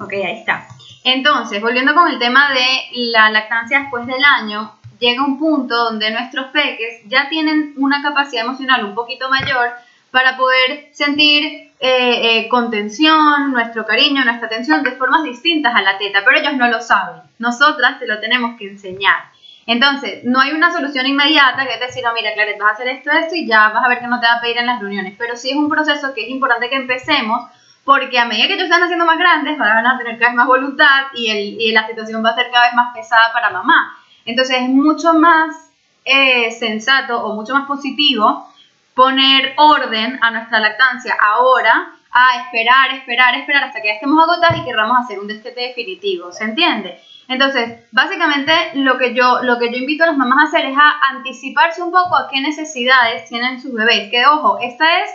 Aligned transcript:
Ok, 0.00 0.12
ahí 0.14 0.38
está. 0.38 0.66
Entonces, 1.04 1.60
volviendo 1.60 1.94
con 1.94 2.08
el 2.08 2.18
tema 2.18 2.50
de 2.52 3.10
la 3.12 3.30
lactancia 3.30 3.80
después 3.80 4.06
del 4.06 4.22
año, 4.24 4.74
llega 4.98 5.24
un 5.24 5.38
punto 5.38 5.76
donde 5.76 6.10
nuestros 6.10 6.46
peques 6.46 7.02
ya 7.06 7.28
tienen 7.28 7.74
una 7.76 8.02
capacidad 8.02 8.44
emocional 8.44 8.84
un 8.84 8.94
poquito 8.94 9.28
mayor 9.28 9.70
para 10.10 10.36
poder 10.36 10.88
sentir 10.92 11.44
eh, 11.44 11.70
eh, 11.80 12.48
contención, 12.48 13.52
nuestro 13.52 13.86
cariño, 13.86 14.24
nuestra 14.24 14.46
atención 14.46 14.82
de 14.82 14.92
formas 14.92 15.22
distintas 15.22 15.74
a 15.74 15.82
la 15.82 15.98
teta, 15.98 16.22
pero 16.24 16.38
ellos 16.38 16.54
no 16.54 16.68
lo 16.68 16.80
saben. 16.80 17.22
Nosotras 17.38 17.98
te 17.98 18.06
lo 18.06 18.20
tenemos 18.20 18.58
que 18.58 18.68
enseñar. 18.68 19.30
Entonces, 19.66 20.24
no 20.24 20.40
hay 20.40 20.52
una 20.52 20.72
solución 20.72 21.06
inmediata 21.06 21.66
que 21.66 21.74
es 21.74 21.80
decir, 21.80 22.02
no, 22.02 22.12
mira, 22.12 22.32
Claret, 22.34 22.58
vas 22.58 22.70
a 22.70 22.72
hacer 22.72 22.88
esto, 22.88 23.10
esto 23.10 23.34
y 23.34 23.46
ya 23.46 23.68
vas 23.68 23.84
a 23.84 23.88
ver 23.88 24.00
que 24.00 24.08
no 24.08 24.18
te 24.18 24.26
va 24.26 24.34
a 24.34 24.40
pedir 24.40 24.58
en 24.58 24.66
las 24.66 24.80
reuniones. 24.80 25.14
Pero 25.16 25.36
sí 25.36 25.50
es 25.50 25.56
un 25.56 25.68
proceso 25.68 26.12
que 26.12 26.24
es 26.24 26.30
importante 26.30 26.68
que 26.68 26.76
empecemos 26.76 27.48
porque 27.90 28.20
a 28.20 28.24
medida 28.24 28.46
que 28.46 28.54
ellos 28.54 28.66
están 28.66 28.84
haciendo 28.84 29.04
más 29.04 29.18
grandes 29.18 29.58
van 29.58 29.84
a 29.84 29.98
tener 29.98 30.16
cada 30.16 30.30
vez 30.30 30.36
más 30.36 30.46
voluntad 30.46 31.06
y, 31.12 31.28
el, 31.28 31.60
y 31.60 31.72
la 31.72 31.88
situación 31.88 32.24
va 32.24 32.30
a 32.30 32.36
ser 32.36 32.48
cada 32.52 32.66
vez 32.66 32.74
más 32.74 32.94
pesada 32.94 33.32
para 33.32 33.50
mamá. 33.50 33.98
Entonces 34.24 34.58
es 34.60 34.68
mucho 34.68 35.12
más 35.14 35.72
eh, 36.04 36.52
sensato 36.52 37.20
o 37.20 37.34
mucho 37.34 37.52
más 37.52 37.66
positivo 37.66 38.48
poner 38.94 39.54
orden 39.56 40.20
a 40.22 40.30
nuestra 40.30 40.60
lactancia 40.60 41.16
ahora 41.20 41.92
a 42.12 42.44
esperar, 42.44 42.94
esperar, 42.94 43.34
esperar 43.34 43.64
hasta 43.64 43.82
que 43.82 43.88
ya 43.88 43.94
estemos 43.94 44.22
agotadas 44.22 44.58
y 44.58 44.64
querramos 44.64 44.96
hacer 44.96 45.18
un 45.18 45.26
destete 45.26 45.60
definitivo, 45.60 46.30
¿se 46.30 46.44
entiende? 46.44 46.96
Entonces, 47.26 47.80
básicamente 47.90 48.52
lo 48.74 48.98
que 48.98 49.14
yo 49.14 49.42
lo 49.42 49.58
que 49.58 49.72
yo 49.72 49.78
invito 49.78 50.04
a 50.04 50.06
las 50.06 50.16
mamás 50.16 50.44
a 50.44 50.48
hacer 50.48 50.70
es 50.70 50.76
a 50.76 50.92
anticiparse 51.10 51.82
un 51.82 51.90
poco 51.90 52.16
a 52.16 52.28
qué 52.28 52.40
necesidades 52.40 53.28
tienen 53.28 53.60
sus 53.60 53.74
bebés. 53.74 54.12
Que 54.12 54.26
ojo, 54.26 54.60
esta 54.60 55.00
es 55.00 55.10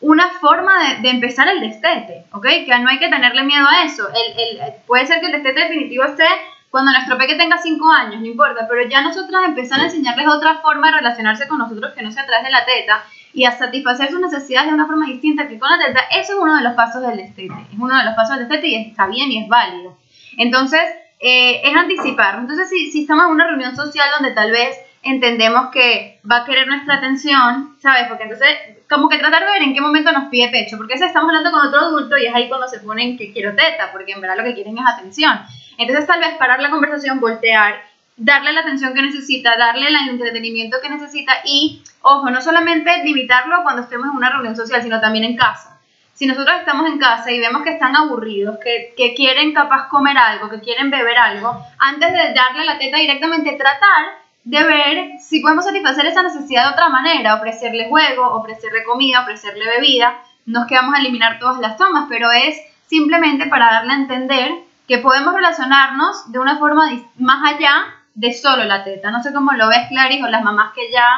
una 0.00 0.28
forma 0.40 0.94
de, 1.00 1.08
empezar 1.08 1.48
el 1.48 1.60
destete, 1.60 2.24
¿ok? 2.32 2.46
Que 2.64 2.78
no 2.80 2.88
hay 2.88 2.98
que 2.98 3.08
tenerle 3.08 3.42
miedo 3.44 3.66
a 3.66 3.84
eso. 3.84 4.08
El, 4.08 4.60
el, 4.60 4.72
puede 4.86 5.06
ser 5.06 5.20
que 5.20 5.26
el 5.26 5.32
destete 5.32 5.60
definitivo 5.60 6.04
esté 6.04 6.26
cuando 6.70 6.92
nuestro 6.92 7.16
peque 7.16 7.36
tenga 7.36 7.56
5 7.56 7.92
años, 7.92 8.20
no 8.20 8.26
importa, 8.26 8.66
pero 8.68 8.86
ya 8.88 9.00
nosotros 9.00 9.40
empezar 9.46 9.80
a 9.80 9.84
enseñarles 9.84 10.26
otra 10.28 10.56
forma 10.56 10.88
de 10.88 10.98
relacionarse 10.98 11.48
con 11.48 11.58
nosotros 11.58 11.94
que 11.94 12.02
no 12.02 12.10
sea 12.10 12.24
a 12.24 12.26
través 12.26 12.44
de 12.44 12.50
la 12.50 12.66
teta 12.66 13.02
y 13.32 13.44
a 13.44 13.52
satisfacer 13.52 14.10
sus 14.10 14.20
necesidades 14.20 14.68
de 14.68 14.74
una 14.74 14.86
forma 14.86 15.06
distinta 15.06 15.48
que 15.48 15.58
con 15.58 15.70
la 15.70 15.78
teta, 15.78 16.00
eso 16.10 16.32
es 16.32 16.38
uno 16.38 16.56
de 16.56 16.62
los 16.62 16.74
pasos 16.74 17.00
del 17.00 17.16
destete, 17.16 17.54
es 17.72 17.78
uno 17.78 17.96
de 17.96 18.04
los 18.04 18.14
pasos 18.14 18.36
del 18.36 18.48
destete 18.48 18.68
y 18.68 18.90
está 18.90 19.06
bien 19.06 19.30
y 19.32 19.42
es 19.42 19.48
válido. 19.48 19.96
Entonces, 20.36 20.82
eh, 21.20 21.62
es 21.64 21.74
anticipar. 21.74 22.40
Entonces, 22.40 22.68
si, 22.68 22.90
si 22.90 23.02
estamos 23.02 23.26
en 23.26 23.30
una 23.30 23.46
reunión 23.46 23.74
social 23.74 24.08
donde 24.18 24.34
tal 24.34 24.50
vez 24.50 24.76
entendemos 25.02 25.70
que 25.70 26.20
va 26.30 26.38
a 26.38 26.44
querer 26.44 26.66
nuestra 26.66 26.96
atención, 26.96 27.76
¿sabes? 27.80 28.08
Porque 28.08 28.24
entonces, 28.24 28.48
como 28.88 29.08
que 29.08 29.18
tratar 29.18 29.44
de 29.44 29.50
ver 29.52 29.62
en 29.62 29.74
qué 29.74 29.80
momento 29.80 30.12
nos 30.12 30.28
pide 30.28 30.48
pecho, 30.48 30.76
porque 30.76 30.96
si 30.96 31.04
estamos 31.04 31.28
hablando 31.28 31.50
con 31.50 31.66
otro 31.66 31.80
adulto 31.80 32.16
y 32.16 32.26
es 32.26 32.34
ahí 32.34 32.48
cuando 32.48 32.68
se 32.68 32.80
ponen 32.80 33.16
que 33.18 33.32
quiero 33.32 33.54
teta, 33.54 33.90
porque 33.92 34.12
en 34.12 34.20
verdad 34.20 34.36
lo 34.36 34.44
que 34.44 34.54
quieren 34.54 34.78
es 34.78 34.84
atención. 34.86 35.40
Entonces, 35.78 36.06
tal 36.06 36.20
vez 36.20 36.34
parar 36.38 36.60
la 36.60 36.70
conversación, 36.70 37.20
voltear, 37.20 37.82
darle 38.16 38.52
la 38.52 38.60
atención 38.60 38.94
que 38.94 39.02
necesita, 39.02 39.56
darle 39.56 39.88
el 39.88 39.96
entretenimiento 40.08 40.78
que 40.80 40.88
necesita 40.88 41.32
y, 41.44 41.82
ojo, 42.02 42.30
no 42.30 42.40
solamente 42.40 43.04
limitarlo 43.04 43.62
cuando 43.62 43.82
estemos 43.82 44.06
en 44.08 44.16
una 44.16 44.30
reunión 44.30 44.56
social, 44.56 44.82
sino 44.82 45.00
también 45.00 45.24
en 45.24 45.36
casa. 45.36 45.80
Si 46.14 46.26
nosotros 46.26 46.56
estamos 46.58 46.86
en 46.86 46.98
casa 46.98 47.30
y 47.30 47.38
vemos 47.38 47.62
que 47.62 47.72
están 47.74 47.94
aburridos, 47.94 48.56
que, 48.64 48.94
que 48.96 49.14
quieren 49.14 49.52
capaz 49.52 49.88
comer 49.88 50.16
algo, 50.16 50.48
que 50.48 50.60
quieren 50.60 50.90
beber 50.90 51.18
algo, 51.18 51.62
antes 51.78 52.10
de 52.10 52.32
darle 52.32 52.64
la 52.64 52.78
teta 52.78 52.96
directamente, 52.96 53.52
tratar 53.52 54.25
de 54.46 54.62
ver 54.62 55.10
si 55.20 55.40
podemos 55.40 55.64
satisfacer 55.64 56.06
esa 56.06 56.22
necesidad 56.22 56.66
de 56.66 56.72
otra 56.72 56.88
manera, 56.88 57.34
ofrecerle 57.34 57.88
juego, 57.88 58.30
ofrecerle 58.36 58.84
comida, 58.84 59.22
ofrecerle 59.22 59.66
bebida. 59.66 60.22
No 60.46 60.62
es 60.62 60.66
que 60.68 60.76
vamos 60.76 60.94
a 60.94 61.00
eliminar 61.00 61.40
todas 61.40 61.58
las 61.58 61.76
tomas, 61.76 62.06
pero 62.08 62.30
es 62.30 62.56
simplemente 62.86 63.46
para 63.46 63.66
darle 63.66 63.92
a 63.92 63.96
entender 63.96 64.52
que 64.86 64.98
podemos 64.98 65.34
relacionarnos 65.34 66.30
de 66.30 66.38
una 66.38 66.58
forma 66.58 66.88
más 67.18 67.54
allá 67.54 67.92
de 68.14 68.32
solo 68.32 68.62
la 68.62 68.84
teta. 68.84 69.10
No 69.10 69.20
sé 69.20 69.32
cómo 69.32 69.50
lo 69.52 69.68
ves, 69.68 69.88
Clarice, 69.88 70.22
o 70.22 70.28
las 70.28 70.44
mamás 70.44 70.72
que 70.74 70.92
ya 70.92 71.08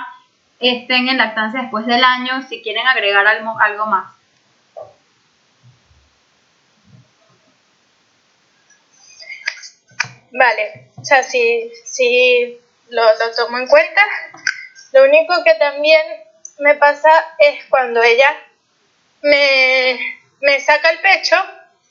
estén 0.59 1.09
en 1.10 1.19
lactancia 1.19 1.60
después 1.60 1.84
del 1.84 2.03
año, 2.03 2.43
si 2.49 2.62
quieren 2.62 2.87
agregar 2.87 3.27
algo, 3.27 3.87
más. 3.87 4.10
Vale, 10.33 10.89
o 10.97 11.05
sea, 11.05 11.22
si, 11.22 11.71
si 11.84 12.59
lo, 12.91 13.03
lo 13.03 13.34
tomo 13.34 13.59
en 13.59 13.66
cuenta. 13.66 14.03
Lo 14.93 15.04
único 15.04 15.43
que 15.44 15.54
también 15.54 16.00
me 16.59 16.75
pasa 16.75 17.10
es 17.38 17.65
cuando 17.66 18.03
ella 18.03 18.37
me, 19.22 20.19
me 20.41 20.60
saca 20.60 20.91
el 20.91 21.00
pecho, 21.00 21.37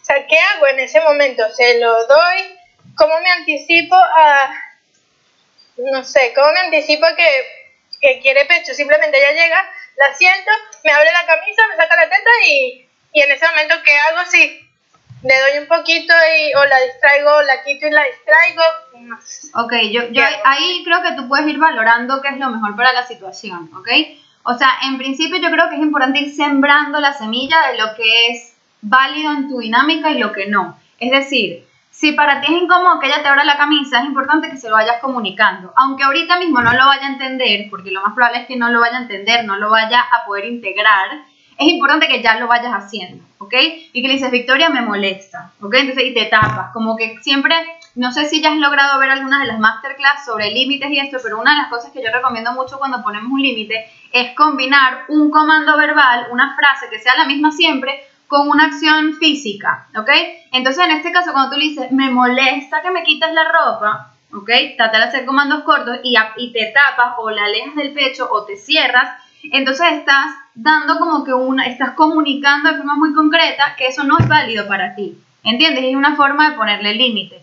o 0.01 0.05
sea, 0.05 0.25
¿qué 0.27 0.39
hago 0.39 0.67
en 0.67 0.79
ese 0.79 1.01
momento? 1.01 1.49
¿Se 1.53 1.79
lo 1.79 2.05
doy? 2.07 2.59
¿Cómo 2.95 3.19
me 3.19 3.29
anticipo 3.29 3.95
a, 3.95 4.53
no 5.77 6.03
sé, 6.03 6.33
cómo 6.33 6.51
me 6.51 6.59
anticipo 6.61 7.05
que, 7.15 7.73
que 8.01 8.19
quiere 8.21 8.45
pecho? 8.45 8.73
Simplemente 8.73 9.17
ella 9.17 9.43
llega, 9.43 9.71
la 9.97 10.13
siento, 10.15 10.51
me 10.83 10.91
abre 10.91 11.11
la 11.11 11.25
camisa, 11.25 11.67
me 11.67 11.75
saca 11.75 11.95
la 11.95 12.09
teta 12.09 12.29
y, 12.45 12.89
y 13.13 13.21
en 13.21 13.31
ese 13.31 13.47
momento, 13.47 13.75
¿qué 13.83 13.95
hago? 13.97 14.25
Si 14.29 14.67
le 15.23 15.39
doy 15.39 15.57
un 15.59 15.67
poquito 15.67 16.13
y 16.37 16.53
o 16.53 16.65
la 16.65 16.79
distraigo, 16.79 17.41
la 17.43 17.63
quito 17.63 17.87
y 17.87 17.91
la 17.91 18.03
distraigo. 18.05 18.63
Ok, 19.53 19.73
yo, 19.91 20.09
yo 20.11 20.23
ahí 20.45 20.83
creo 20.83 21.01
que 21.01 21.13
tú 21.15 21.27
puedes 21.27 21.47
ir 21.47 21.57
valorando 21.57 22.21
qué 22.21 22.29
es 22.29 22.37
lo 22.37 22.49
mejor 22.49 22.75
para 22.75 22.93
la 22.93 23.05
situación, 23.05 23.69
¿ok? 23.75 23.89
O 24.43 24.57
sea, 24.57 24.69
en 24.83 24.97
principio 24.97 25.39
yo 25.39 25.51
creo 25.51 25.69
que 25.69 25.75
es 25.75 25.81
importante 25.81 26.19
ir 26.19 26.33
sembrando 26.33 26.99
la 26.99 27.13
semilla 27.13 27.57
de 27.71 27.77
lo 27.77 27.95
que 27.95 28.27
es 28.27 28.55
válido 28.81 29.31
en 29.33 29.49
tu 29.49 29.59
dinámica 29.59 30.11
y 30.11 30.19
lo 30.19 30.31
que 30.31 30.47
no. 30.47 30.77
Es 30.99 31.11
decir, 31.11 31.65
si 31.91 32.11
para 32.11 32.41
ti 32.41 32.53
es 32.53 32.61
incómodo 32.61 32.99
que 32.99 33.07
ella 33.07 33.23
te 33.23 33.27
abra 33.27 33.43
la 33.43 33.57
camisa, 33.57 33.99
es 33.99 34.05
importante 34.05 34.49
que 34.49 34.57
se 34.57 34.69
lo 34.69 34.75
vayas 34.75 35.01
comunicando. 35.01 35.73
Aunque 35.75 36.03
ahorita 36.03 36.37
mismo 36.37 36.61
no 36.61 36.71
lo 36.71 36.85
vaya 36.85 37.07
a 37.07 37.11
entender, 37.11 37.67
porque 37.69 37.91
lo 37.91 38.01
más 38.01 38.13
probable 38.13 38.41
es 38.41 38.47
que 38.47 38.55
no 38.55 38.69
lo 38.69 38.79
vaya 38.79 38.97
a 38.97 39.01
entender, 39.01 39.45
no 39.45 39.57
lo 39.57 39.69
vaya 39.71 40.01
a 40.01 40.25
poder 40.25 40.45
integrar, 40.45 41.09
es 41.57 41.67
importante 41.67 42.07
que 42.07 42.21
ya 42.21 42.39
lo 42.39 42.47
vayas 42.47 42.71
haciendo, 42.71 43.23
¿ok? 43.39 43.53
Y 43.93 44.01
que 44.01 44.07
le 44.07 44.13
dices, 44.13 44.29
Victoria, 44.29 44.69
me 44.69 44.81
molesta, 44.81 45.51
¿ok? 45.59 45.73
Entonces, 45.73 46.05
y 46.05 46.13
te 46.13 46.25
tapas, 46.25 46.71
como 46.71 46.95
que 46.95 47.17
siempre, 47.21 47.55
no 47.97 48.11
sé 48.11 48.29
si 48.29 48.41
ya 48.41 48.51
has 48.51 48.57
logrado 48.57 48.99
ver 48.99 49.09
algunas 49.09 49.41
de 49.41 49.47
las 49.47 49.59
masterclass 49.59 50.23
sobre 50.23 50.51
límites 50.51 50.91
y 50.91 50.99
esto, 50.99 51.17
pero 51.21 51.39
una 51.39 51.51
de 51.51 51.57
las 51.57 51.67
cosas 51.67 51.91
que 51.91 52.01
yo 52.01 52.09
recomiendo 52.13 52.53
mucho 52.53 52.77
cuando 52.77 53.01
ponemos 53.01 53.31
un 53.31 53.41
límite 53.41 53.89
es 54.13 54.35
combinar 54.35 55.05
un 55.09 55.31
comando 55.31 55.75
verbal, 55.77 56.27
una 56.31 56.55
frase 56.55 56.89
que 56.91 56.99
sea 56.99 57.17
la 57.17 57.25
misma 57.25 57.51
siempre, 57.51 58.03
con 58.27 58.49
una 58.49 58.65
acción 58.65 59.15
física, 59.15 59.87
¿ok? 59.97 60.09
Entonces, 60.51 60.85
en 60.85 60.91
este 60.91 61.11
caso, 61.11 61.31
cuando 61.31 61.55
tú 61.55 61.59
dices, 61.59 61.91
me 61.91 62.11
molesta 62.11 62.81
que 62.81 62.91
me 62.91 63.03
quites 63.03 63.33
la 63.33 63.51
ropa, 63.51 64.13
¿ok? 64.31 64.49
Trata 64.75 64.97
de 64.99 65.03
hacer 65.05 65.25
comandos 65.25 65.63
cortos 65.63 65.97
y, 66.03 66.15
y 66.37 66.51
te 66.51 66.73
tapas 66.73 67.15
o 67.17 67.31
la 67.31 67.45
alejas 67.45 67.75
del 67.75 67.93
pecho 67.93 68.27
o 68.29 68.45
te 68.45 68.57
cierras, 68.57 69.09
entonces 69.51 69.87
estás 69.93 70.35
dando 70.53 70.99
como 70.99 71.23
que 71.23 71.33
una, 71.33 71.65
estás 71.65 71.91
comunicando 71.91 72.69
de 72.69 72.77
forma 72.77 72.95
muy 72.95 73.13
concreta 73.13 73.75
que 73.75 73.87
eso 73.87 74.03
no 74.03 74.17
es 74.19 74.27
válido 74.27 74.67
para 74.67 74.93
ti. 74.93 75.17
¿Entiendes? 75.43 75.85
Es 75.85 75.95
una 75.95 76.15
forma 76.15 76.49
de 76.49 76.57
ponerle 76.57 76.93
límite. 76.93 77.41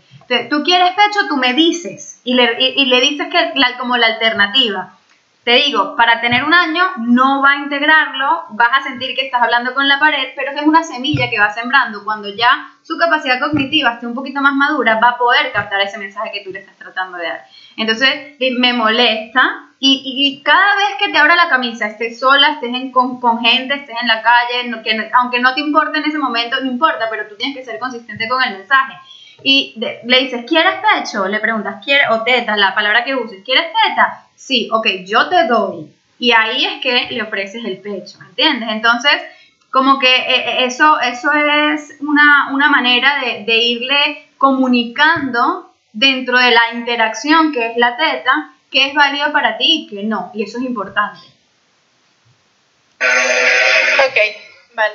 Tú 0.51 0.63
quieres 0.63 0.91
pecho, 0.91 1.27
tú 1.29 1.37
me 1.37 1.53
dices 1.55 2.21
y 2.25 2.35
le, 2.35 3.01
dices 3.01 3.29
que 3.31 3.53
como 3.79 3.97
la 3.97 4.07
alternativa. 4.07 4.95
Te 5.45 5.57
digo, 5.57 5.95
para 5.95 6.23
tener 6.23 6.43
un 6.43 6.55
año 6.55 6.83
no 7.01 7.43
va 7.43 7.51
a 7.51 7.57
integrarlo, 7.57 8.45
vas 8.51 8.71
a 8.79 8.83
sentir 8.83 9.15
que 9.15 9.27
estás 9.27 9.43
hablando 9.43 9.75
con 9.75 9.87
la 9.87 9.99
pared, 9.99 10.29
pero 10.35 10.53
es 10.53 10.63
una 10.63 10.83
semilla 10.83 11.29
que 11.29 11.39
va 11.39 11.53
sembrando. 11.53 12.03
Cuando 12.03 12.35
ya 12.35 12.67
su 12.83 12.97
capacidad 12.97 13.39
cognitiva 13.39 13.93
esté 13.93 14.07
un 14.07 14.15
poquito 14.15 14.41
más 14.41 14.55
madura, 14.55 14.99
va 15.01 15.11
a 15.11 15.19
poder 15.19 15.53
captar 15.53 15.83
ese 15.83 15.99
mensaje 15.99 16.33
que 16.33 16.41
tú 16.43 16.51
le 16.51 16.61
estás 16.61 16.77
tratando 16.77 17.19
de 17.19 17.27
dar. 17.27 17.45
Entonces, 17.77 18.39
me 18.59 18.73
molesta 18.73 19.69
y, 19.79 20.41
cada 20.43 20.77
vez 20.77 20.97
que 20.99 21.11
te 21.11 21.19
abra 21.19 21.37
la 21.37 21.51
camisa, 21.51 21.89
estés 21.89 22.19
sola, 22.19 22.53
estés 22.53 22.91
con, 22.91 23.21
gente, 23.41 23.75
estés 23.75 23.97
en 24.01 24.09
la 24.09 24.23
calle, 24.23 24.83
que, 24.83 25.11
aunque 25.13 25.41
no 25.41 25.53
te 25.53 25.61
importe 25.61 25.99
en 25.99 26.07
ese 26.07 26.17
momento, 26.17 26.59
no 26.63 26.71
importa, 26.71 27.09
pero 27.11 27.29
tú 27.29 27.37
tienes 27.37 27.55
que 27.55 27.65
ser 27.65 27.79
consistente 27.79 28.27
con 28.27 28.43
el 28.43 28.57
mensaje. 28.57 28.95
Y 29.43 29.75
le 29.77 30.19
dices, 30.21 30.45
¿quieres 30.47 30.75
pecho? 30.93 31.27
Le 31.27 31.41
preguntas, 31.41 31.83
¿quieres? 31.85 32.07
O 32.11 32.23
teta, 32.23 32.57
la 32.57 32.75
palabra 32.75 33.05
que 33.05 33.15
uses, 33.15 33.43
¿quieres 33.45 33.67
teta? 33.67 34.27
Sí, 34.37 34.69
ok, 34.73 34.87
yo 35.05 35.29
te 35.29 35.47
doy. 35.47 35.91
Y 36.19 36.33
ahí 36.33 36.65
es 36.65 36.81
que 36.81 37.09
le 37.11 37.23
ofreces 37.23 37.65
el 37.65 37.79
pecho, 37.79 38.19
¿entiendes? 38.29 38.69
Entonces, 38.71 39.13
como 39.71 39.99
que 39.99 40.15
eh, 40.15 40.25
eh, 40.27 40.65
eso, 40.67 41.01
eso 41.01 41.33
es 41.33 41.97
una, 42.01 42.51
una 42.53 42.69
manera 42.69 43.21
de, 43.21 43.45
de 43.45 43.57
irle 43.57 44.29
comunicando 44.39 45.73
dentro 45.93 46.39
de 46.39 46.51
la 46.51 46.75
interacción 46.75 47.53
que 47.53 47.67
es 47.67 47.77
la 47.77 47.97
teta, 47.97 48.53
que 48.71 48.89
es 48.89 48.95
válido 48.95 49.33
para 49.33 49.57
ti 49.57 49.85
y 49.85 49.87
que 49.89 50.03
no, 50.05 50.31
y 50.35 50.45
eso 50.45 50.59
es 50.59 50.65
importante. 50.65 51.21
Ok, 53.01 54.17
vale. 54.75 54.95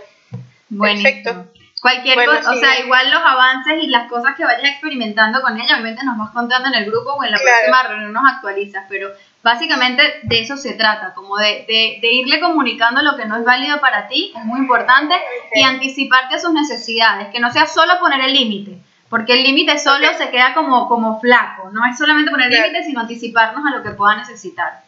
Perfecto. 0.79 1.45
Cualquier 1.81 2.25
cosa, 2.25 2.51
o 2.51 2.55
sea, 2.55 2.79
igual 2.79 3.09
los 3.09 3.21
avances 3.21 3.81
y 3.81 3.87
las 3.87 4.09
cosas 4.09 4.35
que 4.35 4.43
vayas 4.43 4.71
experimentando 4.71 5.41
con 5.41 5.55
ella, 5.55 5.75
obviamente 5.75 6.03
nos 6.03 6.17
vas 6.17 6.31
contando 6.31 6.67
en 6.67 6.75
el 6.75 6.85
grupo 6.85 7.13
o 7.13 7.23
en 7.23 7.31
la 7.31 7.39
próxima 7.39 7.83
reunión 7.83 8.11
nos 8.11 8.29
actualizas, 8.29 8.85
pero 8.89 9.09
básicamente 9.41 10.19
de 10.23 10.41
eso 10.41 10.57
se 10.57 10.73
trata, 10.73 11.13
como 11.13 11.37
de, 11.37 11.65
de, 12.01 12.11
irle 12.11 12.41
comunicando 12.41 13.01
lo 13.01 13.15
que 13.15 13.23
no 13.25 13.37
es 13.37 13.45
válido 13.45 13.79
para 13.79 14.09
ti, 14.09 14.33
es 14.35 14.43
muy 14.43 14.59
importante, 14.59 15.15
y 15.53 15.63
anticiparte 15.63 16.35
a 16.35 16.39
sus 16.39 16.51
necesidades, 16.51 17.29
que 17.29 17.39
no 17.39 17.49
sea 17.49 17.65
solo 17.65 17.97
poner 17.99 18.19
el 18.21 18.33
límite, 18.33 18.77
porque 19.09 19.33
el 19.33 19.43
límite 19.43 19.79
solo 19.79 20.07
se 20.17 20.29
queda 20.31 20.53
como, 20.53 20.89
como 20.89 21.21
flaco, 21.21 21.69
no 21.71 21.85
es 21.85 21.97
solamente 21.97 22.29
poner 22.29 22.51
el 22.51 22.61
límite, 22.61 22.83
sino 22.83 22.99
anticiparnos 22.99 23.65
a 23.65 23.77
lo 23.77 23.83
que 23.83 23.91
pueda 23.91 24.17
necesitar. 24.17 24.81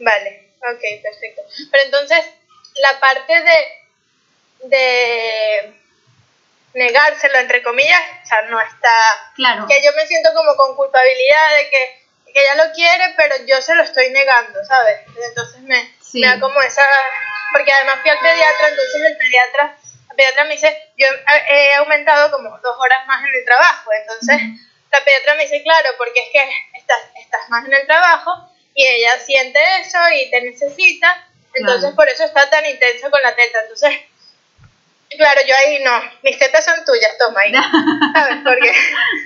Vale, 0.00 0.50
ok, 0.58 1.02
perfecto. 1.02 1.42
Pero 1.70 1.84
entonces, 1.84 2.26
la 2.82 2.98
parte 2.98 3.32
de, 3.32 3.54
de 4.64 5.74
negárselo, 6.74 7.38
entre 7.38 7.62
comillas, 7.62 8.00
o 8.22 8.26
sea, 8.26 8.42
no 8.42 8.60
está... 8.60 8.92
Claro. 9.34 9.66
Que 9.66 9.82
yo 9.82 9.92
me 9.94 10.06
siento 10.06 10.32
como 10.34 10.54
con 10.56 10.76
culpabilidad 10.76 11.56
de 11.56 11.70
que, 11.70 12.32
que 12.32 12.42
ella 12.42 12.66
lo 12.66 12.72
quiere, 12.72 13.14
pero 13.16 13.34
yo 13.46 13.60
se 13.62 13.74
lo 13.74 13.82
estoy 13.82 14.10
negando, 14.10 14.62
¿sabes? 14.64 15.00
Entonces 15.28 15.60
me, 15.62 15.90
me 16.14 16.26
da 16.26 16.40
como 16.40 16.60
esa... 16.60 16.86
Porque 17.52 17.72
además 17.72 18.00
fui 18.02 18.10
al 18.10 18.18
pediatra, 18.18 18.68
entonces 18.68 19.02
el 19.06 19.16
pediatra, 19.16 19.76
el 20.10 20.16
pediatra 20.16 20.44
me 20.44 20.54
dice, 20.54 20.90
yo 20.98 21.06
he 21.48 21.74
aumentado 21.74 22.30
como 22.30 22.58
dos 22.58 22.76
horas 22.78 23.06
más 23.06 23.24
en 23.24 23.34
el 23.34 23.44
trabajo, 23.44 23.90
entonces 23.92 24.42
la 24.92 25.04
pediatra 25.04 25.34
me 25.36 25.44
dice, 25.44 25.62
claro, 25.62 25.90
porque 25.96 26.20
es 26.20 26.30
que 26.32 26.78
estás, 26.78 27.00
estás 27.14 27.48
más 27.48 27.64
en 27.64 27.72
el 27.72 27.86
trabajo 27.86 28.50
y 28.74 28.86
ella 28.86 29.18
siente 29.20 29.60
eso 29.80 29.98
y 30.12 30.30
te 30.30 30.42
necesita, 30.42 31.26
entonces 31.54 31.94
por 31.94 32.08
eso 32.08 32.24
está 32.24 32.50
tan 32.50 32.66
intenso 32.66 33.10
con 33.10 33.22
la 33.22 33.34
teta, 33.34 33.60
entonces 33.62 33.96
Claro, 35.16 35.40
yo 35.46 35.54
ahí 35.54 35.82
no, 35.84 35.92
mis 36.22 36.38
tetas 36.38 36.64
son 36.64 36.84
tuyas, 36.84 37.16
toma 37.18 37.40
ahí. 37.40 37.52
¿Sabes? 38.14 38.38
Porque, 38.44 38.72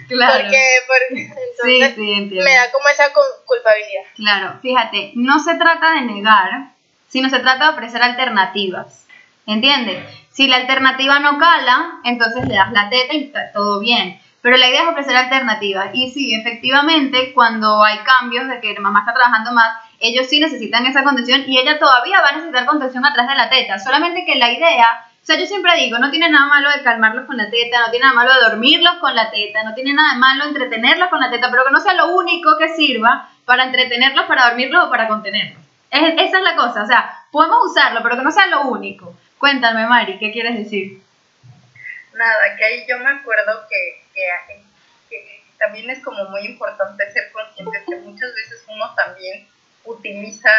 claro. 0.08 0.42
porque, 0.42 0.62
porque 0.86 1.22
entonces 1.22 1.94
sí, 1.94 2.28
sí, 2.28 2.34
me 2.36 2.54
da 2.54 2.70
como 2.70 2.88
esa 2.88 3.12
culpabilidad. 3.12 4.02
Claro, 4.14 4.58
fíjate, 4.62 5.12
no 5.14 5.38
se 5.38 5.54
trata 5.56 5.94
de 5.94 6.02
negar, 6.02 6.72
sino 7.08 7.28
se 7.28 7.40
trata 7.40 7.64
de 7.66 7.70
ofrecer 7.72 8.02
alternativas. 8.02 9.06
¿Entiendes? 9.46 10.04
Si 10.30 10.46
la 10.46 10.56
alternativa 10.56 11.18
no 11.18 11.38
cala, 11.38 12.00
entonces 12.04 12.46
le 12.46 12.54
das 12.54 12.70
la 12.72 12.88
teta 12.88 13.14
y 13.14 13.24
está 13.24 13.52
todo 13.52 13.80
bien. 13.80 14.20
Pero 14.42 14.56
la 14.56 14.68
idea 14.68 14.82
es 14.82 14.88
ofrecer 14.88 15.16
alternativas. 15.16 15.90
Y 15.92 16.10
sí, 16.10 16.34
efectivamente, 16.34 17.32
cuando 17.34 17.82
hay 17.82 17.98
cambios 17.98 18.48
de 18.48 18.60
que 18.60 18.78
mamá 18.78 19.00
está 19.00 19.12
trabajando 19.12 19.52
más, 19.52 19.76
ellos 19.98 20.28
sí 20.28 20.40
necesitan 20.40 20.86
esa 20.86 21.02
contención 21.02 21.44
y 21.46 21.58
ella 21.58 21.78
todavía 21.78 22.20
va 22.20 22.28
a 22.28 22.36
necesitar 22.36 22.64
contención 22.64 23.04
atrás 23.04 23.28
de 23.28 23.34
la 23.34 23.50
teta. 23.50 23.78
Solamente 23.78 24.24
que 24.24 24.36
la 24.36 24.50
idea 24.50 25.09
o 25.22 25.26
sea, 25.26 25.38
yo 25.38 25.46
siempre 25.46 25.76
digo, 25.76 25.98
no 25.98 26.10
tiene 26.10 26.30
nada 26.30 26.46
malo 26.46 26.70
de 26.70 26.82
calmarlos 26.82 27.26
con 27.26 27.36
la 27.36 27.50
teta, 27.50 27.80
no 27.80 27.90
tiene 27.90 28.06
nada 28.06 28.14
malo 28.14 28.34
de 28.34 28.50
dormirlos 28.50 28.94
con 29.00 29.14
la 29.14 29.30
teta, 29.30 29.62
no 29.62 29.74
tiene 29.74 29.92
nada 29.92 30.14
de 30.14 30.18
malo 30.18 30.44
entretenerlos 30.44 31.08
con 31.08 31.20
la 31.20 31.30
teta, 31.30 31.50
pero 31.50 31.64
que 31.64 31.70
no 31.70 31.80
sea 31.80 31.94
lo 31.94 32.16
único 32.16 32.56
que 32.56 32.70
sirva 32.70 33.28
para 33.44 33.64
entretenerlos, 33.64 34.24
para 34.24 34.46
dormirlos 34.48 34.86
o 34.86 34.90
para 34.90 35.08
contenerlos. 35.08 35.62
esa 35.90 36.38
es 36.38 36.42
la 36.42 36.56
cosa, 36.56 36.82
o 36.82 36.86
sea, 36.86 37.26
podemos 37.30 37.70
usarlo, 37.70 38.02
pero 38.02 38.16
que 38.16 38.22
no 38.22 38.30
sea 38.30 38.46
lo 38.46 38.62
único. 38.62 39.14
Cuéntame, 39.38 39.86
Mari, 39.86 40.18
¿qué 40.18 40.32
quieres 40.32 40.56
decir? 40.56 41.02
Nada, 42.14 42.56
que 42.56 42.64
ahí 42.64 42.84
yo 42.88 42.98
me 42.98 43.10
acuerdo 43.10 43.66
que, 43.68 44.02
que, 44.14 44.62
que 45.08 45.42
también 45.58 45.90
es 45.90 46.02
como 46.02 46.24
muy 46.30 46.46
importante 46.46 47.10
ser 47.12 47.30
consciente 47.32 47.82
que 47.86 47.96
muchas 47.96 48.34
veces 48.34 48.64
uno 48.68 48.94
también 48.94 49.46
utiliza 49.84 50.50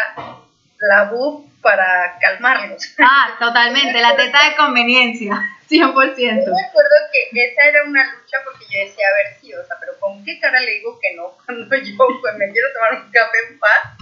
la 0.82 1.04
BUF 1.04 1.46
para 1.60 2.18
calmarlos. 2.20 2.82
Ah, 2.98 3.36
totalmente, 3.38 4.00
la 4.00 4.16
teta 4.16 4.50
de 4.50 4.56
conveniencia, 4.56 5.32
100%. 5.68 5.70
Yo 5.70 6.52
me 6.52 6.62
acuerdo 6.62 6.96
que 7.12 7.44
esa 7.44 7.64
era 7.64 7.84
una 7.84 8.04
lucha 8.04 8.38
porque 8.44 8.64
yo 8.68 8.80
decía, 8.80 9.06
a 9.06 9.16
ver, 9.16 9.36
sí, 9.40 9.54
o 9.54 9.64
sea, 9.64 9.76
pero 9.78 9.98
¿con 10.00 10.24
qué 10.24 10.40
cara 10.40 10.60
le 10.60 10.72
digo 10.72 10.98
que 11.00 11.14
no? 11.14 11.36
Cuando 11.46 11.76
yo 11.76 11.96
pues, 11.96 12.34
me 12.36 12.50
quiero 12.50 12.68
tomar 12.74 12.94
un 12.94 13.10
café 13.10 13.38
en 13.48 13.58
paz, 13.58 13.96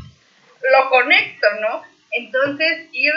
lo 0.62 0.90
conecto, 0.90 1.46
¿no? 1.60 1.82
Entonces, 2.12 2.88
ir, 2.92 3.12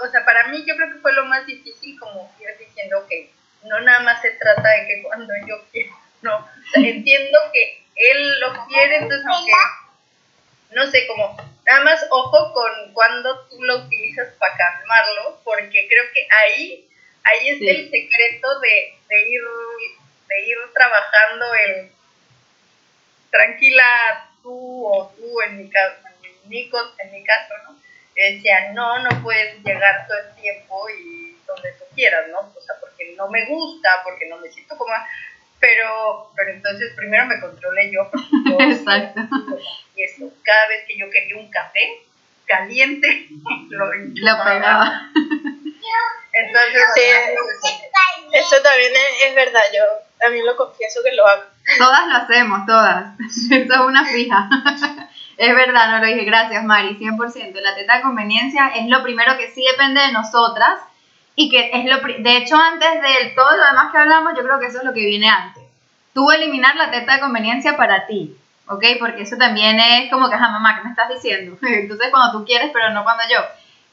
o 0.00 0.08
sea, 0.08 0.24
para 0.24 0.48
mí 0.48 0.64
yo 0.66 0.76
creo 0.76 0.92
que 0.92 1.00
fue 1.00 1.12
lo 1.12 1.24
más 1.26 1.44
difícil 1.46 1.98
como 1.98 2.32
ir 2.40 2.48
diciendo 2.58 3.04
que 3.08 3.30
no 3.64 3.80
nada 3.80 4.00
más 4.00 4.20
se 4.22 4.30
trata 4.30 4.68
de 4.68 4.86
que 4.86 5.02
cuando 5.02 5.32
yo 5.46 5.56
quiero, 5.72 5.92
no, 6.22 6.46
entiendo 6.74 7.38
que 7.52 7.84
él 7.96 8.40
lo 8.40 8.66
quiere, 8.66 8.96
entonces 8.96 9.26
aunque 9.26 9.52
no 10.74 10.86
sé, 10.90 11.06
como 11.06 11.36
nada 11.64 11.84
más 11.84 12.06
ojo 12.10 12.52
con 12.52 12.92
cuando 12.92 13.46
tú 13.48 13.62
lo 13.62 13.78
utilizas 13.78 14.28
para 14.38 14.56
calmarlo, 14.56 15.40
porque 15.44 15.86
creo 15.88 16.04
que 16.12 16.26
ahí, 16.30 16.88
ahí 17.24 17.48
es 17.48 17.60
el 17.60 17.90
secreto 17.90 18.60
de, 18.60 18.94
de, 19.08 19.28
ir, 19.28 19.42
de 20.28 20.46
ir 20.46 20.58
trabajando 20.74 21.54
el 21.54 21.90
tranquila 23.30 24.30
tú 24.42 24.86
o 24.86 25.12
tú 25.16 25.40
en 25.42 25.58
mi 25.58 25.70
caso, 25.70 25.96
en 26.22 26.48
mi, 26.48 26.70
en 26.98 27.12
mi 27.12 27.24
caso, 27.24 27.54
¿no? 27.66 27.76
Decía, 28.14 28.72
no, 28.72 29.00
no 29.00 29.22
puedes 29.22 29.60
llegar 29.64 30.06
todo 30.06 30.18
el 30.18 30.34
tiempo 30.36 30.88
y 30.90 31.36
donde 31.46 31.72
tú 31.72 31.84
quieras, 31.94 32.28
¿no? 32.28 32.40
O 32.40 32.60
sea, 32.60 32.76
porque 32.80 33.14
no 33.16 33.28
me 33.28 33.44
gusta, 33.46 34.02
porque 34.04 34.26
no 34.26 34.38
me 34.38 34.50
siento 34.50 34.76
como 34.76 34.92
pero, 35.64 36.30
pero 36.36 36.50
entonces 36.50 36.92
primero 36.94 37.24
me 37.24 37.40
controlé 37.40 37.90
yo. 37.90 38.10
Exacto. 38.58 39.22
Y 39.96 40.02
eso, 40.02 40.30
cada 40.42 40.68
vez 40.68 40.84
que 40.86 40.98
yo 40.98 41.08
quería 41.10 41.36
un 41.36 41.50
café 41.50 42.02
caliente, 42.46 43.28
lo, 43.70 43.86
lo 43.86 44.44
pegaba. 44.44 45.10
Entonces, 46.32 46.82
sí, 46.94 47.00
eso 48.32 48.56
también 48.62 48.92
es, 49.26 49.34
verdad, 49.34 49.62
yo 49.72 49.82
también 50.18 50.44
lo 50.44 50.56
confieso 50.56 51.00
que 51.02 51.14
lo 51.14 51.26
hago. 51.26 51.44
Todas 51.78 52.08
lo 52.08 52.16
hacemos, 52.16 52.66
todas. 52.66 53.18
Eso 53.50 53.74
es 53.74 53.80
una 53.80 54.04
fija. 54.04 54.48
Es 55.38 55.54
verdad, 55.54 55.92
no 55.92 55.98
lo 56.00 56.06
dije. 56.06 56.24
Gracias, 56.24 56.62
Mari, 56.64 56.98
100%. 56.98 57.54
La 57.60 57.74
teta 57.74 57.96
de 57.96 58.02
conveniencia 58.02 58.68
es 58.74 58.86
lo 58.88 59.02
primero 59.02 59.38
que 59.38 59.50
sí 59.50 59.64
depende 59.70 60.00
de 60.00 60.12
nosotras 60.12 60.80
y 61.36 61.50
que 61.50 61.70
es 61.72 61.84
lo, 61.84 61.98
de 61.98 62.36
hecho 62.36 62.56
antes 62.56 63.02
de 63.02 63.32
todo 63.34 63.56
lo 63.56 63.64
demás 63.64 63.90
que 63.90 63.98
hablamos, 63.98 64.34
yo 64.36 64.42
creo 64.42 64.58
que 64.58 64.66
eso 64.66 64.78
es 64.78 64.84
lo 64.84 64.92
que 64.92 65.04
viene 65.04 65.28
antes. 65.28 65.64
Tú 66.12 66.30
eliminar 66.30 66.76
la 66.76 66.90
teta 66.90 67.14
de 67.14 67.20
conveniencia 67.20 67.76
para 67.76 68.06
ti, 68.06 68.36
¿ok? 68.68 68.84
Porque 69.00 69.22
eso 69.22 69.36
también 69.36 69.78
es 69.80 70.10
como 70.10 70.28
que, 70.28 70.36
ajá, 70.36 70.48
mamá, 70.50 70.76
¿qué 70.76 70.84
me 70.84 70.90
estás 70.90 71.08
diciendo? 71.08 71.58
Entonces 71.62 72.08
cuando 72.10 72.38
tú 72.38 72.44
quieres, 72.44 72.70
pero 72.72 72.90
no 72.90 73.02
cuando 73.02 73.24
yo. 73.30 73.40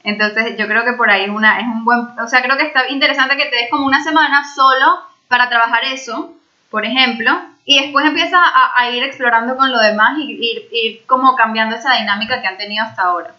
Entonces 0.04 0.56
yo 0.56 0.66
creo 0.66 0.84
que 0.84 0.92
por 0.92 1.10
ahí 1.10 1.28
una, 1.28 1.60
es 1.60 1.66
un 1.66 1.84
buen, 1.84 2.00
o 2.18 2.28
sea, 2.28 2.42
creo 2.42 2.56
que 2.56 2.66
está 2.66 2.88
interesante 2.88 3.36
que 3.36 3.46
te 3.46 3.56
des 3.56 3.70
como 3.70 3.86
una 3.86 4.02
semana 4.02 4.42
solo 4.54 5.00
para 5.28 5.48
trabajar 5.48 5.84
eso, 5.84 6.34
por 6.70 6.84
ejemplo, 6.84 7.40
y 7.64 7.80
después 7.80 8.04
empiezas 8.04 8.40
a, 8.42 8.90
ir 8.90 9.04
explorando 9.04 9.56
con 9.56 9.70
lo 9.70 9.78
demás 9.78 10.18
y 10.18 10.32
ir, 10.32 10.68
ir 10.72 11.06
como 11.06 11.36
cambiando 11.36 11.76
esa 11.76 11.94
dinámica 11.94 12.40
que 12.40 12.48
han 12.48 12.56
tenido 12.56 12.84
hasta 12.84 13.02
ahora. 13.02 13.32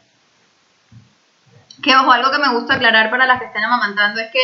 Que 1.84 1.96
ojo, 1.96 2.12
algo 2.12 2.32
que 2.32 2.40
me 2.40 2.54
gusta 2.54 2.76
aclarar 2.76 3.10
para 3.10 3.26
las 3.26 3.40
que 3.40 3.46
estén 3.46 3.64
amamantando 3.64 4.22
es 4.22 4.32
que 4.32 4.40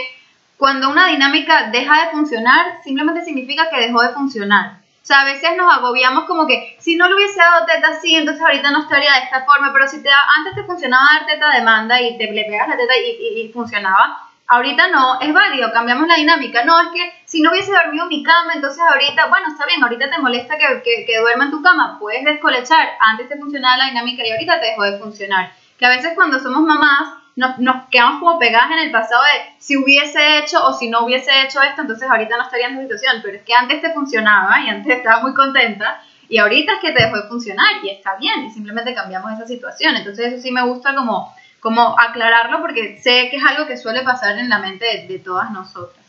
cuando 0.57 0.89
una 0.89 1.07
dinámica 1.07 1.69
deja 1.71 2.05
de 2.05 2.11
funcionar, 2.11 2.83
simplemente 2.83 3.23
significa 3.23 3.69
que 3.69 3.79
dejó 3.79 4.01
de 4.01 4.09
funcionar. 4.09 4.79
O 5.01 5.05
sea, 5.09 5.21
a 5.21 5.23
veces 5.25 5.51
nos 5.55 5.73
agobiamos 5.73 6.25
como 6.25 6.45
que 6.45 6.75
si 6.79 6.97
no 6.97 7.07
le 7.07 7.15
hubiese 7.15 7.39
dado 7.39 7.65
teta 7.65 7.87
así, 7.87 8.13
entonces 8.15 8.43
ahorita 8.43 8.69
no 8.71 8.81
estaría 8.81 9.13
de 9.13 9.19
esta 9.19 9.45
forma, 9.45 9.71
pero 9.71 9.87
si 9.87 10.03
te 10.03 10.09
antes 10.09 10.53
te 10.53 10.65
funcionaba 10.65 11.13
dar 11.13 11.25
teta 11.25 11.49
demanda 11.51 12.01
y 12.01 12.17
te 12.17 12.29
le 12.29 12.43
pegas 12.43 12.67
la 12.67 12.75
teta 12.75 12.93
y, 12.97 13.49
funcionaba, 13.53 14.27
ahorita 14.47 14.89
no, 14.89 15.21
es 15.21 15.33
válido, 15.33 15.71
cambiamos 15.71 16.09
la 16.09 16.15
dinámica. 16.15 16.65
No, 16.65 16.77
es 16.81 16.89
que 16.89 17.13
si 17.23 17.41
no 17.41 17.51
hubiese 17.51 17.71
dormido 17.71 18.03
en 18.03 18.09
mi 18.09 18.23
cama, 18.23 18.51
entonces 18.53 18.83
ahorita, 18.83 19.27
bueno, 19.27 19.47
está 19.47 19.65
bien, 19.65 19.81
ahorita 19.81 20.09
te 20.09 20.19
molesta 20.19 20.57
que, 20.57 20.81
que, 20.83 21.05
que 21.05 21.19
duerma 21.19 21.45
en 21.45 21.51
tu 21.51 21.61
cama, 21.61 21.97
puedes 21.97 22.25
descolechar, 22.25 22.85
antes 22.99 23.29
te 23.29 23.37
funcionaba 23.37 23.77
la 23.77 23.85
dinámica 23.85 24.27
y 24.27 24.31
ahorita 24.31 24.59
te 24.59 24.65
dejó 24.65 24.83
de 24.83 24.99
funcionar. 24.99 25.53
Que 25.77 25.85
a 25.85 25.89
veces 25.89 26.11
cuando 26.15 26.37
somos 26.37 26.63
mamás, 26.63 27.18
nos, 27.39 27.85
quedamos 27.89 28.19
como 28.19 28.37
pegadas 28.37 28.71
en 28.71 28.79
el 28.79 28.91
pasado 28.91 29.21
de 29.23 29.53
si 29.59 29.77
hubiese 29.77 30.39
hecho 30.39 30.61
o 30.65 30.73
si 30.73 30.89
no 30.89 31.05
hubiese 31.05 31.31
hecho 31.41 31.61
esto, 31.61 31.81
entonces 31.81 32.09
ahorita 32.09 32.35
no 32.35 32.43
estaría 32.43 32.67
en 32.67 32.73
esa 32.73 32.81
situación, 32.81 33.21
pero 33.23 33.37
es 33.37 33.43
que 33.43 33.53
antes 33.53 33.81
te 33.81 33.93
funcionaba 33.93 34.59
y 34.59 34.67
antes 34.67 34.97
estaba 34.97 35.21
muy 35.21 35.33
contenta 35.33 36.01
y 36.27 36.37
ahorita 36.37 36.73
es 36.73 36.79
que 36.79 36.91
te 36.91 37.01
dejó 37.01 37.15
de 37.15 37.29
funcionar 37.29 37.67
y 37.81 37.91
está 37.91 38.17
bien 38.17 38.43
y 38.43 38.51
simplemente 38.51 38.93
cambiamos 38.93 39.31
esa 39.31 39.47
situación. 39.47 39.95
Entonces 39.95 40.33
eso 40.33 40.41
sí 40.41 40.51
me 40.51 40.63
gusta 40.63 40.93
como, 40.93 41.33
como 41.61 41.97
aclararlo 41.97 42.59
porque 42.59 42.99
sé 43.01 43.29
que 43.31 43.37
es 43.37 43.43
algo 43.45 43.65
que 43.65 43.77
suele 43.77 44.01
pasar 44.01 44.37
en 44.37 44.49
la 44.49 44.59
mente 44.59 45.05
de, 45.07 45.19
todas 45.19 45.49
nosotras. 45.51 46.05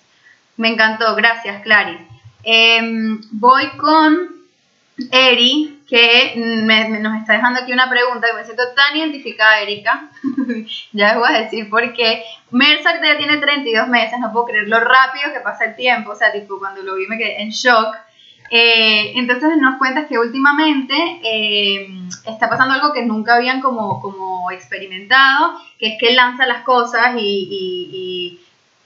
Me 0.56 0.68
encantó, 0.68 1.14
gracias 1.14 1.62
Clary. 1.62 1.96
Em, 2.42 3.20
voy 3.30 3.68
con 3.76 4.30
Eri, 5.12 5.79
que 5.90 6.34
nos 6.36 7.18
está 7.18 7.32
dejando 7.32 7.60
aquí 7.60 7.72
una 7.72 7.90
pregunta 7.90 8.28
que 8.28 8.34
me 8.34 8.44
siento 8.44 8.62
tan 8.76 8.96
identificada, 8.96 9.60
Erika. 9.60 10.08
ya 10.92 11.08
les 11.08 11.16
voy 11.16 11.28
a 11.34 11.40
decir 11.40 11.68
por 11.68 11.92
qué. 11.94 12.22
Mercer 12.52 13.00
ya 13.02 13.18
tiene 13.18 13.38
32 13.38 13.88
meses, 13.88 14.20
no 14.20 14.32
puedo 14.32 14.46
creer 14.46 14.68
lo 14.68 14.78
rápido 14.78 15.32
que 15.32 15.40
pasa 15.40 15.64
el 15.64 15.74
tiempo. 15.74 16.12
O 16.12 16.14
sea, 16.14 16.30
tipo, 16.30 16.60
cuando 16.60 16.82
lo 16.82 16.94
vi 16.94 17.08
me 17.08 17.18
quedé 17.18 17.42
en 17.42 17.50
shock. 17.50 17.96
Eh, 18.52 19.12
entonces 19.16 19.56
nos 19.58 19.78
cuentas 19.78 20.06
que 20.06 20.18
últimamente 20.18 20.94
eh, 21.24 21.88
está 22.26 22.48
pasando 22.48 22.74
algo 22.74 22.92
que 22.92 23.04
nunca 23.04 23.34
habían 23.34 23.60
como, 23.60 24.00
como 24.00 24.50
experimentado, 24.52 25.54
que 25.76 25.94
es 25.94 25.98
que 25.98 26.12
lanza 26.12 26.46
las 26.46 26.62
cosas 26.62 27.16
y, 27.18 28.38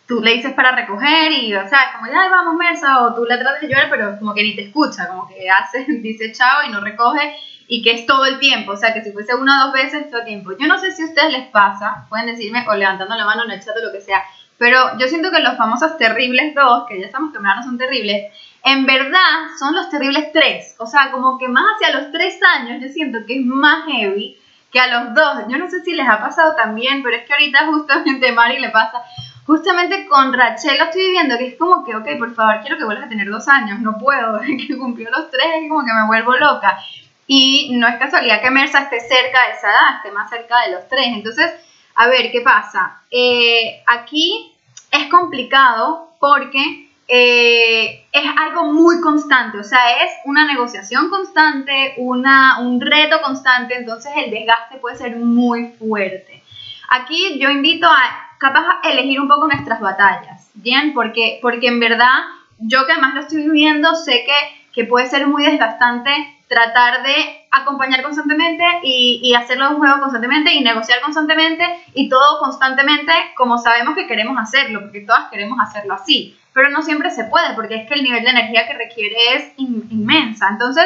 tú 0.07 0.21
le 0.21 0.35
dices 0.35 0.53
para 0.53 0.73
recoger 0.73 1.33
y, 1.33 1.53
¿sabes? 1.53 1.89
Como, 1.95 2.07
ay, 2.07 2.29
vamos, 2.31 2.55
Mersa, 2.55 3.03
o 3.03 3.15
tú 3.15 3.25
le 3.25 3.39
tratas 3.39 3.61
de 3.61 3.69
llorar, 3.69 3.89
pero 3.91 4.19
como 4.19 4.35
que 4.35 4.43
ni 4.43 4.55
te 4.55 4.63
escucha, 4.63 5.09
como 5.09 5.29
que 5.29 5.49
hace, 5.49 5.85
dice 5.89 6.33
chao 6.33 6.65
y 6.69 6.73
no 6.73 6.81
recoge, 6.81 7.37
y 7.67 7.83
que 7.83 7.93
es 7.93 8.07
todo 8.07 8.27
el 8.27 8.39
tiempo, 8.39 8.73
o 8.73 8.77
sea, 8.77 8.93
que 8.93 9.03
si 9.03 9.13
fuese 9.13 9.35
una 9.35 9.63
o 9.63 9.67
dos 9.67 9.75
veces, 9.75 10.11
todo 10.11 10.21
el 10.21 10.27
tiempo. 10.27 10.53
Yo 10.59 10.67
no 10.67 10.79
sé 10.79 10.93
si 10.93 11.03
a 11.03 11.07
ustedes 11.07 11.33
les 11.33 11.49
pasa, 11.49 12.07
pueden 12.09 12.27
decirme, 12.27 12.65
o 12.69 12.75
levantando 12.75 13.15
la 13.15 13.25
mano 13.25 13.45
en 13.45 13.53
el 13.53 13.61
chat 13.61 13.77
o 13.77 13.85
lo 13.85 13.93
que 13.93 14.01
sea, 14.01 14.23
pero 14.59 14.99
yo 14.99 15.09
siento 15.09 15.31
que 15.31 15.41
los 15.41 15.57
famosos 15.57 15.97
terribles 15.99 16.55
dos, 16.55 16.85
que 16.89 17.01
ya 17.01 17.07
estamos 17.07 17.33
que 17.33 17.41
no 17.41 17.63
son 17.63 17.79
terribles, 17.79 18.33
en 18.63 18.87
verdad 18.87 19.49
son 19.59 19.75
los 19.75 19.91
terribles 19.91 20.33
tres. 20.33 20.77
O 20.79 20.87
sea, 20.87 21.11
como 21.11 21.39
que 21.39 21.49
más 21.49 21.65
hacia 21.75 21.99
los 21.99 22.13
tres 22.13 22.39
años 22.43 22.81
yo 22.81 22.89
siento 22.89 23.19
que 23.27 23.41
es 23.41 23.45
más 23.45 23.85
heavy 23.87 24.39
que 24.71 24.81
a 24.81 24.87
los 24.87 25.15
dos. 25.15 25.45
Yo 25.49 25.59
no 25.59 25.69
sé 25.69 25.81
si 25.81 25.95
les 25.95 26.09
ha 26.09 26.21
pasado 26.21 26.55
también, 26.55 27.03
pero 27.03 27.17
es 27.17 27.25
que 27.25 27.33
ahorita 27.33 27.67
justamente 27.67 28.29
a 28.29 28.33
Mari 28.33 28.59
le 28.59 28.71
pasa. 28.71 29.03
Justamente 29.47 30.07
con 30.09 30.33
Rachel 30.33 30.79
lo 30.79 30.85
estoy 30.85 31.03
viviendo, 31.03 31.37
que 31.37 31.49
es 31.49 31.59
como 31.59 31.85
que, 31.85 31.95
ok, 31.95 32.19
por 32.19 32.35
favor, 32.35 32.61
quiero 32.63 32.79
que 32.79 32.85
vuelvas 32.85 33.07
a 33.07 33.09
tener 33.09 33.29
dos 33.29 33.47
años, 33.49 33.81
no 33.81 33.99
puedo, 33.99 34.41
que 34.69 34.79
cumplió 34.79 35.11
los 35.11 35.31
tres, 35.31 35.47
es 35.61 35.69
como 35.69 35.85
que 35.85 35.93
me 35.93 36.07
vuelvo 36.07 36.35
loca. 36.37 36.79
Y 37.27 37.77
no 37.77 37.89
es 37.89 37.97
casualidad 37.97 38.41
que 38.43 38.51
Mersa 38.51 38.81
esté 38.81 39.01
cerca 39.01 39.47
de 39.47 39.53
esa 39.57 39.71
edad, 39.71 39.97
esté 39.97 40.13
más 40.13 40.31
cerca 40.31 40.61
de 40.67 40.73
los 40.73 40.89
tres. 40.89 41.07
Entonces, 41.09 41.51
a 41.95 42.09
ver, 42.09 42.31
¿qué 42.31 42.41
pasa? 42.41 43.03
Eh, 43.11 43.83
aquí 43.87 44.55
es 44.91 45.09
complicado 45.09 46.11
porque 46.19 46.89
eh, 47.07 48.07
es 48.13 48.25
algo 48.39 48.73
muy 48.73 49.01
constante, 49.01 49.59
o 49.59 49.65
sea, 49.65 50.05
es 50.05 50.11
una 50.25 50.47
negociación 50.47 51.11
constante, 51.11 51.95
una, 51.99 52.61
un 52.61 52.81
reto 52.81 53.21
constante, 53.21 53.77
entonces 53.77 54.13
el 54.17 54.31
desgaste 54.31 54.79
puede 54.79 54.97
ser 54.97 55.17
muy 55.17 55.69
fuerte. 55.73 56.43
Aquí 56.89 57.39
yo 57.39 57.51
invito 57.51 57.87
a 57.87 58.24
capaz 58.45 58.81
elegir 58.85 59.21
un 59.21 59.29
poco 59.29 59.47
nuestras 59.47 59.81
batallas, 59.81 60.51
¿bien? 60.55 60.93
Porque, 60.93 61.39
porque 61.41 61.69
en 61.69 61.81
verdad 61.81 62.25
yo 62.59 62.85
que 62.87 62.93
además 62.93 63.15
lo 63.15 63.21
estoy 63.23 63.43
viviendo 63.43 63.95
sé 63.95 64.25
que, 64.25 64.71
que 64.73 64.85
puede 64.85 65.09
ser 65.09 65.27
muy 65.27 65.45
desgastante 65.45 66.11
tratar 66.47 67.03
de 67.03 67.47
acompañar 67.51 68.03
constantemente 68.03 68.65
y, 68.83 69.21
y 69.23 69.35
hacerlo 69.35 69.71
un 69.71 69.79
juego 69.79 70.01
constantemente 70.01 70.53
y 70.53 70.63
negociar 70.63 71.01
constantemente 71.01 71.65
y 71.95 72.09
todo 72.09 72.39
constantemente 72.39 73.13
como 73.35 73.57
sabemos 73.57 73.95
que 73.95 74.07
queremos 74.07 74.37
hacerlo, 74.39 74.81
porque 74.83 75.01
todas 75.01 75.31
queremos 75.31 75.59
hacerlo 75.61 75.95
así, 75.95 76.37
pero 76.53 76.69
no 76.69 76.83
siempre 76.83 77.11
se 77.11 77.25
puede 77.25 77.55
porque 77.55 77.77
es 77.77 77.89
que 77.89 77.95
el 77.95 78.03
nivel 78.03 78.25
de 78.25 78.31
energía 78.31 78.67
que 78.67 78.75
requiere 78.75 79.17
es 79.37 79.53
inmensa. 79.57 80.49
Entonces, 80.51 80.85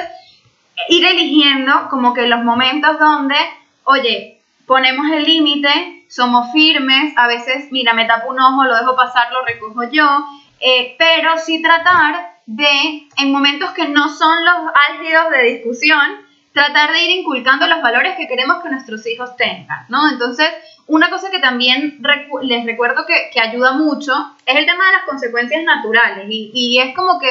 ir 0.88 1.04
eligiendo 1.04 1.88
como 1.90 2.14
que 2.14 2.28
los 2.28 2.44
momentos 2.44 2.98
donde, 3.00 3.36
oye, 3.84 4.38
ponemos 4.66 5.10
el 5.10 5.24
límite, 5.24 5.97
somos 6.08 6.50
firmes, 6.52 7.12
a 7.16 7.28
veces, 7.28 7.70
mira, 7.70 7.92
me 7.92 8.06
tapo 8.06 8.30
un 8.30 8.40
ojo, 8.40 8.64
lo 8.64 8.76
dejo 8.76 8.96
pasar, 8.96 9.30
lo 9.30 9.44
recojo 9.44 9.84
yo, 9.90 10.06
eh, 10.60 10.96
pero 10.98 11.36
sí 11.38 11.62
tratar 11.62 12.38
de, 12.46 13.06
en 13.16 13.32
momentos 13.32 13.70
que 13.72 13.88
no 13.88 14.08
son 14.08 14.44
los 14.44 14.72
álgidos 14.88 15.30
de 15.30 15.42
discusión, 15.42 16.26
tratar 16.52 16.92
de 16.92 17.04
ir 17.04 17.18
inculcando 17.18 17.66
los 17.66 17.82
valores 17.82 18.16
que 18.16 18.26
queremos 18.26 18.62
que 18.62 18.70
nuestros 18.70 19.06
hijos 19.06 19.36
tengan, 19.36 19.84
¿no? 19.88 20.10
Entonces, 20.10 20.48
una 20.86 21.10
cosa 21.10 21.30
que 21.30 21.38
también 21.38 22.00
les 22.42 22.64
recuerdo 22.64 23.04
que, 23.06 23.30
que, 23.32 23.40
ayuda 23.40 23.72
mucho 23.72 24.12
es 24.46 24.56
el 24.56 24.66
tema 24.66 24.86
de 24.86 24.92
las 24.92 25.04
consecuencias 25.04 25.62
naturales 25.62 26.26
y, 26.28 26.50
y 26.54 26.78
es 26.78 26.96
como 26.96 27.20
que, 27.20 27.30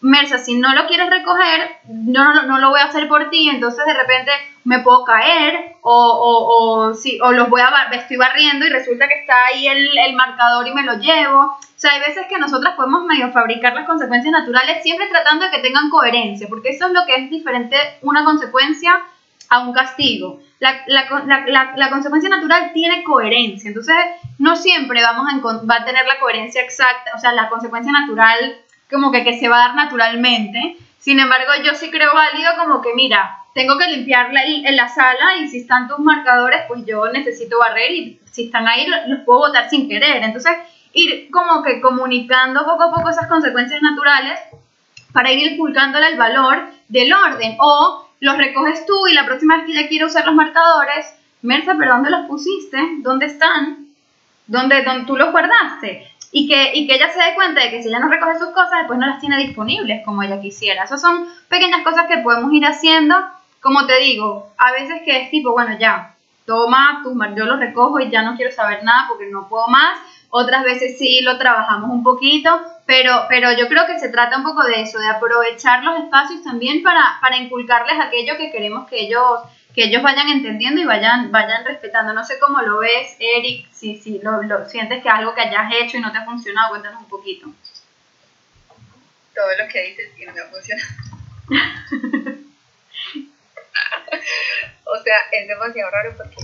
Mersa, 0.00 0.38
si 0.38 0.58
no 0.58 0.74
lo 0.74 0.86
quieres 0.86 1.08
recoger, 1.08 1.76
no, 1.88 2.34
no, 2.34 2.42
no, 2.42 2.58
lo 2.58 2.70
voy 2.70 2.80
a 2.80 2.84
hacer 2.84 3.06
por 3.06 3.30
ti, 3.30 3.48
entonces 3.48 3.84
de 3.86 3.94
repente 3.94 4.32
me 4.64 4.80
puedo 4.80 5.04
caer 5.04 5.76
o, 5.82 5.92
o, 5.92 6.88
o, 6.88 6.94
sí, 6.94 7.18
o 7.22 7.32
los 7.32 7.48
voy 7.50 7.60
a, 7.60 7.70
me 7.90 7.96
estoy 7.96 8.16
barriendo 8.16 8.66
y 8.66 8.70
resulta 8.70 9.06
que 9.06 9.20
está 9.20 9.34
ahí 9.46 9.68
el, 9.68 9.96
el 9.98 10.14
marcador 10.14 10.66
y 10.66 10.74
me 10.74 10.82
lo 10.82 10.94
llevo 10.94 11.58
sea, 11.84 11.92
hay 11.92 12.00
veces 12.00 12.26
que 12.28 12.38
nosotras 12.38 12.74
podemos 12.76 13.04
medio 13.04 13.30
fabricar 13.30 13.74
las 13.74 13.86
consecuencias 13.86 14.32
naturales 14.32 14.82
siempre 14.82 15.06
tratando 15.08 15.44
de 15.44 15.50
que 15.50 15.58
tengan 15.58 15.90
coherencia, 15.90 16.48
porque 16.48 16.70
eso 16.70 16.86
es 16.86 16.92
lo 16.92 17.04
que 17.04 17.16
es 17.16 17.30
diferente 17.30 17.76
una 18.00 18.24
consecuencia 18.24 19.02
a 19.50 19.60
un 19.60 19.74
castigo. 19.74 20.40
La, 20.60 20.82
la, 20.86 21.74
la, 21.76 21.90
consecuencia 21.90 22.30
natural 22.30 22.72
tiene 22.72 23.04
coherencia, 23.04 23.68
entonces 23.68 23.94
no 24.38 24.56
siempre 24.56 25.02
vamos 25.02 25.26
a, 25.30 25.36
va 25.66 25.76
a 25.76 25.84
tener 25.84 26.06
la 26.06 26.18
coherencia 26.18 26.62
exacta, 26.62 27.12
o 27.14 27.18
sea, 27.18 27.32
la 27.32 27.50
consecuencia 27.50 27.92
natural 27.92 28.56
como 28.90 29.12
que, 29.12 29.22
que 29.22 29.38
se 29.38 29.48
va 29.48 29.56
a 29.56 29.66
dar 29.68 29.74
naturalmente. 29.74 30.78
Sin 31.04 31.20
embargo, 31.20 31.52
yo 31.62 31.74
sí 31.74 31.90
creo 31.90 32.14
válido 32.14 32.52
como 32.56 32.80
que, 32.80 32.94
mira, 32.94 33.40
tengo 33.52 33.76
que 33.76 33.88
limpiar 33.88 34.30
en 34.34 34.74
la 34.74 34.88
sala 34.88 35.36
y 35.38 35.48
si 35.48 35.58
están 35.58 35.86
tus 35.86 35.98
marcadores, 35.98 36.62
pues 36.66 36.86
yo 36.86 37.12
necesito 37.12 37.58
barrer 37.58 37.92
y 37.92 38.20
si 38.32 38.44
están 38.44 38.66
ahí 38.66 38.86
los 38.86 39.20
puedo 39.26 39.40
botar 39.40 39.68
sin 39.68 39.86
querer. 39.86 40.22
Entonces, 40.22 40.54
ir 40.94 41.30
como 41.30 41.62
que 41.62 41.82
comunicando 41.82 42.64
poco 42.64 42.84
a 42.84 42.90
poco 42.90 43.10
esas 43.10 43.26
consecuencias 43.26 43.82
naturales 43.82 44.40
para 45.12 45.30
ir 45.30 45.52
inculcándole 45.52 46.08
el 46.08 46.16
valor 46.16 46.70
del 46.88 47.12
orden. 47.12 47.54
O 47.58 48.08
los 48.20 48.38
recoges 48.38 48.86
tú 48.86 49.06
y 49.06 49.12
la 49.12 49.26
próxima 49.26 49.58
vez 49.58 49.66
que 49.66 49.72
ella 49.72 49.88
quiera 49.88 50.06
usar 50.06 50.24
los 50.24 50.34
marcadores, 50.34 51.04
Merza, 51.42 51.74
¿pero 51.78 51.92
dónde 51.92 52.08
los 52.08 52.24
pusiste? 52.26 52.78
¿Dónde 53.00 53.26
están? 53.26 53.88
¿Dónde, 54.46 54.82
dónde 54.82 55.04
tú 55.04 55.18
los 55.18 55.32
guardaste? 55.32 56.13
Y 56.36 56.48
que, 56.48 56.72
y 56.74 56.86
que 56.86 56.96
ella 56.96 57.12
se 57.12 57.18
dé 57.18 57.34
cuenta 57.36 57.62
de 57.62 57.70
que 57.70 57.80
si 57.80 57.88
ella 57.88 58.00
no 58.00 58.08
recoge 58.08 58.38
sus 58.38 58.48
cosas, 58.48 58.80
después 58.80 58.98
no 58.98 59.06
las 59.06 59.20
tiene 59.20 59.38
disponibles 59.38 60.04
como 60.04 60.22
ella 60.22 60.40
quisiera. 60.40 60.82
Esas 60.82 61.00
son 61.00 61.28
pequeñas 61.48 61.84
cosas 61.84 62.06
que 62.08 62.18
podemos 62.18 62.52
ir 62.52 62.66
haciendo. 62.66 63.14
Como 63.60 63.86
te 63.86 63.98
digo, 64.00 64.50
a 64.58 64.72
veces 64.72 65.02
que 65.04 65.22
es 65.22 65.30
tipo, 65.30 65.52
bueno, 65.52 65.78
ya, 65.78 66.16
toma, 66.44 67.02
tú, 67.04 67.16
yo 67.36 67.44
los 67.44 67.60
recojo 67.60 68.00
y 68.00 68.10
ya 68.10 68.22
no 68.22 68.36
quiero 68.36 68.50
saber 68.50 68.82
nada 68.82 69.06
porque 69.08 69.30
no 69.30 69.48
puedo 69.48 69.68
más 69.68 69.96
otras 70.36 70.64
veces 70.64 70.98
sí 70.98 71.20
lo 71.20 71.38
trabajamos 71.38 71.90
un 71.90 72.02
poquito, 72.02 72.60
pero, 72.86 73.26
pero 73.28 73.52
yo 73.52 73.68
creo 73.68 73.86
que 73.86 74.00
se 74.00 74.08
trata 74.08 74.36
un 74.36 74.42
poco 74.42 74.64
de 74.64 74.80
eso, 74.80 74.98
de 74.98 75.06
aprovechar 75.06 75.84
los 75.84 75.96
espacios 76.00 76.42
también 76.42 76.82
para, 76.82 77.18
para 77.20 77.36
inculcarles 77.36 77.94
aquello 78.00 78.36
que 78.36 78.50
queremos 78.50 78.88
que 78.88 79.02
ellos, 79.02 79.22
que 79.74 79.84
ellos 79.84 80.02
vayan 80.02 80.28
entendiendo 80.28 80.80
y 80.80 80.84
vayan, 80.84 81.32
vayan 81.32 81.64
respetando. 81.64 82.12
No 82.12 82.24
sé 82.24 82.38
cómo 82.38 82.62
lo 82.62 82.78
ves, 82.78 83.16
Eric, 83.18 83.68
si, 83.72 83.96
si 84.00 84.20
lo, 84.20 84.42
lo 84.42 84.68
sientes 84.68 85.02
que 85.02 85.08
algo 85.08 85.34
que 85.34 85.40
hayas 85.40 85.72
hecho 85.80 85.96
y 85.96 86.00
no 86.00 86.12
te 86.12 86.18
ha 86.18 86.24
funcionado, 86.24 86.70
cuéntanos 86.70 87.02
un 87.02 87.08
poquito. 87.08 87.48
Todo 89.34 89.56
lo 89.58 89.68
que 89.68 89.82
dices 89.82 90.12
que 90.16 90.26
no 90.26 90.32
me 90.32 90.40
ha 90.40 90.46
funcionado. 90.46 90.88
o 94.84 95.02
sea, 95.02 95.16
es 95.32 95.48
demasiado 95.48 95.90
raro 95.90 96.16
porque 96.16 96.36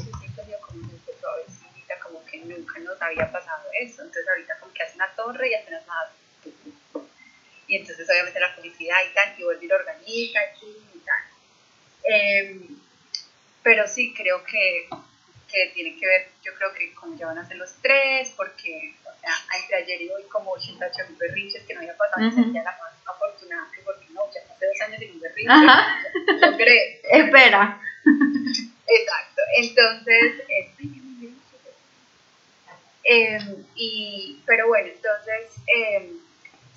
nunca 2.45 2.79
nos 2.81 3.01
había 3.01 3.31
pasado 3.31 3.65
eso. 3.81 4.03
Entonces 4.03 4.29
ahorita 4.29 4.59
como 4.59 4.73
que 4.73 4.83
hace 4.83 4.97
una 4.97 5.09
torre 5.15 5.51
y 5.51 5.55
apenas 5.55 5.87
nada. 5.87 6.13
Y 7.67 7.77
entonces 7.77 8.09
obviamente 8.09 8.41
la 8.41 8.53
felicidad 8.55 8.97
y 9.09 9.15
tal, 9.15 9.35
y 9.39 9.45
vuelve 9.45 9.65
y 9.65 9.69
lo 9.69 9.77
organiza 9.77 10.41
y 10.63 10.99
tal. 11.01 11.23
Eh, 12.05 12.61
pero 13.63 13.87
sí, 13.87 14.15
creo 14.15 14.45
que, 14.45 14.89
que, 15.51 15.73
tiene 15.75 15.97
que 15.99 16.07
ver, 16.07 16.29
yo 16.43 16.55
creo 16.55 16.73
que 16.75 16.95
como 16.95 17.17
ya 17.17 17.27
van 17.27 17.39
a 17.39 17.47
ser 17.47 17.57
los 17.57 17.73
tres, 17.83 18.33
porque, 18.37 18.95
o 19.05 19.21
sea, 19.21 19.35
entre 19.61 19.77
ayer 19.77 20.03
y 20.03 20.11
hoy 20.11 20.23
como 20.25 20.53
88 20.53 20.97
mil 21.09 21.19
berrinches 21.19 21.63
que 21.65 21.75
no 21.75 21.81
había 21.81 21.97
pasado, 21.97 22.27
uh 22.27 22.31
-huh. 22.31 22.53
ya 22.55 22.63
la 22.63 22.73
más 22.79 22.93
afortunada, 23.07 23.69
porque 23.85 24.07
no, 24.11 24.23
ya 24.33 24.41
hace 24.41 24.67
dos 24.67 24.81
años 24.81 24.99
sin 24.99 25.13
un 25.13 25.21
berrinche, 25.21 25.55
yo 26.41 26.57
creo. 26.57 27.01
Espera. 27.05 27.81
Exacto, 28.87 29.43
entonces, 29.57 30.35
eh, 33.05 33.39
y, 33.75 34.41
pero 34.47 34.69
bueno, 34.69 34.89
entonces, 34.89 35.51
eh, 35.67 36.13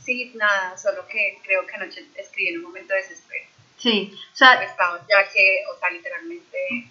sí, 0.04 0.32
nada, 0.36 0.76
solo 0.78 1.08
que 1.08 1.40
creo 1.44 1.66
que 1.68 1.76
anoche 1.76 2.06
escribí 2.16 2.50
en 2.50 2.58
un 2.58 2.64
momento 2.64 2.94
de 2.94 3.02
desespero. 3.02 3.46
Sí, 3.84 4.18
o 4.32 4.36
sea, 4.36 4.62
ya 5.10 5.30
que, 5.30 5.62
o 5.70 5.78
sea, 5.78 5.90
literalmente, 5.90 6.88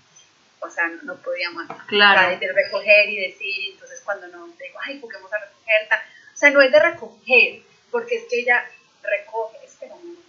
o 0.61 0.69
sea, 0.69 0.89
no, 0.89 1.03
no 1.05 1.17
podía 1.23 1.51
más. 1.51 1.67
Claro. 1.87 2.39
de 2.39 2.53
recoger 2.53 3.09
y 3.09 3.19
decir, 3.19 3.73
entonces 3.73 4.03
cuando 4.05 4.27
no 4.29 4.47
digo, 4.49 4.79
ay, 4.85 5.01
juguemos 5.01 5.33
a 5.33 5.39
recoger, 5.39 5.89
tal. 5.89 6.01
o 6.35 6.37
sea, 6.37 6.51
no 6.51 6.61
es 6.61 6.71
de 6.71 6.81
recoger, 6.81 7.63
porque 7.91 8.17
es 8.17 8.25
que 8.29 8.41
ella 8.41 8.63
recoge, 9.03 9.65
espera 9.65 9.95
un 9.95 10.01
momento, 10.03 10.29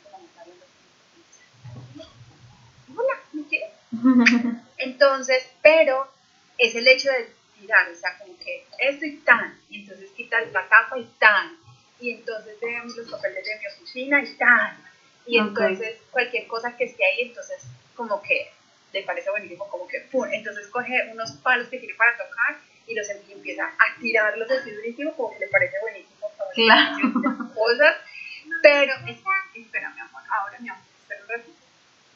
Hola, 2.96 3.20
¿me 3.34 3.44
quieres? 3.50 3.70
Entonces, 4.78 5.50
pero 5.62 6.10
es 6.58 6.76
el 6.76 6.88
hecho 6.88 7.10
de 7.12 7.30
o 7.64 7.96
sea, 7.96 8.18
como 8.20 8.38
que 8.40 8.66
esto 8.80 9.06
y 9.06 9.18
tan, 9.18 9.60
y 9.70 9.82
entonces 9.82 10.12
quita 10.12 10.40
la 10.42 10.68
tapa 10.68 10.98
y 10.98 11.06
tan, 11.20 11.58
y 12.00 12.12
entonces 12.12 12.58
vemos 12.62 12.96
los 12.96 13.10
papeles 13.10 13.46
de 13.46 13.60
mi 13.60 13.68
oficina 13.68 14.22
y 14.22 14.28
tan, 14.36 14.93
y 15.26 15.38
entonces 15.40 15.98
cualquier 16.12 16.48
cosa 16.48 16.76
que 16.76 16.86
esté 16.86 17.06
ahí, 17.06 17.22
entonces 17.22 17.64
como 17.96 18.22
que 18.22 18.52
le 18.92 19.04
parece 19.04 19.30
buenísimo, 19.32 19.68
como 19.70 19.88
que 19.88 20.02
pum, 20.12 20.28
entonces 20.32 20.68
coge 20.68 21.10
unos 21.12 21.32
palos 21.44 21.68
que 21.70 21.80
tiene 21.80 21.96
para 21.96 22.16
tocar 22.18 22.58
y 22.88 22.94
los 22.96 23.08
y 23.28 23.32
empieza 23.32 23.64
a 23.66 24.00
tirarlos 24.02 24.50
así 24.52 24.72
durísimo, 24.72 25.14
como 25.16 25.32
que 25.34 25.40
le 25.40 25.48
parece 25.48 25.76
buenísimo 25.82 26.30
claro. 26.54 26.98
cosas, 27.56 27.96
pero, 28.62 28.94
espera, 29.56 29.90
mi 29.92 30.00
amor, 30.02 30.22
ahora 30.30 30.60
mi 30.60 30.70
amor, 30.70 30.84
espera 31.02 31.22
un 31.24 31.30
ratito. 31.30 31.58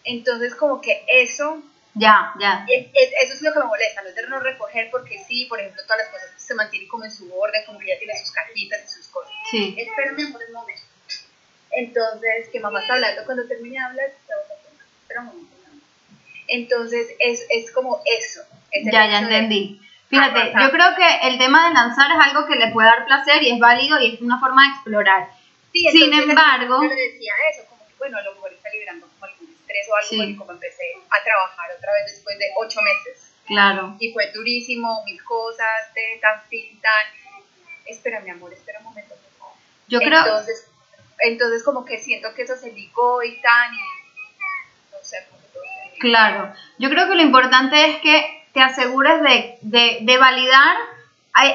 Entonces 0.03 0.55
como 0.55 0.81
que 0.81 1.03
eso 1.07 1.63
Ya, 1.95 2.31
ya. 2.39 2.63
Y 2.67 2.75
es- 2.93 3.11
eso 3.23 3.33
es 3.33 3.41
lo 3.41 3.51
que 3.53 3.59
me 3.59 3.65
molesta, 3.65 4.03
no 4.03 4.09
es 4.09 4.15
de 4.15 4.27
no 4.27 4.39
recoger 4.39 4.89
porque 4.91 5.17
sí, 5.27 5.45
por 5.45 5.59
ejemplo, 5.59 5.81
todas 5.83 5.97
las 6.03 6.09
cosas 6.09 6.29
se 6.37 6.53
mantienen 6.53 6.87
como 6.87 7.05
en 7.05 7.11
su 7.11 7.25
orden, 7.35 7.65
como 7.65 7.79
que 7.79 7.87
ya 7.87 7.97
tiene 7.97 8.15
sus 8.19 8.31
cajitas 8.31 8.85
y 8.85 8.87
sus 8.87 9.07
cosas. 9.07 9.33
Sí. 9.49 9.75
Espérame 9.75 10.31
por 10.31 10.41
un 10.45 10.53
momento. 10.53 10.83
Entonces, 11.77 12.49
que 12.51 12.59
mamá 12.59 12.81
está 12.81 12.93
hablando, 12.95 13.23
cuando 13.25 13.47
termine 13.47 13.77
de 13.79 13.85
hablar. 13.85 14.07
Espera 15.01 15.21
un 15.21 15.27
momento. 15.27 15.47
Entonces, 16.47 17.07
es, 17.19 17.45
es 17.49 17.71
como 17.71 18.01
eso. 18.05 18.41
es 18.71 18.85
Ya, 18.85 19.05
ya 19.05 19.11
de- 19.11 19.17
entendí. 19.17 19.81
Fíjate, 20.09 20.53
yo 20.57 20.71
creo 20.71 20.95
que 20.95 21.27
el 21.27 21.37
tema 21.37 21.67
de 21.67 21.73
lanzar 21.73 22.09
es 22.11 22.17
algo 22.17 22.47
que 22.47 22.55
le 22.55 22.71
puede 22.71 22.87
dar 22.87 23.05
placer 23.05 23.43
y 23.43 23.51
es 23.51 23.59
válido 23.59 23.99
y 23.99 24.13
es 24.15 24.21
una 24.21 24.39
forma 24.39 24.63
de 24.63 24.73
explorar. 24.73 25.27
Sí, 25.73 25.85
Sin 25.91 26.13
embargo- 26.13 26.81
Yo 26.81 26.87
le 26.87 26.95
decía 26.95 27.33
eso, 27.51 27.67
como 27.69 27.85
que 27.85 27.93
bueno, 27.99 28.17
a 28.17 28.21
lo 28.21 28.33
mejor 28.35 28.53
está 28.53 28.69
liberando 28.69 29.05
como 29.07 29.25
algún 29.25 29.49
estrés 29.49 29.85
o 29.91 29.95
algo, 29.95 30.07
Sí. 30.09 30.35
como 30.37 30.51
empecé 30.53 30.83
a 31.09 31.23
trabajar 31.23 31.69
otra 31.77 31.91
vez 31.93 32.13
después 32.13 32.39
de 32.39 32.45
ocho 32.57 32.79
meses. 32.81 33.31
Claro. 33.47 33.97
Y 33.99 34.13
fue 34.13 34.31
durísimo, 34.31 35.03
mil 35.03 35.21
cosas, 35.25 35.93
te 35.93 36.17
tan, 36.21 36.41
fin, 36.43 36.79
tan. 36.81 37.43
Espera, 37.85 38.21
mi 38.21 38.29
amor, 38.29 38.53
espera 38.53 38.79
un 38.79 38.85
momento, 38.85 39.13
por 39.15 39.31
favor. 39.39 39.55
Yo 39.89 39.99
creo, 39.99 40.19
Entonces, 40.19 40.67
entonces 41.19 41.63
como 41.63 41.85
que 41.85 41.97
siento 41.97 42.29
que 42.35 42.43
eso 42.43 42.55
se 42.55 42.71
ligó 42.71 43.23
y 43.23 43.41
tan, 43.41 43.73
y 43.73 43.77
no 44.91 44.97
sé, 45.01 45.17
como 45.29 45.41
que 45.41 45.47
todo 45.53 45.63
se 45.63 45.85
ligó. 45.85 45.99
claro. 45.99 46.53
Yo 46.79 46.89
creo 46.89 47.07
que 47.09 47.15
lo 47.15 47.21
importante 47.21 47.85
es 47.89 47.97
que 48.01 48.43
te 48.53 48.61
asegures 48.61 49.21
de, 49.21 49.57
de, 49.61 49.97
de 50.01 50.17
validar 50.17 50.75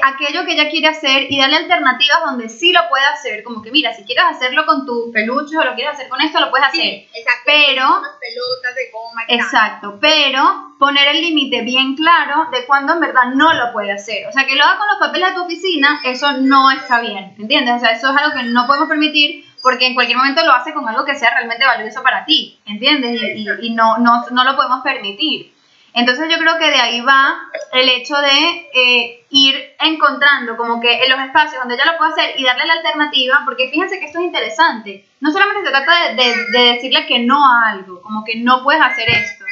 aquello 0.02 0.44
que 0.44 0.52
ella 0.52 0.70
quiere 0.70 0.86
hacer 0.86 1.26
y 1.28 1.40
darle 1.40 1.56
alternativas 1.56 2.18
donde 2.24 2.48
sí 2.48 2.72
lo 2.72 2.88
puede 2.88 3.04
hacer. 3.04 3.42
Como 3.42 3.62
que, 3.62 3.72
mira, 3.72 3.92
si 3.92 4.04
quieres 4.04 4.22
hacerlo 4.24 4.64
con 4.64 4.86
tus 4.86 5.12
peluches 5.12 5.58
o 5.58 5.64
lo 5.64 5.74
quieres 5.74 5.94
hacer 5.94 6.08
con 6.08 6.20
esto, 6.20 6.38
lo 6.38 6.50
puedes 6.50 6.68
hacer. 6.68 6.80
Sí, 6.80 7.08
exacto. 7.12 7.42
Pero- 7.46 7.98
Unas 7.98 8.12
pelotas 8.20 8.74
de 8.76 8.90
goma 8.92 9.24
y 9.24 9.26
tal. 9.26 9.36
Exacto, 9.40 9.98
pero 10.00 10.74
poner 10.78 11.08
el 11.08 11.20
límite 11.20 11.62
bien 11.62 11.96
claro 11.96 12.46
de 12.52 12.64
cuándo 12.64 12.92
en 12.92 13.00
verdad 13.00 13.24
no 13.34 13.52
lo 13.54 13.72
puede 13.72 13.90
hacer. 13.90 14.28
O 14.28 14.32
sea, 14.32 14.46
que 14.46 14.54
lo 14.54 14.62
haga 14.64 14.78
con 14.78 14.86
los 14.86 14.98
papeles 14.98 15.30
de 15.30 15.34
tu 15.34 15.42
oficina, 15.46 16.00
eso 16.04 16.30
no 16.34 16.70
está 16.70 17.00
bien, 17.00 17.34
¿entiendes? 17.40 17.74
O 17.74 17.78
sea, 17.80 17.90
eso 17.90 18.08
es 18.12 18.16
algo 18.16 18.36
que 18.36 18.44
no 18.44 18.66
podemos 18.68 18.88
permitir 18.88 19.44
porque 19.62 19.86
en 19.86 19.94
cualquier 19.94 20.18
momento 20.18 20.44
lo 20.44 20.52
hace 20.52 20.74
con 20.74 20.88
algo 20.88 21.04
que 21.04 21.14
sea 21.14 21.30
realmente 21.30 21.64
valioso 21.64 22.02
para 22.02 22.24
ti, 22.24 22.58
¿entiendes? 22.66 23.20
Y, 23.22 23.26
y- 23.48 23.66
y 23.68 23.70
no, 23.74 23.98
no, 23.98 24.24
no 24.30 24.44
lo 24.44 24.56
podemos 24.56 24.82
permitir. 24.82 25.52
Entonces 25.94 26.26
yo 26.30 26.38
creo 26.38 26.56
que 26.58 26.68
de 26.70 26.80
ahí 26.80 27.00
va 27.02 27.34
el 27.72 27.86
hecho 27.90 28.16
de 28.16 28.68
eh, 28.74 29.26
ir 29.28 29.54
encontrando 29.78 30.56
como 30.56 30.80
que 30.80 31.02
en 31.04 31.10
los 31.10 31.20
espacios 31.20 31.60
donde 31.60 31.74
ella 31.74 31.92
lo 31.92 31.98
puede 31.98 32.12
hacer 32.12 32.40
y 32.40 32.44
darle 32.44 32.64
la 32.66 32.72
alternativa, 32.74 33.42
porque 33.44 33.68
fíjense 33.68 33.98
que 34.00 34.06
esto 34.06 34.18
es 34.18 34.24
interesante. 34.24 35.04
No 35.20 35.30
solamente 35.30 35.64
se 35.64 35.70
trata 35.70 35.92
de, 36.08 36.14
de- 36.14 36.46
de 36.50 36.72
decirle 36.74 37.06
que 37.06 37.18
no 37.18 37.44
a 37.46 37.68
algo, 37.70 38.00
como 38.02 38.24
que 38.24 38.36
no 38.36 38.62
puedes 38.62 38.80
hacer 38.82 39.08
esto, 39.10 39.44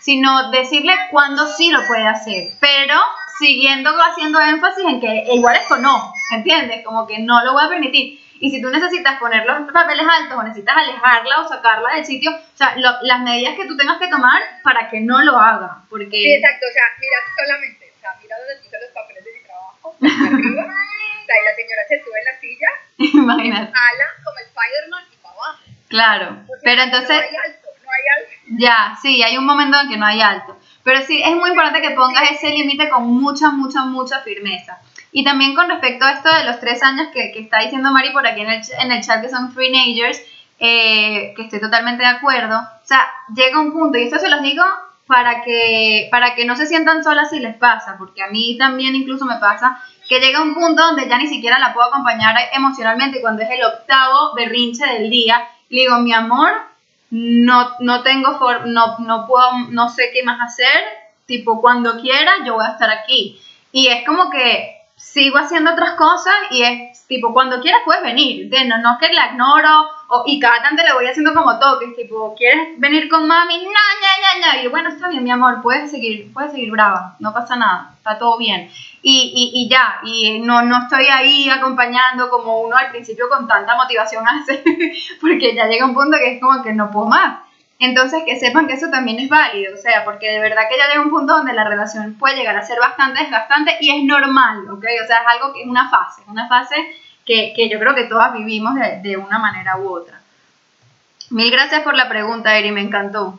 sino 0.00 0.50
decirle 0.50 0.94
cuándo 1.10 1.46
sí 1.48 1.70
lo 1.72 1.84
puede 1.88 2.06
hacer, 2.06 2.52
pero 2.60 2.94
siguiendo 3.38 3.90
haciendo 4.00 4.40
énfasis 4.40 4.84
en 4.84 5.00
que 5.00 5.24
igual 5.34 5.56
esto 5.56 5.76
no, 5.78 6.12
¿entiendes? 6.32 6.84
Como 6.84 7.06
que 7.06 7.18
no 7.18 7.44
lo 7.44 7.52
voy 7.54 7.64
a 7.64 7.68
permitir. 7.68 8.20
Y 8.40 8.50
si 8.50 8.62
tú 8.62 8.70
necesitas 8.70 9.18
poner 9.18 9.44
los 9.46 9.70
papeles 9.72 10.06
altos 10.08 10.38
o 10.38 10.42
necesitas 10.42 10.76
alejarla 10.76 11.40
o 11.40 11.48
sacarla 11.48 11.94
del 11.94 12.04
sitio, 12.04 12.30
o 12.30 12.56
sea, 12.56 12.76
lo- 12.76 12.98
las 13.02 13.20
medidas 13.20 13.54
que 13.56 13.66
tú 13.66 13.76
tengas 13.76 13.98
que 13.98 14.08
tomar 14.08 14.40
para 14.62 14.88
que 14.88 15.00
no 15.00 15.20
lo 15.22 15.38
haga, 15.38 15.78
Sí, 15.82 15.86
porque... 15.90 16.34
exacto, 16.36 16.66
o 16.68 16.72
sea, 16.72 16.82
mira 17.00 17.16
solamente, 17.36 17.92
o 17.96 18.00
sea, 18.00 18.10
mira 18.22 18.36
donde 18.38 18.56
puse 18.62 18.76
los 18.80 18.90
papeles 18.90 19.24
de 19.24 19.32
mi 19.32 19.42
trabajo, 19.42 19.96
arriba, 20.00 20.62
o 20.62 21.26
sea, 21.26 21.34
y 21.40 21.44
la 21.44 21.54
señora 21.56 21.82
se 21.88 22.02
sube 22.04 22.18
en 22.18 22.24
la 22.24 22.40
silla, 22.40 22.68
Imagínate. 23.22 23.72
ala 23.74 24.06
como 24.24 24.38
Spider-Man 24.38 25.04
y 25.12 25.16
para 25.16 25.34
abajo. 25.34 25.58
Claro, 25.88 26.26
O 26.44 26.46
sea, 26.46 26.60
pero 26.64 26.82
entonces... 26.82 27.16
No 27.16 27.22
hay 27.22 27.36
alto, 27.46 27.68
no 27.84 27.90
hay 27.90 28.02
alto. 28.18 28.32
Ya, 28.58 28.96
sí, 29.02 29.22
hay 29.22 29.36
un 29.38 29.46
momento 29.46 29.80
en 29.80 29.88
que 29.88 29.96
no 29.96 30.06
hay 30.06 30.20
alto. 30.20 30.58
Pero 30.88 31.02
sí, 31.02 31.20
es 31.22 31.36
muy 31.36 31.50
importante 31.50 31.82
que 31.82 31.90
pongas 31.90 32.30
ese 32.30 32.48
límite 32.48 32.88
con 32.88 33.06
mucha, 33.08 33.50
mucha, 33.50 33.84
mucha 33.84 34.20
firmeza. 34.20 34.78
Y 35.12 35.22
también 35.22 35.54
con 35.54 35.68
respecto 35.68 36.06
a 36.06 36.12
esto 36.12 36.34
de 36.34 36.44
los 36.44 36.60
tres 36.60 36.82
años 36.82 37.08
que, 37.12 37.30
que 37.30 37.40
está 37.40 37.58
diciendo 37.58 37.92
Mari 37.92 38.10
por 38.10 38.26
aquí 38.26 38.40
en 38.40 38.48
el, 38.48 38.62
en 38.80 38.92
el 38.92 39.02
chat, 39.02 39.20
que 39.20 39.28
son 39.28 39.54
teenagers, 39.54 40.18
eh, 40.58 41.34
que 41.36 41.42
estoy 41.42 41.60
totalmente 41.60 42.02
de 42.02 42.08
acuerdo. 42.08 42.56
O 42.56 42.86
sea, 42.86 43.06
llega 43.36 43.60
un 43.60 43.70
punto, 43.70 43.98
y 43.98 44.04
esto 44.04 44.18
se 44.18 44.30
los 44.30 44.40
digo 44.40 44.64
para 45.06 45.42
que, 45.42 46.08
para 46.10 46.34
que 46.34 46.46
no 46.46 46.56
se 46.56 46.64
sientan 46.64 47.04
solas 47.04 47.28
si 47.28 47.38
les 47.38 47.56
pasa, 47.56 47.96
porque 47.98 48.22
a 48.22 48.28
mí 48.28 48.56
también 48.56 48.96
incluso 48.96 49.26
me 49.26 49.36
pasa, 49.36 49.78
que 50.08 50.20
llega 50.20 50.40
un 50.40 50.54
punto 50.54 50.82
donde 50.82 51.06
ya 51.06 51.18
ni 51.18 51.26
siquiera 51.26 51.58
la 51.58 51.74
puedo 51.74 51.88
acompañar 51.88 52.34
emocionalmente 52.54 53.20
cuando 53.20 53.42
es 53.42 53.50
el 53.50 53.62
octavo 53.62 54.34
berrinche 54.34 54.86
del 54.86 55.10
día. 55.10 55.46
Le 55.68 55.82
digo, 55.82 55.98
mi 55.98 56.14
amor, 56.14 56.50
no, 57.10 57.70
no 57.80 58.02
tengo 58.02 58.38
for- 58.38 58.66
no, 58.66 58.98
no 58.98 59.26
puedo, 59.26 59.50
no 59.70 59.88
sé 59.88 60.10
qué 60.12 60.22
más 60.22 60.38
hacer, 60.40 60.80
tipo 61.26 61.60
cuando 61.60 62.00
quiera 62.00 62.32
yo 62.44 62.54
voy 62.54 62.66
a 62.66 62.72
estar 62.72 62.90
aquí. 62.90 63.40
Y 63.72 63.88
es 63.88 64.06
como 64.06 64.30
que 64.30 64.76
sigo 64.96 65.38
haciendo 65.38 65.72
otras 65.72 65.92
cosas 65.92 66.34
y 66.50 66.62
es 66.62 67.06
tipo 67.06 67.32
cuando 67.32 67.60
quieras 67.60 67.80
puedes 67.84 68.02
venir, 68.02 68.42
¿entiendes? 68.44 68.68
No, 68.68 68.82
no 68.82 68.98
es 68.98 69.06
que 69.08 69.14
la 69.14 69.26
ignoro 69.32 69.86
o, 70.10 70.24
y 70.26 70.40
cada 70.40 70.62
tanto 70.62 70.82
le 70.82 70.94
voy 70.94 71.06
haciendo 71.06 71.34
como 71.34 71.58
toques, 71.58 71.94
tipo, 71.94 72.34
¿quieres 72.34 72.80
venir 72.80 73.10
con 73.10 73.26
mami? 73.26 73.58
No, 73.58 73.70
ya, 73.70 74.40
ya, 74.40 74.54
ya. 74.54 74.62
Y 74.62 74.68
bueno, 74.68 74.88
está 74.88 75.08
bien, 75.08 75.22
mi 75.22 75.30
amor, 75.30 75.60
puedes 75.62 75.90
seguir, 75.90 76.32
puedes 76.32 76.52
seguir 76.52 76.70
brava, 76.70 77.16
no 77.18 77.34
pasa 77.34 77.56
nada, 77.56 77.92
está 77.98 78.18
todo 78.18 78.38
bien. 78.38 78.70
Y, 79.02 79.32
y, 79.34 79.62
y 79.62 79.68
ya, 79.68 80.00
y 80.02 80.40
no, 80.40 80.62
no 80.62 80.78
estoy 80.78 81.06
ahí 81.06 81.50
acompañando 81.50 82.30
como 82.30 82.62
uno 82.62 82.74
al 82.74 82.90
principio 82.90 83.28
con 83.28 83.46
tanta 83.46 83.76
motivación 83.76 84.24
hace, 84.26 84.64
porque 85.20 85.54
ya 85.54 85.66
llega 85.66 85.84
un 85.84 85.94
punto 85.94 86.16
que 86.16 86.36
es 86.36 86.40
como 86.40 86.62
que 86.62 86.72
no 86.72 86.90
puedo 86.90 87.06
más. 87.06 87.40
Entonces, 87.78 88.22
que 88.24 88.40
sepan 88.40 88.66
que 88.66 88.72
eso 88.72 88.90
también 88.90 89.20
es 89.20 89.28
válido, 89.28 89.74
o 89.74 89.76
sea, 89.76 90.04
porque 90.04 90.32
de 90.32 90.40
verdad 90.40 90.62
que 90.68 90.78
ya 90.78 90.88
llega 90.88 91.02
un 91.02 91.10
punto 91.10 91.34
donde 91.34 91.52
la 91.52 91.64
relación 91.64 92.14
puede 92.18 92.34
llegar 92.34 92.56
a 92.56 92.62
ser 92.62 92.78
bastante 92.80 93.20
desgastante 93.20 93.76
y 93.80 93.90
es 93.90 94.04
normal, 94.04 94.68
¿ok? 94.70 94.84
O 95.04 95.06
sea, 95.06 95.18
es 95.18 95.26
algo 95.26 95.52
que 95.52 95.62
es 95.62 95.68
una 95.68 95.88
fase, 95.88 96.22
una 96.26 96.48
fase 96.48 96.74
que, 97.28 97.52
que 97.54 97.68
yo 97.68 97.78
creo 97.78 97.94
que 97.94 98.04
todas 98.04 98.32
vivimos 98.32 98.74
de, 98.74 99.00
de 99.02 99.18
una 99.18 99.38
manera 99.38 99.76
u 99.76 99.90
otra. 99.90 100.22
Mil 101.28 101.50
gracias 101.50 101.82
por 101.82 101.94
la 101.94 102.08
pregunta, 102.08 102.56
Eri, 102.56 102.72
me 102.72 102.80
encantó. 102.80 103.38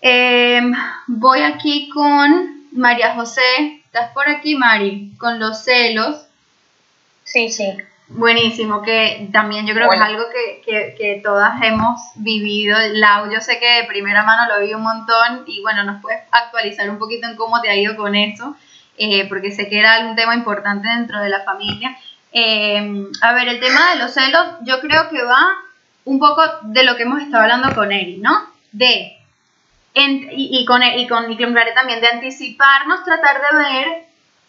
Eh, 0.00 0.62
voy 1.06 1.42
aquí 1.42 1.90
con 1.90 2.62
María 2.72 3.14
José. 3.14 3.82
¿Estás 3.84 4.12
por 4.12 4.26
aquí, 4.30 4.56
Mari? 4.56 5.12
Con 5.18 5.38
los 5.38 5.62
celos. 5.62 6.26
Sí, 7.22 7.50
sí. 7.50 7.76
Buenísimo, 8.08 8.80
que 8.80 9.28
también 9.30 9.66
yo 9.66 9.74
creo 9.74 9.90
que 9.90 9.96
es 9.96 10.02
algo 10.02 10.24
que, 10.30 10.62
que, 10.64 10.94
que 10.96 11.20
todas 11.22 11.60
hemos 11.60 12.00
vivido. 12.14 12.78
Lau, 12.92 13.30
yo 13.30 13.40
sé 13.42 13.58
que 13.58 13.82
de 13.82 13.84
primera 13.84 14.22
mano 14.22 14.54
lo 14.54 14.64
vi 14.64 14.72
un 14.72 14.82
montón 14.82 15.42
y 15.46 15.60
bueno, 15.60 15.84
nos 15.84 16.00
puedes 16.00 16.22
actualizar 16.30 16.88
un 16.88 16.98
poquito 16.98 17.26
en 17.26 17.36
cómo 17.36 17.60
te 17.60 17.68
ha 17.68 17.76
ido 17.76 17.96
con 17.96 18.14
eso, 18.14 18.56
eh, 18.96 19.28
porque 19.28 19.50
sé 19.50 19.68
que 19.68 19.80
era 19.80 20.08
un 20.08 20.14
tema 20.14 20.34
importante 20.34 20.88
dentro 20.88 21.20
de 21.20 21.28
la 21.28 21.40
familia. 21.40 21.98
Eh, 22.38 23.06
a 23.22 23.32
ver, 23.32 23.48
el 23.48 23.60
tema 23.60 23.92
de 23.92 23.96
los 23.96 24.12
celos, 24.12 24.46
yo 24.62 24.78
creo 24.80 25.08
que 25.08 25.22
va 25.22 25.42
un 26.04 26.18
poco 26.18 26.42
de 26.64 26.84
lo 26.84 26.94
que 26.94 27.04
hemos 27.04 27.22
estado 27.22 27.44
hablando 27.44 27.74
con 27.74 27.90
Eri, 27.90 28.18
¿no? 28.18 28.38
De, 28.72 29.16
en- 29.94 30.28
y, 30.32 30.58
y 30.60 30.64
con, 30.66 30.82
y 30.82 31.08
con, 31.08 31.32
y 31.32 31.36
también, 31.38 32.00
de 32.02 32.08
anticiparnos, 32.08 33.04
tratar 33.04 33.40
de 33.40 33.56
ver 33.58 33.86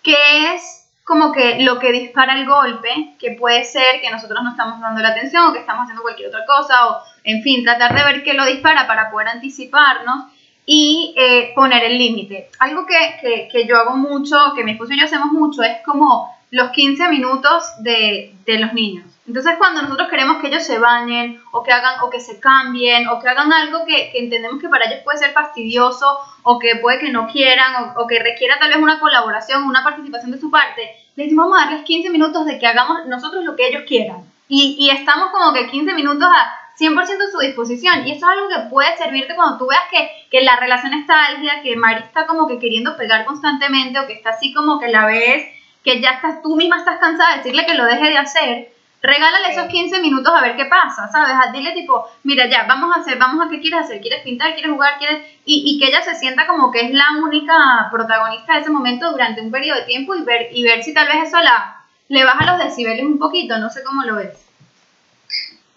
qué 0.03 0.53
es 0.53 0.89
como 1.05 1.31
que 1.31 1.63
lo 1.63 1.79
que 1.79 1.93
dispara 1.93 2.33
el 2.37 2.45
golpe, 2.45 3.15
que 3.17 3.31
puede 3.31 3.63
ser 3.63 4.01
que 4.01 4.11
nosotros 4.11 4.43
no 4.43 4.49
estamos 4.51 4.81
dando 4.81 5.01
la 5.01 5.09
atención 5.09 5.45
o 5.45 5.53
que 5.53 5.59
estamos 5.59 5.83
haciendo 5.83 6.01
cualquier 6.03 6.27
otra 6.27 6.45
cosa, 6.45 6.87
o 6.87 7.01
en 7.23 7.41
fin, 7.41 7.63
tratar 7.63 7.95
de 7.95 8.03
ver 8.03 8.23
qué 8.23 8.33
lo 8.33 8.45
dispara 8.45 8.85
para 8.85 9.09
poder 9.09 9.29
anticiparnos 9.29 10.25
y 10.65 11.13
eh, 11.15 11.53
poner 11.55 11.85
el 11.85 11.97
límite. 11.97 12.49
Algo 12.59 12.85
que, 12.85 13.17
que, 13.21 13.47
que 13.49 13.65
yo 13.65 13.77
hago 13.77 13.95
mucho, 13.95 14.51
que 14.53 14.65
mi 14.65 14.71
esposo 14.71 14.91
y 14.93 14.99
yo 14.99 15.05
hacemos 15.05 15.31
mucho, 15.31 15.63
es 15.63 15.77
como 15.85 16.35
los 16.51 16.71
15 16.71 17.09
minutos 17.09 17.63
de, 17.79 18.33
de 18.45 18.59
los 18.59 18.73
niños. 18.73 19.05
Entonces 19.27 19.55
cuando 19.57 19.81
nosotros 19.81 20.07
queremos 20.07 20.37
que 20.37 20.47
ellos 20.47 20.63
se 20.63 20.79
bañen 20.79 21.41
o 21.51 21.61
que 21.61 21.73
hagan 21.73 21.99
o 22.01 22.09
que 22.09 22.21
se 22.21 22.39
cambien 22.39 23.09
o 23.09 23.19
que 23.19 23.27
hagan 23.27 23.51
algo 23.51 23.85
que, 23.85 24.09
que 24.11 24.19
entendemos 24.19 24.61
que 24.61 24.69
para 24.69 24.85
ellos 24.85 25.01
puede 25.03 25.17
ser 25.17 25.31
fastidioso 25.33 26.17
o 26.43 26.57
que 26.57 26.77
puede 26.77 26.99
que 26.99 27.11
no 27.11 27.27
quieran 27.27 27.93
o, 27.97 28.07
que 28.07 28.19
requiera 28.19 28.57
tal 28.57 28.69
vez 28.69 28.77
una 28.77 28.99
colaboración, 28.99 29.63
una 29.63 29.83
participación 29.83 30.31
de 30.31 30.39
su 30.39 30.49
parte, 30.49 30.81
les 31.17 31.25
decimos 31.25 31.49
vamos 31.49 31.59
a 31.59 31.65
darles 31.65 31.83
15 31.83 32.09
minutos 32.09 32.45
de 32.45 32.57
que 32.57 32.67
hagamos 32.67 33.05
nosotros 33.07 33.43
lo 33.43 33.55
que 33.57 33.67
ellos 33.67 33.83
quieran. 33.85 34.23
Y, 34.47 34.77
y 34.79 34.89
estamos 34.91 35.29
como 35.31 35.51
que 35.51 35.67
15 35.67 35.93
minutos 35.93 36.25
a 36.25 36.67
100% 36.79 36.99
a 36.99 37.31
su 37.31 37.39
disposición. 37.39 38.07
Y 38.07 38.11
eso 38.11 38.25
es 38.25 38.31
algo 38.31 38.47
que 38.47 38.69
puede 38.69 38.95
servirte 38.97 39.35
cuando 39.35 39.57
tú 39.57 39.67
veas 39.67 39.81
que, 39.91 40.09
que 40.29 40.41
la 40.41 40.57
relación 40.57 40.93
está 40.93 41.25
álgida, 41.25 41.61
que 41.63 41.75
Mari 41.75 42.03
está 42.03 42.27
como 42.27 42.47
que 42.47 42.59
queriendo 42.59 42.95
pegar 42.95 43.25
constantemente 43.25 43.99
o 43.99 44.07
que 44.07 44.13
está 44.13 44.29
así 44.31 44.53
como 44.53 44.79
que 44.79 44.87
la 44.87 45.05
ves, 45.05 45.43
que 45.83 46.01
ya 46.01 46.11
estás, 46.11 46.41
tú 46.41 46.55
misma 46.55 46.77
estás 46.77 46.99
cansada 46.99 47.31
de 47.31 47.37
decirle 47.37 47.65
que 47.65 47.73
lo 47.73 47.85
deje 47.85 48.09
de 48.09 48.17
hacer. 48.17 48.71
Regálale 49.01 49.51
esos 49.51 49.67
15 49.67 50.01
minutos 50.01 50.33
a 50.35 50.41
ver 50.41 50.55
qué 50.55 50.65
pasa, 50.65 51.07
¿sabes? 51.11 51.35
Dile 51.53 51.71
tipo, 51.73 52.05
mira 52.23 52.49
ya, 52.49 52.63
vamos 52.63 52.95
a 52.95 52.99
hacer, 52.99 53.17
vamos 53.17 53.45
a 53.45 53.49
qué 53.49 53.61
quieres 53.61 53.81
hacer, 53.81 54.01
quieres 54.01 54.23
pintar, 54.23 54.53
quieres 54.53 54.71
jugar, 54.71 54.97
quieres... 54.97 55.23
Y, 55.45 55.63
y 55.65 55.79
que 55.79 55.87
ella 55.87 56.01
se 56.01 56.15
sienta 56.15 56.47
como 56.47 56.71
que 56.71 56.81
es 56.81 56.91
la 56.91 57.05
única 57.23 57.53
protagonista 57.91 58.55
de 58.55 58.61
ese 58.61 58.69
momento 58.71 59.11
durante 59.11 59.41
un 59.41 59.51
periodo 59.51 59.79
de 59.79 59.85
tiempo 59.85 60.15
y 60.15 60.23
ver, 60.23 60.49
y 60.51 60.63
ver 60.63 60.83
si 60.83 60.93
tal 60.93 61.07
vez 61.07 61.27
eso 61.27 61.39
la, 61.41 61.85
le 62.09 62.23
baja 62.23 62.45
los 62.45 62.65
decibeles 62.65 63.05
un 63.05 63.19
poquito, 63.19 63.57
no 63.57 63.69
sé 63.69 63.83
cómo 63.83 64.03
lo 64.03 64.15
ves. 64.15 64.47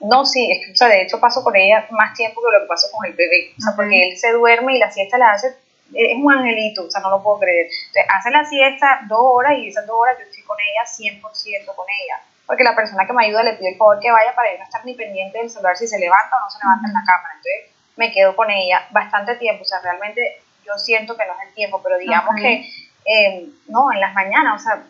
No, 0.01 0.25
sí, 0.25 0.51
es 0.51 0.67
que, 0.67 0.73
o 0.73 0.77
sea, 0.77 0.89
de 0.89 1.03
hecho 1.03 1.21
paso 1.21 1.45
con 1.45 1.55
ella 1.55 1.87
más 1.91 2.15
tiempo 2.15 2.41
que 2.41 2.57
lo 2.57 2.65
que 2.65 2.69
paso 2.69 2.89
con 2.91 3.07
el 3.07 3.13
bebé. 3.13 3.53
O 3.59 3.61
sea, 3.61 3.75
porque 3.77 4.09
él 4.09 4.17
se 4.17 4.33
duerme 4.33 4.77
y 4.77 4.79
la 4.79 4.91
siesta 4.91 5.19
la 5.19 5.33
hace 5.33 5.55
es 5.95 6.17
un 6.17 6.33
angelito, 6.33 6.85
o 6.85 6.91
sea, 6.91 7.01
no 7.01 7.11
lo 7.11 7.23
puedo 7.23 7.41
creer. 7.41 7.67
Entonces, 7.67 8.05
hace 8.09 8.31
la 8.31 8.45
siesta 8.45 9.01
dos 9.09 9.21
horas 9.23 9.59
y 9.59 9.69
esas 9.69 9.87
dos 9.87 9.97
horas 9.99 10.17
yo 10.19 10.25
estoy 10.25 10.43
con 10.43 10.57
ella 10.59 10.85
100% 10.85 11.75
con 11.75 11.87
ella. 11.89 12.21
Porque 12.47 12.65
la 12.65 12.75
persona 12.75 13.07
que 13.07 13.13
me 13.13 13.27
ayuda 13.27 13.43
le 13.43 13.55
pide 13.55 13.71
el 13.71 13.77
favor 13.77 14.01
que 14.01 14.11
vaya 14.11 14.35
para 14.35 14.53
yo 14.53 14.59
no 14.59 14.65
estar 14.65 14.85
ni 14.85 14.95
pendiente 14.95 15.39
del 15.39 15.51
celular 15.51 15.77
si 15.77 15.87
se 15.87 15.99
levanta 15.99 16.37
o 16.37 16.41
no 16.41 16.51
se 16.51 16.59
levanta 16.59 16.89
en 16.89 16.95
la 16.95 17.05
cámara. 17.07 17.35
Entonces, 17.35 17.71
me 17.97 18.13
quedo 18.13 18.35
con 18.35 18.51
ella 18.51 18.87
bastante 18.91 19.37
tiempo, 19.37 19.63
o 19.63 19.65
sea, 19.65 19.81
realmente 19.81 20.41
yo 20.65 20.77
siento 20.79 21.17
que 21.17 21.27
no 21.27 21.33
es 21.35 21.49
el 21.49 21.55
tiempo, 21.55 21.83
pero 21.83 21.99
digamos 21.99 22.35
que, 22.37 22.67
eh, 23.05 23.47
no, 23.69 23.93
en 23.93 24.01
las 24.01 24.15
mañanas, 24.15 24.61
o 24.61 24.65
sea, 24.65 24.83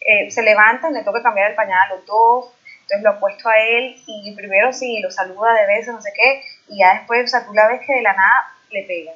eh, 0.00 0.30
se 0.30 0.42
levantan, 0.42 0.92
le 0.92 1.02
toca 1.02 1.22
cambiar 1.22 1.50
el 1.50 1.56
pañal 1.56 1.78
a 1.78 1.94
los 1.94 2.06
dos, 2.06 2.52
entonces 2.82 3.02
lo 3.02 3.12
opuesto 3.12 3.48
a 3.48 3.58
él 3.58 3.96
y 4.06 4.34
primero 4.34 4.72
sí, 4.72 5.00
lo 5.00 5.10
saluda 5.10 5.54
de 5.54 5.66
veces, 5.66 5.94
no 5.94 6.00
sé 6.00 6.10
qué, 6.14 6.42
y 6.68 6.78
ya 6.78 6.94
después, 6.94 7.24
o 7.24 7.28
sea, 7.28 7.44
tú 7.44 7.54
la 7.54 7.68
ves 7.68 7.80
que 7.86 7.94
de 7.94 8.02
la 8.02 8.12
nada 8.12 8.52
le 8.70 8.82
pega. 8.82 9.12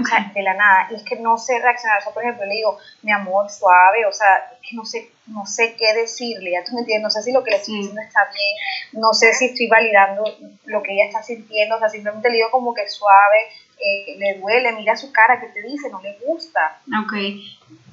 O 0.00 0.04
sea, 0.04 0.30
de 0.34 0.42
la 0.42 0.54
nada. 0.54 0.88
Y 0.90 0.94
es 0.96 1.02
que 1.02 1.16
no 1.16 1.38
sé 1.38 1.58
reaccionar. 1.60 1.98
O 1.98 2.02
sea, 2.02 2.12
por 2.12 2.22
ejemplo, 2.22 2.46
le 2.46 2.54
digo, 2.54 2.78
mi 3.02 3.12
amor, 3.12 3.50
suave. 3.50 4.06
O 4.06 4.12
sea, 4.12 4.52
es 4.52 4.68
que 4.68 4.76
no 4.76 4.84
sé, 4.84 5.10
no 5.26 5.46
sé 5.46 5.76
qué 5.76 5.94
decirle. 5.94 6.52
Ya 6.52 6.64
tú 6.64 6.74
me 6.74 6.80
entiendes. 6.80 7.04
No 7.04 7.10
sé 7.10 7.22
si 7.22 7.32
lo 7.32 7.44
que 7.44 7.50
le 7.50 7.56
estoy 7.58 7.76
diciendo 7.76 8.00
está 8.00 8.24
bien. 8.24 9.02
No 9.02 9.12
sé 9.12 9.32
si 9.34 9.46
estoy 9.46 9.68
validando 9.68 10.24
lo 10.66 10.82
que 10.82 10.92
ella 10.92 11.06
está 11.06 11.22
sintiendo. 11.22 11.76
O 11.76 11.78
sea, 11.78 11.88
simplemente 11.88 12.28
le 12.28 12.36
digo 12.36 12.50
como 12.50 12.74
que 12.74 12.88
suave. 12.88 13.38
Eh, 13.78 14.16
le 14.18 14.38
duele, 14.38 14.72
mira 14.72 14.96
su 14.96 15.12
cara, 15.12 15.40
¿qué 15.40 15.48
te 15.48 15.62
dice? 15.62 15.90
No 15.90 16.00
le 16.00 16.16
gusta. 16.24 16.78
Ok. 17.02 17.12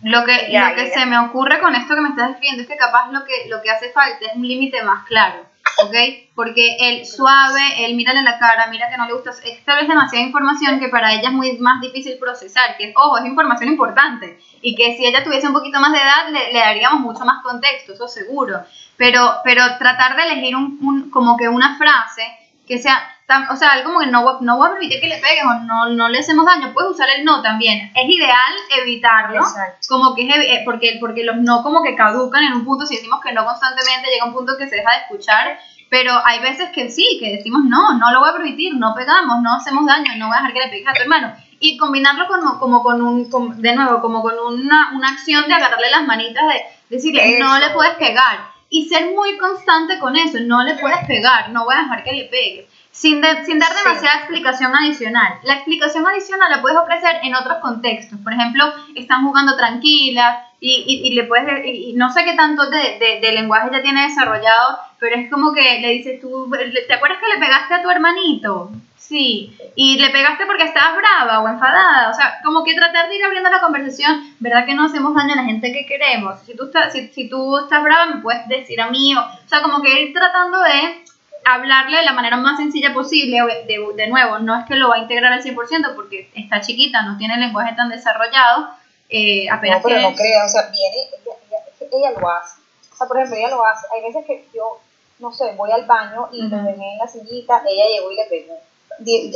Lo 0.03 0.23
que, 0.25 0.49
lo 0.49 0.75
que 0.75 0.89
se 0.91 1.05
me 1.05 1.19
ocurre 1.19 1.59
con 1.59 1.75
esto 1.75 1.95
que 1.95 2.01
me 2.01 2.09
estás 2.09 2.31
escribiendo 2.31 2.63
es 2.63 2.69
que 2.69 2.77
capaz 2.77 3.11
lo 3.11 3.23
que, 3.25 3.47
lo 3.49 3.61
que 3.61 3.69
hace 3.69 3.89
falta 3.89 4.25
es 4.25 4.35
un 4.35 4.47
límite 4.47 4.81
más 4.83 5.05
claro. 5.05 5.50
¿Ok? 5.77 5.95
Porque 6.35 6.77
él 6.79 7.05
suave, 7.05 7.85
él 7.85 7.95
mira 7.95 8.11
en 8.11 8.25
la 8.25 8.37
cara, 8.39 8.67
mira 8.67 8.89
que 8.89 8.97
no 8.97 9.05
le 9.05 9.13
gusta, 9.13 9.31
es 9.31 9.63
tal 9.65 9.79
vez 9.79 9.87
demasiada 9.87 10.25
información 10.25 10.79
que 10.79 10.89
para 10.89 11.13
ella 11.13 11.29
es 11.29 11.33
muy 11.33 11.57
más 11.59 11.81
difícil 11.81 12.17
procesar, 12.19 12.77
que 12.77 12.93
ojo, 12.95 13.17
es 13.17 13.25
información 13.25 13.69
importante, 13.69 14.39
y 14.61 14.75
que 14.75 14.95
si 14.97 15.05
ella 15.05 15.23
tuviese 15.23 15.47
un 15.47 15.53
poquito 15.53 15.79
más 15.79 15.91
de 15.91 15.99
edad 15.99 16.29
le, 16.29 16.53
le 16.53 16.59
daríamos 16.59 17.01
mucho 17.01 17.25
más 17.25 17.41
contexto, 17.43 17.93
eso 17.93 18.07
seguro, 18.07 18.61
pero, 18.97 19.37
pero 19.43 19.63
tratar 19.77 20.15
de 20.15 20.23
elegir 20.23 20.55
un, 20.55 20.77
un, 20.81 21.09
como 21.09 21.37
que 21.37 21.47
una 21.49 21.77
frase 21.77 22.23
que 22.71 22.81
sea, 22.81 23.03
o 23.51 23.55
sea, 23.57 23.71
algo 23.71 23.89
como 23.89 23.99
que 23.99 24.07
no, 24.07 24.39
no 24.39 24.57
voy 24.57 24.67
a 24.69 24.71
permitir 24.71 25.01
que 25.01 25.09
le 25.09 25.17
pegues 25.17 25.43
o 25.43 25.59
no, 25.65 25.89
no 25.89 26.07
le 26.07 26.19
hacemos 26.19 26.45
daño, 26.45 26.71
puedes 26.73 26.91
usar 26.91 27.09
el 27.09 27.25
no 27.25 27.41
también. 27.41 27.91
Es 27.93 28.09
ideal 28.09 28.53
evitarlo, 28.81 29.43
como 29.89 30.15
que 30.15 30.29
es, 30.29 30.35
eh, 30.37 30.61
porque, 30.63 30.95
porque 31.01 31.25
los 31.25 31.35
no 31.35 31.63
como 31.63 31.83
que 31.83 31.97
caducan 31.97 32.45
en 32.45 32.53
un 32.53 32.63
punto, 32.63 32.85
si 32.85 32.95
decimos 32.95 33.19
que 33.19 33.33
no 33.33 33.43
constantemente, 33.43 34.09
llega 34.09 34.25
un 34.25 34.33
punto 34.33 34.53
que 34.57 34.69
se 34.69 34.77
deja 34.77 34.89
de 34.89 34.97
escuchar, 34.99 35.59
pero 35.89 36.13
hay 36.23 36.39
veces 36.39 36.69
que 36.69 36.89
sí, 36.89 37.17
que 37.19 37.35
decimos 37.35 37.63
no, 37.65 37.97
no 37.97 38.11
lo 38.13 38.21
voy 38.21 38.29
a 38.29 38.33
permitir, 38.33 38.73
no 38.75 38.95
pegamos, 38.95 39.41
no 39.41 39.55
hacemos 39.55 39.85
daño, 39.85 40.13
no 40.17 40.27
voy 40.27 40.35
a 40.37 40.39
dejar 40.39 40.53
que 40.53 40.59
le 40.61 40.69
pegues 40.69 40.87
a 40.87 40.93
tu 40.93 41.01
hermano. 41.01 41.33
Y 41.59 41.77
combinarlo 41.77 42.25
como, 42.27 42.57
como 42.57 42.81
con 42.81 43.01
un, 43.01 43.61
de 43.61 43.75
nuevo, 43.75 43.99
como 43.99 44.21
con 44.21 44.39
una, 44.39 44.91
una 44.95 45.09
acción 45.09 45.45
de 45.49 45.53
agarrarle 45.55 45.91
las 45.91 46.07
manitas, 46.07 46.43
de 46.47 46.95
decirle, 46.95 47.37
no 47.37 47.59
le 47.59 47.71
puedes 47.71 47.95
pegar 47.95 48.60
y 48.71 48.87
ser 48.87 49.13
muy 49.13 49.37
constante 49.37 49.99
con 49.99 50.15
eso, 50.15 50.39
no 50.39 50.63
le 50.63 50.75
puedes 50.75 51.05
pegar, 51.05 51.51
no 51.51 51.65
voy 51.65 51.75
a 51.75 51.81
dejar 51.81 52.03
que 52.05 52.13
le 52.13 52.23
pegues, 52.23 52.65
sin, 52.91 53.21
sin 53.45 53.59
dar 53.59 53.73
demasiada 53.73 54.19
explicación 54.19 54.75
adicional. 54.75 55.39
La 55.43 55.55
explicación 55.55 56.05
adicional 56.05 56.51
la 56.51 56.61
puedes 56.61 56.77
ofrecer 56.77 57.19
en 57.23 57.35
otros 57.35 57.57
contextos, 57.59 58.19
por 58.23 58.33
ejemplo, 58.33 58.65
están 58.95 59.25
jugando 59.25 59.55
tranquilas 59.55 60.39
y, 60.59 61.01
y, 61.05 61.15
le 61.15 61.23
puedes, 61.23 61.65
y, 61.65 61.93
no 61.93 62.11
sé 62.13 62.23
qué 62.23 62.35
tanto 62.35 62.69
de, 62.69 62.99
de, 62.99 63.19
de, 63.19 63.31
lenguaje 63.31 63.69
ya 63.71 63.81
tiene 63.81 64.03
desarrollado, 64.03 64.77
pero 64.99 65.15
es 65.15 65.31
como 65.31 65.53
que 65.53 65.79
le 65.79 65.89
dices 65.89 66.21
tú, 66.21 66.51
¿te 66.87 66.93
acuerdas 66.93 67.17
que 67.19 67.33
le 67.33 67.43
pegaste 67.43 67.73
a 67.73 67.81
tu 67.81 67.89
hermanito? 67.89 68.69
Sí, 68.95 69.57
y 69.75 69.97
le 69.97 70.11
pegaste 70.11 70.45
porque 70.45 70.65
estabas 70.65 70.95
brava 70.97 71.41
o 71.41 71.49
enfadada, 71.49 72.11
o 72.11 72.13
sea, 72.13 72.35
como 72.43 72.63
que 72.63 72.75
tratar 72.75 73.09
de 73.09 73.15
ir 73.15 73.23
abriendo 73.23 73.49
la 73.49 73.59
conversación, 73.59 74.35
¿verdad 74.39 74.65
que 74.65 74.75
no 74.75 74.85
hacemos 74.85 75.15
daño 75.15 75.33
a 75.33 75.37
la 75.37 75.45
gente 75.45 75.73
que 75.73 75.87
queremos? 75.87 76.39
Si 76.41 76.55
tú 76.55 76.65
estás, 76.65 76.93
si, 76.93 77.07
si 77.07 77.27
tú 77.27 77.57
estás 77.57 77.81
brava, 77.81 78.05
me 78.05 78.21
puedes 78.21 78.47
decir 78.47 78.79
a 78.79 78.91
mí, 78.91 79.15
o, 79.15 79.19
o 79.19 79.47
sea, 79.47 79.63
como 79.63 79.81
que 79.81 80.03
ir 80.03 80.13
tratando 80.13 80.61
de 80.61 81.03
hablarle 81.45 81.97
de 81.97 82.03
la 82.03 82.13
manera 82.13 82.37
más 82.37 82.57
sencilla 82.57 82.93
posible, 82.93 83.37
de, 83.67 83.79
de, 83.95 84.07
nuevo, 84.07 84.39
no 84.39 84.57
es 84.57 84.65
que 84.65 84.75
lo 84.75 84.89
va 84.89 84.95
a 84.95 84.99
integrar 84.99 85.33
al 85.33 85.43
100% 85.43 85.95
porque 85.95 86.29
está 86.35 86.61
chiquita, 86.61 87.01
no 87.03 87.17
tiene 87.17 87.35
el 87.35 87.41
lenguaje 87.41 87.75
tan 87.75 87.89
desarrollado, 87.89 88.69
eh, 89.09 89.49
apenas 89.49 89.77
No, 89.77 89.89
pero 89.89 90.01
no 90.01 90.15
creo, 90.15 90.45
o 90.45 90.49
sea, 90.49 90.69
viene, 90.71 90.97
ella, 90.97 91.35
ella, 91.49 91.87
ella, 91.91 92.19
lo 92.19 92.29
hace, 92.29 92.61
o 92.91 92.95
sea, 92.95 93.07
por 93.07 93.17
ejemplo, 93.17 93.37
ella 93.37 93.49
lo 93.49 93.65
hace, 93.65 93.87
hay 93.93 94.01
veces 94.03 94.25
que 94.25 94.47
yo, 94.53 94.79
no 95.19 95.31
sé, 95.31 95.53
voy 95.55 95.71
al 95.71 95.85
baño 95.85 96.29
y 96.31 96.45
uh 96.45 96.49
-huh. 96.49 96.63
dejé 96.63 96.91
en 96.91 96.97
la 96.97 97.07
sillita, 97.07 97.63
ella 97.67 97.85
llegó 97.93 98.11
y 98.11 98.15
le 98.15 98.25
pegó, 98.25 98.59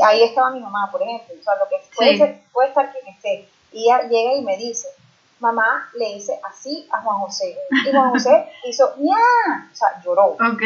ahí 0.06 0.24
estaba 0.24 0.52
mi 0.52 0.60
mamá, 0.60 0.90
por 0.92 1.02
ejemplo, 1.02 1.36
o 1.40 1.44
sea, 1.44 1.56
lo 1.56 1.68
que 1.70 1.78
puede, 1.96 2.12
sí. 2.12 2.18
ser, 2.18 2.42
puede 2.54 2.70
estar 2.70 2.92
quien 2.92 3.08
esté, 3.08 3.50
y 3.72 3.86
ella 3.86 4.08
llega 4.08 4.34
y 4.36 4.42
me 4.42 4.58
dice, 4.58 4.88
mamá 5.40 5.90
le 5.96 6.14
dice 6.14 6.40
así 6.44 6.88
a 6.92 7.02
Juan 7.02 7.20
José, 7.20 7.58
y 7.86 7.92
Juan 7.92 8.12
José 8.12 8.48
hizo, 8.66 8.96
¡ya! 8.98 9.70
O 9.72 9.76
sea, 9.76 10.02
lloró. 10.04 10.26
Ok. 10.34 10.62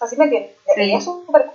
Sea, 0.00 0.08
¿sí 0.08 0.16
me 0.16 0.24
entiendes? 0.24 0.52
Sí. 0.74 0.80
Ella 0.80 0.98
es 0.98 1.04
súper 1.04 1.50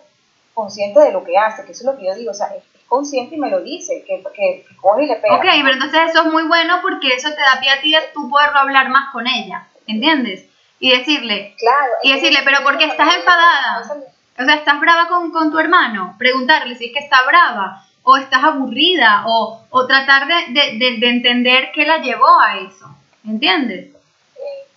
consciente 0.53 0.99
de 0.99 1.11
lo 1.11 1.23
que 1.23 1.37
hace, 1.37 1.65
que 1.65 1.71
eso 1.71 1.81
es 1.81 1.93
lo 1.93 1.97
que 1.99 2.05
yo 2.05 2.15
digo, 2.15 2.31
o 2.31 2.33
sea, 2.33 2.47
es, 2.55 2.63
consciente 2.87 3.35
y 3.35 3.39
me 3.39 3.49
lo 3.49 3.61
dice, 3.61 4.03
que, 4.07 4.23
que, 4.35 4.63
que, 4.67 4.75
coge 4.77 5.03
y 5.03 5.07
le 5.07 5.15
pega. 5.15 5.35
Ok, 5.35 5.43
pero 5.43 5.73
entonces 5.73 6.01
eso 6.09 6.21
es 6.23 6.31
muy 6.31 6.43
bueno 6.43 6.79
porque 6.83 7.13
eso 7.15 7.29
te 7.29 7.41
da 7.41 7.59
pie 7.59 7.71
a 7.71 7.81
ti 7.81 7.95
a 7.95 8.13
tú 8.13 8.29
poderlo 8.29 8.59
hablar 8.59 8.89
más 8.89 9.11
con 9.11 9.25
ella, 9.27 9.67
¿entiendes? 9.87 10.45
Y 10.79 10.91
decirle, 10.91 11.55
claro, 11.57 11.93
y 12.03 12.13
decirle, 12.13 12.39
pero 12.45 12.61
¿por 12.63 12.77
qué 12.77 12.85
estás 12.85 13.15
enfadada? 13.15 13.81
O 14.37 14.43
sea, 14.45 14.55
¿estás 14.55 14.79
brava 14.79 15.07
con, 15.07 15.31
con 15.31 15.51
tu 15.51 15.57
hermano? 15.57 16.15
Preguntarle 16.19 16.75
si 16.75 16.85
es 16.85 16.93
que 16.93 16.99
está 16.99 17.25
brava, 17.25 17.83
o 18.03 18.17
estás 18.17 18.43
aburrida, 18.43 19.23
o, 19.25 19.65
o 19.71 19.87
tratar 19.87 20.27
de, 20.27 20.53
de, 20.53 20.77
de, 20.77 20.97
de 20.99 21.09
entender 21.09 21.71
qué 21.73 21.85
la 21.85 21.97
llevó 21.97 22.39
a 22.39 22.59
eso, 22.59 22.95
¿entiendes? 23.25 23.89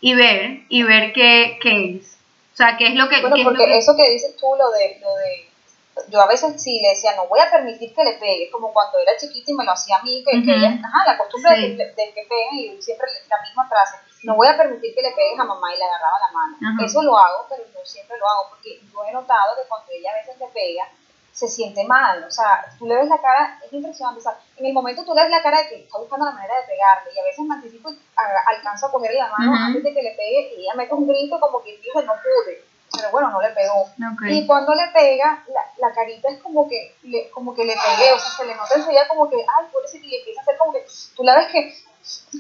Y 0.01 0.15
ver, 0.15 0.61
y 0.71 0.83
ver 0.83 1.13
qué, 1.13 1.59
qué 1.61 1.97
es. 1.97 2.18
O 2.59 2.61
sea, 2.61 2.77
qué 2.77 2.89
es 2.89 2.95
lo 2.97 3.09
que... 3.09 3.21
Bueno, 3.21 3.37
qué 3.37 3.45
porque 3.45 3.63
es 3.63 3.69
lo 3.69 3.73
que... 3.73 3.79
eso 3.79 3.97
que 3.97 4.11
dices 4.11 4.37
tú, 4.37 4.51
lo 4.59 4.69
de, 4.71 4.99
lo 5.01 5.15
de... 5.15 5.47
Yo 6.11 6.21
a 6.21 6.27
veces 6.27 6.61
sí 6.61 6.81
le 6.83 6.89
decía, 6.91 7.15
no 7.15 7.29
voy 7.29 7.39
a 7.39 7.51
permitir 7.51 7.95
que 7.95 8.03
le 8.03 8.15
pegue, 8.19 8.51
como 8.51 8.73
cuando 8.73 8.99
era 8.99 9.17
chiquita 9.17 9.53
y 9.53 9.55
me 9.55 9.65
lo 9.65 9.71
hacía 9.71 9.97
a 9.97 10.03
mí, 10.03 10.25
que, 10.27 10.37
uh 10.37 10.41
-huh. 10.41 10.45
que 10.45 10.55
ella, 10.59 10.71
ajá, 10.83 11.07
la 11.07 11.19
costumbre 11.19 11.55
sí. 11.55 11.77
de, 11.77 11.77
de, 11.77 11.87
de, 11.95 12.05
que 12.15 12.27
peguen 12.27 12.55
y 12.59 12.83
siempre 12.83 13.07
la 13.31 13.41
misma 13.43 13.69
frase, 13.69 13.95
no 14.25 14.35
voy 14.35 14.49
a 14.49 14.57
permitir 14.57 14.93
que 14.95 15.03
le 15.03 15.13
pegues 15.13 15.39
a 15.39 15.45
mamá 15.45 15.73
y 15.73 15.79
le 15.79 15.85
agarraba 15.85 16.19
la 16.19 16.31
mano. 16.35 16.57
Uh 16.59 16.83
-huh. 16.83 16.87
Eso 16.87 17.03
lo 17.03 17.17
hago, 17.17 17.47
pero 17.49 17.63
no 17.63 17.85
siempre 17.85 18.19
lo 18.19 18.27
hago, 18.29 18.49
porque 18.51 18.81
yo 18.91 19.05
he 19.07 19.13
notado 19.13 19.55
que 19.55 19.69
cuando 19.69 19.93
ella 19.93 20.11
a 20.11 20.19
veces 20.19 20.35
le 20.39 20.47
pega, 20.49 20.85
se 21.39 21.47
siente 21.47 21.85
mal, 21.85 22.25
o 22.25 22.31
sea, 22.33 22.65
tú 22.81 22.89
le 22.89 22.97
ves 22.97 23.07
la 23.07 23.19
cara, 23.19 23.61
es 23.65 23.73
impresionante, 23.73 24.19
o 24.19 24.23
sea, 24.23 24.37
en 24.57 24.67
el 24.67 24.73
momento 24.73 25.05
tú 25.05 25.15
le 25.15 25.23
ves 25.23 25.31
la 25.31 25.41
cara 25.41 25.59
de 25.59 25.69
que 25.69 25.85
está 25.85 25.97
buscando 25.97 26.27
la 26.27 26.33
manera 26.33 26.57
de 26.57 26.67
pegarle, 26.67 27.13
y 27.15 27.19
a 27.21 27.23
veces 27.23 27.45
me 27.47 27.55
anticipo 27.55 27.91
y 27.91 27.99
alcanzo 28.47 28.87
a 28.87 28.91
cogerle 28.91 29.19
la 29.19 29.29
mano 29.29 29.53
uh 29.53 29.55
-huh. 29.55 29.67
antes 29.67 29.85
de 29.85 29.95
que 29.95 30.03
le 30.03 30.11
pegue, 30.17 30.55
y 30.57 30.63
ella 30.63 30.75
mete 30.75 30.95
un 30.95 31.07
grito 31.07 31.39
como 31.39 31.63
que 31.63 31.77
dice, 31.77 31.91
no 31.95 32.15
pude, 32.15 32.65
pero 32.91 33.11
bueno, 33.13 33.31
no 33.31 33.41
le 33.41 33.51
pegó. 33.51 33.87
Okay. 34.15 34.39
Y 34.39 34.47
cuando 34.49 34.75
le 34.75 34.89
pega, 34.89 35.45
la, 35.47 35.63
la, 35.77 35.95
carita 35.95 36.29
es 36.29 36.43
como 36.43 36.69
que, 36.69 36.97
le, 37.05 37.31
como 37.31 37.55
que 37.55 37.65
le 37.65 37.75
pegué, 37.75 38.13
o 38.13 38.19
sea, 38.19 38.31
se 38.33 38.45
le 38.45 38.57
nota 38.57 38.75
enseguida 38.75 39.07
como 39.07 39.31
que, 39.31 39.37
ay, 39.37 39.67
por 39.73 39.85
eso, 39.85 39.97
y 39.97 40.17
empieza 40.17 40.41
a 40.41 40.43
hacer 40.43 40.57
como 40.59 40.73
que, 40.73 40.85
tú 41.15 41.23
la 41.23 41.37
ves 41.37 41.47
que 41.53 41.73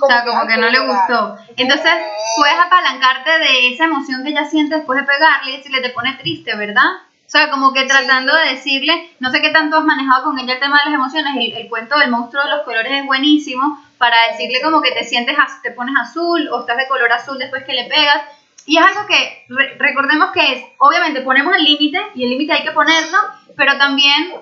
como 0.00 0.06
o 0.06 0.08
sea, 0.08 0.24
como 0.24 0.42
que, 0.42 0.54
que 0.54 0.61
no 0.61 0.68
le 0.70 0.80
gustó. 0.80 1.37
Entonces, 1.56 1.92
puedes 2.37 2.58
apalancarte 2.58 3.30
de 3.30 3.74
esa 3.74 3.84
emoción 3.84 4.24
que 4.24 4.30
ella 4.30 4.48
siente 4.48 4.74
después 4.74 4.98
de 4.98 5.06
pegarle 5.06 5.52
y 5.52 5.56
decirle, 5.58 5.82
te 5.82 5.90
pone 5.90 6.16
triste, 6.16 6.56
¿verdad? 6.56 6.90
O 7.28 7.30
sea, 7.30 7.50
como 7.50 7.74
que 7.74 7.84
tratando 7.84 8.32
sí. 8.32 8.38
de 8.38 8.54
decirle, 8.54 9.10
no 9.20 9.30
sé 9.30 9.42
qué 9.42 9.50
tanto 9.50 9.76
has 9.76 9.84
manejado 9.84 10.24
con 10.24 10.38
ella 10.38 10.54
el 10.54 10.60
tema 10.60 10.78
de 10.78 10.90
las 10.90 10.94
emociones, 10.94 11.36
el, 11.36 11.52
el, 11.58 11.68
cuento 11.68 11.98
del 11.98 12.10
monstruo 12.10 12.42
de 12.42 12.48
los 12.48 12.62
colores 12.62 12.90
es 12.90 13.04
buenísimo 13.04 13.84
para 13.98 14.16
decirle 14.30 14.62
como 14.62 14.80
que 14.80 14.92
te 14.92 15.04
sientes, 15.04 15.36
te 15.62 15.72
pones 15.72 15.94
azul 16.00 16.48
o 16.48 16.60
estás 16.60 16.78
de 16.78 16.88
color 16.88 17.12
azul 17.12 17.36
después 17.38 17.64
que 17.64 17.74
le 17.74 17.84
pegas. 17.84 18.22
Y 18.64 18.78
es 18.78 18.84
algo 18.86 19.06
que 19.06 19.44
re, 19.50 19.76
recordemos 19.78 20.30
que 20.32 20.52
es, 20.54 20.64
obviamente 20.78 21.20
ponemos 21.20 21.54
el 21.54 21.64
límite 21.64 22.00
y 22.14 22.24
el 22.24 22.30
límite 22.30 22.54
hay 22.54 22.62
que 22.62 22.72
ponerlo, 22.72 23.18
pero 23.58 23.76
también 23.76 24.32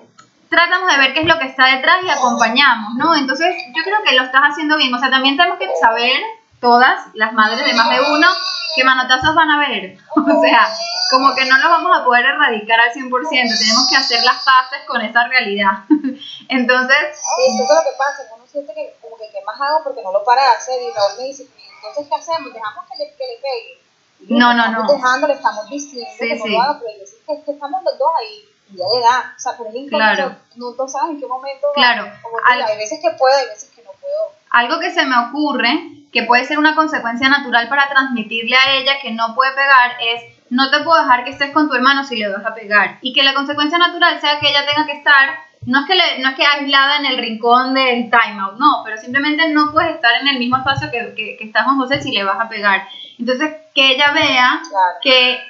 tratamos 0.48 0.92
de 0.92 0.98
ver 0.98 1.12
qué 1.12 1.20
es 1.22 1.26
lo 1.26 1.40
que 1.40 1.46
está 1.46 1.66
detrás 1.66 2.04
y 2.04 2.10
acompañamos, 2.10 2.94
¿no? 2.94 3.16
Entonces 3.16 3.52
yo 3.74 3.82
creo 3.82 3.98
que 4.04 4.14
lo 4.14 4.22
estás 4.22 4.42
haciendo 4.42 4.76
bien, 4.76 4.94
o 4.94 4.98
sea, 5.00 5.10
también 5.10 5.36
tenemos 5.36 5.58
que 5.58 5.68
saber 5.80 6.22
todas 6.60 7.00
las 7.14 7.32
madres 7.32 7.64
de 7.64 7.74
más 7.74 7.90
de 7.90 8.00
uno 8.00 8.28
que 8.76 8.84
manotazos 8.84 9.34
van 9.34 9.50
a 9.50 9.58
ver, 9.58 9.96
o 10.16 10.40
sea, 10.40 10.68
como 11.10 11.34
que 11.34 11.46
no 11.46 11.56
los 11.56 11.70
vamos 11.70 11.98
a 11.98 12.04
poder 12.04 12.26
erradicar 12.26 12.78
al 12.78 12.92
100%, 12.92 13.08
tenemos 13.30 13.88
que 13.88 13.96
hacer 13.96 14.22
las 14.22 14.44
paces 14.44 14.84
con 14.86 15.00
esa 15.00 15.26
realidad. 15.26 15.72
Entonces... 16.48 16.98
Sí, 17.16 17.54
eso 17.54 17.62
es 17.62 17.70
lo 17.70 17.82
que 17.82 17.96
pasa, 17.96 18.22
uno 18.36 18.46
siente 18.46 18.74
que 18.74 18.96
como 19.00 19.16
que 19.16 19.30
qué 19.32 19.42
más 19.44 19.58
hago 19.58 19.82
porque 19.82 20.02
no 20.02 20.12
lo 20.12 20.22
para 20.22 20.42
de 20.42 20.48
hacer 20.48 20.80
y 20.82 20.92
Raúl 20.92 21.18
me 21.18 21.24
dice, 21.24 21.46
entonces 21.76 22.06
¿qué 22.06 22.14
hacemos? 22.14 22.52
¿Dejamos 22.52 22.84
que 22.90 22.98
le, 22.98 23.14
que 23.16 23.24
le 23.24 23.36
pegue? 23.40 23.80
Y 24.28 24.34
no, 24.34 24.54
no, 24.54 24.70
no. 24.70 24.92
dejando, 24.92 25.26
le 25.26 25.34
estamos 25.34 25.68
diciendo 25.68 26.10
sí, 26.18 26.28
que 26.28 26.36
no 26.36 26.44
sí. 26.44 26.50
lo 26.52 26.62
haga, 26.62 26.80
pero 26.80 27.06
sé 27.06 27.16
que, 27.26 27.44
que 27.44 27.52
estamos 27.52 27.82
los 27.82 27.98
dos 27.98 28.08
ahí 28.20 28.48
y 28.68 28.76
ya 28.76 28.84
le 28.84 29.00
da, 29.00 29.34
o 29.36 29.38
sea, 29.38 29.52
pero 29.56 29.70
es 29.72 29.88
claro. 29.88 30.36
no, 30.56 30.74
no 30.74 30.88
sabes 30.88 31.10
en 31.10 31.20
qué 31.20 31.26
momento, 31.26 31.68
claro. 31.74 32.10
como 32.22 32.36
Al... 32.44 32.62
hay 32.62 32.76
veces 32.76 32.98
que 33.00 33.10
puedo, 33.16 33.36
hay 33.36 33.46
veces 33.46 33.70
que 33.70 33.82
no 33.82 33.92
puedo. 33.92 34.32
Algo 34.50 34.80
que 34.80 34.92
se 34.92 35.04
me 35.04 35.16
ocurre, 35.28 35.95
que 36.12 36.22
puede 36.24 36.44
ser 36.44 36.58
una 36.58 36.74
consecuencia 36.74 37.28
natural 37.28 37.68
para 37.68 37.88
transmitirle 37.88 38.56
a 38.56 38.74
ella 38.76 38.92
que 39.02 39.12
no 39.12 39.34
puede 39.34 39.52
pegar, 39.52 39.92
es 40.00 40.22
no 40.50 40.70
te 40.70 40.80
puedo 40.80 41.02
dejar 41.02 41.24
que 41.24 41.30
estés 41.30 41.50
con 41.52 41.68
tu 41.68 41.74
hermano 41.74 42.04
si 42.04 42.16
le 42.16 42.28
vas 42.28 42.44
a 42.46 42.54
pegar. 42.54 42.98
Y 43.02 43.12
que 43.12 43.22
la 43.24 43.34
consecuencia 43.34 43.78
natural 43.78 44.20
sea 44.20 44.38
que 44.40 44.48
ella 44.48 44.64
tenga 44.66 44.86
que 44.86 44.92
estar 44.92 45.30
no 45.66 45.80
es 45.80 45.86
que 45.86 45.94
le- 45.96 46.20
no 46.22 46.28
es 46.28 46.36
que 46.36 46.46
aislada 46.46 46.98
en 46.98 47.06
el 47.06 47.18
rincón 47.18 47.74
del 47.74 48.08
timeout, 48.08 48.56
no, 48.56 48.82
pero 48.84 48.96
simplemente 48.98 49.48
no 49.48 49.72
puedes 49.72 49.96
estar 49.96 50.12
en 50.20 50.28
el 50.28 50.38
mismo 50.38 50.56
espacio 50.58 50.88
que, 50.92 51.12
que, 51.16 51.36
que 51.36 51.44
está 51.44 51.64
Juan 51.64 51.76
José 51.78 52.00
si 52.00 52.12
le 52.12 52.22
vas 52.22 52.38
a 52.38 52.48
pegar. 52.48 52.86
Entonces, 53.18 53.52
que 53.74 53.90
ella 53.94 54.12
vea 54.12 54.60
Claro. 54.70 54.96
que 55.02 55.40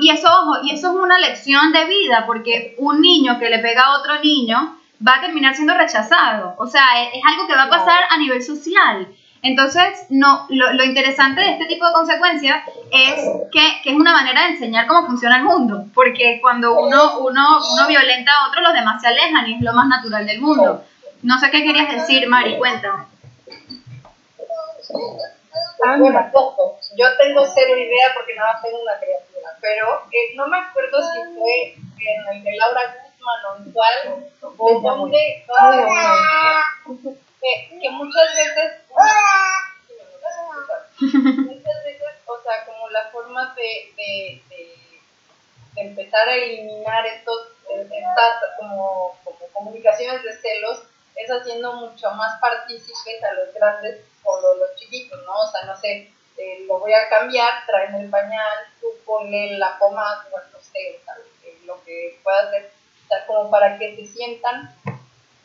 y 0.00 0.10
eso 0.10 0.28
ojo, 0.30 0.58
y 0.62 0.74
eso 0.74 0.90
es 0.90 0.94
una 0.94 1.18
lección 1.18 1.72
de 1.72 1.86
vida 1.86 2.24
porque 2.26 2.74
un 2.78 3.00
niño 3.00 3.38
que 3.38 3.48
le 3.48 3.60
pega 3.60 3.84
a 3.84 3.98
otro 3.98 4.18
niño 4.22 4.76
va 5.06 5.14
a 5.16 5.20
terminar 5.22 5.54
siendo 5.54 5.74
rechazado 5.74 6.54
o 6.58 6.66
sea 6.66 6.84
es, 7.02 7.14
es 7.14 7.22
algo 7.26 7.46
que 7.48 7.54
va 7.56 7.64
a 7.64 7.70
pasar 7.70 8.04
a 8.10 8.18
nivel 8.18 8.42
social 8.42 9.08
entonces 9.42 10.06
no 10.08 10.46
lo, 10.50 10.72
lo 10.72 10.84
interesante 10.84 11.40
de 11.40 11.50
este 11.50 11.66
tipo 11.66 11.84
de 11.84 11.92
consecuencias 11.92 12.62
es 12.92 13.24
que, 13.50 13.82
que 13.82 13.90
es 13.90 13.96
una 13.96 14.12
manera 14.12 14.42
de 14.42 14.48
enseñar 14.50 14.86
cómo 14.86 15.04
funciona 15.06 15.36
el 15.38 15.42
mundo 15.42 15.84
porque 15.94 16.38
cuando 16.40 16.74
uno 16.74 17.18
uno 17.18 17.58
uno 17.72 17.88
violenta 17.88 18.30
a 18.32 18.48
otro 18.48 18.62
los 18.62 18.72
demás 18.72 19.02
se 19.02 19.08
alejan 19.08 19.48
y 19.48 19.56
es 19.56 19.62
lo 19.62 19.72
más 19.72 19.88
natural 19.88 20.26
del 20.26 20.40
mundo. 20.40 20.84
No 21.22 21.38
sé 21.38 21.50
qué 21.50 21.64
querías 21.64 21.92
decir 21.92 22.28
Mari 22.28 22.56
cuéntame. 22.56 23.04
Bueno, 25.98 26.30
poco. 26.32 26.78
Yo 26.96 27.06
tengo 27.18 27.44
cero 27.52 27.76
idea 27.76 28.12
porque 28.14 28.36
nada 28.36 28.52
más 28.52 28.62
tengo 28.62 28.80
una 28.80 28.96
criatura, 28.98 29.58
pero 29.60 30.02
eh, 30.12 30.36
no 30.36 30.46
me 30.46 30.58
acuerdo 30.58 30.98
si 31.02 31.18
fue 31.36 31.74
en 31.74 32.36
el 32.36 32.44
de 32.44 32.56
Laura 32.56 32.80
Guzmán 32.86 33.40
o 33.50 33.56
en 33.64 33.72
cuál, 33.72 33.94
de 34.04 34.88
donde, 34.88 35.44
donde 36.86 37.18
que, 37.42 37.78
que 37.80 37.90
muchas 37.90 38.34
veces, 38.34 38.72
muchas 41.00 41.84
veces, 41.84 42.12
o 42.26 42.42
sea, 42.42 42.64
como 42.64 42.88
la 42.90 43.10
forma 43.10 43.52
de, 43.56 43.92
de, 43.96 44.42
de, 44.48 44.78
de 45.74 45.80
empezar 45.80 46.28
a 46.28 46.36
eliminar 46.36 47.04
estos, 47.06 47.48
eh, 47.70 47.88
estas 47.90 48.36
como, 48.58 49.18
como 49.24 49.46
comunicaciones 49.52 50.22
de 50.22 50.32
celos 50.36 50.84
es 51.16 51.28
haciendo 51.30 51.72
mucho 51.74 52.10
más 52.12 52.40
partícipes 52.40 53.22
a 53.24 53.34
los 53.34 53.52
grandes 53.52 54.04
o 54.22 54.40
los, 54.40 54.58
los 54.58 54.76
chiquitos, 54.76 55.20
¿no? 55.24 55.34
O 55.34 55.50
sea, 55.50 55.64
no 55.64 55.76
sé, 55.76 56.12
eh, 56.38 56.64
lo 56.68 56.78
voy 56.78 56.92
a 56.92 57.08
cambiar, 57.08 57.66
tráeme 57.66 58.02
el 58.02 58.10
pañal, 58.10 58.66
tú 58.80 58.86
ponle 59.04 59.58
la 59.58 59.76
pomada, 59.80 60.26
bueno, 60.30 60.46
no 60.52 60.60
sé, 60.60 61.00
o 61.00 61.04
sea, 61.04 61.16
lo 61.64 61.82
que 61.84 62.20
puedas 62.22 62.46
hacer, 62.46 62.70
o 63.04 63.08
sea, 63.08 63.26
como 63.26 63.50
para 63.50 63.78
que 63.78 63.96
se 63.96 64.06
sientan 64.06 64.72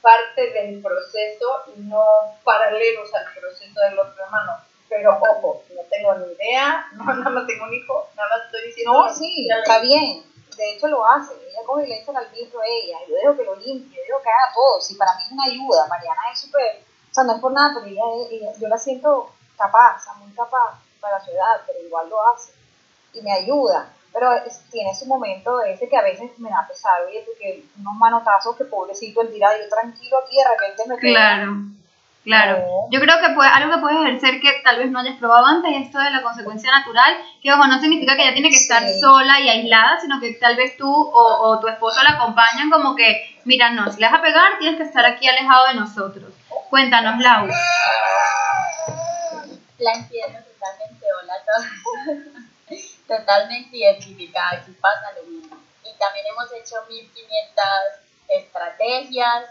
parte 0.08 0.52
del 0.54 0.82
proceso 0.82 1.64
y 1.76 1.82
no 1.82 2.04
paralelos 2.44 3.14
al 3.14 3.26
proceso 3.34 3.80
del 3.82 4.00
otro 4.00 4.24
hermano. 4.24 4.54
Pero 4.90 5.20
ojo, 5.20 5.64
no 5.76 5.82
tengo 5.90 6.14
ni 6.16 6.32
idea, 6.34 6.88
no, 6.94 7.04
nada 7.04 7.30
más 7.30 7.46
tengo 7.48 7.66
un 7.66 7.74
hijo, 7.74 8.08
nada 8.16 8.30
más 8.30 8.46
estoy 8.46 8.68
diciendo. 8.68 8.94
No, 8.94 9.14
sí, 9.14 9.48
está 9.60 9.80
bien. 9.80 10.24
De 10.56 10.72
hecho 10.74 10.88
lo 10.88 11.06
hace. 11.06 11.34
Ella 11.34 11.60
coge 11.66 11.86
y 11.86 11.90
le 11.90 12.00
echa 12.00 12.12
el 12.12 12.18
albito 12.18 12.60
a 12.62 12.66
ella. 12.66 12.98
Yo 13.08 13.16
dejo 13.16 13.36
que 13.38 13.44
lo 13.44 13.56
limpie, 13.56 13.98
yo 13.98 14.04
dejo 14.08 14.22
que 14.24 14.30
haga 14.30 14.54
todo. 14.54 14.80
Si 14.82 14.96
para 14.96 15.14
mí 15.16 15.24
es 15.24 15.32
una 15.32 15.44
ayuda. 15.44 15.88
Mariana 15.88 16.22
es 16.34 16.40
súper, 16.40 16.82
o 17.12 17.14
sea, 17.14 17.24
no 17.26 17.36
es 17.36 17.42
por 17.42 17.52
nada, 17.52 17.74
pero 17.76 17.86
ella, 17.86 18.02
es- 18.26 18.32
ella- 18.32 18.54
yo 18.60 18.68
la 18.70 18.78
siento 18.78 19.30
capaz, 19.58 20.06
muy 20.20 20.34
capaz 20.34 20.80
para 21.02 21.24
su 21.24 21.32
edad, 21.32 21.62
pero 21.68 21.80
igual 21.80 22.10
lo 22.10 22.26
hace. 22.30 22.54
Y 23.14 23.22
me 23.22 23.34
ayuda. 23.34 23.94
Pero 24.20 24.34
es- 24.34 24.68
tiene 24.72 24.96
su 24.96 25.06
momento 25.06 25.58
de 25.60 25.74
ese 25.74 25.88
que 25.88 25.96
a 25.98 26.02
veces 26.02 26.32
me 26.40 26.50
da 26.50 26.66
pesar, 26.68 27.02
oye, 27.08 27.24
porque 27.26 27.64
unos 27.80 27.94
manotazos 27.96 28.56
que 28.58 28.66
pobrecito 28.66 29.22
el 29.22 29.32
tirado, 29.32 29.54
yo 29.62 29.70
tranquilo 29.70 30.18
aquí, 30.26 30.36
de 30.38 30.44
repente 30.50 30.84
me 30.88 30.96
pega. 30.98 31.14
Claro, 31.14 31.54
claro. 32.24 32.58
No. 32.58 32.88
Yo 32.90 33.00
creo 33.00 33.20
que 33.20 33.34
puede, 33.36 33.50
algo 33.50 33.76
que 33.76 33.82
puedes 33.82 34.00
ejercer 34.00 34.40
que 34.42 34.54
tal 34.64 34.80
vez 34.80 34.90
no 34.90 35.00
hayas 35.00 35.18
probado 35.20 35.46
antes 35.46 35.72
es 35.72 35.86
esto 35.86 36.00
de 36.00 36.10
la 36.10 36.24
consecuencia 36.24 36.72
natural, 36.72 37.14
que 37.44 37.54
ojo, 37.54 37.68
no 37.68 37.80
significa 37.80 38.16
que 38.16 38.24
ella 38.24 38.34
tiene 38.34 38.50
que 38.50 38.56
estar 38.56 38.82
sola 39.00 39.40
y 39.40 39.50
aislada, 39.50 40.00
sino 40.00 40.20
que 40.20 40.34
tal 40.34 40.56
vez 40.56 40.76
tú 40.78 40.90
o, 40.92 41.22
o 41.50 41.60
tu 41.60 41.68
esposo 41.68 42.02
la 42.02 42.12
acompañan 42.12 42.72
como 42.72 42.96
que, 42.96 43.38
mira, 43.46 43.70
no, 43.70 43.92
si 43.92 44.00
le 44.02 44.08
vas 44.10 44.18
a 44.20 44.22
pegar, 44.24 44.58
tienes 44.58 44.78
que 44.78 44.84
estar 44.88 45.06
aquí 45.06 45.28
alejado 45.28 45.68
de 45.68 45.76
nosotros. 45.76 46.34
Cuéntanos, 46.72 47.20
Lau. 47.20 47.46
La 49.78 49.92
entiendo 49.94 50.40
totalmente, 50.40 51.06
hola 51.22 51.34
a 51.34 51.44
todos. 51.46 52.47
Totalmente 53.08 53.78
identificada, 53.78 54.62
aquí 54.62 54.72
pasa 54.74 55.14
lo 55.14 55.24
mismo. 55.24 55.58
Y 55.84 55.98
también 55.98 56.26
hemos 56.28 56.52
hecho 56.54 56.76
1500 56.88 57.66
estrategias, 58.28 59.46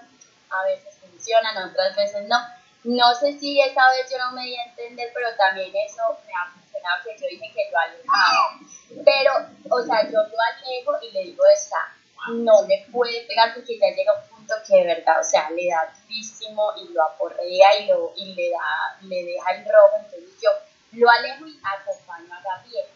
a 0.51 0.65
veces 0.65 0.95
funcionan, 1.01 1.71
otras 1.71 1.97
veces 1.97 2.29
no. 2.29 2.39
No 2.85 3.15
sé 3.15 3.39
si 3.39 3.61
esa 3.61 3.91
vez 3.91 4.09
yo 4.11 4.19
no 4.19 4.33
me 4.33 4.45
di 4.45 4.57
a 4.57 4.65
entender, 4.65 5.11
pero 5.13 5.35
también 5.37 5.73
eso 5.75 6.03
me 6.25 6.33
ha 6.33 6.53
funcionado 6.53 7.03
que 7.05 7.17
yo 7.21 7.27
dije 7.29 7.53
que 7.53 7.71
lo 7.71 7.79
alejaba. 7.79 8.61
Pero, 9.05 9.33
o 9.71 9.83
sea, 9.83 10.05
yo 10.05 10.23
lo 10.23 10.37
alejo 10.55 10.93
y 11.03 11.11
le 11.11 11.23
digo, 11.25 11.43
esta, 11.53 11.97
no 12.29 12.63
le 12.67 12.87
puede 12.93 13.23
pegar 13.27 13.55
porque 13.55 13.79
ya 13.79 13.89
llega 13.91 14.13
un 14.13 14.29
punto 14.29 14.55
que 14.67 14.77
de 14.77 14.85
verdad, 14.85 15.21
o 15.21 15.25
sea, 15.25 15.51
le 15.51 15.69
da 15.69 15.93
durísimo 16.01 16.73
y 16.77 16.93
lo 16.93 17.03
aporrea 17.05 17.79
y, 17.81 17.87
lo, 17.87 18.13
y 18.17 18.35
le, 18.35 18.51
da, 18.51 18.99
le 19.03 19.25
deja 19.25 19.51
el 19.53 19.65
rojo. 19.65 19.97
Entonces 19.97 20.31
yo 20.41 20.51
lo 20.93 21.11
alejo 21.11 21.47
y 21.47 21.59
acompaño 21.63 22.35
a 22.35 22.41
Gabriel. 22.41 22.87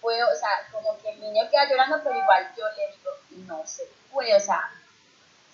Puedo, 0.00 0.26
o 0.28 0.34
sea, 0.34 0.50
como 0.72 0.96
que 0.98 1.10
el 1.10 1.20
niño 1.20 1.48
queda 1.50 1.68
llorando, 1.68 2.00
pero 2.02 2.18
igual 2.18 2.50
yo 2.56 2.64
le 2.76 2.96
digo, 2.96 3.10
no 3.46 3.66
se 3.66 3.86
puede, 4.10 4.34
o 4.34 4.40
sea, 4.40 4.70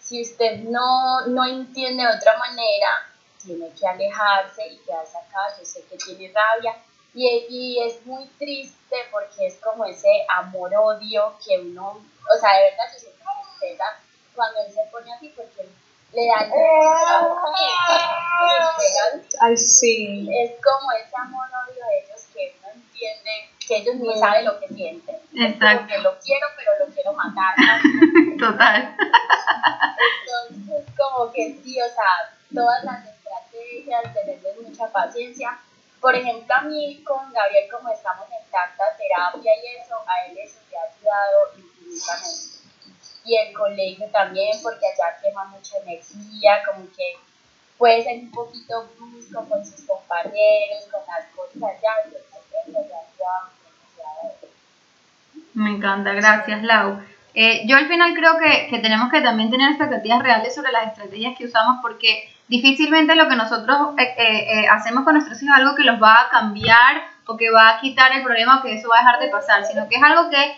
si 0.00 0.22
usted 0.22 0.58
no, 0.58 1.26
no 1.26 1.44
entiende 1.44 2.04
de 2.04 2.16
otra 2.16 2.36
manera, 2.38 3.08
tiene 3.44 3.70
que 3.72 3.86
alejarse 3.86 4.66
y 4.68 4.78
quedarse 4.78 5.18
acá. 5.18 5.56
Yo 5.58 5.64
sé 5.64 5.84
que 5.86 5.96
tiene 5.96 6.32
rabia 6.32 6.76
y, 7.14 7.26
y 7.48 7.82
es 7.82 8.04
muy 8.04 8.26
triste 8.38 8.96
porque 9.10 9.46
es 9.46 9.56
como 9.56 9.84
ese 9.84 10.08
amor-odio 10.28 11.36
que 11.44 11.58
uno, 11.58 11.90
o 11.90 12.38
sea, 12.38 12.52
de 12.52 12.70
verdad 12.70 12.84
yo 12.92 12.98
siento 12.98 13.24
tristeza 13.58 13.84
cuando 14.34 14.60
él 14.60 14.72
se 14.72 14.84
pone 14.90 15.12
así 15.14 15.28
porque 15.30 15.68
le 16.12 16.26
da 16.26 16.38
Ay, 19.40 19.56
sí. 19.56 20.28
es 20.30 20.52
como 20.62 20.92
ese 20.92 21.16
amor-odio 21.16 21.86
de 21.86 21.98
ellos 22.00 22.20
que 22.34 22.55
uno 22.96 23.12
entiende 23.12 23.50
que 23.66 23.76
ellos 23.76 23.96
ni 23.96 24.18
saben 24.18 24.44
lo 24.44 24.58
que 24.60 24.68
sienten. 24.68 25.16
Exacto. 25.34 25.86
que 25.88 25.98
lo 25.98 26.18
quiero, 26.20 26.46
pero 26.56 26.86
lo 26.86 26.94
quiero 26.94 27.12
matar. 27.12 27.54
Total. 28.38 28.96
Entonces, 30.20 30.94
como 30.96 31.32
que 31.32 31.58
sí, 31.62 31.80
o 31.80 31.88
sea, 31.88 32.34
todas 32.54 32.84
las 32.84 33.06
estrategias, 33.06 34.14
tenerles 34.14 34.56
mucha 34.62 34.90
paciencia. 34.92 35.58
Por 36.00 36.14
ejemplo, 36.14 36.54
a 36.54 36.62
mí 36.62 37.02
con 37.04 37.32
Gabriel, 37.32 37.68
como 37.70 37.88
estamos 37.90 38.26
en 38.26 38.50
tanta 38.50 38.84
terapia 38.96 39.52
y 39.56 39.82
eso, 39.82 39.96
a 40.06 40.26
él 40.26 40.38
eso 40.38 40.58
le 40.70 40.78
ha 40.78 40.82
ayudado 40.82 41.38
infinitamente. 41.56 42.56
Y 43.24 43.36
el 43.36 43.52
colegio 43.52 44.06
también, 44.12 44.52
porque 44.62 44.86
allá 44.86 45.18
quema 45.20 45.44
mucha 45.46 45.78
energía, 45.78 46.62
como 46.64 46.86
que 46.96 47.18
puede 47.76 48.04
ser 48.04 48.18
un 48.18 48.30
poquito 48.30 48.88
brusco 48.96 49.48
con 49.48 49.66
sus 49.66 49.84
compañeros, 49.84 50.84
con 50.92 51.00
las 51.08 51.26
cosas 51.34 51.62
allá, 51.62 51.92
entonces 52.04 52.35
Me 55.54 55.70
encanta, 55.70 56.12
gracias 56.12 56.62
Lau. 56.62 57.00
Eh, 57.34 57.62
yo 57.66 57.76
al 57.76 57.88
final 57.88 58.14
creo 58.14 58.38
que, 58.38 58.68
que 58.68 58.78
tenemos 58.78 59.10
que 59.10 59.20
también 59.20 59.50
tener 59.50 59.70
expectativas 59.70 60.22
reales 60.22 60.54
sobre 60.54 60.72
las 60.72 60.88
estrategias 60.88 61.36
que 61.36 61.46
usamos 61.46 61.78
porque 61.82 62.30
difícilmente 62.48 63.14
lo 63.14 63.28
que 63.28 63.36
nosotros 63.36 63.94
eh, 63.98 64.14
eh, 64.18 64.68
hacemos 64.68 65.04
con 65.04 65.14
nuestros 65.14 65.42
hijos 65.42 65.54
es 65.54 65.62
algo 65.62 65.76
que 65.76 65.84
los 65.84 66.02
va 66.02 66.14
a 66.14 66.28
cambiar 66.30 67.02
o 67.26 67.36
que 67.36 67.50
va 67.50 67.70
a 67.70 67.80
quitar 67.80 68.12
el 68.12 68.22
problema 68.22 68.58
o 68.58 68.62
que 68.62 68.74
eso 68.74 68.88
va 68.88 68.98
a 68.98 69.00
dejar 69.00 69.20
de 69.20 69.28
pasar, 69.28 69.64
sino 69.64 69.88
que 69.88 69.96
es 69.96 70.02
algo 70.02 70.30
que 70.30 70.54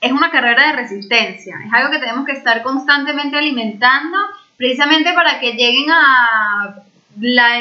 es 0.00 0.12
una 0.12 0.30
carrera 0.30 0.68
de 0.68 0.72
resistencia, 0.72 1.56
es 1.64 1.72
algo 1.72 1.90
que 1.90 1.98
tenemos 1.98 2.26
que 2.26 2.32
estar 2.32 2.62
constantemente 2.62 3.36
alimentando 3.36 4.18
precisamente 4.56 5.12
para 5.12 5.40
que 5.40 5.52
lleguen 5.52 5.90
a 5.90 6.74
la, 7.20 7.56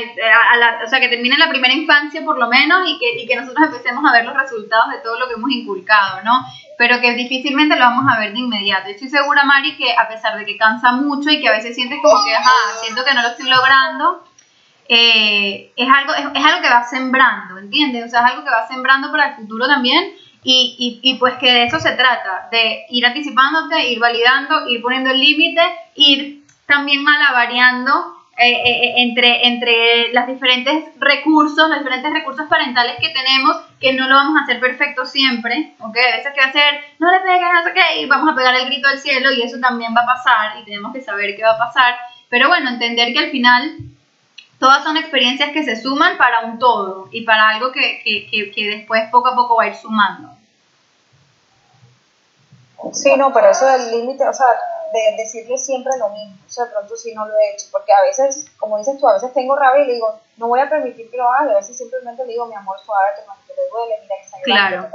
a 0.54 0.58
la- 0.58 0.80
o 0.86 0.88
sea, 0.90 1.00
que 1.00 1.10
terminen 1.10 1.38
la 1.40 1.50
primera 1.50 1.74
infancia 1.74 2.24
por 2.24 2.40
lo 2.40 2.48
menos 2.48 2.88
y 2.88 2.98
que, 2.98 3.22
y 3.22 3.28
que 3.28 3.36
nosotros 3.36 3.68
empecemos 3.68 4.04
a 4.10 4.14
ver 4.14 4.24
los 4.26 4.36
resultados 4.36 4.90
de 4.92 5.00
todo 5.00 5.20
lo 5.20 5.28
que 5.28 5.34
hemos 5.34 5.52
inculcado, 5.52 6.22
¿no? 6.24 6.46
Pero 6.78 7.00
que 7.02 7.14
difícilmente 7.14 7.76
lo 7.76 7.86
vamos 7.86 8.06
a 8.12 8.20
ver 8.20 8.34
de 8.34 8.40
inmediato. 8.40 8.90
Estoy 8.90 9.10
segura, 9.10 9.44
Mari, 9.44 9.76
que 9.76 9.94
a 9.96 10.08
pesar 10.08 10.38
de 10.38 10.46
que 10.46 10.58
cansa 10.58 10.94
mucho 10.94 11.30
y 11.30 11.42
que 11.42 11.50
a 11.50 11.52
veces 11.52 11.76
sientes 11.76 12.00
como 12.02 12.24
que, 12.24 12.34
ajá, 12.34 12.52
siento 12.82 13.04
que 13.04 13.14
no 13.14 13.22
lo 13.22 13.28
estoy 13.30 13.50
logrando, 13.50 14.24
eh, 14.88 15.72
es, 15.76 15.90
algo, 15.90 16.14
es, 16.14 16.26
es 16.34 16.46
algo 16.46 16.62
que 16.62 16.70
va 16.70 16.84
sembrando, 16.84 17.58
¿entiendes? 17.58 18.06
O 18.06 18.10
sea, 18.10 18.22
es 18.22 18.32
algo 18.32 18.44
que 18.44 18.50
va 18.50 18.68
sembrando 18.68 19.12
para 19.12 19.30
el 19.30 19.36
futuro 19.36 19.68
también 19.68 20.14
y, 20.44 21.00
y, 21.04 21.12
y 21.12 21.16
pues 21.16 21.36
que 21.36 21.52
de 21.52 21.64
eso 21.66 21.80
se 21.80 21.92
trata, 21.92 22.48
de 22.52 22.86
ir 22.90 23.06
anticipándote, 23.06 23.90
ir 23.92 24.00
validando, 24.00 24.68
ir 24.70 24.82
poniendo 24.82 25.12
el 25.12 25.20
límite, 25.20 25.62
ir 25.96 26.44
también 26.66 27.04
malavariando 27.04 28.18
eh, 28.38 28.62
eh, 28.66 28.94
entre, 28.98 29.48
entre 29.48 30.14
los 30.14 30.26
diferentes 30.26 30.86
recursos, 31.00 31.70
los 31.70 31.80
diferentes 31.80 32.12
recursos 32.12 32.48
parentales 32.48 32.96
que 33.00 33.10
tenemos, 33.10 33.58
que 33.80 33.94
no 33.94 34.08
lo 34.08 34.16
vamos 34.16 34.40
a 34.40 34.44
hacer 34.44 34.60
perfecto 34.60 35.06
siempre, 35.06 35.74
¿ok? 35.80 35.96
A 35.98 36.18
veces 36.18 36.34
que 36.34 36.42
va 36.42 36.48
a 36.48 36.52
ser, 36.52 36.82
no 36.98 37.12
le 37.12 37.20
pegues, 37.20 37.50
no 37.54 37.64
sé 37.64 37.74
qué, 37.74 38.02
y 38.02 38.06
vamos 38.08 38.32
a 38.32 38.36
pegar 38.36 38.56
el 38.56 38.66
grito 38.68 38.88
al 38.88 39.00
cielo 39.00 39.32
y 39.32 39.44
eso 39.44 39.60
también 39.60 39.94
va 39.96 40.02
a 40.02 40.16
pasar 40.16 40.60
y 40.60 40.66
tenemos 40.66 40.94
que 40.94 41.02
saber 41.02 41.36
qué 41.36 41.44
va 41.44 41.52
a 41.52 41.58
pasar, 41.58 41.96
pero 42.30 42.48
bueno, 42.48 42.70
entender 42.70 43.14
que 43.14 43.20
al 43.20 43.32
final 43.32 43.78
todas 44.60 44.84
son 44.84 44.96
experiencias 44.96 45.52
que 45.52 45.64
se 45.64 45.80
suman 45.80 46.18
para 46.18 46.42
un 46.46 46.58
todo 46.58 47.10
y 47.12 47.26
para 47.26 47.50
algo 47.50 47.72
que, 47.72 48.02
que, 48.04 48.28
que, 48.28 48.52
que 48.52 48.70
después 48.70 49.04
poco 49.12 49.28
a 49.28 49.36
poco 49.36 49.56
va 49.58 49.66
a 49.66 49.68
ir 49.68 49.76
sumando. 49.76 50.30
Sí, 52.94 53.16
no, 53.18 53.32
pero 53.32 53.52
eso 53.52 53.68
del 53.68 53.92
límite, 53.92 54.28
o 54.28 54.34
sea, 54.34 54.48
de 54.94 55.16
decirle 55.24 55.58
siempre 55.58 55.92
lo 56.00 56.10
mismo. 56.10 56.36
O 56.46 56.50
sea, 56.50 56.66
de 56.66 56.72
pronto 56.72 56.96
sí 56.96 57.14
no 57.14 57.26
lo 57.26 57.34
he 57.38 57.54
hecho, 57.54 57.68
porque 57.72 57.92
a 57.94 58.02
veces, 58.04 58.48
como 58.60 58.78
dices 58.78 59.00
tú, 59.00 59.08
a 59.08 59.14
veces 59.14 59.34
tengo 59.34 59.56
rabia 59.56 59.84
y 59.84 59.88
le 59.88 59.94
digo, 59.96 60.20
no 60.38 60.48
voy 60.48 60.60
a 60.60 60.70
permitir 60.70 61.10
que 61.10 61.18
lo 61.18 61.30
hagas, 61.30 61.48
y 61.48 61.52
a 61.52 61.56
veces 61.56 61.78
simplemente 61.78 62.26
le 62.26 62.34
digo, 62.34 62.46
mi 62.48 62.56
amor, 62.56 62.78
suave, 62.86 63.10
que 63.48 63.54
te 63.54 63.62
duele, 63.72 63.96
mira 64.02 64.16
que 64.20 64.26
está 64.26 64.38
Claro, 64.44 64.88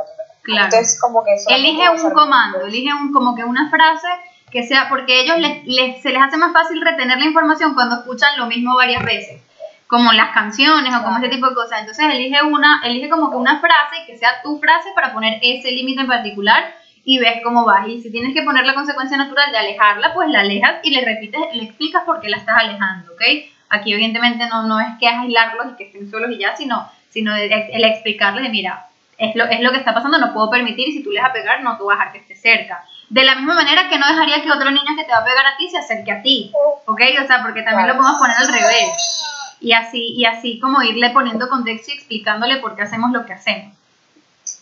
claro. 0.42 0.64
Entonces, 0.66 1.00
como 1.00 1.24
que 1.24 1.35
eso 1.35 1.48
Elige 1.50 1.88
un 1.90 2.11
comando, 2.11 2.61
elige 2.66 2.92
un, 2.92 3.12
como 3.12 3.35
que 3.35 3.44
una 3.44 3.70
frase 3.70 4.09
que 4.50 4.62
sea, 4.66 4.88
porque 4.88 5.12
a 5.12 5.20
ellos 5.22 5.38
les, 5.38 5.64
les- 5.66 6.02
se 6.02 6.11
les 6.11 6.22
hace 6.22 6.37
más 6.37 6.52
fácil 6.52 6.80
retener 6.80 7.18
la 7.18 7.24
información 7.24 7.74
cuando 7.74 7.96
escuchan 7.96 8.38
lo 8.38 8.46
mismo 8.46 8.76
varias 8.76 9.04
veces, 9.04 9.40
como 9.88 10.12
las 10.12 10.32
canciones 10.32 10.92
o 10.94 11.02
como 11.02 11.18
ese 11.18 11.28
tipo 11.28 11.48
de 11.48 11.54
cosas. 11.54 11.80
Entonces 11.80 12.06
elige 12.11 12.42
una, 12.42 12.80
elige 12.85 13.09
como 13.09 13.30
que 13.30 13.37
una 13.37 13.61
frase 13.61 13.96
que 14.06 14.16
sea 14.18 14.40
tu 14.42 14.59
frase 14.61 14.90
para 14.94 15.12
poner 15.12 15.38
ese 15.42 15.70
límite 15.72 16.00
en 16.02 16.06
particular 16.09 16.74
y 17.07 17.21
ves 17.21 17.40
cómo 17.45 17.64
vas. 17.64 17.87
Y 17.88 18.03
si 18.03 18.11
tienes 18.11 18.35
que 18.35 18.42
poner 18.42 18.66
la 18.66 18.75
consecuencia 18.75 19.16
natural 19.16 19.53
de 19.53 19.59
alejarla, 19.59 20.12
pues 20.12 20.29
la 20.29 20.40
alejas 20.40 20.81
y 20.83 20.90
le 20.90 21.05
repites, 21.05 21.40
le 21.55 21.62
explicas 21.62 22.03
por 22.05 22.21
qué 22.21 22.29
la 22.29 22.38
estás 22.38 22.57
alejando, 22.59 23.12
¿ok? 23.12 23.23
Aquí 23.71 23.92
evidentemente 23.92 24.47
no, 24.49 24.64
no 24.64 24.81
es 24.81 24.88
que 24.99 25.07
aislarlos 25.07 25.69
y 25.73 25.77
que 25.77 25.85
estén 25.85 26.11
solos 26.11 26.31
y 26.33 26.38
ya, 26.38 26.57
sino, 26.57 26.90
sino 27.09 27.35
el 27.35 27.85
explicarles 27.85 28.42
de, 28.42 28.49
mira, 28.49 28.88
es 29.19 29.37
lo, 29.37 29.45
es 29.45 29.61
lo 29.61 29.71
que 29.71 29.79
está 29.79 29.95
pasando, 29.95 30.19
no 30.19 30.35
puedo 30.35 30.51
permitir 30.51 30.88
y 30.88 30.92
si 30.92 31.05
tú 31.05 31.11
le 31.12 31.21
vas 31.21 31.31
a 31.31 31.33
pegar, 31.33 31.62
no 31.62 31.77
te 31.77 31.85
vas 31.85 31.95
a 31.95 31.99
dejar 31.99 32.12
que 32.12 32.19
esté 32.19 32.35
cerca. 32.35 32.85
De 33.09 33.23
la 33.23 33.37
misma 33.37 33.55
manera 33.55 33.88
que 33.88 33.99
no 33.99 34.09
dejaría 34.09 34.42
que 34.42 34.51
otro 34.51 34.73
niño 34.73 34.97
que 34.97 35.05
te 35.05 35.12
va 35.12 35.19
a 35.19 35.25
pegar 35.25 35.47
a 35.47 35.57
ti 35.57 35.71
se 35.71 35.79
acerque 35.79 36.11
a 36.11 36.23
ti, 36.23 36.51
¿ok? 36.87 37.01
O 37.23 37.27
sea, 37.27 37.40
porque 37.42 37.62
también 37.62 37.87
lo 37.87 37.97
podemos 37.97 38.19
poner 38.19 38.37
al 38.37 38.49
revés. 38.49 39.23
Y 39.61 39.73
así, 39.73 40.12
y 40.16 40.25
así 40.25 40.59
como 40.59 40.83
irle 40.83 41.11
poniendo 41.11 41.49
contexto 41.49 41.92
y 41.92 41.95
explicándole 41.95 42.57
por 42.57 42.75
qué 42.75 42.83
hacemos 42.83 43.12
lo 43.12 43.25
que 43.25 43.33
hacemos. 43.33 43.77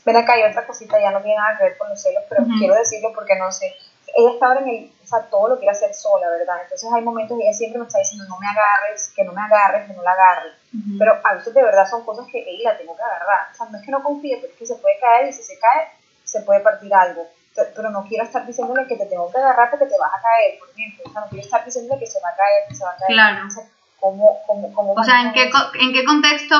Ven 0.04 0.16
acá, 0.16 0.34
hay 0.34 0.42
otra 0.44 0.66
cosita, 0.66 1.00
ya 1.00 1.10
no 1.10 1.20
tiene 1.20 1.36
nada 1.36 1.56
que 1.56 1.64
ver 1.64 1.76
con 1.78 1.88
los 1.88 2.00
celos, 2.00 2.22
pero 2.28 2.44
quiero 2.58 2.74
decirlo 2.74 3.12
porque 3.14 3.36
no 3.36 3.50
sé. 3.50 3.74
Ella 4.16 4.30
está 4.30 4.46
ahora 4.46 4.60
en 4.60 4.68
el, 4.68 4.92
o 5.02 5.06
sea, 5.06 5.22
todo 5.22 5.48
lo 5.48 5.56
quiere 5.58 5.72
hacer 5.72 5.92
sola, 5.94 6.28
¿verdad? 6.30 6.56
Entonces 6.62 6.88
hay 6.94 7.02
momentos 7.02 7.36
y 7.38 7.42
ella 7.42 7.52
siempre 7.56 7.80
me 7.80 7.86
está 7.86 7.98
diciendo, 7.98 8.24
no 8.28 8.38
me 8.38 8.46
agarres, 8.46 9.12
que 9.16 9.24
no 9.24 9.32
me 9.32 9.40
agarres, 9.42 9.86
que 9.88 9.92
no 9.94 10.02
la 10.02 10.12
agarres. 10.12 10.52
Pero 10.98 11.18
a 11.24 11.34
veces 11.34 11.52
de 11.54 11.62
verdad 11.62 11.88
son 11.88 12.04
cosas 12.04 12.26
que 12.30 12.38
ella 12.46 12.72
la 12.72 12.78
tengo 12.78 12.94
que 12.96 13.02
agarrar. 13.02 13.48
O 13.52 13.54
sea, 13.56 13.66
no 13.66 13.78
es 13.78 13.84
que 13.84 13.90
no 13.90 14.02
confíe, 14.02 14.36
pero 14.40 14.52
es 14.52 14.58
que 14.58 14.66
se 14.66 14.76
puede 14.76 14.98
caer 15.00 15.28
y 15.28 15.32
si 15.32 15.42
se 15.42 15.58
cae, 15.58 15.88
se 16.22 16.42
puede 16.42 16.60
partir 16.60 16.92
algo. 16.94 17.26
Pe- 17.56 17.72
Pero 17.74 17.90
no 17.90 18.04
quiero 18.04 18.24
estar 18.24 18.44
diciéndole 18.46 18.86
que 18.86 18.96
te 18.96 19.06
tengo 19.06 19.30
que 19.32 19.38
agarrar 19.38 19.70
porque 19.70 19.86
te 19.86 19.98
vas 19.98 20.12
a 20.14 20.20
caer, 20.22 20.58
por 20.60 20.68
ejemplo. 20.70 21.04
O 21.06 21.12
sea, 21.12 21.20
no 21.22 21.28
quiero 21.28 21.44
estar 21.44 21.64
diciéndole 21.64 21.98
que 22.00 22.06
se 22.06 22.20
va 22.20 22.28
a 22.28 22.36
caer, 22.36 22.68
que 22.68 22.74
se 22.74 22.84
va 22.84 22.90
a 22.90 22.96
caer. 22.96 23.12
Claro. 23.12 23.36
Entonces, 23.36 23.64
¿cómo, 23.98 24.38
cómo, 24.46 24.72
cómo 24.74 24.92
O 24.92 25.02
sea, 25.04 25.22
¿en 25.22 25.32
qué, 25.32 25.50
¿en 25.80 25.92
qué 25.92 26.04
contexto 26.04 26.56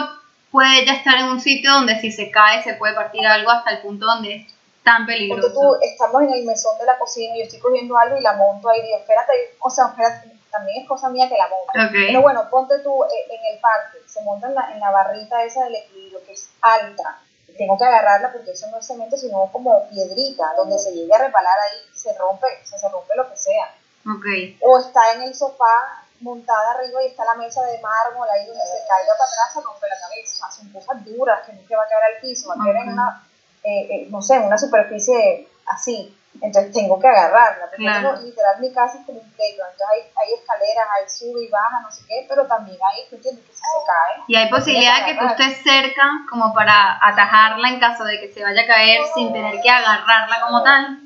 puede 0.55 0.83
ella 0.83 0.93
estar 0.95 1.19
en 1.19 1.27
un 1.27 1.41
sitio 1.41 1.73
donde 1.73 2.01
si 2.01 2.13
se 2.13 2.31
cae 2.31 2.63
se 2.63 2.75
puede 2.75 2.95
partir 2.95 3.27
algo 3.27 3.51
hasta 3.51 3.71
el 3.73 3.83
punto 3.83 4.07
donde 4.07 4.37
es 4.37 4.55
tan 4.85 5.05
peligroso? 5.05 5.53
tú, 5.53 5.77
estamos 5.83 6.23
en 6.23 6.33
el 6.33 6.45
mesón 6.45 6.79
de 6.79 6.87
la 6.87 6.97
cocina 6.97 7.35
y 7.35 7.39
yo 7.39 7.45
estoy 7.47 7.59
cogiendo 7.59 7.99
algo 7.99 8.17
y 8.17 8.23
la 8.23 8.35
monto 8.35 8.69
ahí, 8.69 8.81
digo, 8.81 8.99
espérate, 8.99 9.33
o 9.59 9.69
sea, 9.69 9.87
espérate, 9.87 10.31
también 10.53 10.83
es 10.83 10.89
cosa 10.89 11.09
mía 11.09 11.29
que 11.29 11.37
la 11.37 11.49
monte. 11.49 11.87
Ok. 11.87 12.07
Pero 12.07 12.23
bueno, 12.23 12.49
ponte 12.51 12.79
tú 12.85 13.03
eh, 13.03 13.35
en 13.35 13.53
el 13.53 13.61
parque, 13.61 13.99
se 14.07 14.23
monta 14.23 14.47
en 14.47 14.55
la, 14.55 14.71
en 14.73 14.79
la 14.79 14.93
barrita 14.93 15.43
esa 15.43 15.65
del 15.65 15.75
equilibrio 15.75 16.25
que 16.25 16.35
es 16.35 16.49
alta. 16.61 17.19
Tengo 17.59 17.77
que 17.77 17.85
agarrarla 17.85 18.33
porque 18.33 18.53
eso 18.53 18.69
no 18.71 18.79
es 18.79 18.87
cemento, 18.87 19.17
sino 19.17 19.51
como 19.51 19.89
piedrita, 19.89 20.55
donde 20.57 20.79
se 20.79 20.93
llegue 20.93 21.13
a 21.15 21.19
reparar 21.19 21.57
ahí, 21.69 21.81
se 21.93 22.17
rompe, 22.17 22.47
o 22.63 22.67
sea, 22.67 22.79
se 22.79 22.89
rompe 22.91 23.17
lo 23.17 23.29
que 23.29 23.37
sea. 23.37 23.75
Ok. 24.07 24.27
O 24.61 24.79
está 24.79 25.15
en 25.15 25.23
el 25.23 25.35
sofá 25.35 26.04
montada 26.25 26.73
arriba 26.73 27.03
y 27.05 27.09
está 27.09 27.25
la 27.25 27.35
mesa 27.35 27.63
de 27.63 27.79
mármol 27.81 28.27
ahí 28.33 28.47
donde 28.47 28.65
se 28.65 28.81
caiga 28.89 29.13
para 29.19 29.31
atrás, 29.31 29.53
se 29.53 29.61
rompe 29.61 29.87
la 29.89 30.01
cabeza. 30.01 30.33
O 30.33 30.37
sea, 30.39 30.51
son 30.51 30.73
cosas 30.73 31.05
duras 31.05 31.43
que 31.45 31.53
no 31.53 31.61
es 31.61 31.69
que 31.69 31.77
va 31.77 31.85
a 31.85 31.89
caer 31.89 32.05
al 32.15 32.21
piso, 32.23 32.49
va 32.49 32.55
a 32.55 32.65
caer 32.65 32.77
en 32.77 32.93
una, 32.93 33.23
eh, 33.63 33.87
eh, 33.91 34.07
no 34.11 34.23
sé, 34.23 34.37
en 34.37 34.45
una 34.45 34.57
superficie 34.59 35.47
así. 35.67 36.17
Entonces 36.41 36.73
tengo 36.73 36.99
que 36.99 37.07
agarrarla. 37.07 37.67
Porque 37.71 37.85
Claro. 37.85 38.09
tengo, 38.15 38.23
literal, 38.27 38.59
mi 38.59 38.73
casa 38.73 38.99
es 38.99 39.07
como 39.07 39.21
un 39.21 39.31
playground. 39.33 39.71
Entonces 39.73 39.87
hay, 39.93 40.01
hay 40.17 40.33
escaleras, 40.35 40.87
hay 40.99 41.09
sube 41.09 41.45
y 41.45 41.49
baja, 41.49 41.81
no 41.81 41.93
sé 41.93 42.03
qué, 42.09 42.27
pero 42.29 42.47
también 42.47 42.79
hay, 42.91 43.07
¿tú 43.09 43.17
entiendes? 43.17 43.45
Que 43.45 43.53
si 43.53 43.59
se 43.61 43.81
cae. 43.87 44.25
Y 44.27 44.37
hay 44.37 44.51
posibilidad 44.51 45.01
de 45.01 45.13
que 45.13 45.19
tú 45.21 45.27
estés 45.27 45.63
cerca 45.63 46.05
como 46.29 46.53
para 46.53 46.99
atajarla 47.07 47.69
en 47.69 47.79
caso 47.79 48.03
de 48.05 48.19
que 48.21 48.33
se 48.33 48.43
vaya 48.43 48.63
a 48.63 48.67
caer 48.67 49.03
sin 49.15 49.33
tener 49.33 49.61
que 49.61 49.71
agarrarla 49.71 50.41
como 50.41 50.63
tal. 50.65 51.01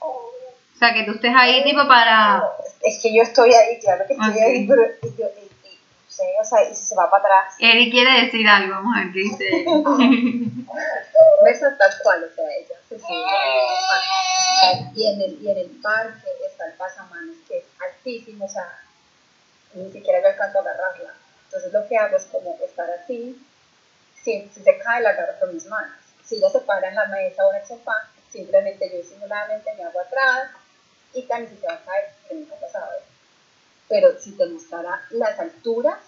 O 0.00 0.78
sea, 0.78 0.92
que 0.92 1.04
tú 1.04 1.12
estés 1.12 1.34
ahí 1.34 1.64
tipo 1.64 1.88
para... 1.88 2.42
Es 2.82 2.98
que 3.00 3.14
yo 3.14 3.22
estoy 3.22 3.52
ahí, 3.54 3.78
claro 3.78 4.06
que 4.06 4.12
estoy 4.14 4.38
ahí, 4.40 4.66
pero 4.66 4.82
y 5.02 5.08
yo, 5.20 5.26
y- 5.36 5.68
y, 5.68 5.70
no 5.74 6.10
sé, 6.10 6.24
o 6.40 6.44
sea, 6.44 6.62
y 6.62 6.74
si 6.74 6.84
se 6.84 6.94
va 6.94 7.08
para 7.10 7.24
atrás. 7.38 7.54
Eri 7.58 7.90
quiere 7.90 8.24
decir 8.24 8.46
algo, 8.48 8.74
vamos 8.74 8.96
a 8.96 9.00
ver 9.00 9.12
qué 9.12 9.18
dice. 9.20 9.64
Mesa 11.44 11.74
tal 11.78 11.90
cual, 12.02 12.24
o 12.24 12.34
sea, 12.34 12.44
ella 12.56 12.76
se 12.88 12.98
sube 12.98 13.08
en 13.08 14.72
el 14.72 14.80
parque. 14.80 14.90
y 14.94 15.06
en 15.08 15.20
el, 15.20 15.42
y 15.42 15.50
en 15.50 15.58
el 15.58 15.70
parque 15.82 16.28
está 16.46 16.66
el 16.66 16.72
pasamanos 16.74 17.36
que 17.48 17.58
es 17.58 17.64
altísimo, 17.80 18.44
o 18.44 18.48
sea, 18.48 18.78
ni 19.74 19.90
siquiera 19.90 20.20
yo 20.20 20.28
alcanzo 20.28 20.58
a 20.58 20.60
agarrarla. 20.62 21.14
Entonces 21.44 21.72
lo 21.72 21.86
que 21.86 21.96
hago 21.96 22.16
es 22.16 22.24
como 22.26 22.56
estar 22.64 22.88
así, 22.90 23.36
si, 24.22 24.48
si 24.52 24.60
se 24.62 24.78
cae 24.78 25.02
la 25.02 25.10
agarro 25.10 25.38
con 25.38 25.52
mis 25.54 25.66
manos. 25.66 25.96
Si 26.24 26.36
ella 26.36 26.50
se 26.50 26.60
para 26.60 26.88
en 26.88 26.94
la 26.94 27.06
mesa 27.06 27.46
o 27.46 27.50
en 27.52 27.60
el 27.60 27.66
sofá, 27.66 27.92
simplemente 28.30 28.90
yo 28.90 28.96
disimuladamente 28.98 29.70
me 29.76 29.84
hago 29.84 30.00
atrás 30.00 30.48
y 31.16 31.22
tan 31.22 31.48
si 31.48 31.56
se 31.56 31.66
va 31.66 31.74
a 31.74 31.84
caer, 31.84 32.12
que 32.28 32.34
nunca 32.34 32.54
ha 32.54 32.60
pasado. 32.60 33.00
Pero 33.88 34.20
si 34.20 34.32
te 34.32 34.46
mostrara 34.46 35.02
las 35.10 35.38
alturas, 35.38 35.98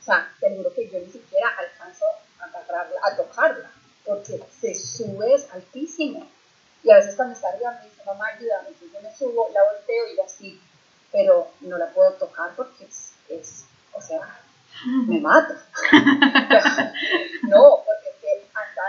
o 0.00 0.04
sea, 0.04 0.30
te 0.40 0.54
juro 0.54 0.72
que 0.74 0.90
yo 0.90 0.98
ni 0.98 1.10
siquiera 1.10 1.48
alcanzo 1.58 2.04
a 2.40 2.44
agarrarla, 2.44 3.00
a 3.02 3.16
tocarla, 3.16 3.70
porque 4.04 4.44
se 4.60 4.74
sube 4.74 5.34
es 5.34 5.50
altísimo. 5.52 6.28
Y 6.84 6.90
a 6.90 6.96
veces 6.96 7.16
cuando 7.16 7.34
está 7.34 7.48
arriba 7.48 7.78
me 7.80 7.88
dice, 7.88 8.04
mamá, 8.04 8.26
ayúdame, 8.26 8.68
entonces 8.68 8.92
yo 8.92 9.00
me 9.00 9.16
subo, 9.16 9.48
la 9.54 9.60
volteo 9.64 10.14
y 10.14 10.20
así, 10.20 10.60
pero 11.10 11.50
no 11.60 11.78
la 11.78 11.88
puedo 11.88 12.12
tocar 12.14 12.54
porque 12.54 12.84
es, 12.84 13.12
es 13.28 13.64
o 13.92 14.02
sea, 14.02 14.40
me 14.84 15.18
mata. 15.18 15.66
no, 17.42 17.82
porque 17.86 18.08
es 18.10 18.16
que 18.20 18.46
hasta 18.54 18.82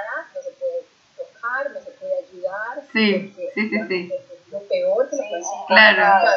ahora 1.41 1.69
no 1.69 1.79
se 1.81 1.91
puede 1.91 2.25
se 2.25 2.35
ayudar. 2.35 2.83
Sí, 2.91 3.33
sí, 3.35 3.69
sí, 3.69 3.87
sí. 3.87 4.13
Es 4.13 4.51
lo 4.51 4.59
peor 4.63 5.09
que 5.09 5.15
le 5.15 5.29
puede 5.29 5.41
pasar. 5.41 5.67
Claro. 5.67 6.31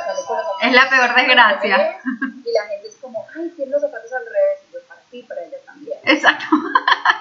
Es 0.62 0.72
la 0.72 0.90
peor 0.90 1.14
desgracia. 1.14 2.00
Y 2.44 2.52
la 2.52 2.66
gente 2.66 2.88
es 2.88 2.96
como, 2.96 3.26
ay, 3.34 3.48
tiene 3.56 3.70
los 3.70 3.80
zapatos 3.80 4.12
al 4.12 4.24
revés. 4.24 4.58
Y 4.68 4.72
yo, 4.74 4.80
para 4.86 5.00
ti, 5.10 5.22
para 5.22 5.42
ella 5.42 5.58
también. 5.64 5.98
Exacto. 6.04 6.44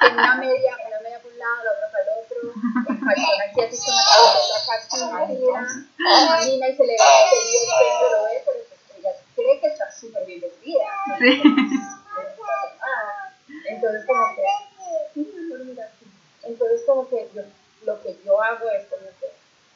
En 0.08 0.14
una 0.14 0.36
media, 0.36 0.78
una 0.88 1.00
media 1.02 1.20
por 1.20 1.32
un 1.32 1.40
lado, 1.40 1.64
la 1.64 1.72
otra 1.72 1.92
para 1.92 2.04
el 2.04 2.10
otro. 2.20 2.38
El 2.90 3.00
calzón 3.00 3.42
aquí 3.50 3.62
así 3.62 3.78
con 3.86 3.96
la 3.96 4.04
cabeza 4.10 4.56
casi 4.68 4.96
metida. 5.14 5.60
Camina 6.28 6.66
y 6.68 6.76
se 6.76 6.84
le 6.84 6.94
ve 6.94 7.00
el 7.00 7.16
interior 7.24 7.62
y 7.62 7.78
siempre 7.78 8.08
lo 8.12 8.24
ve, 8.24 8.36
pero 8.46 8.60
ella 8.98 9.14
cree 9.36 9.60
que 9.60 9.68
está 9.68 9.92
súper 9.92 10.26
bien 10.26 10.42
vestida. 10.42 10.88
Sí. 11.20 11.32
Entonces, 13.70 14.06
como 14.06 14.26
que. 14.36 14.44
Entonces, 16.44 16.82
como 16.86 17.08
que 17.08 17.30
yo, 17.34 17.42
lo 17.86 18.02
que 18.02 18.18
yo 18.26 18.42
hago 18.42 18.70
es 18.72 18.86
como 18.88 19.08
que 19.20 19.28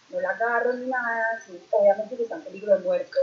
no 0.09 0.21
la 0.21 0.29
agarro 0.31 0.73
ni 0.73 0.87
nada, 0.87 1.41
sí, 1.45 1.59
obviamente 1.71 2.15
si 2.15 2.23
está 2.23 2.35
en 2.35 2.43
peligro 2.43 2.73
de 2.73 2.83
muerte, 2.83 3.17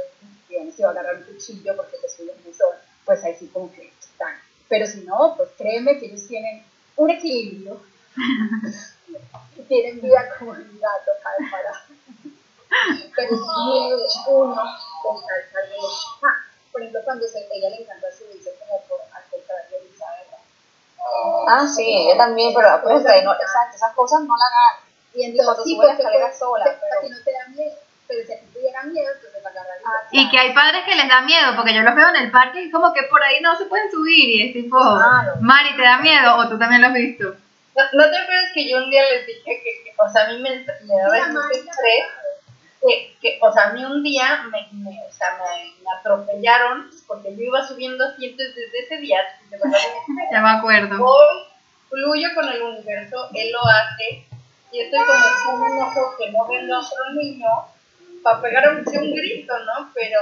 si 0.48 0.82
va 0.82 0.88
a 0.88 0.92
agarrar 0.92 1.16
un 1.16 1.22
cuchillo 1.22 1.76
porque 1.76 1.96
te 1.98 2.08
sube 2.08 2.32
un 2.32 2.44
mesón, 2.44 2.76
pues 3.04 3.22
ahí 3.24 3.36
sí 3.38 3.48
como 3.48 3.72
que 3.72 3.92
están. 4.00 4.34
Pero 4.68 4.86
si 4.86 5.00
no, 5.02 5.34
pues 5.36 5.50
créeme 5.56 5.98
que 5.98 6.06
ellos 6.06 6.26
tienen 6.26 6.64
un 6.96 7.10
equilibrio, 7.10 7.80
tienen 9.68 10.00
vida 10.00 10.28
como 10.38 10.54
el 10.54 10.78
gato 10.78 11.10
tal 11.22 11.50
para. 11.50 11.84
Pero 13.16 13.30
de 13.30 13.40
uno 14.28 14.56
con 15.02 15.20
de 15.20 15.32
ah, 16.22 16.42
por 16.72 16.80
ejemplo, 16.80 17.00
cuando 17.04 17.26
se, 17.28 17.46
ella 17.52 17.68
le 17.68 17.82
encanta 17.82 18.06
subirse 18.12 18.54
como 18.58 18.80
por 18.84 19.00
al 19.00 19.22
contrario 19.30 19.78
de 19.78 19.88
Isabela. 19.88 20.38
Ah, 21.48 21.66
sí, 21.66 21.84
ella 21.84 22.16
también, 22.16 22.52
pero 22.54 22.80
pues, 22.82 23.02
no, 23.02 23.32
exacto, 23.34 23.76
esas 23.76 23.92
cosas 23.94 24.20
no 24.22 24.34
la 24.36 24.44
agarran. 24.46 24.82
Y 25.14 25.24
Y 25.26 25.36
cuando 25.36 25.42
entonces, 25.52 25.64
sí, 25.64 25.74
sube 25.76 25.86
la 25.86 25.92
escalera 25.92 26.26
pues, 26.26 26.38
sola, 26.38 26.64
pero- 26.64 27.10
no 27.10 27.16
te 27.24 27.32
da 27.32 27.46
miedo, 27.48 27.74
pero 28.08 28.26
si 28.26 28.32
a 28.32 28.38
ti 28.40 28.46
te 28.52 28.58
diera 28.60 28.82
miedo, 28.84 29.08
entonces 29.14 29.42
la 29.42 29.50
agarrarías. 29.50 29.84
Ah, 29.86 30.08
Y 30.10 30.30
que 30.30 30.38
hay 30.38 30.54
padres 30.54 30.84
que 30.84 30.94
les 30.94 31.08
da 31.08 31.20
miedo, 31.22 31.54
porque 31.56 31.74
yo 31.74 31.82
los 31.82 31.94
veo 31.94 32.08
en 32.08 32.16
el 32.16 32.30
parque 32.30 32.62
y 32.62 32.70
como 32.70 32.92
que 32.92 33.02
por 33.04 33.22
ahí 33.22 33.40
no 33.42 33.56
se 33.56 33.66
pueden 33.66 33.90
subir 33.90 34.28
y 34.30 34.48
es 34.48 34.52
tipo, 34.54 34.78
Claro. 34.78 35.34
Mari, 35.40 35.76
¿te 35.76 35.82
da 35.82 35.98
miedo? 35.98 36.36
¿O 36.38 36.48
tú 36.48 36.58
también 36.58 36.80
lo 36.80 36.88
has 36.88 36.94
visto? 36.94 37.24
¿No, 37.74 37.82
¿No 37.92 38.10
te 38.10 38.16
acuerdas 38.18 38.50
que 38.54 38.68
yo 38.68 38.78
un 38.78 38.90
día 38.90 39.02
les 39.10 39.26
dije 39.26 39.42
que, 39.44 39.84
que, 39.84 39.94
o 39.98 40.08
sea, 40.08 40.24
a 40.24 40.28
mí 40.28 40.38
me, 40.40 40.50
me 40.50 40.94
daba 40.96 41.28
mucho 41.28 41.48
estrés? 41.52 42.04
Que, 42.86 43.16
que, 43.20 43.38
o 43.40 43.52
sea, 43.52 43.68
a 43.68 43.72
mí 43.72 43.84
un 43.84 44.02
día 44.02 44.44
me, 44.50 44.68
me, 44.72 44.90
o 45.08 45.12
sea, 45.12 45.38
me, 45.38 45.82
me 45.82 45.90
atropellaron 45.98 46.90
porque 47.06 47.34
yo 47.36 47.42
iba 47.42 47.66
subiendo 47.66 48.04
asientos 48.04 48.46
desde 48.54 48.78
ese 48.84 48.96
día. 48.98 49.18
De 49.50 49.56
verdad, 49.56 49.78
me 50.08 50.22
Ya 50.32 50.40
me 50.40 50.50
acuerdo. 50.50 51.04
Hoy 51.04 51.44
fluyo 51.88 52.28
con 52.34 52.48
el 52.48 52.62
universo, 52.62 53.28
él 53.34 53.52
lo 53.52 53.60
hace, 53.60 54.26
y 54.72 54.80
estoy 54.80 54.98
como 54.98 55.60
con 55.60 55.72
un 55.72 55.82
ojo 55.82 56.16
que 56.18 56.30
no 56.32 56.48
vendo 56.48 56.74
a 56.74 56.78
otro 56.78 57.12
niño 57.14 57.48
para 58.22 58.40
pegar 58.40 58.68
un 58.70 58.82
grito, 58.84 59.58
¿no? 59.58 59.90
Pero, 59.94 60.18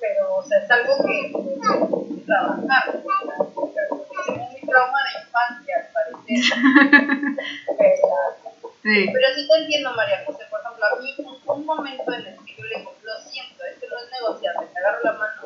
pero, 0.00 0.36
o 0.36 0.42
sea, 0.42 0.58
es 0.58 0.70
algo 0.70 0.94
que 1.06 1.32
que 1.32 2.22
trabajar. 2.26 2.92
Tengo 2.92 4.48
mi 4.52 4.60
trauma 4.60 4.98
de 5.04 5.20
infancia, 5.22 5.76
al 5.76 5.86
parecer. 5.92 7.36
Pero, 7.78 8.45
pero 8.86 9.34
sí 9.34 9.48
te 9.48 9.54
entiendo, 9.58 9.92
María 9.94 10.22
José. 10.24 10.46
Por 10.48 10.60
ejemplo, 10.60 10.86
a 10.86 10.96
mí 11.00 11.16
un 11.46 11.66
momento 11.66 12.12
en 12.12 12.26
el 12.26 12.44
que 12.44 12.54
yo 12.54 12.64
le 12.64 12.78
digo, 12.78 12.94
lo 13.02 13.18
siento, 13.18 13.64
esto 13.64 13.86
no 13.90 13.98
es 13.98 14.10
negociable, 14.12 14.68
te 14.72 14.78
agarro 14.78 15.00
la 15.02 15.12
mano. 15.12 15.42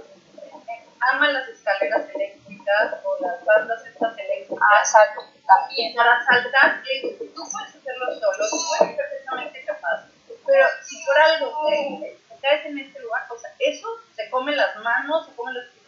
Ama 1.01 1.33
las 1.33 1.49
escaleras 1.49 2.05
eléctricas 2.15 2.95
o 3.03 3.17
las 3.25 3.43
bandas 3.45 3.87
estas 3.87 4.19
eléctricas. 4.19 4.59
Ah, 4.61 4.81
exacto, 4.81 5.23
también. 5.47 5.95
Para 5.95 6.23
saltar, 6.27 6.83
le 6.85 7.01
tú 7.01 7.43
puedes 7.51 7.75
hacerlo 7.75 8.07
solo, 8.21 8.45
tú 8.51 8.85
eres 8.85 8.97
perfectamente 8.97 9.65
capaz. 9.65 10.05
Pero 10.47 10.67
si 10.83 11.03
por 11.05 11.19
algo 11.19 11.67
te, 11.69 12.19
te 12.29 12.41
caes 12.43 12.67
en 12.67 12.79
este 12.79 13.01
lugar, 13.01 13.23
o 13.31 13.39
sea, 13.39 13.51
eso 13.59 13.89
se 14.15 14.29
come 14.29 14.55
las 14.55 14.77
manos, 14.77 15.27
se 15.27 15.35
come 15.35 15.55
los 15.55 15.65
pies. 15.65 15.81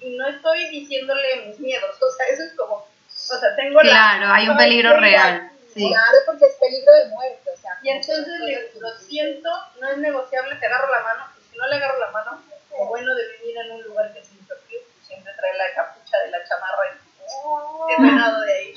Y 0.00 0.16
no 0.16 0.26
estoy 0.28 0.68
diciéndole 0.68 1.46
mis 1.46 1.58
miedos, 1.60 1.96
o 2.02 2.10
sea, 2.10 2.26
eso 2.26 2.42
es 2.42 2.52
como, 2.54 2.74
o 2.74 3.36
sea, 3.38 3.56
tengo 3.56 3.80
claro. 3.80 4.18
Claro, 4.18 4.34
hay 4.34 4.48
un 4.48 4.56
peligro 4.58 4.96
real. 4.98 5.50
Sí. 5.74 5.88
Claro, 5.88 6.18
porque 6.26 6.44
es 6.46 6.54
peligro 6.54 6.92
de 6.92 7.08
muerte, 7.10 7.50
o 7.50 7.56
sea. 7.60 7.78
Y 7.82 7.90
entonces 7.90 8.26
le 8.26 8.46
digo, 8.46 8.60
lo 8.80 8.98
siento, 8.98 9.50
no 9.80 9.88
es 9.90 9.98
negociable, 9.98 10.56
te 10.56 10.66
agarro 10.66 10.90
la 10.90 11.00
mano, 11.00 11.24
y 11.40 11.52
si 11.52 11.56
no 11.58 11.66
le 11.68 11.76
agarro 11.76 11.98
la 12.00 12.10
mano, 12.10 12.42
lo 12.70 12.86
bueno 12.86 13.14
de 13.14 13.28
vivir 13.38 13.56
en 13.58 13.70
un 13.72 13.82
lugar 13.84 14.12
que 14.12 14.20
es 14.20 14.32
mucho 14.32 14.54
frío, 14.66 14.80
pues 14.92 15.06
siempre 15.06 15.32
trae 15.34 15.56
la 15.58 15.74
capucha 15.74 16.18
de 16.24 16.30
la 16.30 16.44
chamarra 16.44 16.82
y 17.88 17.92
he 17.92 17.96
ganado 17.96 18.40
de 18.42 18.52
ahí. 18.52 18.74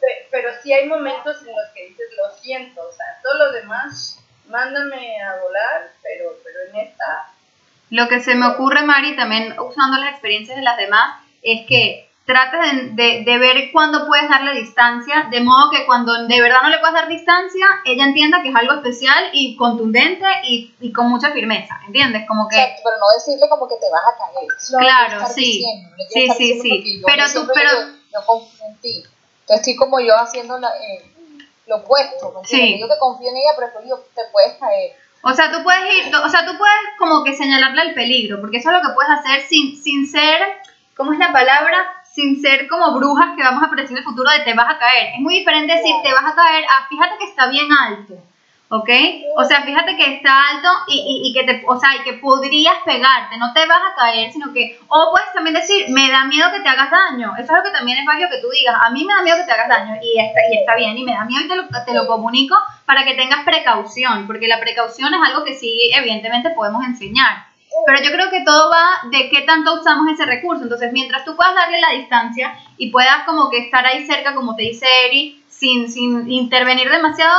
Pe- 0.00 0.26
Pero 0.30 0.50
sí 0.62 0.72
hay 0.72 0.86
momentos 0.88 1.40
en 1.42 1.54
los 1.54 1.68
que 1.74 1.86
dices, 1.88 2.06
lo 2.16 2.30
siento, 2.38 2.80
o 2.88 2.92
sea, 2.92 3.06
todo 3.22 3.34
lo 3.34 3.52
demás, 3.52 4.18
mándame 4.46 5.22
a 5.22 5.36
volar, 5.36 5.90
pero, 6.02 6.36
pero 6.44 6.60
en 6.70 6.76
esta, 6.88 7.28
Lo 7.90 8.08
que 8.08 8.20
se 8.20 8.34
me 8.34 8.46
ocurre, 8.48 8.82
Mari, 8.82 9.14
también 9.16 9.58
usando 9.60 9.98
las 9.98 10.10
experiencias 10.12 10.56
de 10.56 10.62
las 10.62 10.76
demás, 10.76 11.22
es 11.42 11.66
que 11.68 12.08
trates 12.26 12.60
de, 12.60 13.02
de- 13.02 13.24
de 13.24 13.38
ver 13.38 13.70
cuándo 13.72 14.06
puedes 14.06 14.28
darle 14.30 14.54
distancia, 14.54 15.28
de 15.30 15.40
modo 15.40 15.70
que 15.70 15.84
cuando 15.84 16.26
de 16.26 16.40
verdad 16.40 16.62
no 16.62 16.70
le 16.70 16.78
puedas 16.78 16.94
dar 16.94 17.08
distancia, 17.08 17.66
ella 17.84 18.04
entienda 18.04 18.40
que 18.42 18.48
es 18.48 18.54
algo 18.56 18.74
especial 18.74 19.24
y 19.32 19.56
contundente 19.56 20.24
y, 20.44 20.74
y 20.80 20.90
con 20.92 21.08
mucha 21.10 21.32
firmeza, 21.32 21.78
¿entiendes? 21.86 22.24
Como 22.26 22.48
que... 22.48 22.56
Exacto, 22.56 22.80
pero 22.84 22.96
no 22.98 23.06
decirle 23.14 23.46
como 23.48 23.68
que 23.68 23.74
te 23.76 23.90
vas 23.90 24.02
a 24.06 24.16
caer. 24.16 24.48
No 24.72 24.78
Claro, 24.78 25.26
sí. 25.34 25.40
diciendo, 25.44 25.88
no 25.90 26.04
Sí, 26.08 26.28
sí, 26.36 26.60
sí. 26.60 27.00
yo 27.00 27.06
Pero 27.06 27.24
tú- 27.32 27.50
pero- 27.54 27.70
yo 28.12 28.24
confío 28.26 28.66
en 28.70 28.76
ti. 28.80 29.02
Entonces 29.40 29.60
estoy 29.68 29.76
como 29.76 30.00
yo 30.00 30.16
haciendo 30.16 30.58
la, 30.58 30.68
eh, 30.78 31.04
lo 31.66 31.76
opuesto. 31.76 32.32
¿me 32.32 32.40
entiendes? 32.40 32.70
Sí. 32.76 32.80
Yo 32.80 32.88
que 32.88 32.98
confío 32.98 33.28
en 33.28 33.36
ella, 33.36 33.50
pero 33.58 33.82
digo, 33.82 34.02
te 34.14 34.22
puedes 34.32 34.54
caer. 34.54 34.92
O 35.22 35.32
sea, 35.34 35.50
tú 35.50 35.62
puedes 35.62 35.82
ir, 36.06 36.14
o 36.14 36.28
sea, 36.30 36.46
tú 36.46 36.56
puedes 36.56 36.76
como 36.98 37.22
que 37.24 37.34
señalarle 37.36 37.82
el 37.82 37.94
peligro, 37.94 38.40
porque 38.40 38.58
eso 38.58 38.70
es 38.70 38.76
lo 38.76 38.82
que 38.88 38.94
puedes 38.94 39.10
hacer 39.10 39.40
sin, 39.48 39.76
sin 39.82 40.06
ser, 40.10 40.40
¿cómo 40.96 41.12
es 41.12 41.18
la 41.18 41.32
palabra? 41.32 41.84
Sin 42.14 42.40
ser 42.40 42.68
como 42.68 42.96
brujas 42.96 43.34
que 43.36 43.42
vamos 43.42 43.64
a 43.64 43.70
predecir 43.70 43.98
el 43.98 44.04
futuro 44.04 44.30
de 44.30 44.44
te 44.44 44.54
vas 44.54 44.72
a 44.72 44.78
caer. 44.78 45.14
Es 45.14 45.20
muy 45.20 45.38
diferente 45.40 45.74
decir 45.74 45.96
te 46.00 46.12
vas 46.12 46.24
a 46.24 46.34
caer 46.36 46.64
a 46.64 46.86
fíjate 46.88 47.18
que 47.18 47.24
está 47.24 47.48
bien 47.48 47.66
alto, 47.72 48.14
¿ok? 48.68 48.88
O 49.36 49.44
sea, 49.44 49.62
fíjate 49.62 49.96
que 49.96 50.14
está 50.14 50.30
alto 50.50 50.68
y, 50.86 50.94
y, 50.94 51.28
y 51.28 51.32
que 51.32 51.42
te, 51.42 51.64
o 51.66 51.76
sea, 51.76 51.96
y 51.96 52.04
que 52.04 52.12
podrías 52.12 52.76
pegarte, 52.84 53.36
no 53.36 53.52
te 53.52 53.66
vas 53.66 53.82
a 53.90 53.96
caer, 54.00 54.32
sino 54.32 54.52
que, 54.52 54.78
o 54.86 55.10
puedes 55.10 55.32
también 55.32 55.54
decir, 55.54 55.86
me 55.88 56.08
da 56.08 56.24
miedo 56.26 56.52
que 56.52 56.60
te 56.60 56.68
hagas 56.68 56.88
daño. 56.88 57.32
Eso 57.36 57.50
es 57.52 57.58
lo 57.58 57.64
que 57.64 57.76
también 57.76 57.98
es 57.98 58.06
válido 58.06 58.30
que 58.30 58.40
tú 58.40 58.48
digas, 58.48 58.76
a 58.80 58.90
mí 58.90 59.04
me 59.04 59.12
da 59.12 59.22
miedo 59.22 59.38
que 59.38 59.44
te 59.46 59.52
hagas 59.52 59.68
daño 59.68 59.96
y 60.00 60.20
está, 60.20 60.40
y 60.52 60.58
está 60.58 60.76
bien, 60.76 60.96
y 60.96 61.02
me 61.02 61.14
da 61.14 61.24
miedo 61.24 61.44
y 61.44 61.48
te 61.48 61.56
lo, 61.56 61.64
te 61.66 61.94
lo 61.94 62.06
comunico 62.06 62.56
para 62.86 63.04
que 63.04 63.14
tengas 63.14 63.44
precaución, 63.44 64.28
porque 64.28 64.46
la 64.46 64.60
precaución 64.60 65.12
es 65.12 65.20
algo 65.20 65.44
que 65.44 65.56
sí, 65.56 65.90
evidentemente 65.92 66.50
podemos 66.50 66.84
enseñar. 66.84 67.53
Pero 67.86 68.02
yo 68.02 68.10
creo 68.12 68.30
que 68.30 68.44
todo 68.44 68.70
va 68.70 69.08
de 69.10 69.28
qué 69.28 69.42
tanto 69.42 69.74
usamos 69.74 70.08
ese 70.12 70.24
recurso. 70.24 70.62
Entonces, 70.62 70.92
mientras 70.92 71.24
tú 71.24 71.36
puedas 71.36 71.54
darle 71.54 71.80
la 71.80 71.90
distancia 71.90 72.56
y 72.76 72.90
puedas 72.90 73.24
como 73.24 73.50
que 73.50 73.58
estar 73.58 73.84
ahí 73.86 74.06
cerca, 74.06 74.34
como 74.34 74.54
te 74.56 74.62
dice 74.62 74.86
Eri, 75.06 75.42
sin, 75.48 75.90
sin 75.90 76.30
intervenir 76.30 76.90
demasiado, 76.90 77.36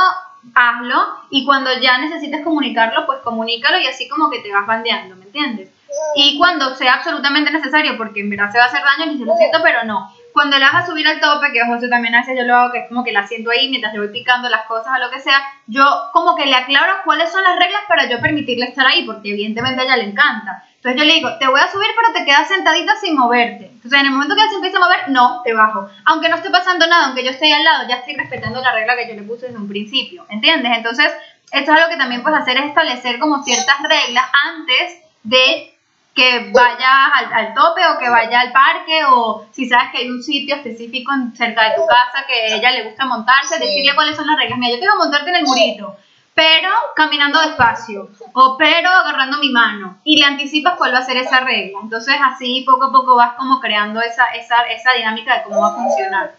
hazlo. 0.54 1.06
Y 1.30 1.44
cuando 1.44 1.70
ya 1.80 1.98
necesites 1.98 2.44
comunicarlo, 2.44 3.06
pues 3.06 3.20
comunícalo 3.20 3.78
y 3.78 3.86
así 3.86 4.08
como 4.08 4.30
que 4.30 4.40
te 4.40 4.52
vas 4.52 4.66
bandeando, 4.66 5.16
¿me 5.16 5.24
entiendes? 5.24 5.70
Y 6.14 6.38
cuando 6.38 6.74
sea 6.74 6.94
absolutamente 6.94 7.50
necesario, 7.50 7.96
porque 7.96 8.20
en 8.20 8.30
verdad 8.30 8.50
se 8.50 8.58
va 8.58 8.64
a 8.64 8.68
hacer 8.68 8.82
daño, 8.82 9.12
ni 9.12 9.18
se 9.18 9.24
lo 9.24 9.36
siento, 9.36 9.58
pero 9.62 9.84
no. 9.84 10.10
Cuando 10.36 10.58
la 10.58 10.70
vas 10.70 10.84
a 10.84 10.86
subir 10.86 11.08
al 11.08 11.18
tope, 11.18 11.50
que 11.50 11.62
ojo, 11.62 11.76
eso 11.76 11.88
también 11.88 12.14
hace, 12.14 12.36
yo 12.36 12.42
lo 12.42 12.54
hago, 12.54 12.70
que 12.70 12.80
es 12.80 12.88
como 12.88 13.02
que 13.02 13.10
la 13.10 13.26
siento 13.26 13.48
ahí 13.48 13.70
mientras 13.70 13.94
le 13.94 14.00
voy 14.00 14.08
picando 14.08 14.50
las 14.50 14.66
cosas 14.66 14.92
o 14.94 15.02
lo 15.02 15.10
que 15.10 15.18
sea, 15.18 15.40
yo 15.66 15.82
como 16.12 16.36
que 16.36 16.44
le 16.44 16.54
aclaro 16.54 16.92
cuáles 17.06 17.32
son 17.32 17.42
las 17.42 17.58
reglas 17.58 17.80
para 17.88 18.06
yo 18.06 18.20
permitirle 18.20 18.66
estar 18.66 18.86
ahí, 18.86 19.06
porque 19.06 19.30
evidentemente 19.30 19.80
a 19.80 19.84
ella 19.84 19.96
le 19.96 20.10
encanta. 20.10 20.62
Entonces 20.74 21.00
yo 21.00 21.06
le 21.06 21.14
digo, 21.14 21.38
te 21.38 21.46
voy 21.46 21.58
a 21.58 21.72
subir, 21.72 21.88
pero 21.96 22.12
te 22.12 22.26
quedas 22.26 22.48
sentadita 22.48 22.96
sin 22.96 23.16
moverte. 23.16 23.64
Entonces 23.64 23.98
en 23.98 24.04
el 24.04 24.12
momento 24.12 24.34
que 24.34 24.42
ella 24.42 24.50
se 24.50 24.56
empieza 24.56 24.76
a 24.76 24.80
mover, 24.80 25.08
no, 25.08 25.40
te 25.42 25.54
bajo. 25.54 25.88
Aunque 26.04 26.28
no 26.28 26.36
esté 26.36 26.50
pasando 26.50 26.86
nada, 26.86 27.06
aunque 27.06 27.24
yo 27.24 27.30
esté 27.30 27.46
ahí 27.46 27.52
al 27.52 27.64
lado, 27.64 27.88
ya 27.88 27.96
estoy 27.96 28.16
respetando 28.16 28.60
la 28.60 28.72
regla 28.72 28.94
que 28.94 29.08
yo 29.08 29.14
le 29.14 29.22
puse 29.22 29.46
desde 29.46 29.58
un 29.58 29.68
principio, 29.70 30.26
¿entiendes? 30.28 30.70
Entonces, 30.76 31.10
esto 31.50 31.72
es 31.72 31.80
lo 31.80 31.88
que 31.88 31.96
también 31.96 32.22
puedes 32.22 32.40
hacer, 32.40 32.58
es 32.58 32.66
establecer 32.66 33.18
como 33.18 33.42
ciertas 33.42 33.76
reglas 33.88 34.26
antes 34.44 35.00
de 35.22 35.75
que 36.16 36.50
vaya 36.52 37.06
al, 37.14 37.32
al 37.32 37.54
tope 37.54 37.82
o 37.86 37.98
que 37.98 38.08
vaya 38.08 38.40
al 38.40 38.50
parque 38.52 39.02
o 39.06 39.46
si 39.52 39.68
sabes 39.68 39.90
que 39.92 39.98
hay 39.98 40.10
un 40.10 40.22
sitio 40.22 40.56
específico 40.56 41.12
en- 41.12 41.36
cerca 41.36 41.62
de 41.64 41.76
tu 41.76 41.86
casa 41.86 42.26
que 42.26 42.54
a 42.54 42.56
ella 42.56 42.70
le 42.72 42.84
gusta 42.84 43.04
montarse, 43.04 43.58
decirle 43.58 43.94
cuáles 43.94 44.16
son 44.16 44.26
las 44.26 44.38
reglas. 44.38 44.58
Mira, 44.58 44.78
yo 44.82 44.90
a 44.90 44.96
montarte 44.96 45.28
en 45.28 45.36
el 45.36 45.44
murito, 45.44 45.94
pero 46.34 46.70
caminando 46.96 47.38
despacio 47.40 48.08
o 48.32 48.56
pero 48.58 48.88
agarrando 48.90 49.36
mi 49.38 49.50
mano 49.50 49.98
y 50.04 50.18
le 50.18 50.24
anticipas 50.24 50.76
cuál 50.78 50.94
va 50.94 50.98
a 51.00 51.04
ser 51.04 51.18
esa 51.18 51.40
regla. 51.40 51.78
Entonces 51.82 52.16
así 52.24 52.62
poco 52.66 52.86
a 52.86 52.92
poco 52.92 53.14
vas 53.14 53.34
como 53.34 53.60
creando 53.60 54.00
esa, 54.00 54.24
esa, 54.34 54.56
esa 54.70 54.92
dinámica 54.92 55.36
de 55.36 55.42
cómo 55.44 55.60
va 55.60 55.68
a 55.68 55.74
funcionar. 55.74 56.34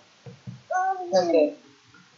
Ok. 1.11 1.53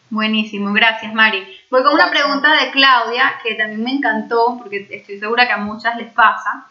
Buenísimo, 0.10 0.74
gracias 0.74 1.14
Mari. 1.14 1.46
Voy 1.70 1.84
con 1.84 1.94
una 1.94 2.10
pregunta 2.10 2.52
de 2.56 2.72
Claudia 2.72 3.34
que 3.44 3.54
también 3.56 3.84
me 3.84 3.92
encantó 3.92 4.58
porque 4.58 4.88
estoy 4.90 5.20
segura 5.20 5.46
que 5.46 5.54
a 5.54 5.58
muchas 5.58 5.98
les 5.98 6.12
pasa. 6.12 6.66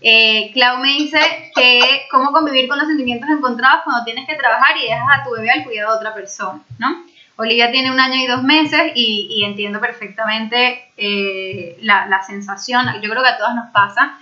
Eh, 0.00 0.50
Clau 0.52 0.78
me 0.78 0.88
dice 0.88 1.18
que 1.54 2.06
cómo 2.10 2.32
convivir 2.32 2.68
con 2.68 2.78
los 2.78 2.86
sentimientos 2.86 3.28
encontrados 3.30 3.82
cuando 3.84 4.04
tienes 4.04 4.26
que 4.26 4.34
trabajar 4.34 4.76
y 4.76 4.82
dejas 4.82 5.06
a 5.20 5.24
tu 5.24 5.30
bebé 5.30 5.50
al 5.50 5.64
cuidado 5.64 5.92
de 5.92 5.98
otra 5.98 6.14
persona, 6.14 6.60
¿no? 6.78 7.04
Olivia 7.36 7.72
tiene 7.72 7.90
un 7.90 7.98
año 7.98 8.14
y 8.22 8.26
dos 8.26 8.42
meses 8.42 8.92
y, 8.94 9.42
entiendo 9.44 9.80
perfectamente 9.80 10.92
eh, 10.96 11.76
la, 11.82 12.06
la 12.06 12.22
sensación, 12.22 12.86
yo 13.02 13.10
creo 13.10 13.22
que 13.22 13.28
a 13.28 13.38
todas 13.38 13.56
nos 13.56 13.70
pasa. 13.72 14.18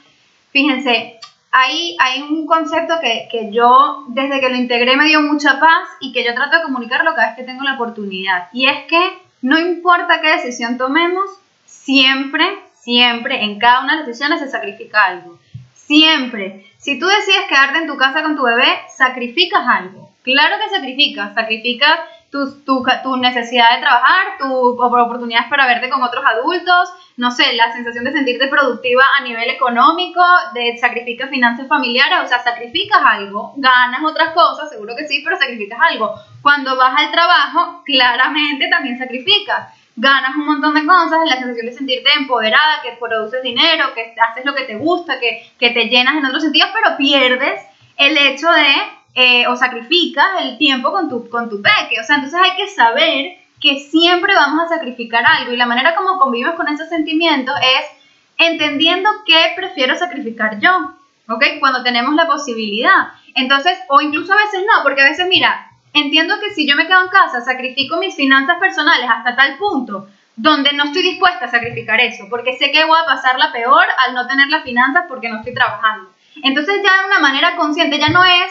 Fíjense, 0.50 1.18
hay, 1.50 1.96
hay 2.00 2.22
un 2.22 2.46
concepto 2.46 2.94
que, 3.00 3.28
que 3.30 3.52
yo 3.52 4.06
desde 4.08 4.40
que 4.40 4.48
lo 4.48 4.56
integré 4.56 4.96
me 4.96 5.06
dio 5.06 5.20
mucha 5.20 5.60
paz 5.60 5.88
y 6.00 6.12
que 6.12 6.24
yo 6.24 6.34
trato 6.34 6.56
de 6.56 6.62
comunicarlo 6.62 7.14
cada 7.14 7.28
vez 7.28 7.36
que 7.36 7.44
tengo 7.44 7.62
la 7.62 7.74
oportunidad. 7.74 8.48
Y 8.52 8.66
es 8.66 8.86
que 8.88 9.18
no 9.42 9.58
importa 9.58 10.22
qué 10.22 10.28
decisión 10.28 10.78
tomemos, 10.78 11.28
siempre, 11.66 12.44
siempre, 12.80 13.42
en 13.44 13.58
cada 13.58 13.80
una 13.80 13.92
de 13.92 13.98
las 13.98 14.06
decisiones 14.06 14.40
se 14.40 14.50
sacrifica 14.50 15.04
algo. 15.04 15.38
Siempre. 15.92 16.64
Si 16.78 16.98
tú 16.98 17.06
decides 17.06 17.44
quedarte 17.50 17.78
en 17.78 17.86
tu 17.86 17.98
casa 17.98 18.22
con 18.22 18.34
tu 18.34 18.44
bebé, 18.44 18.80
sacrificas 18.88 19.62
algo. 19.68 20.08
Claro 20.22 20.56
que 20.58 20.74
sacrificas. 20.74 21.34
Sacrificas 21.34 21.98
tu, 22.30 22.62
tu, 22.64 23.16
necesidad 23.18 23.74
de 23.74 23.82
trabajar, 23.82 24.38
tus 24.38 24.48
oportunidades 24.48 25.50
para 25.50 25.66
verte 25.66 25.90
con 25.90 26.02
otros 26.02 26.24
adultos, 26.24 26.88
no 27.18 27.30
sé, 27.30 27.52
la 27.52 27.70
sensación 27.74 28.04
de 28.04 28.12
sentirte 28.12 28.48
productiva 28.48 29.04
a 29.18 29.22
nivel 29.22 29.50
económico, 29.50 30.22
de 30.54 30.78
sacrificas 30.78 31.28
finanzas 31.28 31.68
familiares, 31.68 32.20
o 32.24 32.26
sea, 32.26 32.42
sacrificas 32.42 33.02
algo, 33.04 33.52
ganas 33.56 34.02
otras 34.02 34.32
cosas, 34.32 34.70
seguro 34.70 34.96
que 34.96 35.06
sí, 35.06 35.20
pero 35.22 35.36
sacrificas 35.36 35.78
algo. 35.90 36.14
Cuando 36.40 36.74
vas 36.74 36.96
al 36.96 37.12
trabajo, 37.12 37.82
claramente 37.84 38.66
también 38.68 38.96
sacrificas. 38.96 39.68
Ganas 39.94 40.34
un 40.36 40.46
montón 40.46 40.74
de 40.74 40.86
cosas, 40.86 41.20
la 41.26 41.36
sensación 41.36 41.66
de 41.66 41.72
sentirte 41.72 42.10
empoderada, 42.16 42.80
que 42.82 42.96
produces 42.98 43.42
dinero, 43.42 43.92
que 43.94 44.14
haces 44.20 44.44
lo 44.44 44.54
que 44.54 44.64
te 44.64 44.76
gusta, 44.76 45.20
que, 45.20 45.46
que 45.58 45.70
te 45.70 45.84
llenas 45.88 46.16
en 46.16 46.24
otros 46.24 46.42
sentidos, 46.42 46.70
pero 46.72 46.96
pierdes 46.96 47.60
el 47.96 48.16
hecho 48.16 48.50
de 48.50 48.74
eh, 49.14 49.46
o 49.46 49.56
sacrificas 49.56 50.26
el 50.40 50.56
tiempo 50.56 50.90
con 50.90 51.08
tu, 51.08 51.28
con 51.28 51.50
tu 51.50 51.60
peque. 51.60 52.00
O 52.00 52.04
sea, 52.04 52.16
entonces 52.16 52.40
hay 52.42 52.56
que 52.56 52.68
saber 52.68 53.36
que 53.60 53.78
siempre 53.78 54.34
vamos 54.34 54.64
a 54.64 54.74
sacrificar 54.74 55.24
algo 55.24 55.52
y 55.52 55.56
la 55.56 55.66
manera 55.66 55.94
como 55.94 56.18
convives 56.18 56.54
con 56.54 56.68
esos 56.68 56.88
sentimientos 56.88 57.54
es 57.60 58.46
entendiendo 58.46 59.08
qué 59.26 59.52
prefiero 59.54 59.96
sacrificar 59.96 60.58
yo, 60.58 60.94
¿ok? 61.28 61.44
Cuando 61.60 61.82
tenemos 61.82 62.14
la 62.14 62.26
posibilidad. 62.26 63.08
Entonces, 63.34 63.78
o 63.88 64.00
incluso 64.00 64.32
a 64.32 64.36
veces 64.36 64.62
no, 64.62 64.82
porque 64.82 65.02
a 65.02 65.10
veces, 65.10 65.26
mira, 65.28 65.70
entiendo 65.92 66.38
que 66.40 66.54
si 66.54 66.68
yo 66.68 66.76
me 66.76 66.86
quedo 66.86 67.02
en 67.02 67.10
casa, 67.10 67.40
sacrifico 67.40 67.98
mis 67.98 68.14
finanzas 68.14 68.58
personales 68.58 69.08
hasta 69.10 69.36
tal 69.36 69.56
punto 69.58 70.08
donde 70.36 70.72
no 70.72 70.84
estoy 70.84 71.02
dispuesta 71.02 71.44
a 71.44 71.50
sacrificar 71.50 72.00
eso, 72.00 72.26
porque 72.30 72.56
sé 72.56 72.70
que 72.70 72.84
voy 72.84 72.96
a 73.00 73.06
pasar 73.06 73.38
la 73.38 73.52
peor 73.52 73.84
al 74.06 74.14
no 74.14 74.26
tener 74.26 74.48
las 74.48 74.64
finanzas 74.64 75.04
porque 75.08 75.28
no 75.28 75.38
estoy 75.38 75.54
trabajando. 75.54 76.10
Entonces 76.42 76.76
ya 76.82 77.02
de 77.02 77.06
una 77.06 77.18
manera 77.18 77.56
consciente, 77.56 77.98
ya 77.98 78.08
no 78.08 78.24
es 78.24 78.50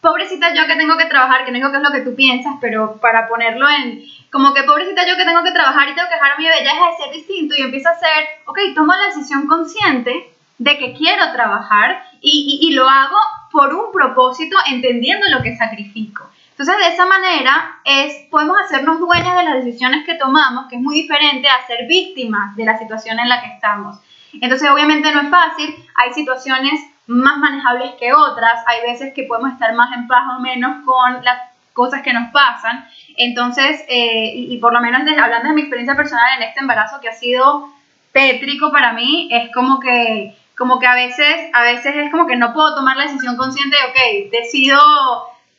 pobrecita 0.00 0.54
yo 0.54 0.66
que 0.66 0.76
tengo 0.76 0.96
que 0.96 1.06
trabajar, 1.06 1.44
que 1.44 1.52
no 1.52 1.58
digo 1.58 1.70
que 1.70 1.76
es 1.76 1.82
lo 1.82 1.92
que 1.92 2.00
tú 2.00 2.14
piensas, 2.14 2.54
pero 2.60 2.96
para 3.00 3.28
ponerlo 3.28 3.68
en, 3.68 4.02
como 4.32 4.54
que 4.54 4.62
pobrecita 4.62 5.06
yo 5.06 5.16
que 5.16 5.24
tengo 5.24 5.42
que 5.42 5.52
trabajar 5.52 5.88
y 5.88 5.94
tengo 5.94 6.08
que 6.08 6.14
dejar 6.14 6.38
mi 6.38 6.46
deja 6.46 6.90
de 6.90 7.04
ser 7.04 7.12
distinto 7.12 7.54
y 7.56 7.62
empieza 7.62 7.90
a 7.90 7.98
ser, 7.98 8.24
ok, 8.46 8.58
tomo 8.74 8.92
la 8.94 9.06
decisión 9.06 9.46
consciente 9.46 10.32
de 10.58 10.78
que 10.78 10.94
quiero 10.94 11.32
trabajar 11.32 12.02
y, 12.20 12.60
y, 12.62 12.68
y 12.68 12.72
lo 12.72 12.88
hago 12.88 13.18
por 13.50 13.74
un 13.74 13.92
propósito, 13.92 14.56
entendiendo 14.66 15.26
lo 15.28 15.42
que 15.42 15.56
sacrifico. 15.56 16.29
Entonces, 16.60 16.86
de 16.86 16.92
esa 16.92 17.06
manera, 17.06 17.80
es, 17.86 18.28
podemos 18.30 18.58
hacernos 18.62 19.00
dueñas 19.00 19.34
de 19.34 19.44
las 19.44 19.64
decisiones 19.64 20.04
que 20.04 20.16
tomamos, 20.16 20.66
que 20.66 20.76
es 20.76 20.82
muy 20.82 20.94
diferente 20.94 21.48
a 21.48 21.66
ser 21.66 21.86
víctimas 21.88 22.54
de 22.54 22.66
la 22.66 22.76
situación 22.76 23.18
en 23.18 23.30
la 23.30 23.40
que 23.40 23.46
estamos. 23.46 23.96
Entonces, 24.34 24.68
obviamente 24.68 25.10
no 25.10 25.22
es 25.22 25.30
fácil, 25.30 25.74
hay 25.94 26.12
situaciones 26.12 26.78
más 27.06 27.38
manejables 27.38 27.92
que 27.98 28.12
otras, 28.12 28.62
hay 28.66 28.82
veces 28.82 29.14
que 29.14 29.22
podemos 29.22 29.54
estar 29.54 29.72
más 29.72 29.90
en 29.96 30.06
paz 30.06 30.20
o 30.36 30.40
menos 30.40 30.84
con 30.84 31.24
las 31.24 31.40
cosas 31.72 32.02
que 32.02 32.12
nos 32.12 32.30
pasan. 32.30 32.86
Entonces, 33.16 33.82
eh, 33.88 34.30
y, 34.34 34.58
por 34.58 34.74
lo 34.74 34.82
menos 34.82 35.00
hablando 35.18 35.48
de 35.48 35.54
mi 35.54 35.62
experiencia 35.62 35.96
personal 35.96 36.26
en 36.36 36.42
este 36.42 36.60
embarazo 36.60 37.00
que 37.00 37.08
ha 37.08 37.14
sido 37.14 37.72
tétrico 38.12 38.70
para 38.70 38.92
mí, 38.92 39.30
es 39.32 39.50
como 39.54 39.80
que, 39.80 40.36
como 40.58 40.78
que 40.78 40.86
a 40.86 40.94
veces, 40.94 41.36
a 41.54 41.62
veces 41.62 41.96
es 41.96 42.10
como 42.10 42.26
que 42.26 42.36
no 42.36 42.52
puedo 42.52 42.74
tomar 42.74 42.98
la 42.98 43.04
decisión 43.04 43.38
consciente 43.38 43.74
de, 43.78 44.26
ok, 44.26 44.30
decido 44.30 44.78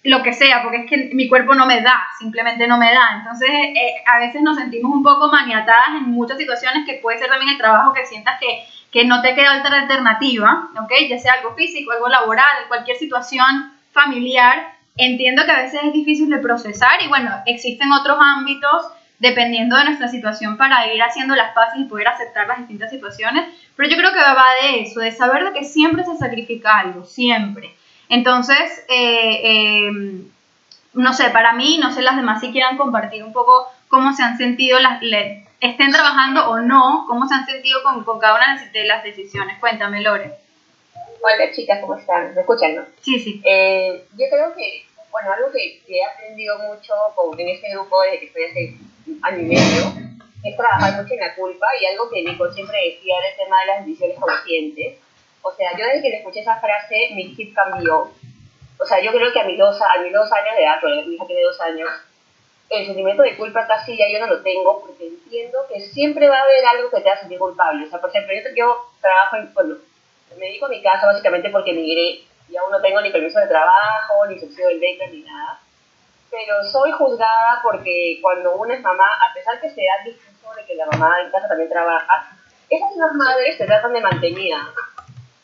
lo 0.03 0.23
que 0.23 0.33
sea, 0.33 0.63
porque 0.63 0.77
es 0.77 0.89
que 0.89 1.09
mi 1.13 1.27
cuerpo 1.27 1.53
no 1.53 1.65
me 1.65 1.81
da, 1.81 2.01
simplemente 2.17 2.67
no 2.67 2.77
me 2.77 2.91
da. 2.91 3.17
Entonces, 3.17 3.49
eh, 3.49 3.95
a 4.05 4.19
veces 4.19 4.41
nos 4.41 4.57
sentimos 4.57 4.91
un 4.91 5.03
poco 5.03 5.31
maniatadas 5.31 5.95
en 5.97 6.09
muchas 6.11 6.37
situaciones, 6.37 6.85
que 6.85 6.95
puede 6.95 7.19
ser 7.19 7.29
también 7.29 7.51
el 7.51 7.57
trabajo 7.57 7.93
que 7.93 8.05
sientas 8.05 8.39
que, 8.39 8.63
que 8.91 9.05
no 9.05 9.21
te 9.21 9.35
queda 9.35 9.59
otra 9.59 9.81
alternativa, 9.81 10.69
¿ok? 10.81 10.91
Ya 11.07 11.19
sea 11.19 11.33
algo 11.33 11.53
físico, 11.53 11.91
algo 11.91 12.09
laboral, 12.09 12.67
cualquier 12.67 12.97
situación 12.97 13.71
familiar. 13.91 14.73
Entiendo 14.97 15.45
que 15.45 15.51
a 15.51 15.61
veces 15.61 15.81
es 15.83 15.93
difícil 15.93 16.29
de 16.29 16.39
procesar 16.39 17.01
y 17.03 17.07
bueno, 17.07 17.31
existen 17.45 17.91
otros 17.91 18.17
ámbitos 18.19 18.87
dependiendo 19.19 19.77
de 19.77 19.85
nuestra 19.85 20.07
situación 20.07 20.57
para 20.57 20.91
ir 20.91 21.01
haciendo 21.01 21.35
las 21.35 21.53
paces 21.53 21.79
y 21.79 21.83
poder 21.83 22.07
aceptar 22.07 22.47
las 22.47 22.57
distintas 22.57 22.89
situaciones, 22.89 23.45
pero 23.75 23.87
yo 23.87 23.95
creo 23.95 24.11
que 24.11 24.19
va 24.19 24.45
de 24.63 24.81
eso, 24.81 24.99
de 24.99 25.11
saber 25.11 25.45
de 25.45 25.53
que 25.53 25.63
siempre 25.63 26.03
se 26.03 26.17
sacrifica 26.17 26.79
algo, 26.79 27.05
siempre. 27.05 27.75
Entonces, 28.11 28.85
eh, 28.89 29.39
eh, 29.43 29.91
no 30.93 31.13
sé, 31.13 31.29
para 31.29 31.53
mí, 31.53 31.79
no 31.81 31.93
sé 31.93 32.01
las 32.01 32.17
demás 32.17 32.41
si 32.41 32.51
quieran 32.51 32.77
compartir 32.77 33.23
un 33.23 33.31
poco 33.31 33.67
cómo 33.87 34.11
se 34.13 34.21
han 34.21 34.37
sentido, 34.37 34.79
las, 34.79 35.01
le- 35.01 35.45
estén 35.61 35.91
trabajando 35.91 36.49
o 36.49 36.59
no, 36.59 37.05
cómo 37.07 37.25
se 37.25 37.35
han 37.35 37.45
sentido 37.45 37.81
con, 37.83 38.03
con 38.03 38.19
cada 38.19 38.35
una 38.35 38.69
de 38.71 38.83
las 38.83 39.03
decisiones. 39.05 39.57
Cuéntame, 39.59 40.01
Lore. 40.01 40.33
Hola 41.23 41.53
chicas, 41.55 41.79
¿cómo 41.79 41.95
están? 41.95 42.33
¿Me 42.35 42.41
escuchan, 42.41 42.75
no? 42.75 42.81
Sí, 42.99 43.17
sí. 43.17 43.41
Eh, 43.45 44.03
yo 44.17 44.25
creo 44.29 44.53
que, 44.55 44.85
bueno, 45.09 45.31
algo 45.31 45.49
que, 45.53 45.81
he 45.87 46.03
aprendido 46.03 46.57
mucho 46.59 46.93
con, 47.15 47.39
en 47.39 47.47
este 47.47 47.71
grupo 47.71 48.01
desde 48.01 48.19
que 48.19 48.25
estoy 48.25 48.43
hace 48.43 48.75
año 49.21 49.39
y 49.39 49.45
medio 49.45 49.93
es 50.43 50.57
trabajar 50.57 51.01
mucho 51.01 51.13
en 51.13 51.19
la 51.21 51.33
culpa 51.35 51.67
y 51.79 51.85
algo 51.85 52.09
que 52.09 52.23
Nico 52.23 52.51
siempre 52.51 52.75
decía 52.89 53.15
era 53.19 53.29
el 53.29 53.37
tema 53.37 53.61
de 53.61 53.67
las 53.67 53.85
decisiones 53.85 54.17
conscientes. 54.19 54.97
O 55.41 55.51
sea, 55.51 55.77
yo 55.77 55.85
desde 55.85 56.01
que 56.01 56.09
le 56.09 56.17
escuché 56.17 56.41
esa 56.41 56.59
frase, 56.59 57.09
mi 57.13 57.35
chip 57.35 57.55
cambió. 57.55 58.11
O 58.79 58.85
sea, 58.85 58.99
yo 59.01 59.11
creo 59.11 59.31
que 59.31 59.39
a 59.39 59.45
mis 59.45 59.57
dos, 59.57 59.79
a 59.81 60.01
mis 60.01 60.13
dos 60.13 60.31
años 60.31 60.55
de 60.55 60.63
edad, 60.63 60.77
porque 60.81 61.03
mi 61.03 61.15
hija 61.15 61.25
tiene 61.25 61.43
dos 61.43 61.59
años, 61.61 61.89
el 62.69 62.85
sentimiento 62.85 63.21
de 63.23 63.35
culpa 63.35 63.67
casi 63.67 63.97
ya 63.97 64.05
yo 64.09 64.19
no 64.19 64.27
lo 64.27 64.41
tengo 64.41 64.81
porque 64.81 65.07
entiendo 65.07 65.59
que 65.67 65.81
siempre 65.81 66.29
va 66.29 66.37
a 66.37 66.43
haber 66.43 66.65
algo 66.65 66.89
que 66.89 67.01
te 67.01 67.09
haga 67.09 67.19
sentir 67.19 67.37
culpable. 67.37 67.85
O 67.85 67.89
sea, 67.89 67.99
por 67.99 68.09
ejemplo, 68.09 68.33
yo, 68.55 68.75
trabajo 69.01 69.35
en, 69.35 69.53
bueno, 69.53 69.75
me 70.37 70.45
dedico 70.45 70.67
a 70.67 70.69
mi 70.69 70.81
casa 70.81 71.05
básicamente 71.05 71.49
porque 71.49 71.73
migré 71.73 72.23
y 72.49 72.57
aún 72.57 72.71
no 72.71 72.81
tengo 72.81 73.01
ni 73.01 73.11
permiso 73.11 73.39
de 73.39 73.47
trabajo, 73.47 74.25
ni 74.27 74.39
subsidio 74.39 74.67
del 74.67 74.79
beca, 74.79 75.05
ni 75.07 75.21
nada. 75.21 75.59
Pero 76.29 76.63
soy 76.71 76.91
juzgada 76.91 77.59
porque 77.61 78.19
cuando 78.21 78.55
uno 78.55 78.73
es 78.73 78.81
mamá, 78.81 79.05
a 79.29 79.33
pesar 79.33 79.59
que 79.59 79.69
se 79.69 79.81
da 79.81 80.03
el 80.05 80.13
discurso 80.13 80.55
de 80.55 80.65
que 80.65 80.75
la 80.75 80.85
mamá 80.85 81.21
en 81.21 81.31
casa 81.31 81.49
también 81.49 81.69
trabaja, 81.69 82.37
esas 82.69 82.89
mismas 82.91 83.13
madres 83.15 83.57
te 83.57 83.65
tratan 83.65 83.91
de 83.93 83.99
mantenida, 83.99 84.69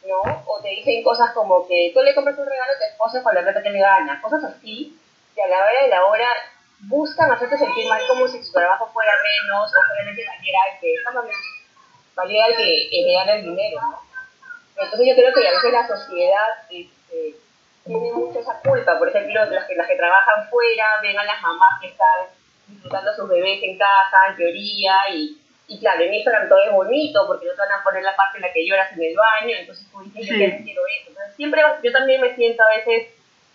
¿no? 0.08 0.22
O 0.46 0.62
te 0.62 0.70
dicen 0.70 1.04
cosas 1.04 1.32
como 1.34 1.68
que 1.68 1.92
tú 1.94 2.02
le 2.02 2.16
compras 2.16 2.38
un 2.38 2.46
regalo 2.46 2.72
a 2.72 2.78
tu 2.78 2.84
esposa 2.86 3.24
con 3.24 3.36
la 3.36 3.42
plata 3.42 3.62
que 3.62 3.70
le 3.70 3.80
gana, 3.80 4.22
cosas 4.22 4.44
así, 4.44 4.98
que 5.36 5.44
a 5.44 5.48
la 5.48 5.58
hora 5.58 5.82
de 5.84 5.88
la 5.90 6.06
hora 6.06 6.28
buscan 6.80 7.32
hacerte 7.32 7.58
sentir 7.58 7.88
mal 7.88 8.02
como 8.08 8.28
si 8.28 8.42
tu 8.42 8.52
trabajo 8.52 8.88
fuera 8.94 9.12
menos 9.24 9.70
o 9.70 9.74
solamente 9.74 10.26
valiera 10.26 10.60
el 10.72 10.80
que, 10.80 10.94
valiera 12.16 12.48
el 12.48 12.56
que, 12.58 12.90
que 12.90 13.14
gana 13.14 13.34
el 13.34 13.44
dinero, 13.44 13.82
¿no? 13.82 14.08
Entonces 14.78 15.08
yo 15.08 15.16
creo 15.16 15.34
que 15.34 15.48
a 15.48 15.52
veces 15.52 15.74
la 15.74 15.88
sociedad 15.88 16.48
este, 16.70 17.36
tiene 17.84 18.14
mucho 18.14 18.40
esa 18.40 18.60
culpa. 18.62 19.00
Por 19.00 19.10
ejemplo, 19.10 19.46
las 19.46 19.66
que, 19.66 19.76
las 19.76 19.88
que 19.88 19.96
trabajan 19.96 20.48
fuera 20.50 20.86
ven 21.02 21.18
a 21.18 21.24
las 21.24 21.42
mamás 21.42 21.82
que 21.82 21.88
están 21.88 22.28
disfrutando 22.68 23.12
a 23.12 23.16
sus 23.16 23.28
bebés 23.28 23.60
en 23.64 23.78
casa, 23.78 24.28
en 24.30 24.36
teoría, 24.36 25.10
y, 25.10 25.42
y 25.68 25.80
claro, 25.80 26.02
en 26.02 26.14
Instagram 26.14 26.48
todo 26.50 26.64
es 26.64 26.72
bonito 26.72 27.28
porque 27.28 27.46
no 27.46 27.52
te 27.54 27.60
van 27.60 27.72
a 27.72 27.84
poner 27.84 28.04
la 28.04 28.16
parte 28.16 28.38
en 28.38 28.42
la 28.44 28.54
que 28.54 28.66
lloras 28.66 28.92
en 28.94 29.04
el 29.04 29.16
baño, 29.16 29.56
entonces 29.60 29.86
tú 29.92 30.00
dices, 30.02 30.26
yo 30.28 30.34
Sí. 30.34 30.38
quiero 30.40 30.64
quiero 30.64 30.82
eso. 30.88 31.10
Entonces 31.10 31.36
siempre, 31.36 31.62
yo 31.84 31.92
también 31.92 32.22
me 32.22 32.36
siento 32.36 32.64
a 32.64 32.70
veces 32.70 33.08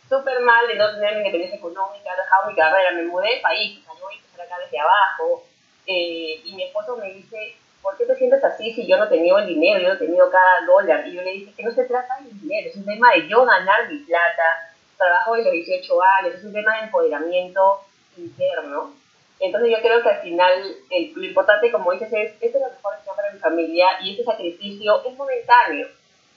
súper 0.09 0.41
mal 0.41 0.67
de 0.69 0.75
no 0.75 0.93
tener 0.95 1.13
mi 1.13 1.19
independencia 1.21 1.57
económica, 1.57 2.11
he 2.13 2.17
dejado 2.21 2.49
mi 2.51 2.55
carrera, 2.55 2.91
me 2.93 3.05
mudé 3.05 3.37
de 3.37 3.41
país, 3.41 3.79
o 3.81 3.85
sea, 3.85 3.95
yo 3.99 4.05
voy 4.05 4.15
a 4.15 4.19
empezar 4.19 4.41
acá 4.47 4.59
desde 4.59 4.79
abajo, 4.79 5.45
eh, 5.87 6.41
y 6.45 6.55
mi 6.55 6.65
esposo 6.65 6.97
me 6.99 7.11
dice, 7.15 7.57
¿por 7.81 7.97
qué 7.97 8.05
te 8.05 8.15
sientes 8.17 8.45
así 8.45 8.73
si 8.73 8.87
yo 8.87 8.99
no 8.99 9.05
he 9.05 9.09
tenido 9.09 9.39
el 9.39 9.47
dinero, 9.47 9.81
yo 9.81 9.89
no 9.89 9.95
he 9.95 9.99
tenido 9.99 10.31
cada 10.31 10.67
dólar? 10.67 11.09
Y 11.09 11.13
yo 11.15 11.23
le 11.23 11.31
dije 11.33 11.53
que 11.57 11.63
no 11.63 11.71
se 11.73 11.85
trata 11.85 12.19
de 12.21 12.29
dinero, 12.31 12.69
es 12.69 12.77
un 12.77 12.85
tema 12.85 13.11
de 13.15 13.27
yo 13.27 13.45
ganar 13.47 13.89
mi 13.91 13.99
plata, 14.01 14.75
trabajo 14.99 15.35
desde 15.35 15.47
los 15.49 15.67
18 15.67 16.03
años, 16.03 16.35
es 16.35 16.45
un 16.45 16.53
tema 16.53 16.77
de 16.77 16.83
empoderamiento 16.85 17.81
interno. 18.17 18.95
Entonces 19.43 19.71
yo 19.71 19.83
creo 19.83 20.03
que 20.03 20.09
al 20.09 20.23
final 20.23 20.77
el- 20.91 21.13
lo 21.15 21.25
importante, 21.27 21.71
como 21.73 21.93
dices, 21.93 22.09
es, 22.13 22.33
es 22.41 22.55
la 22.55 22.69
mejor 22.69 22.95
opción 22.95 23.17
para 23.17 23.33
mi 23.33 23.39
familia 23.41 23.89
y 24.03 24.15
ese 24.15 24.25
sacrificio 24.25 25.03
es 25.05 25.15
momentáneo. 25.17 25.89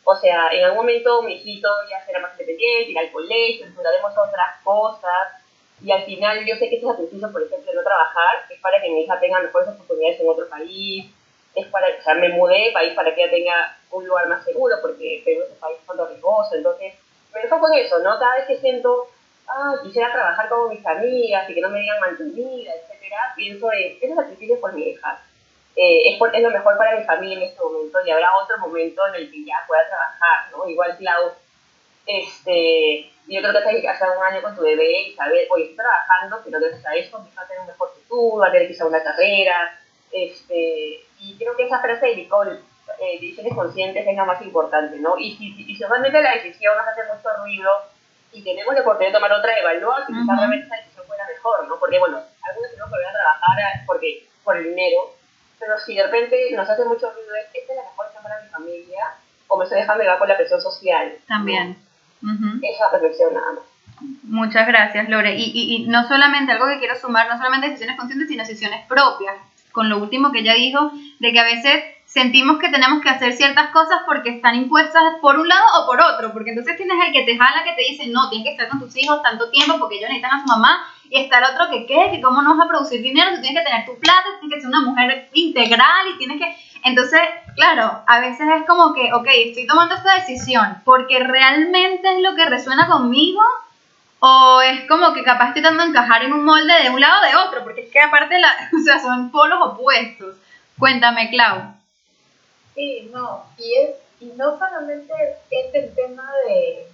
O 0.04 0.16
sea, 0.16 0.50
en 0.52 0.64
algún 0.64 0.80
momento 0.86 1.22
mi 1.22 1.36
hijito 1.36 1.70
ya 1.90 2.04
será 2.06 2.20
más 2.20 2.32
independiente, 2.34 2.92
irá 2.92 3.02
al 3.02 3.12
colegio, 3.12 3.66
disfrutaremos 3.66 4.12
otras 4.18 4.62
cosas. 4.64 5.28
Y 5.84 5.92
al 5.92 6.04
final 6.04 6.46
yo 6.46 6.56
sé 6.56 6.70
que 6.70 6.78
ese 6.78 6.86
sacrificio, 6.88 7.32
por 7.32 7.44
ejemplo, 7.44 7.72
no 7.74 7.84
trabajar, 7.84 8.46
es 8.50 8.60
para 8.60 8.82
que 8.82 8.90
mi 8.90 9.02
hija 9.04 9.20
tenga 9.20 9.40
mejores 9.42 9.70
oportunidades 9.70 10.20
en 10.20 10.30
otro 10.30 10.48
país. 10.50 11.06
Es 11.54 11.68
para, 11.68 11.88
o 11.88 12.04
sea, 12.04 12.16
me 12.16 12.30
mudé 12.30 12.66
de 12.66 12.72
país 12.72 12.94
para 12.96 13.14
que 13.14 13.22
ella 13.24 13.32
tenga 13.32 13.78
un 13.92 14.06
lugar 14.08 14.28
más 14.28 14.44
seguro, 14.44 14.76
porque 14.82 15.22
Perú 15.24 15.42
es 15.46 15.52
un 15.52 15.60
país 15.60 15.78
tanto 15.88 16.08
riesgoso. 16.08 16.56
Entonces, 16.56 16.94
me 17.34 17.42
enfoco 17.42 17.68
en 17.68 17.86
eso, 17.86 18.00
¿no? 18.00 18.18
Cada 18.20 18.36
vez 18.38 18.46
que 18.48 18.58
siento, 18.58 19.08
ah, 19.48 19.76
quisiera 19.84 20.12
trabajar 20.12 20.50
como 20.50 20.70
mis 20.70 20.86
amigas 20.86 21.50
y 21.50 21.54
que 21.54 21.62
no 21.62 21.70
me 21.70 21.80
digan 21.80 22.00
mantenida, 22.00 22.72
etcétera, 22.74 23.34
pienso 23.36 23.72
en 23.72 23.98
ese 24.02 24.16
sacrificio 24.16 24.60
por 24.60 24.74
mi 24.74 24.84
hija. 24.90 25.20
Eh, 25.76 26.10
es, 26.14 26.18
por- 26.20 26.34
es 26.34 26.42
lo 26.42 26.52
mejor 26.52 26.78
para 26.78 26.98
mi 26.98 27.04
familia 27.06 27.38
en 27.38 27.44
este 27.44 27.62
momento 27.62 27.98
y 28.06 28.10
habrá 28.12 28.36
otro 28.38 28.58
momento 28.60 29.06
en 29.08 29.16
el 29.16 29.32
que 29.32 29.44
ya 29.46 29.64
pueda 29.68 29.82
trabajar, 29.90 30.52
¿no? 30.52 30.68
Igual, 30.70 30.96
Clau, 30.98 31.32
este, 32.06 33.12
yo 33.28 33.42
creo 33.42 33.54
que 33.54 33.62
tienes 33.62 33.82
que 33.82 33.90
hacer 33.90 34.08
un 34.18 34.24
año 34.24 34.42
con 34.42 34.56
tu 34.56 34.62
bebé 34.62 35.02
y 35.10 35.14
saber, 35.16 35.48
oye, 35.52 35.64
estoy 35.64 35.78
trabajando, 35.78 36.42
pero 36.46 36.60
gracias 36.60 36.86
a 36.86 36.96
eso 36.96 37.18
va 37.38 37.42
a 37.42 37.48
tener 37.48 37.62
un 37.62 37.68
mejor 37.68 37.90
futuro, 37.94 38.38
va 38.42 38.48
a 38.48 38.52
tener 38.52 38.68
quizá 38.68 38.86
una 38.86 39.04
carrera, 39.04 39.80
este, 40.12 41.02
y 41.20 41.36
creo 41.38 41.56
que 41.58 41.66
esa 41.66 41.80
frase 41.82 42.06
de 42.08 42.16
Nicole, 42.16 42.60
eh, 43.00 43.20
decisiones 43.20 43.54
conscientes 43.54 44.08
es 44.08 44.16
la 44.16 44.26
más 44.26 44.42
importante, 44.44 44.98
¿no? 44.98 45.18
Y 45.18 45.36
si, 45.36 45.54
y 45.68 45.76
si 45.76 45.84
realmente 45.84 46.22
la 46.22 46.36
decisión 46.36 46.78
nos 46.78 46.88
hace 46.88 47.02
mucho 47.14 47.30
ruido 47.44 47.70
y 48.36 48.42
tenemos 48.44 48.74
la 48.76 48.82
oportunidad 48.82 49.12
de 49.14 49.18
tomar 49.18 49.32
otra, 49.32 49.54
evaluar 49.58 50.06
si 50.06 50.14
quizá 50.14 50.24
Ujú. 50.34 50.36
realmente 50.38 50.66
esa 50.68 50.76
decisión 50.78 51.08
fuera 51.08 51.26
mejor, 51.28 51.68
¿no? 51.68 51.80
Porque, 51.80 52.00
bueno, 52.00 52.18
algunos 52.44 52.70
tenemos 52.72 52.90
que 52.90 52.96
volver 52.96 53.08
a 53.08 53.14
trabajar 53.14 53.60
a- 53.64 53.86
porque, 53.86 54.28
por 54.44 54.58
el 54.58 54.64
dinero, 54.66 55.16
pero 55.60 55.80
si 55.80 55.96
de 55.96 56.04
repente 56.04 56.52
nos 56.52 56.70
hace 56.70 56.84
mucho 56.86 57.10
ruido, 57.12 57.34
es, 57.36 57.46
esta 57.54 57.74
es 57.74 57.78
la 57.78 57.84
mejor 57.90 58.06
opción 58.08 58.24
para 58.24 58.42
mi 58.42 58.50
familia, 58.50 59.04
o 59.48 59.58
me 59.58 59.64
estoy 59.64 59.80
dejando 59.80 60.04
llevar 60.04 60.20
por 60.20 60.28
la 60.28 60.38
presión 60.38 60.62
social. 60.62 61.14
También. 61.28 61.78
Ujú. 62.22 62.60
Esa 62.62 62.90
reflexión 62.92 63.34
nada 63.34 63.54
más. 63.54 63.64
Muchas 64.24 64.68
gracias, 64.68 65.08
Lore. 65.10 65.36
Y, 65.36 65.52
y, 65.54 65.76
y 65.76 65.88
no 65.88 66.08
solamente, 66.08 66.52
algo 66.52 66.68
que 66.68 66.80
quiero 66.80 66.96
sumar, 66.96 67.28
no 67.30 67.38
solamente 67.38 67.68
decisiones 67.68 67.98
conscientes, 67.98 68.28
sino 68.28 68.44
decisiones 68.44 68.86
propias. 68.88 69.36
Con 69.72 69.90
lo 69.90 69.98
último 69.98 70.32
que 70.32 70.40
ella 70.40 70.54
dijo, 70.54 70.92
de 71.20 71.32
que 71.34 71.40
a 71.40 71.44
veces 71.44 71.84
sentimos 72.16 72.60
que 72.60 72.70
tenemos 72.70 73.02
que 73.02 73.10
hacer 73.10 73.34
ciertas 73.34 73.72
cosas 73.72 74.00
porque 74.06 74.30
están 74.30 74.56
impuestas 74.56 75.04
por 75.22 75.38
un 75.38 75.50
lado 75.50 75.66
o 75.78 75.86
por 75.86 76.00
otro. 76.02 76.32
Porque 76.32 76.52
entonces 76.52 76.78
tienes 76.78 76.96
el 77.06 77.12
que 77.12 77.24
te 77.24 77.38
jala, 77.38 77.66
que 77.66 77.74
te 77.74 77.92
dice, 77.92 78.08
no, 78.08 78.30
tienes 78.30 78.48
que 78.48 78.52
estar 78.54 78.70
con 78.70 78.80
tus 78.80 78.96
hijos 78.96 79.22
tanto 79.22 79.50
tiempo 79.50 79.78
porque 79.78 79.98
ellos 79.98 80.08
necesitan 80.08 80.40
a 80.40 80.42
su 80.42 80.48
mamá. 80.48 80.88
Y 81.10 81.20
está 81.20 81.40
el 81.40 81.44
otro 81.44 81.70
que, 81.70 81.86
¿qué? 81.86 82.12
Que 82.12 82.22
cómo 82.22 82.42
no 82.42 82.56
vas 82.56 82.66
a 82.66 82.70
producir 82.70 83.02
dinero, 83.02 83.36
tú 83.36 83.42
tienes 83.42 83.62
que 83.62 83.70
tener 83.70 83.86
tu 83.86 84.00
plata, 84.00 84.24
tienes 84.40 84.56
que 84.56 84.62
ser 84.62 84.70
una 84.70 84.90
mujer 84.90 85.30
integral 85.34 86.08
y 86.14 86.18
tienes 86.18 86.40
que... 86.40 86.56
Entonces, 86.86 87.20
claro, 87.54 88.02
a 88.08 88.20
veces 88.22 88.48
es 88.62 88.66
como 88.66 88.94
que, 88.94 89.12
ok, 89.14 89.28
estoy 89.48 89.68
tomando 89.68 89.96
esta 89.96 90.16
decisión 90.16 90.78
porque 90.86 91.20
realmente 91.20 92.16
es 92.16 92.24
lo 92.24 92.34
que 92.34 92.46
resuena 92.46 92.88
conmigo 92.88 93.42
o 94.20 94.62
es 94.62 94.88
como 94.88 95.14
que 95.14 95.24
capaz 95.24 95.50
estoy 95.50 95.64
tratando 95.64 95.84
de 95.84 95.90
encajar 95.90 96.24
en 96.24 96.32
un 96.32 96.46
molde 96.46 96.82
de 96.82 96.90
un 96.92 97.02
lado 97.02 97.22
o 97.22 97.26
de 97.26 97.36
otro, 97.36 97.64
porque 97.66 97.82
es 97.82 97.92
que 97.92 98.00
aparte 98.00 98.40
la, 98.40 98.54
o 98.74 98.82
sea, 98.86 99.00
son 99.00 99.32
polos 99.32 99.60
opuestos. 99.62 100.38
Cuéntame, 100.80 101.30
Clau. 101.30 101.75
Sí, 102.76 103.10
no, 103.14 103.46
y 103.58 103.74
es, 103.76 103.96
y 104.20 104.26
no 104.36 104.58
solamente 104.60 105.14
es 105.50 105.74
el 105.74 105.96
tema 105.96 106.30
de, 106.48 106.88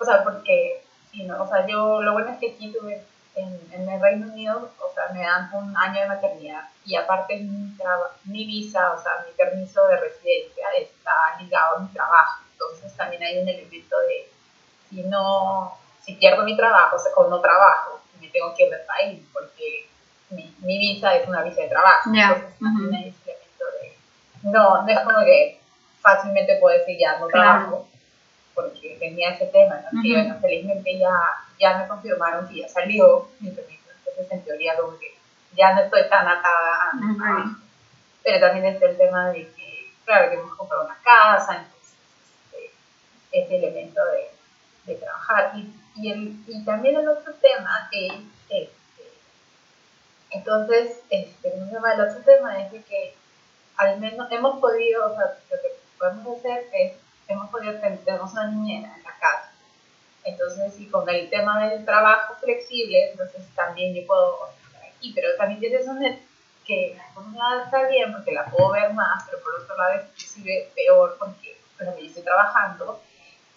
o 0.00 0.04
sea, 0.04 0.24
porque, 0.24 0.84
sí, 1.10 1.24
no, 1.24 1.42
o 1.42 1.48
sea, 1.48 1.66
yo, 1.66 2.00
lo 2.02 2.12
bueno 2.14 2.30
es 2.30 2.38
que 2.38 2.52
aquí 2.52 2.72
tuve, 2.72 3.04
en, 3.34 3.60
en 3.72 3.88
el 3.88 4.00
Reino 4.00 4.26
Unido, 4.32 4.70
o 4.78 4.94
sea, 4.94 5.08
me 5.14 5.22
dan 5.22 5.50
un 5.54 5.74
año 5.76 6.00
de 6.02 6.08
maternidad, 6.08 6.68
y 6.84 6.96
aparte 6.96 7.36
mi, 7.36 7.76
mi 8.24 8.44
visa, 8.46 8.92
o 8.92 9.02
sea, 9.02 9.24
mi 9.26 9.32
permiso 9.34 9.86
de 9.86 9.96
residencia 10.00 10.66
está 10.78 11.12
ligado 11.40 11.76
a 11.76 11.80
mi 11.80 11.88
trabajo, 11.88 12.42
entonces 12.52 12.96
también 12.96 13.22
hay 13.22 13.38
un 13.38 13.48
elemento 13.48 13.96
de, 14.00 14.30
si 14.90 15.02
no, 15.04 15.78
si 16.04 16.14
pierdo 16.14 16.42
mi 16.42 16.56
trabajo, 16.56 16.96
o, 16.96 16.98
sea, 16.98 17.12
o 17.16 17.28
no 17.28 17.40
trabajo, 17.40 18.00
me 18.20 18.28
tengo 18.28 18.54
que 18.54 18.64
ir 18.64 18.70
del 18.70 18.86
país, 18.86 19.22
porque 19.32 19.88
mi, 20.30 20.54
mi 20.60 20.78
visa 20.78 21.14
es 21.16 21.28
una 21.28 21.42
visa 21.42 21.62
de 21.62 21.68
trabajo, 21.68 22.10
Ya, 22.12 22.28
entonces. 22.60 22.92
hay 22.94 23.08
ese 23.08 23.30
elemento 23.30 23.64
de 23.80 23.96
no, 24.42 24.82
no 24.82 24.88
es 24.88 25.00
como 25.00 25.24
que 25.24 25.60
fácilmente 26.00 26.56
puedo 26.56 26.76
decir 26.78 26.96
ya, 26.98 27.18
no 27.18 27.28
Claro. 27.28 27.48
trabajo. 27.60 27.88
porque 28.54 28.96
tenía 29.00 29.30
ese 29.30 29.46
tema, 29.46 29.76
¿no? 29.90 30.00
Bueno, 30.02 30.38
felizmente 30.40 30.98
ya, 30.98 31.10
ya 31.58 31.78
me 31.78 31.88
confirmaron 31.88 32.46
que 32.46 32.56
ya 32.60 32.68
salió 32.68 33.30
mi 33.40 33.50
permiso, 33.50 33.88
entonces 33.96 34.30
en 34.30 34.44
teoría 34.44 34.76
como 34.76 34.98
que 34.98 35.14
ya 35.56 35.74
no 35.74 35.80
estoy 35.80 36.06
tan 36.10 36.28
atada 36.28 36.90
a 36.92 36.94
mi 36.96 37.12
Ok. 37.12 37.16
trabajo. 37.18 37.50
Pero 38.22 38.40
también 38.40 38.66
está 38.66 38.86
el 38.90 38.98
tema 38.98 39.30
de 39.30 39.48
que, 39.54 39.90
claro, 40.04 40.28
que 40.28 40.36
hemos 40.36 40.54
comprado 40.54 40.84
una 40.84 40.98
casa, 41.02 41.56
entonces 41.64 41.94
este, 42.52 42.70
ese 43.40 43.56
elemento 43.56 44.00
de, 44.04 44.30
de 44.92 44.98
trabajar. 45.00 45.52
Y, 45.56 45.74
y, 45.96 46.12
el, 46.12 46.36
y 46.46 46.62
también 46.66 46.96
el 47.00 47.08
otro 47.08 47.32
tema 47.34 47.88
es, 47.90 48.12
este, 48.50 48.70
entonces, 50.30 51.00
este, 51.10 51.54
el 51.56 52.00
otro 52.00 52.20
tema 52.24 52.62
es 52.62 52.72
de 52.72 52.82
que 52.82 53.16
al 53.76 54.00
menos 54.00 54.30
hemos 54.30 54.60
podido, 54.60 55.12
o 55.12 55.16
sea, 55.16 55.38
lo 55.50 55.56
que 55.60 55.76
podemos 55.98 56.38
hacer 56.38 56.66
es, 56.72 56.92
hemos 57.28 57.50
podido 57.50 57.74
tenemos 57.80 58.32
una 58.32 58.48
niñera 58.48 58.94
en 58.96 59.02
la 59.02 59.18
casa. 59.18 59.52
Entonces, 60.24 60.78
y 60.78 60.88
con 60.88 61.08
el 61.08 61.28
tema 61.30 61.68
del 61.68 61.84
trabajo 61.84 62.34
flexible, 62.40 63.10
entonces 63.10 63.42
también 63.54 63.94
yo 63.94 64.06
puedo 64.06 64.48
estar 64.66 64.82
aquí, 64.88 65.12
pero 65.14 65.28
también 65.36 65.60
tienes 65.60 65.86
un 65.86 66.00
que 66.64 66.96
por 67.12 67.24
un 67.24 67.36
lado 67.36 67.64
está 67.64 67.88
bien 67.88 68.12
porque 68.12 68.32
la 68.32 68.46
puedo 68.46 68.70
ver 68.70 68.92
más, 68.92 69.24
pero 69.26 69.42
por 69.42 69.60
otro 69.60 69.76
lado 69.76 69.94
es 69.94 70.04
inclusive 70.10 70.70
peor 70.76 71.16
porque, 71.18 71.58
por 71.76 71.82
ejemplo, 71.82 72.02
yo 72.02 72.08
estoy 72.08 72.22
trabajando 72.22 73.00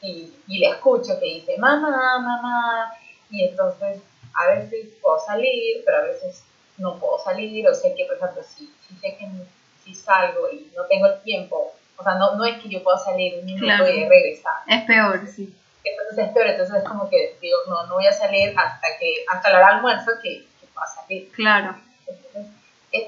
y, 0.01 0.33
y 0.47 0.59
le 0.59 0.69
escucho 0.69 1.19
que 1.19 1.25
dice 1.25 1.57
mamá, 1.57 2.19
mamá, 2.19 2.93
y 3.29 3.43
entonces 3.43 4.01
a 4.33 4.47
veces 4.47 4.87
puedo 5.01 5.19
salir, 5.19 5.83
pero 5.85 5.97
a 5.97 6.01
veces 6.01 6.43
no 6.77 6.99
puedo 6.99 7.19
salir, 7.19 7.67
o 7.67 7.73
sé 7.73 7.95
que, 7.95 8.05
por 8.05 8.17
ejemplo, 8.17 8.43
si, 8.43 8.73
si 8.87 8.95
sé 8.95 9.15
que 9.17 9.29
si 9.85 9.93
salgo 9.93 10.49
y 10.51 10.71
no 10.75 10.83
tengo 10.85 11.05
el 11.05 11.21
tiempo, 11.21 11.71
o 11.97 12.03
sea, 12.03 12.15
no, 12.15 12.35
no 12.35 12.43
es 12.43 12.61
que 12.61 12.67
yo 12.69 12.83
pueda 12.83 12.97
salir 12.97 13.35
un 13.39 13.45
minuto 13.45 13.65
Claro. 13.65 13.87
y 13.87 14.03
regresar. 14.09 14.53
Es 14.67 14.81
peor, 14.83 15.21
sí. 15.33 15.55
Entonces 15.83 16.25
es 16.25 16.31
peor, 16.33 16.47
entonces 16.47 16.75
es 16.77 16.83
como 16.83 17.09
que 17.09 17.37
digo, 17.39 17.57
no, 17.67 17.85
no 17.85 17.93
voy 17.95 18.07
a 18.07 18.11
salir 18.11 18.53
hasta 18.57 18.87
que, 18.99 19.23
hasta 19.31 19.49
la 19.51 19.57
hora 19.59 19.67
del 19.67 19.75
almuerzo 19.77 20.11
que, 20.21 20.39
que 20.59 20.67
pueda 20.73 20.87
salir. 20.87 21.31
Claro. 21.31 21.75
Entonces, 22.07 22.51
es 22.91 23.03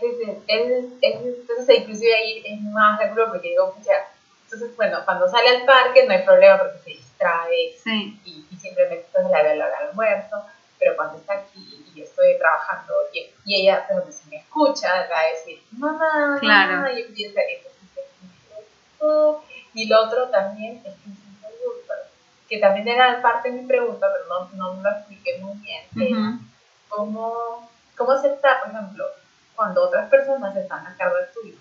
es- 0.48 0.86
es- 1.02 1.02
entonces 1.02 1.80
inclusive 1.80 2.14
ahí 2.14 2.44
es 2.46 2.62
más 2.62 3.00
seguro 3.00 3.30
porque 3.30 3.50
digo, 3.50 3.74
pucha, 3.74 3.94
entonces 4.44 4.76
bueno, 4.76 5.00
cuando 5.06 5.28
sale 5.30 5.50
al 5.50 5.66
parque 5.66 6.06
no 6.06 6.14
hay 6.14 6.24
problema 6.24 6.58
porque 6.60 6.78
se 6.80 6.90
distrae 6.92 7.74
Sí. 7.84 8.20
y, 8.26 8.46
y 8.52 8.56
simplemente 8.58 9.06
entonces 9.08 9.32
la 9.32 9.42
ve 9.44 9.52
a 9.52 9.56
la 9.56 9.66
hora 9.68 9.80
del 9.80 9.90
almuerzo, 9.90 10.44
pero 10.80 10.96
cuando 10.96 11.18
está 11.18 11.34
aquí 11.34 11.84
y 11.94 11.98
yo 12.00 12.04
estoy 12.04 12.38
trabajando 12.38 12.94
y, 13.14 13.26
y 13.46 13.62
ella, 13.62 13.80
ejemplo, 13.90 14.12
si 14.12 14.30
me 14.30 14.38
escucha, 14.38 15.08
va 15.10 15.20
a 15.20 15.32
decir, 15.34 15.47
mamá, 15.78 16.38
Claro. 16.40 16.76
mamá, 16.78 16.92
y 16.92 17.02
empieza, 17.02 17.40
entonces 17.42 17.90
es 17.96 19.02
un 19.02 19.38
y 19.74 19.88
lo 19.88 20.06
otro 20.06 20.30
también 20.30 20.82
es 20.84 20.84
que 20.84 21.18
que 22.50 22.60
también 22.60 22.88
era 22.88 23.22
parte 23.22 23.52
de 23.52 23.62
mi 23.62 23.68
pregunta, 23.68 24.08
pero 24.12 24.26
no, 24.28 24.50
no 24.54 24.74
me 24.76 24.84
lo 24.84 24.98
expliqué 24.98 25.38
muy 25.40 25.58
bien, 25.58 25.84
es 25.96 26.18
Ujú. 26.18 26.40
cómo, 26.88 27.70
cómo 27.98 28.12
aceptar, 28.12 28.62
por 28.64 28.72
ejemplo, 28.72 29.06
cuando 29.56 29.84
otras 29.84 30.10
personas 30.10 30.56
están 30.56 30.88
a 30.88 30.96
cargo 30.96 31.18
de 31.18 31.26
tu 31.34 31.46
hijo, 31.46 31.60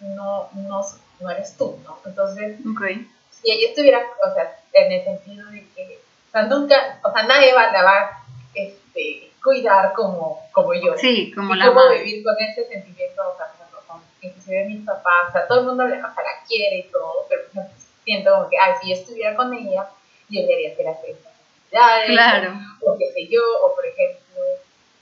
no, 0.00 0.48
no, 0.52 0.80
no 1.20 1.30
eres 1.30 1.56
tú, 1.56 1.80
¿no? 1.84 1.98
Entonces, 2.04 2.58
Ok. 2.60 2.82
si 3.30 3.50
ella 3.50 3.68
estuviera, 3.70 4.00
o 4.24 4.34
sea, 4.34 4.58
en 4.72 4.92
el 4.92 5.04
sentido 5.04 5.48
de 5.50 5.68
que, 5.74 6.00
o 6.28 6.30
sea, 6.30 6.42
nunca, 6.44 7.00
o 7.02 7.12
sea, 7.12 7.22
nadie 7.24 7.52
va, 7.52 7.72
la 7.72 7.82
va 7.82 7.98
a 7.98 8.24
este, 8.54 9.31
cuidar 9.42 9.92
como, 9.94 10.40
como 10.52 10.74
yo. 10.74 10.96
Sí, 10.96 11.32
como 11.34 11.54
y 11.54 11.58
la 11.58 11.66
cómo 11.66 11.80
madre. 11.80 12.02
vivir 12.02 12.22
con 12.24 12.34
ese 12.38 12.66
sentimiento, 12.66 13.22
o 13.32 13.36
sea, 13.36 13.52
con, 13.86 14.00
inclusive 14.20 14.64
mis 14.66 14.84
papás, 14.86 15.28
o 15.28 15.32
sea, 15.32 15.46
todo 15.48 15.60
el 15.60 15.66
mundo 15.66 15.84
o 15.84 15.88
sea, 15.88 15.98
la 16.00 16.46
quiere 16.46 16.78
y 16.78 16.82
todo, 16.90 17.26
pero 17.28 17.42
siento 18.04 18.32
como 18.34 18.48
que, 18.48 18.58
ay, 18.58 18.72
si 18.80 18.88
yo 18.90 18.94
estuviera 18.94 19.34
con 19.36 19.52
ella, 19.54 19.88
yo 20.28 20.40
le 20.46 20.54
haría 20.54 20.72
hacer 20.72 20.86
estas 20.86 21.32
actividades, 21.32 22.10
Claro. 22.10 22.52
o 22.82 22.98
qué 22.98 23.10
sé 23.12 23.26
yo, 23.28 23.40
o 23.64 23.74
por 23.74 23.84
ejemplo, 23.86 24.20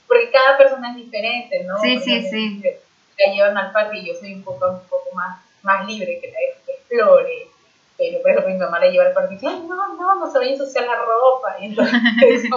porque 0.07 0.31
cada 0.31 0.57
persona 0.57 0.89
es 0.91 0.95
diferente, 0.97 1.63
¿no? 1.63 1.77
Sí, 1.79 1.99
sí, 1.99 2.21
sí. 2.29 2.63
La 3.25 3.33
llevan 3.33 3.57
al 3.57 3.71
parque 3.71 3.99
y 3.99 4.07
yo 4.07 4.13
soy 4.15 4.33
un 4.33 4.43
poco, 4.43 4.67
un 4.69 4.79
poco 4.87 5.13
más, 5.13 5.39
más 5.61 5.85
libre, 5.85 6.19
que 6.19 6.31
la 6.31 6.39
dejo 6.39 6.59
que 6.65 6.71
explore, 6.73 7.47
pero 7.97 8.21
por 8.21 8.31
ejemplo 8.31 8.53
mi 8.53 8.59
mamá 8.59 8.79
la 8.79 8.87
lleva 8.87 9.05
al 9.05 9.13
parque 9.13 9.33
y 9.33 9.37
dice, 9.37 9.47
ay, 9.47 9.59
no, 9.67 9.95
no, 9.95 10.15
no 10.15 10.31
se 10.31 10.37
vaya 10.39 10.49
a 10.49 10.53
ensuciar 10.53 10.85
la 10.87 10.95
ropa, 10.95 11.55
y 11.59 11.65
entonces, 11.65 12.01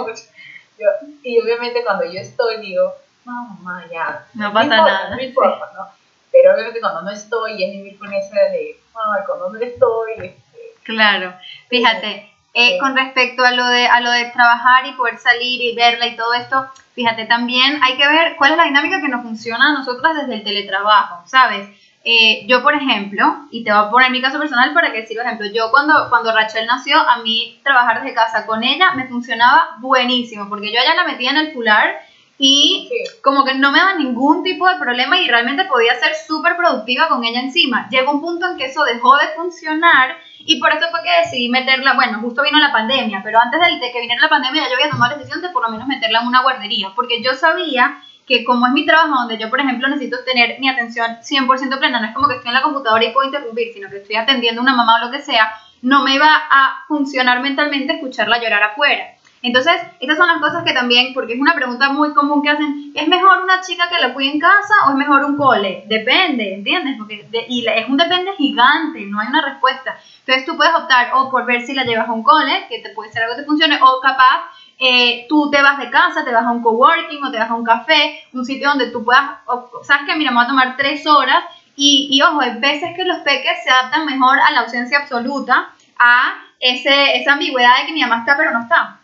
yo, 0.79 0.87
y 1.23 1.39
obviamente 1.39 1.83
cuando 1.83 2.05
yo 2.05 2.19
estoy 2.19 2.61
digo, 2.61 2.93
no, 3.25 3.33
mamá, 3.61 3.85
ya, 3.91 4.25
No 4.33 4.53
pasa 4.53 4.65
importa, 4.65 4.91
nada, 4.91 5.15
No 5.15 5.21
importa, 5.21 5.71
¿no? 5.75 5.87
Pero 6.31 6.53
obviamente 6.53 6.79
cuando 6.79 7.01
no 7.01 7.11
estoy 7.11 7.63
es 7.63 7.71
vivir 7.71 7.97
con 7.97 8.13
esa 8.13 8.35
de, 8.51 8.79
ay, 8.93 9.21
cuando 9.25 9.49
no 9.49 9.59
estoy, 9.59 10.11
este, 10.17 10.75
Claro. 10.83 11.33
Fíjate, 11.69 12.31
eh, 12.53 12.77
con 12.79 12.95
respecto 12.95 13.43
a 13.43 13.51
lo 13.51 13.67
de 13.67 13.87
a 13.87 13.99
lo 13.99 14.11
de 14.11 14.31
trabajar 14.31 14.85
y 14.85 14.93
poder 14.93 15.17
salir 15.17 15.61
y 15.61 15.75
verla 15.75 16.07
y 16.07 16.15
todo 16.15 16.33
esto, 16.33 16.69
fíjate, 16.93 17.25
también 17.25 17.81
hay 17.83 17.97
que 17.97 18.07
ver 18.07 18.35
cuál 18.37 18.51
es 18.51 18.57
la 18.57 18.65
dinámica 18.65 19.01
que 19.01 19.09
nos 19.09 19.23
funciona 19.23 19.69
a 19.69 19.73
nosotras 19.73 20.15
desde 20.15 20.35
el 20.35 20.43
teletrabajo, 20.43 21.27
¿sabes? 21.27 21.67
Eh, 22.07 22.45
yo, 22.47 22.61
por 22.61 22.75
ejemplo, 22.75 23.47
y 23.49 23.63
te 23.63 23.71
voy 23.71 23.81
a 23.83 23.89
poner 23.89 24.11
mi 24.11 24.21
caso 24.21 24.37
personal 24.37 24.75
para 24.75 24.91
que 24.93 25.07
sirva 25.07 25.23
ejemplo, 25.23 25.47
yo 25.51 25.71
cuando, 25.71 26.07
cuando 26.09 26.31
Rachel 26.31 26.67
nació, 26.67 26.97
a 26.99 27.17
mí 27.23 27.59
trabajar 27.63 27.99
desde 28.01 28.13
casa 28.13 28.45
con 28.45 28.63
ella 28.63 28.91
me 28.95 29.07
funcionaba 29.07 29.77
buenísimo, 29.79 30.47
porque 30.47 30.71
yo 30.71 30.79
allá 30.79 30.93
la 30.93 31.07
metía 31.07 31.31
en 31.31 31.37
el 31.37 31.51
fular 31.51 31.99
y 32.37 32.89
sí, 32.91 33.19
como 33.23 33.43
que 33.43 33.55
no 33.55 33.71
me 33.71 33.79
daba 33.79 33.95
ningún 33.95 34.43
tipo 34.43 34.69
de 34.69 34.75
problema 34.75 35.19
y 35.19 35.27
realmente 35.27 35.65
podía 35.65 35.95
ser 35.99 36.13
súper 36.27 36.55
productiva 36.57 37.07
con 37.07 37.23
ella 37.23 37.39
encima. 37.39 37.87
Llegó 37.89 38.11
un 38.11 38.21
punto 38.21 38.51
en 38.51 38.57
que 38.57 38.65
eso 38.65 38.83
dejó 38.83 39.17
de 39.17 39.29
funcionar 39.29 40.15
y 40.39 40.59
por 40.59 40.71
eso 40.73 40.85
fue 40.91 41.01
que 41.01 41.23
decidí 41.23 41.49
meterla, 41.49 41.93
bueno, 41.93 42.19
justo 42.19 42.43
vino 42.43 42.59
la 42.59 42.71
pandemia, 42.71 43.21
pero 43.23 43.39
antes 43.39 43.59
de, 43.59 43.91
que 43.91 43.99
viniera 43.99 44.21
la 44.21 44.29
pandemia 44.29 44.61
ya 44.61 44.69
yo 44.69 44.75
había 44.75 44.91
tomado 44.91 45.13
la 45.13 45.17
decisión 45.17 45.41
de 45.41 45.49
por 45.49 45.63
lo 45.63 45.69
menos 45.69 45.87
meterla 45.87 46.19
en 46.21 46.27
una 46.27 46.43
guardería, 46.43 46.91
porque 46.95 47.23
yo 47.23 47.33
sabía 47.33 47.97
que 48.25 48.43
como 48.43 48.65
es 48.67 48.73
mi 48.73 48.85
trabajo 48.85 49.15
donde 49.15 49.37
yo, 49.37 49.49
por 49.49 49.59
ejemplo, 49.59 49.87
necesito 49.87 50.23
tener 50.23 50.59
mi 50.59 50.67
atención 50.67 51.17
100% 51.21 51.79
plena, 51.79 51.99
no 51.99 52.07
es 52.07 52.13
como 52.13 52.27
que 52.27 52.35
estoy 52.35 52.49
en 52.49 52.55
la 52.55 52.61
computadora 52.61 53.03
y 53.03 53.11
puedo 53.11 53.27
interrumpir, 53.27 53.73
sino 53.73 53.89
que 53.89 53.97
estoy 53.97 54.15
atendiendo 54.15 54.61
a 54.61 54.63
una 54.63 54.75
mamá 54.75 54.97
o 55.01 55.05
lo 55.05 55.11
que 55.11 55.21
sea, 55.21 55.51
no 55.81 56.03
me 56.03 56.15
iba 56.15 56.27
a 56.27 56.83
funcionar 56.87 57.41
mentalmente 57.41 57.93
escucharla 57.93 58.41
llorar 58.41 58.63
afuera. 58.63 59.15
Entonces, 59.45 59.75
estas 59.99 60.17
son 60.17 60.27
las 60.27 60.39
cosas 60.39 60.63
que 60.63 60.73
también, 60.73 61.13
porque 61.13 61.33
es 61.33 61.39
una 61.39 61.53
pregunta 61.53 61.89
muy 61.89 62.15
común 62.15 62.41
que 62.41 62.49
hacen, 62.49 62.91
¿es 62.95 63.07
mejor 63.07 63.43
una 63.43 63.61
chica 63.61 63.87
que 63.89 64.01
la 64.01 64.11
cuide 64.11 64.31
en 64.31 64.39
casa 64.39 64.73
o 64.87 64.89
es 64.89 64.95
mejor 64.95 65.23
un 65.23 65.37
cole? 65.37 65.83
Depende, 65.87 66.55
¿entiendes? 66.55 66.95
Porque 66.97 67.27
y 67.47 67.63
es 67.63 67.87
un 67.87 67.95
depende 67.95 68.33
gigante, 68.33 69.05
no 69.05 69.19
hay 69.19 69.27
una 69.27 69.45
respuesta. 69.45 69.99
Entonces 70.21 70.47
tú 70.47 70.57
puedes 70.57 70.73
optar 70.73 71.11
o 71.13 71.29
por 71.29 71.45
ver 71.45 71.61
si 71.61 71.75
la 71.75 71.83
llevas 71.83 72.09
a 72.09 72.13
un 72.13 72.23
cole, 72.23 72.65
que 72.69 72.79
te 72.79 72.89
puede 72.89 73.11
ser 73.11 73.21
algo 73.21 73.35
que 73.35 73.41
te 73.41 73.45
funcione, 73.45 73.77
o 73.79 74.01
capaz 74.01 74.49
eh, 74.79 75.25
tú 75.29 75.49
te 75.49 75.61
vas 75.61 75.77
de 75.79 75.89
casa, 75.89 76.23
te 76.25 76.31
vas 76.31 76.45
a 76.45 76.51
un 76.51 76.61
coworking 76.61 77.23
o 77.23 77.31
te 77.31 77.39
vas 77.39 77.49
a 77.49 77.55
un 77.55 77.63
café, 77.63 78.23
un 78.33 78.45
sitio 78.45 78.69
donde 78.69 78.91
tú 78.91 79.03
puedas, 79.03 79.39
o- 79.47 79.81
sabes 79.83 80.05
que 80.07 80.15
mira, 80.15 80.31
me 80.31 80.37
va 80.37 80.43
a 80.43 80.47
tomar 80.47 80.77
tres 80.77 81.05
horas 81.07 81.43
y, 81.75 82.07
y 82.11 82.21
ojo, 82.21 82.41
hay 82.41 82.57
veces 82.59 82.95
que 82.95 83.03
los 83.05 83.17
peques 83.19 83.63
se 83.63 83.69
adaptan 83.69 84.05
mejor 84.05 84.39
a 84.39 84.51
la 84.51 84.61
ausencia 84.61 84.99
absoluta, 84.99 85.69
a 85.97 86.33
ese, 86.59 87.17
esa 87.17 87.33
ambigüedad 87.33 87.79
de 87.81 87.85
que 87.87 87.93
mi 87.93 88.01
mamá 88.01 88.19
está 88.19 88.35
pero 88.37 88.51
no 88.51 88.61
está. 88.63 88.99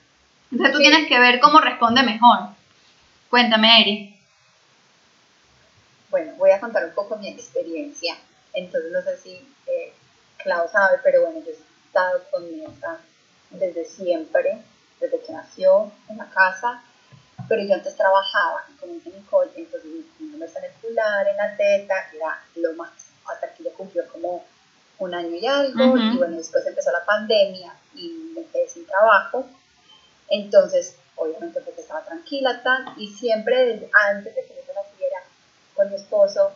Entonces 0.51 0.73
tú 0.73 0.79
Sí. 0.79 0.89
tienes 0.89 1.07
que 1.07 1.19
ver 1.19 1.39
cómo 1.39 1.59
responde 1.61 2.03
mejor. 2.03 2.39
Cuéntame, 3.29 3.81
Eri. 3.81 4.17
Bueno, 6.09 6.33
voy 6.37 6.51
a 6.51 6.59
contar 6.59 6.85
un 6.85 6.93
poco 6.93 7.17
mi 7.17 7.29
experiencia. 7.29 8.15
Entonces, 8.53 8.91
no 8.91 9.01
sé 9.01 9.17
si 9.17 9.31
eh, 9.67 9.93
Clau 10.43 10.67
sabe, 10.69 10.97
pero 11.03 11.21
bueno, 11.21 11.39
yo 11.45 11.51
he 11.51 11.55
estado 11.87 12.19
con 12.31 12.43
mi 12.51 12.63
hija 12.63 12.97
desde 13.51 13.85
siempre, 13.85 14.57
desde 15.01 15.19
que 15.19 15.33
nació 15.33 15.91
en 16.07 16.17
la 16.17 16.29
casa. 16.29 16.83
Pero 17.49 17.63
yo 17.63 17.73
antes 17.73 17.97
trabajaba, 17.97 18.63
y 18.69 18.87
dice 18.87 19.09
Nicole, 19.09 19.51
entonces 19.55 19.91
mi 20.19 20.33
en 20.33 20.41
el 20.41 20.71
fular, 20.81 21.27
en 21.27 21.37
la 21.37 21.57
teta, 21.57 21.95
era 22.15 22.39
lo 22.55 22.73
más, 22.73 22.91
hasta 23.25 23.53
que 23.53 23.63
ya 23.63 23.73
cumplió 23.73 24.07
como 24.07 24.45
un 24.99 25.13
año 25.13 25.35
y 25.35 25.45
algo. 25.45 25.97
Y 25.97 26.17
bueno, 26.17 26.37
después 26.37 26.65
empezó 26.65 26.91
la 26.91 27.03
pandemia 27.03 27.73
y 27.95 28.31
me 28.35 28.45
quedé 28.45 28.69
sin 28.69 28.85
trabajo. 28.85 29.45
Entonces, 30.29 30.95
obviamente, 31.15 31.59
pues 31.61 31.77
estaba 31.77 32.05
tranquila, 32.05 32.61
tal, 32.63 32.93
y 32.97 33.07
siempre 33.07 33.89
antes 34.09 34.35
de 34.35 34.41
que 34.45 34.55
yo 34.55 34.73
naciera 34.73 35.17
con 35.75 35.89
mi 35.89 35.95
esposo, 35.95 36.51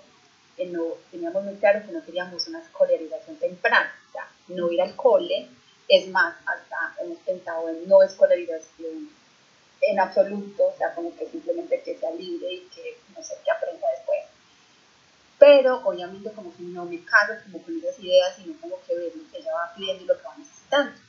eh, 0.57 0.67
no, 0.67 0.83
teníamos 1.11 1.43
muy 1.43 1.55
claro 1.55 1.85
que 1.85 1.91
no 1.91 2.03
queríamos 2.03 2.47
una 2.47 2.61
escolarización 2.61 3.35
temprana, 3.37 3.91
o 4.09 4.11
sea, 4.13 4.27
no 4.47 4.71
ir 4.71 4.81
al 4.81 4.95
cole, 4.95 5.49
es 5.87 6.07
más, 6.09 6.35
hasta 6.45 6.95
hemos 7.01 7.19
pensado 7.19 7.69
en 7.69 7.87
no 7.87 8.01
escolarización 8.03 9.09
en 9.81 9.99
absoluto, 9.99 10.67
o 10.67 10.77
sea, 10.77 10.93
como 10.93 11.15
que 11.15 11.27
simplemente 11.27 11.81
que 11.81 11.97
sea 11.97 12.11
libre 12.11 12.53
y 12.53 12.61
que 12.73 12.97
no 13.15 13.23
sé, 13.23 13.35
que 13.43 13.51
aprenda 13.51 13.87
después. 13.95 14.19
Pero 15.37 15.81
obviamente 15.85 16.31
como 16.31 16.55
que 16.55 16.63
no 16.63 16.85
me 16.85 17.03
caso 17.03 17.33
como 17.43 17.61
con 17.61 17.77
esas 17.77 17.99
ideas, 17.99 18.35
sino 18.35 18.59
como 18.59 18.81
que 18.83 18.95
ver 18.95 19.15
lo 19.15 19.29
que 19.29 19.37
ella 19.37 19.53
va 19.53 19.73
pidiendo 19.75 20.03
y 20.03 20.07
lo 20.07 20.17
que 20.17 20.27
va 20.27 20.37
necesitando. 20.37 20.99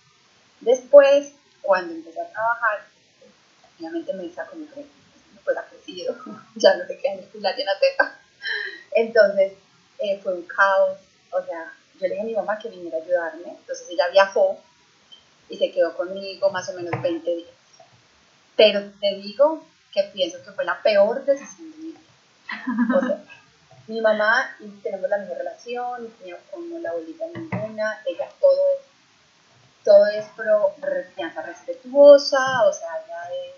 Después, 0.61 1.33
cuando 1.63 1.95
empecé 1.95 2.21
a 2.21 2.31
trabajar, 2.31 2.87
obviamente 3.79 4.13
me 4.13 4.25
hizo 4.25 4.43
como 4.51 4.67
que 4.67 4.87
pues 5.45 5.57
ha 5.57 5.65
crecido, 5.65 6.17
ya 6.57 6.77
no 6.77 6.87
se 6.87 6.99
queda 6.99 7.15
en 7.15 7.19
el 7.21 7.29
cular 7.29 7.57
y 7.57 7.61
en 7.61 7.67
la 7.67 7.79
teta. 7.79 8.21
Entonces 8.93 9.53
eh, 9.99 10.21
fue 10.23 10.35
un 10.35 10.43
caos, 10.43 10.99
o 11.31 11.43
sea, 11.43 11.73
yo 11.99 12.07
le 12.07 12.15
dije 12.15 12.21
a 12.21 12.25
mi 12.25 12.35
mamá 12.35 12.59
que 12.59 12.69
viniera 12.69 12.99
a 12.99 13.01
ayudarme, 13.01 13.51
entonces 13.51 13.87
ella 13.91 14.09
viajó 14.09 14.59
y 15.49 15.57
se 15.57 15.71
quedó 15.71 15.97
conmigo 15.97 16.51
más 16.51 16.69
o 16.69 16.73
menos 16.75 17.01
20 17.01 17.35
días. 17.35 17.51
Pero 18.57 18.81
te 19.01 19.15
digo 19.17 19.65
que 19.93 20.03
pienso 20.13 20.43
que 20.43 20.53
fue 20.53 20.65
la 20.65 20.83
peor 20.83 21.25
decisión 21.25 21.71
de 21.73 21.77
mi 21.79 21.85
vida. 21.89 22.01
O 22.97 23.01
sea, 23.01 23.25
mi 23.87 24.01
mamá 24.01 24.57
y 24.61 24.69
tenemos 24.83 25.09
la 25.09 25.19
misma 25.19 25.37
relación, 25.37 26.13
con 26.51 26.83
la 26.83 26.91
abuelita 26.91 27.25
ninguna, 27.35 28.03
ella 28.05 28.29
todo 28.41 28.61
es, 28.77 28.85
todo 29.85 30.07
es 30.07 30.25
pro 30.37 30.75
crianza 31.15 31.43
respetuosa, 31.43 32.65
o 32.67 32.73
sea, 32.73 32.89
ella 33.05 33.31
es, 33.33 33.57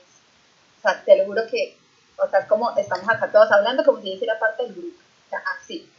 o 0.79 0.83
sea, 0.83 1.03
te 1.05 1.17
lo 1.17 1.25
juro 1.25 1.47
que, 1.47 1.79
o 2.19 2.29
sea, 2.29 2.47
como 2.47 2.77
estamos 2.77 3.09
acá 3.09 3.33
todos 3.33 3.51
hablando 3.51 3.85
como 3.85 4.01
si 4.03 4.13
ella 4.13 4.25
era 4.25 4.39
parte 4.39 4.65
del 4.65 4.75
grupo, 4.75 4.99
o 5.27 5.31
sea, 5.31 5.43
así. 5.59 5.91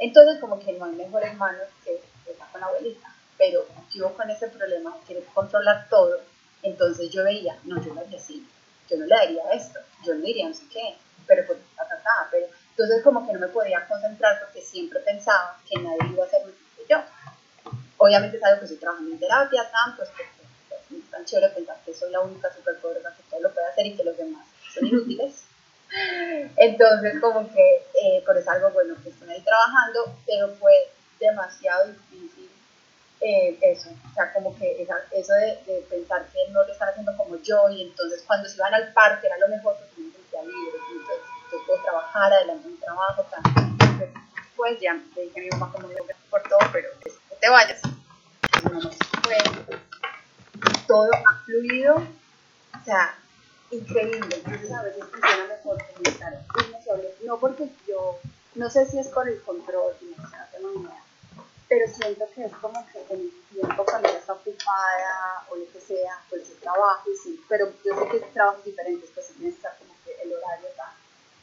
Entonces, 0.00 0.40
como 0.40 0.58
que 0.58 0.72
no 0.72 0.86
hay 0.86 0.92
mejor 0.92 1.22
hermano 1.22 1.58
que 1.84 2.00
estar 2.30 2.50
con 2.50 2.60
la 2.60 2.68
abuelita, 2.68 3.14
pero 3.36 3.66
yo 3.90 4.14
con 4.14 4.28
ese 4.30 4.48
problema, 4.48 4.96
quiero 5.06 5.22
controlar 5.34 5.88
todo, 5.88 6.18
entonces 6.62 7.10
yo 7.10 7.22
veía, 7.22 7.58
no, 7.64 7.82
yo 7.82 7.94
no 7.94 8.00
haría 8.00 8.18
así, 8.18 8.46
yo 8.88 8.96
no 8.96 9.04
le 9.04 9.14
daría 9.14 9.50
esto, 9.52 9.78
yo 10.04 10.14
no 10.14 10.22
diría 10.22 10.48
no 10.48 10.54
sé 10.54 10.64
qué, 10.72 10.96
pero 11.26 11.46
pues, 11.46 11.58
ta, 11.76 11.86
ta, 11.86 12.28
pero 12.30 12.46
entonces 12.70 13.02
como 13.02 13.26
que 13.26 13.32
no 13.34 13.40
me 13.40 13.48
podía 13.48 13.86
concentrar 13.86 14.40
porque 14.40 14.62
siempre 14.62 15.00
pensaba 15.00 15.60
que 15.68 15.78
nadie 15.80 16.12
iba 16.12 16.24
a 16.24 16.26
hacer 16.26 16.46
lo 16.46 16.52
que 16.52 16.86
yo. 16.88 16.98
Obviamente 17.98 18.38
es 18.38 18.42
algo 18.42 18.60
que 18.60 18.64
estoy 18.64 18.78
trabajando 18.78 19.12
en 19.12 19.18
terapia, 19.18 19.70
tanto, 19.70 20.02
pues, 20.02 20.28
pues, 20.68 21.00
es 21.02 21.10
tan 21.10 21.24
chévere 21.26 21.50
pensar 21.50 21.76
que 21.84 21.92
soy 21.92 22.10
la 22.10 22.20
única 22.20 22.50
superpoderosa 22.54 23.14
que 23.14 23.22
todo 23.30 23.40
lo 23.40 23.52
puede 23.52 23.68
hacer 23.68 23.86
y 23.86 23.96
que 23.96 24.04
los 24.04 24.16
demás 24.16 24.46
son 24.74 24.86
inútiles. 24.86 25.44
Entonces 26.56 27.20
como 27.20 27.48
que 27.52 27.86
eh, 28.02 28.22
por 28.24 28.36
eso 28.36 28.50
algo 28.50 28.70
bueno 28.70 28.94
que 29.02 29.10
estoy 29.10 29.30
ahí 29.30 29.42
trabajando, 29.42 30.14
pero 30.26 30.48
fue 30.54 30.72
demasiado 31.18 31.88
difícil 31.88 32.50
eh, 33.22 33.58
eso, 33.60 33.90
o 33.90 34.14
sea, 34.14 34.32
como 34.32 34.56
que 34.56 34.82
eso 34.82 35.32
de, 35.34 35.84
pensar 35.90 36.26
que 36.32 36.50
no 36.52 36.64
lo 36.64 36.72
están 36.72 36.88
haciendo 36.88 37.14
como 37.18 37.36
yo 37.42 37.68
y 37.68 37.82
entonces 37.82 38.24
cuando 38.26 38.48
se 38.48 38.56
iban 38.56 38.72
al 38.72 38.94
parque 38.94 39.26
era 39.26 39.36
lo 39.36 39.48
mejor 39.48 39.76
porque 39.76 40.00
me 40.00 40.10
sentía 40.10 40.40
libre, 40.40 40.78
entonces 40.90 41.26
yo 41.52 41.58
puedo 41.66 41.82
trabajar, 41.82 42.32
adelante 42.32 42.68
mi 42.68 42.76
trabajo, 42.78 43.26
entonces 43.44 44.08
pues 44.56 44.80
ya 44.80 44.94
le 44.94 45.22
dije 45.22 45.38
a 45.38 45.42
mi 45.42 45.50
mamá 45.50 45.70
como 45.70 45.88
digo 45.88 46.06
por 46.30 46.42
todo, 46.44 46.60
pero 46.72 46.88
que 47.04 47.10
te 47.38 47.48
vayas. 47.50 47.82
No, 48.70 48.80
fue, 48.80 49.36
todo 50.86 51.10
ha 51.12 51.44
fluido, 51.44 51.96
o 51.96 52.84
sea, 52.86 53.18
increíble, 53.70 54.36
entonces 54.36 54.72
a 54.72 54.82
veces 54.82 55.04
funciona 55.04 55.46
mejor 55.46 55.78
estar 56.04 56.42
uno 56.68 56.82
solo, 56.84 57.08
no 57.24 57.38
porque 57.38 57.68
yo, 57.86 58.18
no 58.54 58.70
sé 58.70 58.86
si 58.86 58.98
es 58.98 59.08
por 59.08 59.28
el 59.28 59.40
control, 59.42 59.94
no 60.16 60.28
sé, 60.28 60.36
no 60.36 60.44
tengo 60.52 60.70
ni 60.70 60.84
idea 60.84 61.02
pero 61.70 61.86
siento 61.86 62.24
que 62.34 62.44
es 62.46 62.52
como 62.56 62.84
que 62.90 62.98
el 63.14 63.32
tiempo 63.52 63.84
cuando 63.84 64.08
ella 64.08 64.18
está 64.18 64.32
ocupada 64.32 65.46
o 65.50 65.54
lo 65.54 65.70
que 65.70 65.80
sea, 65.80 66.20
pues 66.28 66.42
es 66.42 66.58
trabajo, 66.58 67.08
sí, 67.22 67.40
pero 67.48 67.72
yo 67.84 67.94
sé 67.96 68.08
que 68.10 68.16
es 68.16 68.32
trabajos 68.32 68.64
diferentes, 68.64 69.08
pues 69.14 69.28
tienes 69.28 69.54
que 69.54 69.58
estar 69.58 69.78
como 69.78 69.94
que 70.04 70.20
el 70.20 70.32
horario 70.32 70.66
está, 70.66 70.92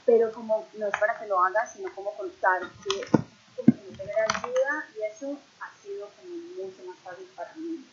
pero 0.05 0.34
como 0.34 0.67
no 0.73 0.88
es 0.88 0.99
para 0.99 1.17
que 1.17 1.28
lo 1.28 1.41
hagas, 1.41 1.71
sino 1.71 1.95
como 1.95 2.13
contar 2.17 2.59
que 2.84 3.07
como 3.55 3.78
tener 3.95 4.15
ayuda 4.19 4.86
y 4.97 5.03
eso 5.03 5.38
ha 5.61 5.82
sido 5.82 6.09
como 6.17 6.36
mucho 6.61 6.84
más 6.86 6.97
fácil 6.99 7.25
para 7.34 7.53
mí, 7.55 7.86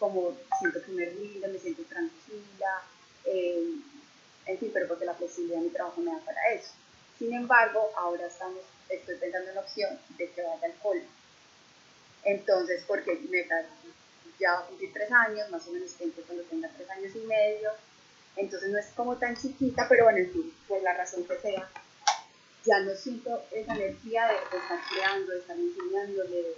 como 0.00 0.36
siento 0.58 0.82
que 0.82 0.90
me 0.90 1.04
rindo, 1.04 1.46
me 1.46 1.58
siento 1.60 1.84
tranquila, 1.84 2.82
eh, 3.26 3.74
en 4.46 4.58
fin, 4.58 4.70
pero 4.72 4.88
porque 4.88 5.04
la 5.04 5.14
flexibilidad 5.14 5.58
de 5.58 5.64
mi 5.64 5.70
trabajo 5.70 6.00
me 6.00 6.12
da 6.12 6.18
para 6.24 6.52
eso. 6.52 6.72
Sin 7.18 7.32
embargo, 7.32 7.90
ahora 7.96 8.26
estamos, 8.26 8.60
estoy 8.88 9.16
pensando 9.16 9.48
en 9.48 9.54
la 9.54 9.60
opción 9.62 9.98
de 10.16 10.30
que 10.30 10.42
vaya 10.42 10.66
al 10.66 10.74
cole 10.82 11.02
entonces, 12.26 12.82
porque 12.86 13.14
me 13.30 13.46
ya 14.38 14.52
va 14.52 14.58
a 14.58 14.66
cumplir 14.66 14.92
tres 14.92 15.10
años, 15.12 15.48
más 15.48 15.66
o 15.66 15.70
menos 15.70 15.90
siempre 15.92 16.22
cuando 16.24 16.44
tenga 16.44 16.68
tres 16.76 16.90
años 16.90 17.14
y 17.14 17.20
medio, 17.20 17.70
entonces 18.34 18.70
no 18.70 18.78
es 18.78 18.86
como 18.96 19.16
tan 19.16 19.36
chiquita, 19.36 19.86
pero 19.88 20.04
bueno, 20.04 20.18
en 20.18 20.32
fin, 20.32 20.52
por 20.68 20.82
la 20.82 20.92
razón 20.92 21.24
que 21.24 21.38
sea, 21.38 21.70
ya 22.64 22.80
no 22.80 22.94
siento 22.96 23.44
esa 23.52 23.76
energía 23.76 24.26
de, 24.26 24.34
estar 24.58 24.80
creando, 24.90 25.32
de 25.32 25.38
estar 25.38 25.56
enseñando, 25.56 26.24
de 26.24 26.56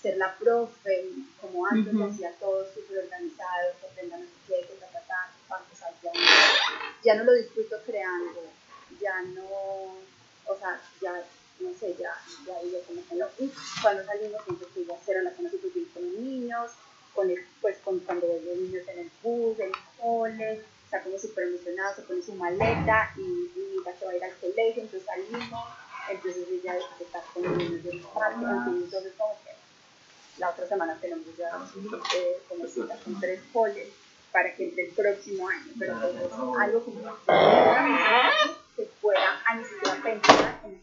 ser 0.00 0.16
la 0.16 0.34
profe, 0.38 1.10
como 1.40 1.66
antes 1.66 1.94
hacía 1.94 2.32
todo 2.40 2.66
súper 2.72 3.04
organizado, 3.04 3.74
que 3.80 3.86
aprendan 3.86 4.26
qué, 4.48 4.66
que 4.66 4.78
ya, 6.02 6.12
no, 6.12 6.20
ya 7.02 7.14
lo 7.14 7.32
disfruto 7.34 7.76
creando, 7.84 8.40
ya 9.00 9.22
no, 9.22 9.44
o 10.46 10.56
sea, 10.58 10.80
ya 11.00 11.24
no 11.60 11.70
sé, 11.78 11.94
ya, 11.98 12.14
ya 12.46 12.62
digo 12.62 12.80
como 12.86 13.06
que 13.08 13.14
no. 13.16 13.26
Cuando 13.80 14.04
salimos 14.04 14.42
siempre 14.44 14.66
fui 14.68 14.86
a 14.90 14.94
hacer 14.94 15.16
con 15.36 16.02
los 16.02 16.20
niños, 16.20 16.70
con 17.14 17.30
el, 17.30 17.44
pues 17.60 17.78
con, 17.84 17.98
cuando 18.00 18.26
ven 18.26 18.44
los 18.44 18.56
niños 18.56 18.88
en 18.88 18.98
el 19.00 19.10
bus, 19.22 19.58
en 19.60 19.66
el 19.66 19.72
cole, 20.00 20.64
está 20.84 21.02
como 21.02 21.18
súper 21.18 21.48
emocionado, 21.48 21.94
se 21.96 22.02
pone 22.02 22.22
su 22.22 22.34
maleta 22.34 23.12
y, 23.16 23.20
y 23.20 23.76
se 23.98 24.04
va 24.04 24.12
a 24.12 24.16
ir 24.16 24.24
al 24.24 24.36
colegio, 24.36 24.82
entonces 24.82 25.04
salimos, 25.04 25.64
entonces 26.10 26.48
ella 26.50 26.76
está 27.00 27.22
con 27.32 27.42
los 27.42 27.56
niños 27.56 27.84
del 27.84 28.00
parque, 28.00 28.44
entonces 28.44 29.12
como 29.16 29.34
que 29.44 29.52
la 30.38 30.50
otra 30.50 30.66
semana 30.66 30.98
tenemos 31.00 31.26
ya 31.36 31.64
eh, 32.16 32.42
como 32.48 32.66
cita 32.66 32.96
con 33.04 33.20
tres 33.20 33.40
coles 33.52 33.88
para 34.32 34.54
que 34.54 34.64
entre 34.64 34.84
el 34.84 34.90
próximo 34.92 35.48
año, 35.48 35.72
pero 35.78 35.94
pues 36.00 36.14
es 36.14 36.32
algo 36.58 36.84
como 36.84 37.00
que 38.76 38.82
pueda 39.00 39.42
a 39.46 39.54
ni 39.54 39.64
siquiera 39.64 40.02
pensar 40.02 40.60
en 40.64 40.80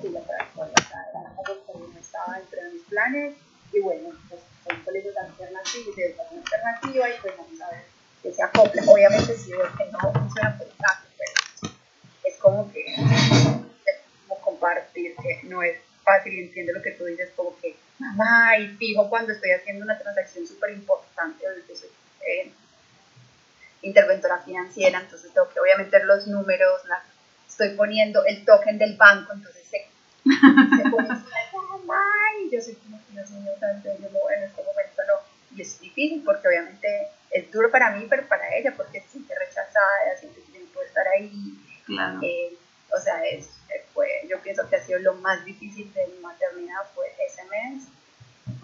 sí, 0.00 0.08
la 0.10 0.20
no 0.20 1.98
estaba 1.98 2.38
dentro 2.38 2.62
de 2.62 2.70
mis 2.70 2.82
planes 2.82 3.34
y 3.72 3.80
bueno, 3.80 4.10
pues 4.28 4.40
son 4.64 4.80
colegios 4.84 5.16
alternativos, 5.16 5.96
de 5.96 6.06
educación 6.06 6.40
alternativa 6.40 7.08
y 7.10 7.20
pues 7.20 7.36
vamos 7.36 7.60
a 7.60 7.70
ver 7.70 7.84
que 8.22 8.32
se 8.32 8.42
acopla. 8.42 8.82
Obviamente 8.86 9.36
si 9.36 9.50
veo 9.50 9.68
que 9.76 9.84
no 9.86 9.98
funciona 10.12 10.56
por 10.56 10.68
caso, 10.76 11.06
pero 11.18 11.72
es 12.24 12.36
como 12.36 12.72
que 12.72 12.84
es 12.84 13.96
como 14.28 14.40
compartir 14.40 15.16
que 15.16 15.40
no 15.44 15.62
es 15.62 15.78
fácil 16.04 16.32
y 16.34 16.40
entiendo 16.44 16.72
lo 16.72 16.82
que 16.82 16.92
tú 16.92 17.04
dices, 17.04 17.30
como 17.34 17.58
que 17.58 17.76
mamá, 17.98 18.58
y 18.58 18.68
fijo 18.76 19.08
cuando 19.08 19.32
estoy 19.32 19.50
haciendo 19.50 19.84
una 19.84 19.98
transacción 19.98 20.46
súper 20.46 20.70
importante, 20.70 21.44
que 21.66 21.76
soy 21.76 21.88
eh, 22.26 22.52
interventora 23.82 24.38
financiera, 24.38 25.00
entonces 25.00 25.32
tengo 25.32 25.48
que 25.48 25.60
obviamente 25.60 25.96
ver 25.96 26.06
los 26.06 26.26
números, 26.26 26.84
la, 26.86 27.02
estoy 27.48 27.70
poniendo 27.70 28.24
el 28.24 28.44
token 28.44 28.78
del 28.78 28.96
banco, 28.96 29.32
entonces 29.32 29.66
se 29.68 30.90
pone 30.90 31.08
y 32.42 32.50
yo 32.50 32.60
soy 32.60 32.74
como 32.74 32.98
que 32.98 33.12
Dios 33.12 33.30
mío 33.30 33.52
santo, 33.58 33.88
yo 34.00 34.10
no, 34.10 34.30
en 34.30 34.44
este 34.44 34.62
momento 34.62 35.02
no. 35.06 35.56
Y 35.56 35.62
es 35.62 35.80
difícil 35.80 36.22
porque 36.24 36.48
obviamente 36.48 37.08
es 37.30 37.50
duro 37.50 37.70
para 37.70 37.90
mí, 37.92 38.06
pero 38.08 38.26
para 38.26 38.54
ella, 38.54 38.74
porque 38.76 39.00
se 39.00 39.08
siente 39.08 39.34
rechazada, 39.38 40.16
siente 40.18 40.40
que 40.52 40.58
no 40.58 40.66
puedo 40.66 40.86
estar 40.86 41.06
ahí. 41.08 41.58
Claro. 41.86 42.20
Eh, 42.22 42.56
o 42.96 43.00
sea, 43.00 43.24
es, 43.24 43.48
fue, 43.94 44.08
yo 44.28 44.40
pienso 44.40 44.68
que 44.68 44.76
ha 44.76 44.84
sido 44.84 44.98
lo 45.00 45.14
más 45.14 45.44
difícil 45.44 45.92
de 45.94 46.06
mi 46.08 46.18
maternidad, 46.18 46.82
fue 46.94 47.06
ese 47.26 47.44
mes. 47.44 47.84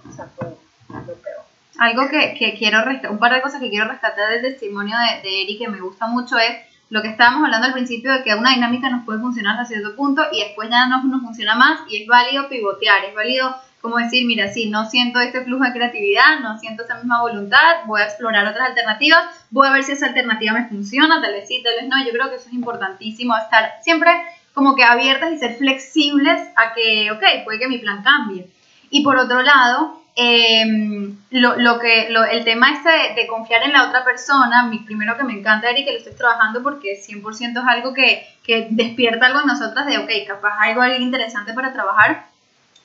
O 0.08 0.12
sea, 0.12 0.26
fue 0.26 0.48
lo 0.48 1.14
peor. 1.14 1.44
Algo 1.82 2.08
que, 2.08 2.34
que 2.38 2.54
quiero 2.54 2.78
un 3.10 3.18
par 3.18 3.34
de 3.34 3.42
cosas 3.42 3.60
que 3.60 3.68
quiero 3.68 3.88
rescatar 3.88 4.30
del 4.30 4.42
testimonio 4.42 4.94
de, 4.96 5.28
de 5.28 5.42
Eri 5.42 5.58
que 5.58 5.66
me 5.66 5.80
gusta 5.80 6.06
mucho 6.06 6.38
es 6.38 6.58
lo 6.90 7.02
que 7.02 7.08
estábamos 7.08 7.42
hablando 7.42 7.66
al 7.66 7.72
principio 7.72 8.12
de 8.12 8.22
que 8.22 8.36
una 8.36 8.54
dinámica 8.54 8.88
nos 8.88 9.04
puede 9.04 9.18
funcionar 9.18 9.58
hasta 9.58 9.74
cierto 9.74 9.96
punto 9.96 10.22
y 10.30 10.44
después 10.44 10.70
ya 10.70 10.86
no 10.86 11.02
nos 11.02 11.22
funciona 11.22 11.56
más 11.56 11.80
y 11.88 12.02
es 12.02 12.06
válido 12.06 12.48
pivotear, 12.48 13.04
es 13.06 13.14
válido 13.16 13.56
como 13.80 13.96
decir, 13.96 14.24
mira, 14.26 14.46
sí, 14.52 14.70
no 14.70 14.88
siento 14.88 15.18
este 15.18 15.42
flujo 15.42 15.64
de 15.64 15.72
creatividad, 15.72 16.38
no 16.40 16.56
siento 16.56 16.84
esa 16.84 16.98
misma 16.98 17.20
voluntad, 17.20 17.84
voy 17.86 18.00
a 18.00 18.04
explorar 18.04 18.46
otras 18.46 18.68
alternativas, 18.68 19.24
voy 19.50 19.66
a 19.66 19.72
ver 19.72 19.82
si 19.82 19.90
esa 19.90 20.06
alternativa 20.06 20.52
me 20.52 20.68
funciona, 20.68 21.20
tal 21.20 21.32
vez 21.32 21.48
sí, 21.48 21.64
tal 21.64 21.74
vez 21.74 21.88
no, 21.88 21.98
yo 22.06 22.12
creo 22.12 22.30
que 22.30 22.36
eso 22.36 22.46
es 22.46 22.54
importantísimo, 22.54 23.36
estar 23.36 23.72
siempre 23.82 24.12
como 24.54 24.76
que 24.76 24.84
abiertas 24.84 25.32
y 25.32 25.38
ser 25.38 25.56
flexibles 25.56 26.40
a 26.54 26.74
que, 26.74 27.10
ok, 27.10 27.44
puede 27.44 27.58
que 27.58 27.66
mi 27.66 27.78
plan 27.78 28.04
cambie. 28.04 28.46
Y 28.88 29.02
por 29.02 29.16
otro 29.16 29.42
lado, 29.42 30.01
Em, 30.14 31.16
lo, 31.30 31.56
lo, 31.56 31.78
que, 31.78 32.10
lo, 32.10 32.24
el 32.24 32.44
tema 32.44 32.70
este 32.72 33.14
de, 33.14 33.26
confiar 33.26 33.62
en 33.62 33.72
la 33.72 33.88
otra 33.88 34.04
persona, 34.04 34.64
mi, 34.64 34.80
primero 34.80 35.16
que 35.16 35.24
me 35.24 35.32
encanta, 35.32 35.70
Eric, 35.70 35.86
que 35.86 35.92
lo 35.92 35.98
estés 35.98 36.16
trabajando 36.16 36.62
porque 36.62 37.00
100% 37.00 37.50
es 37.50 37.66
algo 37.66 37.94
que, 37.94 38.26
que, 38.44 38.68
despierta 38.70 39.26
algo 39.26 39.40
en 39.40 39.46
nosotras 39.46 39.86
de, 39.86 39.96
ok, 39.96 40.10
capaz 40.26 40.54
algo, 40.60 40.82
algo 40.82 41.02
interesante 41.02 41.54
para 41.54 41.72
trabajar, 41.72 42.26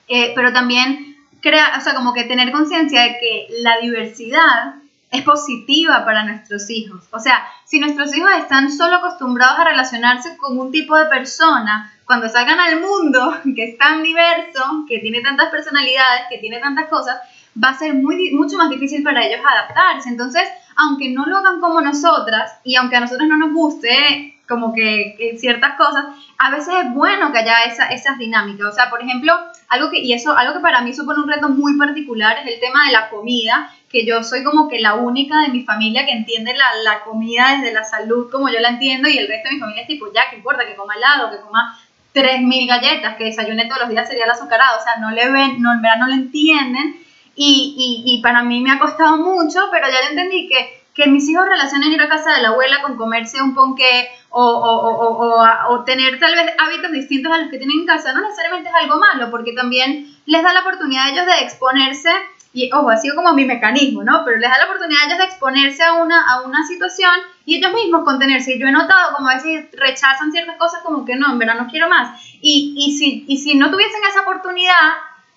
eh, 0.08 0.32
pero 0.36 0.54
también 0.54 1.18
crea, 1.42 1.74
o 1.78 1.82
sea, 1.82 1.96
como 1.96 2.14
que 2.14 2.24
tener 2.24 2.52
conciencia 2.54 3.02
de 3.02 3.18
que 3.20 3.48
la 3.60 3.78
diversidad 3.82 4.76
es 5.12 5.22
positiva 5.24 6.04
para 6.04 6.26
nuestros 6.26 6.70
hijos. 6.70 7.04
O 7.12 7.20
sea, 7.20 7.48
si 7.66 7.80
nuestros 7.80 8.16
hijos 8.16 8.30
están 8.38 8.72
solo 8.72 8.98
acostumbrados 8.98 9.60
a 9.60 9.64
relacionarse 9.64 10.36
con 10.38 10.58
un 10.60 10.72
tipo 10.72 10.98
de 10.98 11.06
persona, 11.06 11.94
cuando 12.06 12.30
salgan 12.30 12.60
al 12.60 12.82
mundo, 12.82 13.36
que 13.56 13.72
es 13.72 13.78
tan 13.78 14.04
diverso, 14.04 14.86
que 14.88 15.00
tiene 15.00 15.22
tantas 15.22 15.50
personalidades, 15.50 16.24
que 16.30 16.40
tiene 16.40 16.60
tantas 16.60 16.88
cosas, 16.88 17.18
va 17.62 17.70
a 17.70 17.78
ser 17.78 17.94
muy, 17.94 18.32
mucho 18.32 18.58
más 18.58 18.70
difícil 18.70 19.04
para 19.04 19.26
ellos 19.26 19.42
adaptarse. 19.46 20.10
Entonces, 20.10 20.44
aunque 20.76 21.10
no 21.10 21.26
lo 21.26 21.38
hagan 21.38 21.60
como 21.60 21.82
nosotras 21.82 22.60
y 22.64 22.76
aunque 22.76 22.98
a 22.98 23.02
nosotros 23.02 23.28
no 23.28 23.38
nos 23.38 23.54
guste, 23.54 24.37
como 24.48 24.74
que, 24.74 25.16
que 25.18 25.38
ciertas 25.38 25.76
cosas, 25.76 26.06
a 26.38 26.52
veces 26.52 26.74
es 26.84 26.94
bueno 26.94 27.32
que 27.32 27.40
haya 27.40 27.64
esa, 27.66 27.88
esas 27.88 28.18
dinámicas. 28.18 28.68
O 28.68 28.72
sea, 28.72 28.90
por 28.90 29.02
ejemplo, 29.02 29.34
algo 29.68 29.90
que, 29.90 30.00
y 30.00 30.14
eso, 30.14 30.36
algo 30.38 30.54
que 30.54 30.60
para 30.60 30.82
mí 30.82 30.94
supone 30.94 31.22
un 31.22 31.30
reto 31.30 31.50
muy 31.50 31.78
particular 31.78 32.38
es 32.40 32.54
el 32.54 32.60
tema 32.60 32.86
de 32.86 32.94
la 32.94 33.10
comida, 33.10 33.72
que 33.90 34.06
yo 34.06 34.24
soy 34.24 34.44
como 34.44 34.68
que 34.68 34.80
la 34.80 34.96
única 34.96 35.42
de 35.42 35.50
mi 35.50 35.64
familia 35.64 36.06
que 36.06 36.12
entiende 36.12 36.54
la, 36.54 36.66
la 36.84 37.02
comida 37.04 37.58
desde 37.58 37.74
la 37.74 37.84
salud 37.84 38.30
como 38.32 38.50
yo 38.50 38.60
la 38.60 38.70
entiendo 38.70 39.08
y 39.08 39.18
el 39.18 39.28
resto 39.28 39.50
de 39.50 39.56
mi 39.56 39.60
familia 39.60 39.82
es 39.82 39.88
tipo, 39.88 40.12
ya, 40.14 40.30
que 40.30 40.38
importa 40.38 40.66
que 40.66 40.76
coma 40.76 40.96
helado, 40.96 41.32
que 41.32 41.42
coma 41.42 41.78
3.000 42.14 42.68
galletas, 42.68 43.16
que 43.16 43.26
desayune 43.26 43.66
todos 43.66 43.82
los 43.82 43.90
días 43.90 44.08
sería 44.08 44.26
el 44.26 44.32
azucarado, 44.32 44.80
o 44.80 44.84
sea, 44.84 44.98
no 45.00 45.12
le 45.12 45.30
ven, 45.30 45.62
no, 45.62 45.74
en 45.74 45.82
verdad 45.82 46.00
no 46.00 46.08
lo 46.08 46.14
entienden. 46.14 46.96
Y, 47.36 47.76
y, 47.78 48.16
y 48.16 48.22
para 48.24 48.42
mí 48.42 48.62
me 48.62 48.72
ha 48.72 48.80
costado 48.80 49.18
mucho, 49.18 49.60
pero 49.72 49.88
ya 49.88 50.02
yo 50.02 50.10
entendí 50.10 50.48
que, 50.48 50.82
que 50.96 51.08
mis 51.08 51.30
hijos 51.30 51.46
relacionen 51.48 51.92
ir 51.92 52.02
a 52.02 52.10
casa 52.10 52.34
de 52.34 52.42
la 52.42 52.50
abuela 52.50 52.82
con 52.82 52.98
comerse 52.98 53.40
un 53.40 53.54
ponqué 53.54 54.10
o, 54.30 54.44
o, 54.44 55.42
o, 55.42 55.74
o, 55.74 55.84
tener 55.84 56.20
tal 56.20 56.36
vez 56.36 56.54
hábitos 56.58 56.92
distintos 56.92 57.32
a 57.32 57.38
los 57.38 57.50
que 57.50 57.58
tienen 57.58 57.80
en 57.80 57.86
casa, 57.86 58.14
no 58.14 58.22
necesariamente 58.22 58.70
es 58.70 58.76
algo 58.76 59.00
malo, 59.00 59.32
porque 59.32 59.54
también 59.54 60.16
les 60.26 60.44
da 60.44 60.54
la 60.54 60.62
oportunidad 60.62 61.06
a 61.06 61.10
ellos 61.10 61.26
de 61.26 61.44
exponerse 61.44 62.10
y 62.54 62.72
ojo, 62.74 62.90
ha 62.90 62.98
sido 62.98 63.16
como 63.16 63.34
mi 63.34 63.46
mecanismo, 63.46 64.04
¿no? 64.04 64.24
Pero 64.26 64.38
les 64.38 64.50
da 64.50 64.58
la 64.58 64.66
oportunidad 64.66 65.04
a 65.04 65.06
ellos 65.06 65.18
de 65.20 65.26
exponerse 65.26 65.84
a 65.84 65.94
una, 65.94 66.28
a 66.28 66.42
una 66.42 66.66
situación 66.66 67.12
y 67.46 67.58
ellos 67.58 67.72
mismos 67.74 68.04
contenerse. 68.04 68.58
Yo 68.58 68.68
he 68.68 68.72
notado 68.72 69.16
como 69.16 69.30
a 69.30 69.36
veces 69.36 69.68
rechazan 69.74 70.32
ciertas 70.32 70.58
cosas 70.58 70.82
como 70.84 71.06
que 71.06 71.16
no, 71.16 71.32
en 71.32 71.40
verdad 71.40 71.60
no 71.60 71.68
quiero 71.68 71.88
más. 71.88 72.20
Y, 72.42 72.74
y, 72.78 72.98
si, 72.98 73.26
y 73.28 73.38
si 73.38 73.56
no 73.56 73.70
tuviesen 73.70 74.02
esa 74.10 74.22
oportunidad 74.22 74.74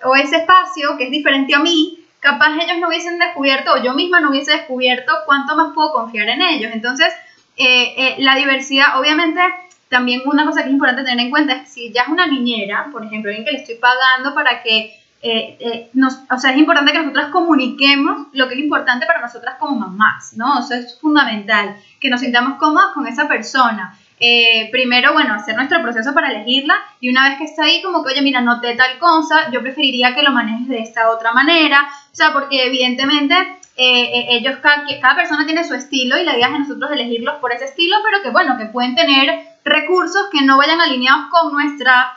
o 0.02 0.16
ese 0.16 0.36
espacio 0.36 0.96
que 0.96 1.04
es 1.04 1.10
diferente 1.10 1.54
a 1.54 1.58
mí, 1.58 2.02
capaz 2.20 2.54
ellos 2.54 2.78
no 2.80 2.88
hubiesen 2.88 3.18
descubierto 3.18 3.74
o 3.74 3.82
yo 3.82 3.92
misma 3.92 4.20
no 4.20 4.30
hubiese 4.30 4.52
descubierto 4.52 5.12
cuánto 5.26 5.56
más 5.56 5.74
puedo 5.74 5.92
confiar 5.92 6.28
en 6.28 6.40
ellos. 6.40 6.70
Entonces, 6.72 7.08
eh, 7.56 7.94
eh, 7.96 8.16
la 8.18 8.36
diversidad, 8.36 8.98
obviamente, 8.98 9.40
también 9.88 10.22
una 10.24 10.46
cosa 10.46 10.62
que 10.62 10.68
es 10.68 10.72
importante 10.72 11.04
tener 11.04 11.24
en 11.24 11.30
cuenta 11.30 11.54
es 11.54 11.62
que 11.62 11.68
si 11.68 11.92
ya 11.92 12.02
es 12.02 12.08
una 12.08 12.26
niñera, 12.26 12.88
por 12.92 13.04
ejemplo, 13.04 13.30
alguien 13.30 13.44
que 13.44 13.52
le 13.52 13.58
estoy 13.58 13.76
pagando 13.76 14.34
para 14.34 14.62
que 14.62 15.00
eh, 15.22 15.56
eh, 15.60 15.90
nos, 15.92 16.14
o 16.30 16.38
sea, 16.38 16.52
es 16.52 16.56
importante 16.56 16.92
que 16.92 16.98
nosotras 16.98 17.30
comuniquemos 17.30 18.28
lo 18.32 18.48
que 18.48 18.54
es 18.54 18.60
importante 18.60 19.04
para 19.04 19.20
nosotras 19.20 19.56
como 19.58 19.78
mamás, 19.78 20.32
¿no? 20.34 20.60
Eso 20.60 20.74
es 20.74 20.98
fundamental, 20.98 21.76
que 22.00 22.08
nos 22.08 22.20
sintamos 22.20 22.58
cómodas 22.58 22.92
con 22.94 23.06
esa 23.06 23.28
persona. 23.28 23.98
Eh, 24.18 24.68
primero, 24.70 25.12
bueno, 25.12 25.34
hacer 25.34 25.56
nuestro 25.56 25.82
proceso 25.82 26.14
para 26.14 26.30
elegirla 26.30 26.74
y 27.00 27.10
una 27.10 27.28
vez 27.28 27.38
que 27.38 27.44
está 27.44 27.64
ahí, 27.64 27.82
como 27.82 28.02
que, 28.02 28.12
oye, 28.12 28.22
mira, 28.22 28.40
noté 28.40 28.76
tal 28.76 28.98
cosa, 28.98 29.50
yo 29.50 29.60
preferiría 29.60 30.14
que 30.14 30.22
lo 30.22 30.30
manejes 30.30 30.68
de 30.68 30.80
esta 30.80 31.10
otra 31.10 31.32
manera, 31.32 31.88
o 32.12 32.14
sea, 32.14 32.32
porque 32.32 32.66
evidentemente 32.66 33.34
ellos, 33.80 34.56
cada, 34.58 34.84
cada 35.00 35.16
persona 35.16 35.46
tiene 35.46 35.64
su 35.64 35.74
estilo 35.74 36.18
y 36.18 36.24
la 36.24 36.36
idea 36.36 36.46
es 36.46 36.52
de 36.52 36.58
nosotros 36.60 36.90
elegirlos 36.92 37.36
por 37.36 37.52
ese 37.52 37.64
estilo, 37.64 37.96
pero 38.04 38.22
que, 38.22 38.30
bueno, 38.30 38.58
que 38.58 38.66
pueden 38.66 38.94
tener 38.94 39.40
recursos 39.64 40.28
que 40.30 40.42
no 40.42 40.56
vayan 40.56 40.80
alineados 40.80 41.26
con, 41.30 41.52
nuestra, 41.52 42.12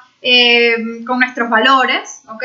con 1.06 1.20
nuestros 1.20 1.50
valores, 1.50 2.24
¿ok? 2.28 2.44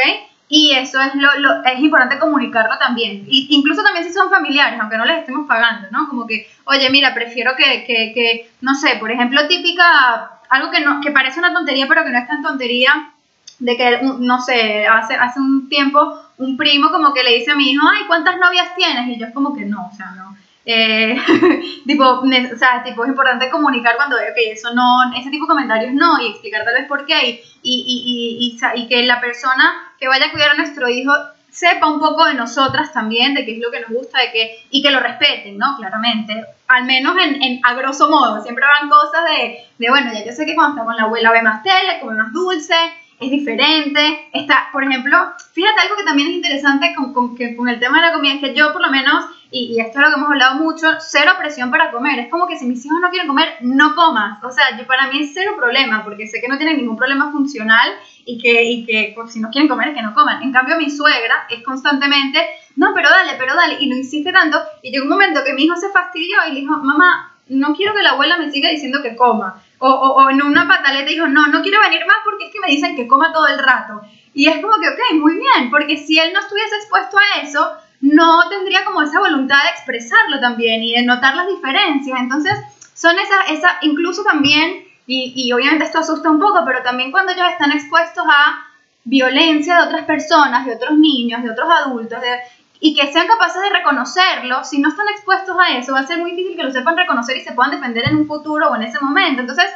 Y 0.51 0.73
eso 0.73 0.99
es 1.01 1.15
lo, 1.15 1.39
lo, 1.41 1.63
es 1.65 1.79
importante 1.79 2.19
comunicarlo 2.19 2.79
también. 2.79 3.25
Y 3.29 3.49
incluso 3.51 3.83
también 3.83 4.05
si 4.05 4.13
son 4.13 4.31
familiares, 4.31 4.81
aunque 4.81 4.97
no 4.97 5.05
les 5.05 5.19
estemos 5.19 5.47
pagando, 5.47 5.89
¿no? 5.91 6.09
Como 6.09 6.27
que, 6.27 6.49
oye, 6.65 6.89
mira, 6.91 7.13
prefiero 7.13 7.55
que, 7.55 7.85
que, 7.85 8.13
que 8.15 8.51
no 8.63 8.75
sé, 8.75 8.97
por 8.99 9.11
ejemplo, 9.11 9.47
típica, 9.47 10.41
algo 10.49 10.71
que, 10.71 10.81
no, 10.81 11.01
que 11.03 11.11
parece 11.11 11.39
una 11.39 11.53
tontería, 11.53 11.87
pero 11.87 12.03
que 12.03 12.11
no 12.11 12.19
es 12.19 12.27
tan 12.27 12.43
tontería, 12.43 13.11
de 13.59 13.77
que, 13.77 14.01
no 14.03 14.41
sé, 14.41 14.87
hace, 14.87 15.15
hace 15.17 15.41
un 15.41 15.69
tiempo 15.69 16.19
un 16.39 16.57
primo 16.57 16.91
como 16.91 17.13
que 17.13 17.23
le 17.23 17.35
dice 17.35 17.53
a 17.53 17.57
mi 17.57 17.73
hijo, 17.73 17.87
ay, 17.91 18.03
¿cuántas 18.07 18.39
novias 18.39 18.75
tienes? 18.77 19.09
Y 19.09 19.19
yo 19.19 19.27
es 19.27 19.35
como 19.35 19.55
que 19.55 19.65
no, 19.65 19.89
o 19.93 19.97
sea, 19.97 20.13
no. 20.17 20.37
Eh, 20.65 21.17
tipo, 21.87 22.05
o 22.05 22.59
sea, 22.59 22.83
tipo, 22.85 23.03
es 23.03 23.09
importante 23.09 23.51
comunicar 23.51 23.97
cuando, 23.97 24.17
ok, 24.17 24.37
eso 24.53 24.75
no, 24.75 25.13
ese 25.17 25.31
tipo 25.31 25.47
de 25.47 25.49
comentarios 25.49 25.95
no, 25.95 26.21
y 26.21 26.29
explicar 26.29 26.65
tal 26.65 26.75
vez 26.75 26.87
por 26.87 27.07
qué, 27.07 27.43
y, 27.63 27.73
y, 27.73 28.59
y, 28.59 28.81
y, 28.83 28.89
que 28.89 29.03
la 29.05 29.21
persona 29.21 29.95
que 29.99 30.09
vaya 30.09 30.27
a 30.27 30.31
cuidar 30.31 30.51
a 30.51 30.57
nuestro 30.57 30.89
hijo 30.89 31.13
sepa 31.51 31.91
un 31.91 31.99
poco 31.99 32.27
de 32.27 32.35
nosotras 32.35 32.93
también, 32.93 33.35
de 33.35 33.47
qué 33.47 33.53
es 33.53 33.59
lo 33.61 33.71
que 33.71 33.81
nos 33.81 33.91
gusta, 33.91 34.21
de 34.21 34.31
que, 34.31 34.65
y 34.71 34.83
que 34.83 34.91
lo 34.91 35.01
respeten, 35.01 35.57
¿no? 35.57 35.77
Claramente, 35.79 36.35
al 36.69 36.85
menos 36.85 37.17
en, 37.17 37.43
en, 37.43 37.61
a 37.65 37.73
grosso 37.75 38.11
modo, 38.11 38.43
siempre 38.43 38.65
van 38.67 38.91
cosas 38.91 39.25
de, 39.25 39.65
de, 39.79 39.91
bueno, 39.91 40.13
ya 40.13 40.25
yo 40.25 40.33
sé 40.33 40.45
que 40.45 40.55
cuando 40.55 40.77
está 40.77 40.85
con 40.85 40.97
la 40.97 41.05
abuela 41.05 41.33
ve 41.33 41.43
más 41.43 41.63
tele, 41.63 41.99
come 42.01 42.15
más 42.15 42.33
dulce, 42.33 42.77
es 43.21 43.31
diferente, 43.31 44.29
está, 44.33 44.69
por 44.73 44.85
ejemplo, 44.85 45.17
fíjate 45.53 45.81
algo 45.81 45.97
que 45.97 46.05
también 46.05 46.29
es 46.29 46.35
interesante 46.37 46.95
con, 46.97 47.13
con, 47.13 47.37
que, 47.37 47.57
con 47.57 47.69
el 47.69 47.81
tema 47.81 48.01
de 48.01 48.07
la 48.07 48.13
comida, 48.13 48.35
es 48.35 48.41
que 48.41 48.55
yo 48.55 48.73
por 48.73 48.81
lo 48.81 48.91
menos 48.91 49.25
y, 49.51 49.73
y, 49.73 49.81
esto 49.81 49.99
es 49.99 50.05
lo 50.05 50.11
que 50.11 50.17
hemos 50.17 50.31
hablado 50.31 50.57
mucho, 50.57 50.87
cero 51.01 51.33
presión 51.39 51.71
para 51.71 51.91
comer. 51.91 52.19
Es 52.19 52.29
como 52.29 52.47
que 52.47 52.59
si 52.59 52.67
mis 52.67 52.85
hijos 52.85 52.99
no 53.01 53.09
quieren 53.09 53.27
comer, 53.27 53.57
no 53.63 53.95
comas. 53.95 54.45
O 54.45 54.51
sea, 54.51 54.77
yo, 54.77 54.87
para 54.87 55.11
mí 55.11 55.21
es 55.23 55.31
cero 55.33 55.53
problema, 55.57 56.05
porque 56.05 56.27
sé 56.27 56.41
que 56.43 56.49
no 56.49 56.59
tienen 56.59 56.77
ningún 56.77 56.99
problema 56.99 57.33
funcional 57.33 57.91
y 58.27 58.37
que, 58.39 58.63
y 58.65 58.85
que 58.85 59.17
si 59.29 59.41
no 59.41 59.49
quieren 59.51 59.69
comer, 59.69 59.95
que 59.95 60.03
no 60.03 60.13
coman. 60.13 60.43
En 60.43 60.53
cambio, 60.53 60.77
mi 60.77 60.91
suegra 60.91 61.47
es 61.49 61.63
constantemente, 61.63 62.41
no, 62.77 62.93
pero 62.95 63.09
dale, 63.09 63.33
pero 63.39 63.55
dale, 63.55 63.79
y 63.81 63.89
lo 63.89 63.97
insiste 63.97 64.33
tanto. 64.33 64.61
Y 64.83 64.91
llegó 64.91 65.05
un 65.05 65.11
momento 65.11 65.43
que 65.43 65.55
mi 65.55 65.65
hijo 65.65 65.77
se 65.77 65.89
fastidió 65.89 66.37
y 66.47 66.53
le 66.53 66.61
dijo, 66.61 66.77
mamá, 66.77 67.33
no 67.49 67.75
quiero 67.75 67.95
que 67.95 68.03
la 68.03 68.11
abuela 68.11 68.37
me 68.37 68.51
siga 68.51 68.69
diciendo 68.69 69.03
que 69.03 69.17
coma. 69.17 69.63
O, 69.81 70.29
en 70.31 70.43
una 70.43 70.67
pataleta 70.67 71.09
dijo, 71.09 71.29
no, 71.29 71.47
no 71.49 71.63
quiero 71.63 71.81
venir 71.81 72.05
más 72.07 72.17
porque 72.25 72.47
es 72.47 72.53
que 72.53 72.61
me 72.61 72.69
dicen 72.69 72.97
que 72.97 73.07
coma 73.07 73.33
todo 73.33 73.47
el 73.47 73.59
rato. 73.59 74.01
Y 74.35 74.49
es 74.49 74.61
como 74.61 74.75
que, 74.81 74.89
ok, 74.89 75.21
muy 75.21 75.35
bien, 75.35 75.71
porque 75.71 75.97
si 75.97 76.19
él 76.19 76.33
no 76.33 76.41
estuviese 76.41 76.77
expuesto 76.77 77.17
a 77.17 77.41
eso, 77.41 77.73
no 78.01 78.49
tendría 78.49 78.85
como 78.85 79.03
esa 79.03 79.21
voluntad 79.21 79.63
de 79.63 79.71
expresarlo 79.71 80.41
también 80.41 80.83
y 80.83 80.95
de 80.95 81.03
notar 81.03 81.35
las 81.35 81.49
diferencias. 81.49 82.19
Entonces, 82.21 82.55
son 82.95 83.19
esas, 83.19 83.51
esa, 83.51 83.79
incluso 83.83 84.23
también, 84.25 84.85
y, 85.07 85.33
y, 85.35 85.53
obviamente 85.53 85.85
esto 85.85 86.01
asusta 86.01 86.31
un 86.31 86.41
poco, 86.41 86.63
pero 86.67 86.83
también 86.83 87.11
cuando 87.11 87.33
ellos 87.33 87.47
están 87.51 87.73
expuestos 87.73 88.25
a 88.29 88.67
violencia 89.05 89.77
de 89.77 89.87
otras 89.87 90.05
personas, 90.05 90.67
de 90.67 90.75
otros 90.75 90.99
niños, 90.99 91.43
de 91.43 91.51
otros 91.51 91.69
adultos, 91.71 92.21
de, 92.21 92.39
y 92.81 92.95
que 92.95 93.13
sean 93.13 93.27
capaces 93.27 93.61
de 93.63 93.71
reconocerlo, 93.71 94.65
si 94.65 94.79
no 94.79 94.89
están 94.89 95.09
expuestos 95.09 95.57
a 95.59 95.77
eso, 95.77 95.93
va 95.93 96.01
a 96.01 96.07
ser 96.07 96.19
muy 96.19 96.33
difícil 96.33 96.57
que 96.57 96.63
lo 96.63 96.71
sepan 96.71 96.97
reconocer 96.97 97.37
y 97.37 97.41
se 97.43 97.53
puedan 97.53 97.73
defender 97.73 98.09
en 98.09 98.17
un 98.17 98.27
futuro 98.27 98.69
o 98.69 98.77
en 98.77 98.83
ese 98.83 99.01
momento. 99.01 99.41
Entonces, 99.41 99.67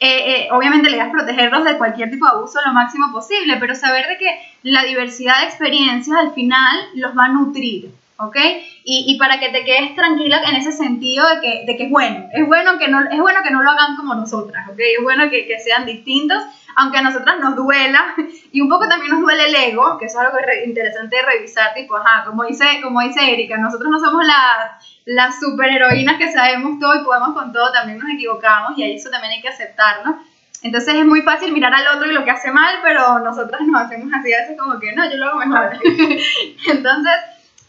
eh, 0.00 0.44
eh, 0.44 0.48
obviamente 0.52 0.90
le 0.90 0.96
das 0.96 1.10
protegerlos 1.10 1.64
de 1.64 1.76
cualquier 1.76 2.10
tipo 2.10 2.26
de 2.26 2.32
abuso 2.32 2.60
lo 2.64 2.72
máximo 2.72 3.10
posible, 3.10 3.56
pero 3.58 3.74
saber 3.74 4.06
de 4.06 4.16
que 4.18 4.40
la 4.62 4.84
diversidad 4.84 5.40
de 5.40 5.46
experiencias 5.46 6.16
al 6.16 6.32
final 6.34 6.78
los 6.94 7.16
va 7.18 7.24
a 7.24 7.28
nutrir, 7.30 7.92
¿ok? 8.18 8.36
Y, 8.84 9.04
y 9.08 9.18
para 9.18 9.38
que 9.38 9.50
te 9.50 9.64
quedes 9.64 9.94
tranquila 9.94 10.42
en 10.48 10.56
ese 10.56 10.72
sentido 10.72 11.26
de 11.28 11.40
que, 11.40 11.64
de 11.66 11.76
que 11.76 11.84
es 11.84 11.90
bueno, 11.90 12.26
es 12.32 12.46
bueno 12.46 12.78
que, 12.78 12.88
no, 12.88 13.00
es 13.10 13.18
bueno 13.18 13.40
que 13.42 13.50
no 13.50 13.62
lo 13.62 13.70
hagan 13.70 13.96
como 13.96 14.14
nosotras, 14.14 14.68
¿ok? 14.68 14.78
Es 14.78 15.02
bueno 15.02 15.30
que, 15.30 15.46
que 15.46 15.58
sean 15.58 15.86
distintos, 15.86 16.42
aunque 16.76 16.98
a 16.98 17.02
nosotras 17.02 17.38
nos 17.40 17.56
duela, 17.56 18.14
y 18.52 18.60
un 18.60 18.68
poco 18.68 18.88
también 18.88 19.12
nos 19.12 19.20
duele 19.20 19.48
el 19.48 19.54
ego, 19.54 19.98
que 19.98 20.06
eso 20.06 20.20
es 20.20 20.26
algo 20.26 20.38
es 20.38 20.66
interesante 20.66 21.16
de 21.16 21.22
revisar, 21.22 21.74
tipo, 21.74 21.96
ajá, 21.96 22.24
como 22.24 22.44
dice, 22.44 22.64
como 22.82 23.00
dice 23.00 23.32
Erika, 23.32 23.56
nosotros 23.56 23.90
no 23.90 23.98
somos 23.98 24.24
las 24.26 24.98
las 25.08 25.40
superheroínas 25.40 26.18
que 26.18 26.30
sabemos 26.30 26.78
todo 26.78 27.00
y 27.00 27.02
podemos 27.02 27.32
con 27.32 27.50
todo, 27.50 27.72
también 27.72 27.98
nos 27.98 28.10
equivocamos 28.10 28.76
y 28.76 28.92
eso 28.92 29.08
también 29.08 29.32
hay 29.32 29.40
que 29.40 29.48
aceptarlo. 29.48 30.18
Entonces 30.62 30.96
es 30.96 31.06
muy 31.06 31.22
fácil 31.22 31.50
mirar 31.52 31.72
al 31.72 31.96
otro 31.96 32.10
y 32.10 32.14
lo 32.14 32.24
que 32.24 32.30
hace 32.30 32.50
mal, 32.50 32.74
pero 32.82 33.18
nosotras 33.20 33.62
nos 33.62 33.80
hacemos 33.80 34.12
así 34.12 34.34
a 34.34 34.40
veces 34.40 34.58
como 34.58 34.78
que 34.78 34.92
no, 34.92 35.08
yo 35.10 35.16
lo 35.16 35.28
hago 35.28 35.38
mejor. 35.38 35.78
Entonces, 36.68 37.12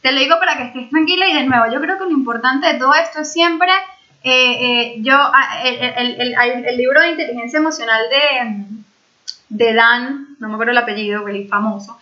te 0.02 0.12
lo 0.12 0.20
digo 0.20 0.36
para 0.40 0.58
que 0.58 0.64
estés 0.64 0.90
tranquila 0.90 1.28
y 1.28 1.34
de 1.34 1.44
nuevo, 1.44 1.66
yo 1.72 1.82
creo 1.82 1.98
que 1.98 2.06
lo 2.06 2.12
importante 2.12 2.68
de 2.68 2.80
todo 2.80 2.94
esto 2.94 3.20
es 3.22 3.32
siempre, 3.32 3.72
eh, 4.24 4.58
eh, 4.62 4.96
yo, 5.00 5.16
el, 5.64 5.76
el, 5.76 6.22
el, 6.22 6.66
el, 6.66 6.78
libro 6.78 7.02
de 7.02 7.12
inteligencia 7.12 7.60
emocional 7.60 8.02
de, 8.10 8.66
de 9.50 9.74
Dan, 9.74 10.36
no 10.40 10.48
me 10.48 10.54
acuerdo 10.54 10.72
el 10.72 10.78
apellido, 10.78 11.28
el 11.28 11.48
famoso, 11.48 11.98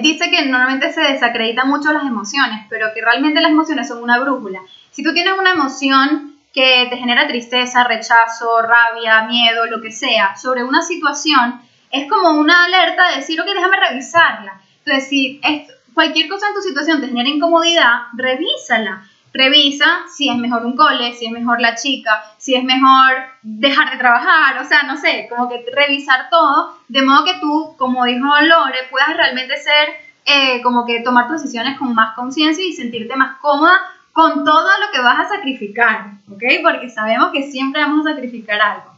dice 0.00 0.30
que 0.30 0.46
normalmente 0.46 0.92
se 0.92 1.00
desacreditan 1.00 1.68
mucho 1.68 1.92
las 1.92 2.04
emociones, 2.04 2.66
pero 2.68 2.88
que 2.92 3.02
realmente 3.02 3.40
las 3.40 3.52
emociones 3.52 3.86
son 3.86 4.02
una 4.02 4.18
brújula. 4.18 4.60
Si 4.90 5.04
tú 5.04 5.12
tienes 5.12 5.34
una 5.38 5.52
emoción 5.52 6.34
que 6.52 6.88
te 6.90 6.96
genera 6.96 7.28
tristeza, 7.28 7.84
rechazo, 7.84 8.62
rabia, 8.62 9.22
miedo, 9.28 9.66
lo 9.66 9.80
que 9.80 9.92
sea, 9.92 10.36
sobre 10.36 10.64
una 10.64 10.82
situación, 10.82 11.60
es 11.92 12.08
como 12.08 12.30
una 12.30 12.64
alerta 12.64 13.10
de 13.10 13.16
decir, 13.16 13.40
ok, 13.40 13.46
déjame 13.46 13.76
revisarla. 13.88 14.60
Entonces, 14.84 15.08
si 15.08 15.40
es, 15.42 15.68
cualquier 16.00 16.30
cosa 16.30 16.48
en 16.48 16.54
tu 16.54 16.62
situación 16.62 17.02
te 17.02 17.08
genera 17.08 17.28
incomodidad, 17.28 18.04
revísala. 18.14 19.02
Revisa 19.34 20.06
si 20.08 20.30
es 20.30 20.36
mejor 20.38 20.64
un 20.64 20.74
cole, 20.74 21.12
si 21.12 21.26
es 21.26 21.30
mejor 21.30 21.60
la 21.60 21.74
chica, 21.74 22.24
si 22.38 22.54
es 22.54 22.64
mejor 22.64 23.16
dejar 23.42 23.90
de 23.90 23.98
trabajar, 23.98 24.58
o 24.62 24.64
sea, 24.64 24.84
no 24.84 24.96
sé, 24.96 25.26
como 25.28 25.50
que 25.50 25.62
revisar 25.70 26.30
todo, 26.30 26.78
de 26.88 27.02
modo 27.02 27.26
que 27.26 27.34
tú, 27.38 27.74
como 27.76 28.06
dijo 28.06 28.26
Lore, 28.26 28.88
puedas 28.90 29.14
realmente 29.14 29.58
ser, 29.58 29.88
eh, 30.24 30.62
como 30.62 30.86
que 30.86 31.02
tomar 31.02 31.28
tus 31.28 31.42
decisiones 31.42 31.78
con 31.78 31.94
más 31.94 32.14
conciencia 32.14 32.64
y 32.64 32.72
sentirte 32.72 33.14
más 33.14 33.36
cómoda 33.36 33.78
con 34.12 34.42
todo 34.42 34.70
lo 34.80 34.90
que 34.92 35.00
vas 35.00 35.20
a 35.20 35.28
sacrificar, 35.28 36.12
¿ok? 36.32 36.42
Porque 36.62 36.88
sabemos 36.88 37.30
que 37.30 37.42
siempre 37.42 37.82
vamos 37.82 38.06
a 38.06 38.14
sacrificar 38.14 38.58
algo. 38.58 38.90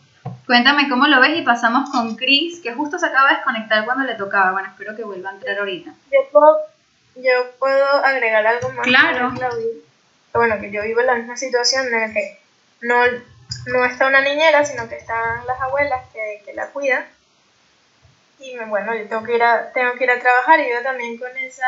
Cuéntame 0.47 0.89
cómo 0.89 1.07
lo 1.07 1.21
ves 1.21 1.39
y 1.39 1.43
pasamos 1.43 1.91
con 1.91 2.15
Chris, 2.15 2.61
que 2.61 2.75
justo 2.75 2.99
se 2.99 3.07
acaba 3.07 3.29
de 3.29 3.37
desconectar 3.37 3.85
cuando 3.85 4.05
le 4.05 4.15
tocaba. 4.15 4.53
Bueno, 4.53 4.69
espero 4.69 4.95
que 4.95 5.05
vuelva 5.05 5.31
a 5.31 5.35
entrar 5.35 5.59
ahorita. 5.59 5.91
Yo 5.91 6.19
puedo, 6.31 6.57
yo 7.17 7.51
puedo 7.59 7.87
agregar 8.05 8.47
algo 8.47 8.71
más. 8.71 8.87
Claro 8.87 9.33
bueno, 10.33 10.59
que 10.61 10.71
yo 10.71 10.83
vivo 10.83 11.01
en 11.01 11.07
la 11.07 11.15
misma 11.15 11.37
situación 11.37 11.87
en 11.87 12.01
la 12.01 12.13
que 12.13 12.39
no, 12.81 13.05
no 13.67 13.85
está 13.85 14.07
una 14.07 14.23
niñera, 14.23 14.65
sino 14.65 14.89
que 14.89 14.97
están 14.97 15.47
las 15.47 15.61
abuelas 15.61 16.03
que, 16.13 16.43
que 16.45 16.55
la 16.55 16.69
cuidan. 16.69 17.07
Y 18.39 18.57
bueno, 18.59 18.95
yo 18.95 19.07
tengo 19.09 19.23
que, 19.23 19.37
ir 19.37 19.43
a, 19.43 19.73
tengo 19.73 19.95
que 19.95 20.05
ir 20.05 20.11
a 20.11 20.19
trabajar 20.19 20.59
y 20.61 20.71
yo 20.71 20.83
también 20.83 21.17
con 21.19 21.37
esa, 21.37 21.67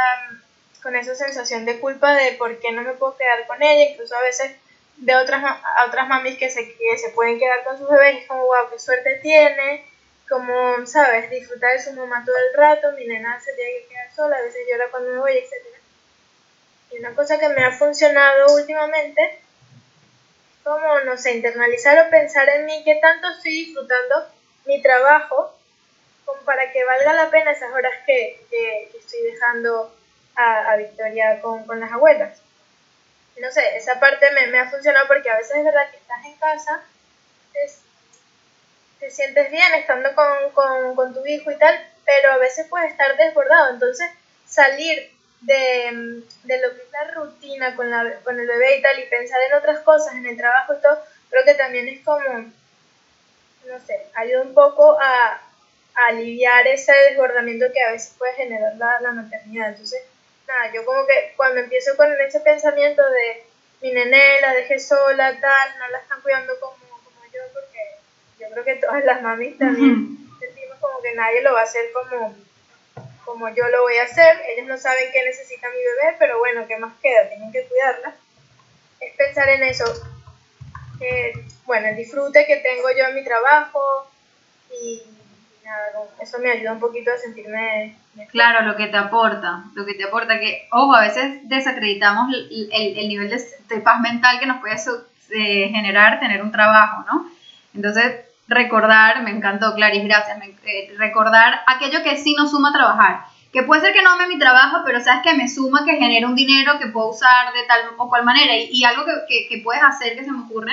con 0.83 0.97
esa 0.97 1.15
sensación 1.15 1.65
de 1.65 1.79
culpa 1.79 2.15
de 2.15 2.33
por 2.33 2.59
qué 2.59 2.73
no 2.73 2.83
me 2.83 2.95
puedo 2.95 3.17
quedar 3.17 3.47
con 3.47 3.63
ella, 3.63 3.93
incluso 3.93 4.17
a 4.17 4.23
veces 4.23 4.57
de 4.97 5.15
otras, 5.15 5.45
a 5.45 5.85
otras 5.87 6.09
mamis 6.09 6.39
que 6.39 6.51
se, 6.51 6.75
que 6.75 6.99
se 6.99 7.11
pueden 7.11 7.39
quedar 7.39 7.63
con 7.65 7.79
sus 7.79 7.89
bebés 7.89 8.23
es 8.23 8.29
como, 8.29 8.47
wow, 8.47 8.71
qué 8.71 8.79
suerte 8.79 9.21
tiene, 9.23 9.87
como, 10.29 10.85
sabes, 10.87 11.31
disfrutar 11.31 11.73
de 11.73 11.83
su 11.83 11.93
mamá 11.93 12.25
todo 12.25 12.37
el 12.37 12.57
rato, 12.57 12.93
mi 12.93 13.07
nena 13.07 13.39
se 13.41 13.53
tiene 13.53 13.87
que 13.89 13.94
sola, 14.15 14.37
a 14.37 14.43
veces 14.43 14.63
llora 14.71 14.91
cuando 14.91 15.11
me 15.11 15.19
voy, 15.19 15.33
etc. 15.39 15.79
Y 16.91 16.99
una 16.99 17.15
cosa 17.15 17.39
que 17.39 17.49
me 17.49 17.65
ha 17.65 17.73
funcionado 17.73 18.55
últimamente 18.55 19.39
como, 20.63 21.01
no 21.01 21.17
sé, 21.19 21.33
internalizar 21.33 22.07
o 22.07 22.11
pensar 22.11 22.49
en 22.49 22.65
mí 22.67 22.83
qué 22.85 22.97
tanto 22.97 23.29
estoy 23.31 23.53
disfrutando 23.53 24.27
mi 24.65 24.81
trabajo 24.81 25.53
como 26.25 26.43
para 26.43 26.73
que 26.73 26.85
valga 26.85 27.13
la 27.15 27.31
pena 27.31 27.53
esas 27.53 27.73
horas 27.73 27.93
que, 28.07 28.41
que- 28.51 28.89
que 28.93 28.99
estoy 28.99 29.23
dejando 29.23 29.95
a, 30.37 30.73
a 30.73 30.77
Victoria 30.77 31.41
con, 31.43 31.67
con 31.67 31.81
las 31.81 31.93
abuelas. 31.93 32.41
No 33.41 33.51
sé, 33.53 33.77
esa 33.77 34.01
parte 34.01 34.31
me, 34.33 34.47
me 34.49 34.61
ha 34.61 34.71
funcionado 34.71 35.07
porque 35.09 35.31
a 35.31 35.37
veces 35.37 35.57
es 35.57 35.65
verdad 35.65 35.91
que 35.91 35.99
estás 35.99 36.25
en 36.25 36.37
casa, 36.39 36.83
es- 37.65 37.81
te 38.99 39.11
sientes 39.11 39.51
bien 39.51 39.75
estando 39.75 40.15
con, 40.15 40.51
con, 40.53 40.95
con 40.97 41.15
tu 41.15 41.25
hijo 41.27 41.51
y 41.51 41.59
tal, 41.59 41.79
pero 42.05 42.33
a 42.33 42.39
veces 42.39 42.67
puedes 42.69 42.93
estar 42.93 43.17
desbordado. 43.17 43.75
Entonces, 43.75 44.11
salir 44.47 45.11
de, 45.41 46.23
de 46.45 46.61
lo 46.61 46.75
que 46.75 46.83
es 46.83 46.93
la 46.93 47.11
rutina 47.13 47.77
con, 47.77 47.91
la, 47.91 48.21
con 48.23 48.39
el 48.39 48.47
bebé 48.47 48.79
y 48.79 48.83
tal 48.83 48.99
y 48.99 49.07
pensar 49.07 49.41
en 49.43 49.55
otras 49.55 49.81
cosas, 49.81 50.15
en 50.15 50.27
el 50.27 50.37
trabajo 50.37 50.75
y 50.75 50.83
todo, 50.83 50.99
creo 51.31 51.45
que 51.45 51.55
también 51.55 51.89
es 51.89 52.01
como, 52.05 52.21
no 52.21 53.79
sé, 53.87 54.07
ayuda 54.15 54.43
un 54.43 54.55
poco 54.55 54.99
a, 55.01 55.41
aliviar 56.09 56.67
ese 56.67 56.93
desbordamiento 57.09 57.67
que 57.73 57.81
a 57.81 57.93
veces 57.93 58.17
puede 58.19 58.33
generar 58.33 58.75
la, 58.79 58.99
la 59.01 59.13
maternidad. 59.13 59.69
Entonces, 59.69 60.03
nada, 60.49 60.73
yo 60.73 60.85
como 60.85 61.07
que 61.07 61.35
cuando 61.37 61.61
empiezo 61.61 61.97
con 61.97 62.13
ese 62.21 62.41
pensamiento 62.41 63.01
de 63.09 63.45
mi 63.81 63.93
nené 63.93 64.41
la 64.41 64.55
dejé 64.55 64.81
sola, 64.81 65.39
tal, 65.41 65.79
no 65.79 65.89
la 65.91 65.99
están 65.99 66.21
cuidando 66.21 66.59
como, 66.59 66.75
como 66.75 67.25
yo, 67.33 67.43
porque 67.53 67.79
yo 68.41 68.51
creo 68.51 68.65
que 68.65 68.75
todas 68.85 69.05
las 69.05 69.23
mamis 69.23 69.57
también 69.57 70.24
como 70.87 71.03
que 71.03 71.15
nadie 71.15 71.43
lo 71.43 71.53
va 71.55 71.61
a 71.61 71.65
hacer 71.65 71.85
como, 71.93 72.35
como 73.25 73.49
yo 73.55 73.69
lo 73.69 73.83
voy 73.83 73.97
a 73.99 74.05
hacer. 74.05 74.37
Ellos 74.49 74.67
no 74.69 74.77
saben 74.77 75.11
qué 75.13 75.23
necesita 75.25 75.69
mi 75.71 75.77
bebé, 75.77 76.17
pero 76.19 76.39
bueno, 76.39 76.67
¿qué 76.67 76.77
más 76.79 76.93
queda? 77.03 77.29
Tienen 77.29 77.53
que 77.53 77.65
cuidarla. 77.65 78.15
Es 79.01 79.15
pensar 79.17 79.49
en 79.49 79.63
eso. 79.65 79.85
Eh, 81.01 81.33
bueno, 81.65 81.89
el 81.89 81.97
disfrute 81.97 82.47
que 82.47 82.57
tengo 82.57 82.89
yo 82.97 83.05
en 83.07 83.15
mi 83.15 83.25
trabajo 83.25 83.81
y, 84.71 85.03
nada, 85.65 85.91
eso 86.21 86.39
me 86.39 86.51
ayuda 86.51 86.73
un 86.73 86.81
poquito 86.81 87.11
a 87.13 87.17
sentirme. 87.19 87.97
Claro, 88.31 88.63
lo 88.67 88.77
que 88.77 88.87
te 88.87 88.97
aporta, 88.97 89.65
lo 89.75 89.85
que 89.85 89.95
te 89.95 90.05
aporta, 90.05 90.39
que, 90.39 90.69
ojo, 90.71 90.95
a 90.95 91.01
veces 91.01 91.41
desacreditamos 91.49 92.33
el, 92.33 92.69
el- 92.73 92.99
el 92.99 93.09
nivel 93.09 93.29
de, 93.31 93.43
de 93.69 93.81
paz 93.81 94.01
mental 94.01 94.39
que 94.39 94.47
nos 94.47 94.61
puede 94.61 94.77
eh, 94.77 95.69
generar 95.71 96.21
tener 96.21 96.43
un 96.43 96.53
trabajo, 96.53 97.05
¿no? 97.11 97.29
Entonces, 97.75 98.21
recordar, 98.49 99.23
me 99.23 99.31
encantó, 99.31 99.75
Clarice, 99.75 100.05
gracias, 100.07 100.39
me- 100.39 100.57
eh, 100.65 100.95
recordar 100.99 101.61
aquello 101.67 102.03
que 102.03 102.17
sí 102.17 102.35
nos 102.35 102.51
suma 102.51 102.73
trabajar, 102.73 103.25
que 103.53 103.63
puede 103.63 103.81
ser 103.83 103.93
que 103.93 104.03
no 104.03 104.11
ame 104.11 104.27
mi 104.27 104.39
trabajo, 104.39 104.79
pero 104.85 105.03
sabes 105.03 105.23
que 105.23 105.35
me 105.35 105.49
suma, 105.49 105.85
que 105.85 105.97
genera 105.97 106.27
un 106.27 106.35
dinero 106.35 106.79
que 106.79 106.89
puedo 106.89 107.11
usar 107.11 107.53
de 107.53 107.63
tal 107.67 107.81
o 107.97 108.09
cual 108.09 108.25
manera, 108.25 108.55
y, 108.57 108.85
algo 108.85 109.05
que, 109.29 109.47
que, 109.49 109.59
puedes 109.63 109.83
hacer, 109.83 110.17
que 110.17 110.25
se 110.25 110.33
me 110.33 110.43
ocurre, 110.43 110.73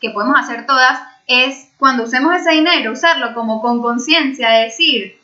que 0.00 0.10
podemos 0.10 0.38
hacer 0.38 0.66
todas, 0.66 1.00
es 1.26 1.68
cuando 1.78 2.04
usemos 2.04 2.34
ese 2.34 2.52
dinero, 2.52 2.92
usarlo 2.92 3.34
como 3.34 3.60
con 3.60 3.80
conciencia, 3.80 4.50
de 4.50 4.64
decir, 4.64 5.20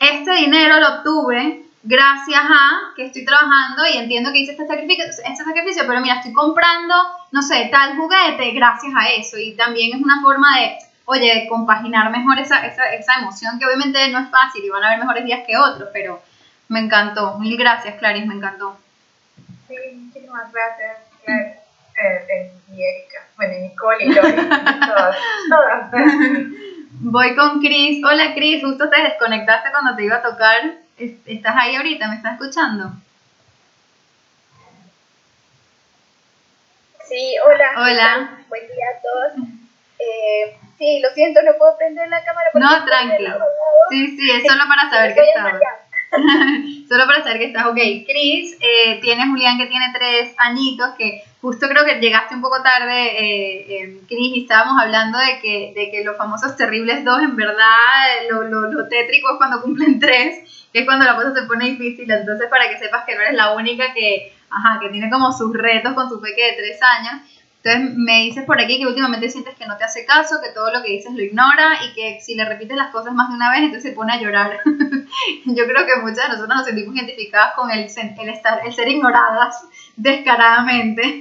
este 0.00 0.32
dinero 0.32 0.80
lo 0.80 0.88
obtuve 0.96 1.62
gracias 1.82 2.40
a 2.42 2.92
que 2.96 3.06
estoy 3.06 3.24
trabajando 3.24 3.86
y 3.86 3.98
entiendo 3.98 4.32
que 4.32 4.40
hice 4.40 4.52
este 4.52 4.66
sacrificio, 4.66 5.04
este 5.04 5.44
sacrificio, 5.44 5.84
pero 5.86 6.00
mira, 6.00 6.16
estoy 6.16 6.32
comprando, 6.32 6.94
no 7.30 7.42
sé, 7.42 7.68
tal 7.70 7.96
juguete 7.96 8.50
gracias 8.52 8.92
a 8.96 9.08
eso. 9.10 9.38
Y 9.38 9.54
también 9.54 9.96
es 9.96 10.02
una 10.02 10.20
forma 10.20 10.58
de, 10.58 10.76
oye, 11.06 11.46
compaginar 11.48 12.10
mejor 12.10 12.38
esa, 12.38 12.66
esa, 12.66 12.92
esa 12.94 13.14
emoción, 13.14 13.58
que 13.58 13.66
obviamente 13.66 14.08
no 14.10 14.18
es 14.20 14.30
fácil 14.30 14.64
y 14.64 14.68
van 14.68 14.84
a 14.84 14.88
haber 14.88 15.00
mejores 15.00 15.24
días 15.24 15.40
que 15.46 15.56
otros, 15.56 15.88
pero 15.92 16.22
me 16.68 16.80
encantó. 16.80 17.38
Mil 17.38 17.56
gracias, 17.56 17.96
Clarice, 17.96 18.26
me 18.26 18.34
encantó. 18.34 18.78
Sí, 19.68 19.74
muchísimas 19.94 20.52
gracias. 20.52 20.98
Eh, 21.26 21.60
eh, 22.02 22.52
y 22.72 22.82
Erika, 22.82 23.24
bueno, 23.36 23.54
y 23.54 23.60
Nicole 23.68 24.04
y 24.04 24.12
Lori, 24.12 24.34
todas, 24.34 25.16
todas. 25.48 25.92
Voy 26.98 27.36
con 27.36 27.60
Chris. 27.60 28.04
Hola, 28.04 28.34
Chris, 28.34 28.62
justo 28.64 28.88
te 28.88 29.00
desconectaste 29.02 29.70
cuando 29.70 29.94
te 29.96 30.04
iba 30.04 30.16
a 30.16 30.22
tocar. 30.22 30.60
Es- 30.98 31.18
¿Estás 31.26 31.54
ahí 31.58 31.76
ahorita? 31.76 32.08
¿Me 32.08 32.16
estás 32.16 32.32
escuchando? 32.34 32.90
Sí, 37.08 37.34
hola. 37.44 37.70
¿qué 37.74 37.80
Hola. 37.80 38.30
Buen 38.48 38.62
día 38.66 38.86
a 38.96 39.00
todos. 39.00 39.48
Eh, 39.98 40.56
sí, 40.78 41.00
lo 41.00 41.10
siento, 41.10 41.40
no 41.42 41.52
puedo 41.58 41.76
prender 41.76 42.08
la 42.08 42.24
cámara. 42.24 42.50
No, 42.54 42.66
estoy 42.66 42.78
en 42.78 43.10
el 43.10 43.16
tranqui. 43.16 43.22
lavabo. 43.24 43.44
Sí, 43.90 44.16
sí, 44.16 44.30
es 44.30 44.46
solo 44.46 44.64
para 44.68 44.90
saber 44.90 45.14
que 45.14 45.22
marear. 45.40 45.86
Solo 46.88 47.04
para 47.06 47.22
saber 47.22 47.38
que 47.38 47.46
estás 47.46 47.66
ok. 47.66 47.74
Chris, 48.06 48.56
eh, 48.60 49.00
tiene 49.00 49.26
Julián 49.26 49.58
que 49.58 49.66
tiene 49.66 49.86
tres 49.92 50.34
añitos, 50.38 50.90
que 50.96 51.24
justo 51.40 51.68
creo 51.68 51.84
que 51.84 51.96
llegaste 52.00 52.34
un 52.34 52.40
poco 52.40 52.62
tarde, 52.62 52.92
eh, 53.18 53.66
eh, 53.68 54.00
Chris, 54.06 54.36
y 54.36 54.42
estábamos 54.42 54.80
hablando 54.80 55.18
de 55.18 55.40
que, 55.40 55.72
de 55.74 55.90
que 55.90 56.04
los 56.04 56.16
famosos 56.16 56.56
terribles 56.56 57.04
dos, 57.04 57.20
en 57.22 57.34
verdad, 57.36 57.66
lo, 58.30 58.44
lo, 58.44 58.72
lo 58.72 58.88
tétrico 58.88 59.32
es 59.32 59.36
cuando 59.38 59.60
cumplen 59.60 59.98
tres, 60.00 60.68
que 60.72 60.80
es 60.80 60.84
cuando 60.84 61.04
la 61.04 61.16
cosa 61.16 61.34
se 61.34 61.42
pone 61.46 61.70
difícil. 61.70 62.10
Entonces, 62.10 62.48
para 62.48 62.68
que 62.68 62.78
sepas 62.78 63.04
que 63.04 63.14
no 63.14 63.22
eres 63.22 63.34
la 63.34 63.52
única 63.54 63.92
que, 63.92 64.32
ajá, 64.48 64.78
que 64.80 64.88
tiene 64.90 65.10
como 65.10 65.32
sus 65.32 65.52
retos 65.54 65.92
con 65.94 66.08
su 66.08 66.20
peque 66.20 66.52
de 66.52 66.52
tres 66.52 66.78
años. 66.82 67.22
Entonces 67.66 67.96
me 67.96 68.20
dices 68.20 68.44
por 68.44 68.60
aquí 68.60 68.78
que 68.78 68.86
últimamente 68.86 69.28
sientes 69.28 69.56
que 69.56 69.66
no 69.66 69.76
te 69.76 69.82
hace 69.82 70.04
caso, 70.06 70.36
que 70.40 70.52
todo 70.52 70.70
lo 70.70 70.84
que 70.84 70.92
dices 70.92 71.12
lo 71.12 71.20
ignora 71.20 71.72
y 71.84 71.94
que 71.94 72.20
si 72.20 72.36
le 72.36 72.44
repites 72.44 72.76
las 72.76 72.92
cosas 72.92 73.12
más 73.12 73.28
de 73.28 73.34
una 73.34 73.50
vez, 73.50 73.62
entonces 73.62 73.90
se 73.90 73.96
pone 73.96 74.12
a 74.12 74.20
llorar. 74.20 74.60
Yo 75.44 75.66
creo 75.66 75.84
que 75.84 76.00
muchas 76.00 76.28
de 76.28 76.28
nosotros 76.28 76.56
nos 76.56 76.64
sentimos 76.64 76.94
identificadas 76.94 77.54
con 77.56 77.68
el, 77.72 77.80
el, 77.80 78.28
estar, 78.28 78.60
el 78.64 78.72
ser 78.72 78.86
ignoradas 78.86 79.66
descaradamente 79.96 81.18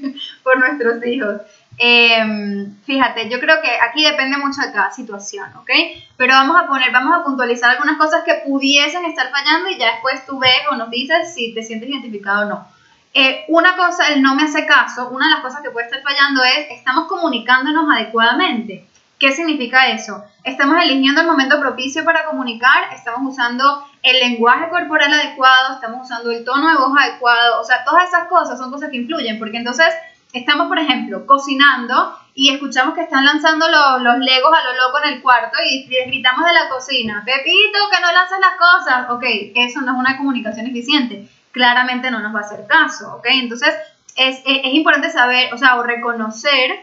por 0.42 0.58
nuestros 0.58 1.06
hijos. 1.06 1.42
Em, 1.78 2.74
fíjate, 2.82 3.28
yo 3.28 3.38
creo 3.40 3.60
que 3.60 3.70
aquí 3.80 4.04
depende 4.04 4.36
mucho 4.36 4.62
de 4.62 4.72
cada 4.72 4.92
situación, 4.92 5.48
¿ok? 5.56 5.70
Pero 6.16 6.32
vamos 6.32 6.56
a 6.60 6.66
poner, 6.66 6.92
vamos 6.92 7.14
a 7.16 7.24
puntualizar 7.24 7.70
algunas 7.70 7.98
cosas 7.98 8.22
que 8.24 8.42
pudiesen 8.46 9.04
estar 9.04 9.30
fallando 9.30 9.70
y 9.70 9.78
ya 9.78 9.92
después 9.92 10.26
tú 10.26 10.38
ves 10.40 10.58
o 10.70 10.76
nos 10.76 10.90
dices 10.90 11.34
si 11.34 11.54
te 11.54 11.62
sientes 11.62 11.88
identificado 11.88 12.46
o 12.46 12.48
no. 12.48 12.73
Eh, 13.16 13.44
una 13.46 13.76
cosa, 13.76 14.08
el 14.08 14.22
no 14.22 14.34
me 14.34 14.42
hace 14.42 14.66
caso, 14.66 15.08
una 15.10 15.26
de 15.26 15.34
las 15.34 15.40
cosas 15.40 15.62
que 15.62 15.70
puede 15.70 15.86
estar 15.86 16.02
fallando 16.02 16.42
es, 16.42 16.66
estamos 16.70 17.06
comunicándonos 17.06 17.88
adecuadamente. 17.88 18.88
¿Qué 19.20 19.30
significa 19.30 19.86
eso? 19.86 20.24
Estamos 20.42 20.82
eligiendo 20.82 21.20
el 21.20 21.28
momento 21.28 21.60
propicio 21.60 22.04
para 22.04 22.24
comunicar, 22.24 22.92
estamos 22.92 23.32
usando 23.32 23.86
el 24.02 24.18
lenguaje 24.18 24.68
corporal 24.68 25.12
adecuado, 25.12 25.74
estamos 25.74 26.04
usando 26.04 26.32
el 26.32 26.44
tono 26.44 26.68
de 26.68 26.76
voz 26.76 26.92
adecuado, 26.98 27.60
o 27.60 27.64
sea, 27.64 27.84
todas 27.84 28.08
esas 28.08 28.26
cosas 28.26 28.58
son 28.58 28.72
cosas 28.72 28.90
que 28.90 28.96
influyen, 28.96 29.38
porque 29.38 29.58
entonces 29.58 29.94
estamos, 30.32 30.66
por 30.66 30.80
ejemplo, 30.80 31.24
cocinando 31.24 32.18
y 32.34 32.52
escuchamos 32.52 32.94
que 32.94 33.02
están 33.02 33.24
lanzando 33.24 33.68
los, 33.68 34.02
los 34.02 34.18
legos 34.18 34.52
a 34.52 34.64
lo 34.64 34.88
loco 34.88 34.98
en 35.04 35.14
el 35.14 35.22
cuarto 35.22 35.56
y 35.64 35.86
gritamos 35.86 36.44
de 36.44 36.52
la 36.52 36.68
cocina, 36.68 37.22
Pepito, 37.24 37.78
que 37.92 38.00
no 38.00 38.10
lanzas 38.10 38.40
las 38.40 38.56
cosas. 38.58 39.10
Ok, 39.10 39.22
eso 39.54 39.82
no 39.82 39.92
es 39.92 39.98
una 39.98 40.16
comunicación 40.16 40.66
eficiente. 40.66 41.28
Claramente 41.54 42.10
no 42.10 42.18
nos 42.18 42.34
va 42.34 42.40
a 42.40 42.42
hacer 42.42 42.66
caso, 42.66 43.14
¿ok? 43.14 43.26
Entonces 43.30 43.72
es, 44.16 44.42
es, 44.44 44.74
importante 44.74 45.08
saber, 45.08 45.54
o 45.54 45.56
sea, 45.56 45.80
reconocer 45.82 46.80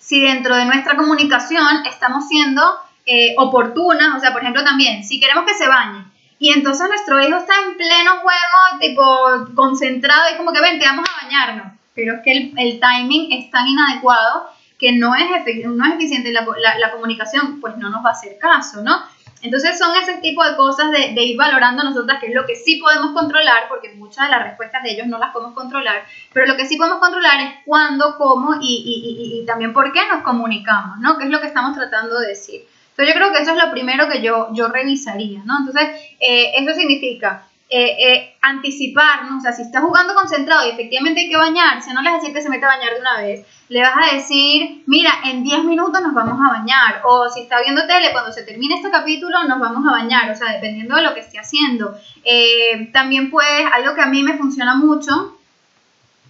si 0.00 0.20
dentro 0.20 0.56
de 0.56 0.64
nuestra 0.64 0.96
comunicación 0.96 1.86
estamos 1.86 2.26
siendo 2.26 2.62
eh, 3.06 3.36
oportunas, 3.38 4.16
o 4.16 4.18
sea, 4.18 4.32
por 4.32 4.42
ejemplo, 4.42 4.64
también, 4.64 5.04
si 5.04 5.20
queremos 5.20 5.44
que 5.44 5.54
se 5.54 5.68
bañe 5.68 6.04
y 6.40 6.52
entonces 6.52 6.88
nuestro 6.88 7.22
hijo 7.22 7.38
está 7.38 7.54
en 7.64 7.76
pleno 7.76 8.16
juego, 8.22 8.80
tipo, 8.80 9.54
concentrado 9.54 10.34
y 10.34 10.36
como 10.36 10.52
que 10.52 10.60
ven, 10.60 10.80
te 10.80 10.84
vamos 10.84 11.06
a 11.08 11.24
bañarnos, 11.24 11.72
pero 11.94 12.16
es 12.16 12.22
que 12.24 12.52
el, 12.56 12.80
timing 12.80 13.32
es 13.32 13.52
tan 13.52 13.68
inadecuado 13.68 14.50
que 14.80 14.92
no 14.92 15.14
es, 15.14 15.26
no 15.64 15.86
es 15.86 15.94
eficiente 15.94 16.32
la, 16.32 16.44
la, 16.58 16.78
la 16.80 16.90
comunicación, 16.90 17.60
pues 17.60 17.76
no 17.76 17.88
nos 17.88 18.04
va 18.04 18.08
a 18.08 18.12
hacer 18.12 18.36
caso, 18.38 18.82
¿no? 18.82 19.00
Entonces 19.42 19.78
son 19.78 19.94
ese 19.96 20.14
tipo 20.18 20.42
de 20.44 20.56
cosas 20.56 20.90
de, 20.90 21.12
de 21.14 21.22
ir 21.22 21.36
valorando 21.36 21.84
nosotras, 21.84 22.18
que 22.20 22.28
es 22.28 22.34
lo 22.34 22.46
que 22.46 22.56
sí 22.56 22.76
podemos 22.76 23.12
controlar, 23.12 23.68
porque 23.68 23.94
muchas 23.94 24.26
de 24.26 24.30
las 24.30 24.42
respuestas 24.42 24.82
de 24.82 24.92
ellos 24.92 25.06
no 25.06 25.18
las 25.18 25.32
podemos 25.32 25.54
controlar, 25.54 26.04
pero 26.32 26.46
lo 26.46 26.56
que 26.56 26.66
sí 26.66 26.76
podemos 26.76 26.98
controlar 26.98 27.40
es 27.40 27.50
cuándo, 27.64 28.16
cómo 28.16 28.54
y, 28.54 28.58
y, 28.60 29.36
y, 29.38 29.40
y 29.42 29.46
también 29.46 29.72
por 29.72 29.92
qué 29.92 30.00
nos 30.10 30.22
comunicamos, 30.22 30.98
¿no? 30.98 31.18
Que 31.18 31.24
es 31.24 31.30
lo 31.30 31.40
que 31.40 31.48
estamos 31.48 31.76
tratando 31.76 32.18
de 32.18 32.28
decir. 32.28 32.62
Entonces 32.90 33.14
yo 33.14 33.20
creo 33.20 33.32
que 33.32 33.42
eso 33.42 33.52
es 33.52 33.62
lo 33.62 33.70
primero 33.70 34.08
que 34.08 34.22
yo, 34.22 34.48
yo 34.52 34.68
revisaría, 34.68 35.42
¿no? 35.44 35.58
Entonces, 35.58 35.86
eh, 36.18 36.52
eso 36.56 36.72
significa 36.74 37.46
eh, 37.68 37.96
eh, 37.98 38.36
anticiparnos, 38.42 39.38
o 39.38 39.40
sea, 39.40 39.52
si 39.52 39.62
está 39.62 39.80
jugando 39.80 40.14
concentrado 40.14 40.64
y 40.64 40.70
efectivamente 40.70 41.22
hay 41.22 41.28
que 41.28 41.36
bañarse, 41.36 41.92
no 41.92 42.00
le 42.00 42.10
vas 42.10 42.18
a 42.18 42.20
decir 42.20 42.34
que 42.34 42.40
se 42.40 42.48
meta 42.48 42.66
a 42.66 42.76
bañar 42.76 42.94
de 42.94 43.00
una 43.00 43.16
vez, 43.16 43.44
le 43.68 43.80
vas 43.80 43.94
a 43.96 44.14
decir, 44.14 44.84
mira, 44.86 45.10
en 45.24 45.42
10 45.42 45.64
minutos 45.64 46.00
nos 46.00 46.14
vamos 46.14 46.38
a 46.40 46.58
bañar, 46.58 47.02
o 47.04 47.28
si 47.28 47.40
está 47.40 47.60
viendo 47.60 47.84
tele, 47.88 48.12
cuando 48.12 48.30
se 48.30 48.44
termine 48.44 48.76
este 48.76 48.90
capítulo 48.90 49.42
nos 49.48 49.58
vamos 49.58 49.84
a 49.84 49.90
bañar, 49.90 50.30
o 50.30 50.36
sea, 50.36 50.52
dependiendo 50.52 50.94
de 50.94 51.02
lo 51.02 51.12
que 51.12 51.20
esté 51.20 51.40
haciendo. 51.40 51.98
Eh, 52.22 52.88
también 52.92 53.30
puedes, 53.30 53.66
algo 53.72 53.96
que 53.96 54.02
a 54.02 54.06
mí 54.06 54.22
me 54.22 54.38
funciona 54.38 54.76
mucho, 54.76 55.36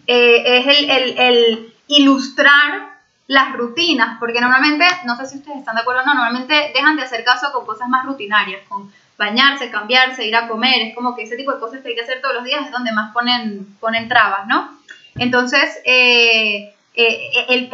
es 0.06 0.66
el, 0.66 0.90
el, 0.90 1.18
el 1.18 1.74
ilustrar 1.88 2.96
las 3.26 3.52
rutinas, 3.52 4.18
porque 4.18 4.40
normalmente, 4.40 4.86
no 5.04 5.16
sé 5.16 5.26
si 5.26 5.36
ustedes 5.36 5.58
están 5.58 5.74
de 5.74 5.82
acuerdo 5.82 6.02
o 6.02 6.06
no, 6.06 6.14
normalmente 6.14 6.72
dejan 6.74 6.96
de 6.96 7.02
hacer 7.02 7.24
caso 7.24 7.52
con 7.52 7.66
cosas 7.66 7.88
más 7.88 8.06
rutinarias, 8.06 8.62
con 8.68 8.90
bañarse, 9.18 9.70
cambiarse, 9.70 10.26
ir 10.26 10.36
a 10.36 10.48
comer, 10.48 10.80
es 10.82 10.94
como 10.94 11.14
que 11.16 11.22
ese 11.22 11.36
tipo 11.36 11.52
de 11.52 11.60
cosas 11.60 11.82
que 11.82 11.88
hay 11.88 11.94
que 11.94 12.02
hacer 12.02 12.20
todos 12.20 12.34
los 12.34 12.44
días 12.44 12.66
es 12.66 12.72
donde 12.72 12.92
más 12.92 13.12
ponen, 13.12 13.66
ponen 13.80 14.08
trabas, 14.08 14.46
¿no? 14.46 14.78
Entonces, 15.16 15.80
eh, 15.84 16.74
eh, 16.94 17.46
el, 17.48 17.70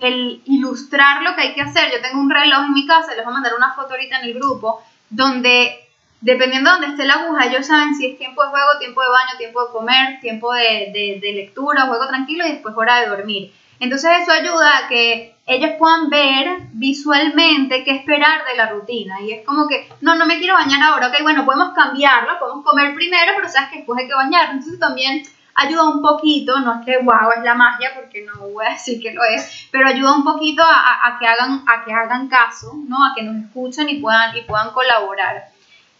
el, 0.00 0.42
ilustrar 0.44 1.22
lo 1.22 1.34
que 1.34 1.42
hay 1.42 1.54
que 1.54 1.62
hacer, 1.62 1.90
yo 1.92 2.02
tengo 2.02 2.20
un 2.20 2.30
reloj 2.30 2.64
en 2.66 2.74
mi 2.74 2.86
casa, 2.86 3.14
les 3.14 3.24
voy 3.24 3.32
a 3.32 3.34
mandar 3.34 3.54
una 3.56 3.74
foto 3.74 3.94
ahorita 3.94 4.18
en 4.18 4.24
el 4.24 4.34
grupo, 4.34 4.82
donde 5.08 5.78
dependiendo 6.20 6.70
de 6.70 6.76
dónde 6.76 6.92
esté 6.92 7.04
la 7.04 7.14
aguja, 7.14 7.46
ellos 7.46 7.66
saben 7.66 7.94
si 7.94 8.06
es 8.06 8.18
tiempo 8.18 8.42
de 8.42 8.50
juego, 8.50 8.78
tiempo 8.78 9.02
de 9.02 9.08
baño, 9.08 9.38
tiempo 9.38 9.66
de 9.66 9.72
comer, 9.72 10.20
tiempo 10.20 10.52
de, 10.52 10.90
de, 10.92 11.18
de 11.20 11.32
lectura, 11.32 11.86
juego 11.86 12.06
tranquilo 12.06 12.46
y 12.46 12.52
después 12.52 12.74
hora 12.76 13.00
de 13.00 13.08
dormir. 13.08 13.52
Entonces 13.80 14.10
eso 14.22 14.32
ayuda 14.32 14.78
a 14.78 14.88
que 14.88 15.31
ellos 15.46 15.72
puedan 15.78 16.08
ver 16.08 16.60
visualmente 16.72 17.82
qué 17.84 17.96
esperar 17.96 18.44
de 18.46 18.56
la 18.56 18.70
rutina. 18.70 19.20
Y 19.20 19.32
es 19.32 19.44
como 19.44 19.66
que, 19.66 19.88
no, 20.00 20.14
no 20.14 20.26
me 20.26 20.38
quiero 20.38 20.54
bañar 20.54 20.82
ahora, 20.82 21.08
ok, 21.08 21.22
bueno, 21.22 21.44
podemos 21.44 21.74
cambiarlo, 21.74 22.38
podemos 22.38 22.64
comer 22.64 22.94
primero, 22.94 23.32
pero 23.36 23.48
sabes 23.48 23.70
que 23.70 23.76
después 23.78 23.98
hay 23.98 24.08
que 24.08 24.14
bañar. 24.14 24.50
Entonces 24.50 24.78
también 24.78 25.22
ayuda 25.54 25.88
un 25.88 26.00
poquito, 26.00 26.60
no 26.60 26.80
es 26.80 26.86
que 26.86 26.98
wow, 26.98 27.30
es 27.36 27.42
la 27.42 27.54
magia, 27.54 27.90
porque 27.94 28.22
no 28.22 28.48
voy 28.48 28.66
a 28.66 28.70
decir 28.70 29.00
que 29.02 29.12
lo 29.12 29.22
es, 29.24 29.68
pero 29.70 29.86
ayuda 29.88 30.14
un 30.14 30.24
poquito 30.24 30.62
a, 30.62 31.16
que, 31.18 31.26
hagan, 31.26 31.64
a 31.66 31.84
que 31.84 31.92
hagan 31.92 32.28
caso, 32.28 32.74
¿no? 32.86 32.96
A 33.04 33.14
que 33.14 33.22
nos 33.22 33.44
escuchen 33.44 33.88
y 33.88 33.98
puedan, 33.98 34.36
y 34.36 34.42
puedan 34.42 34.70
colaborar. 34.70 35.48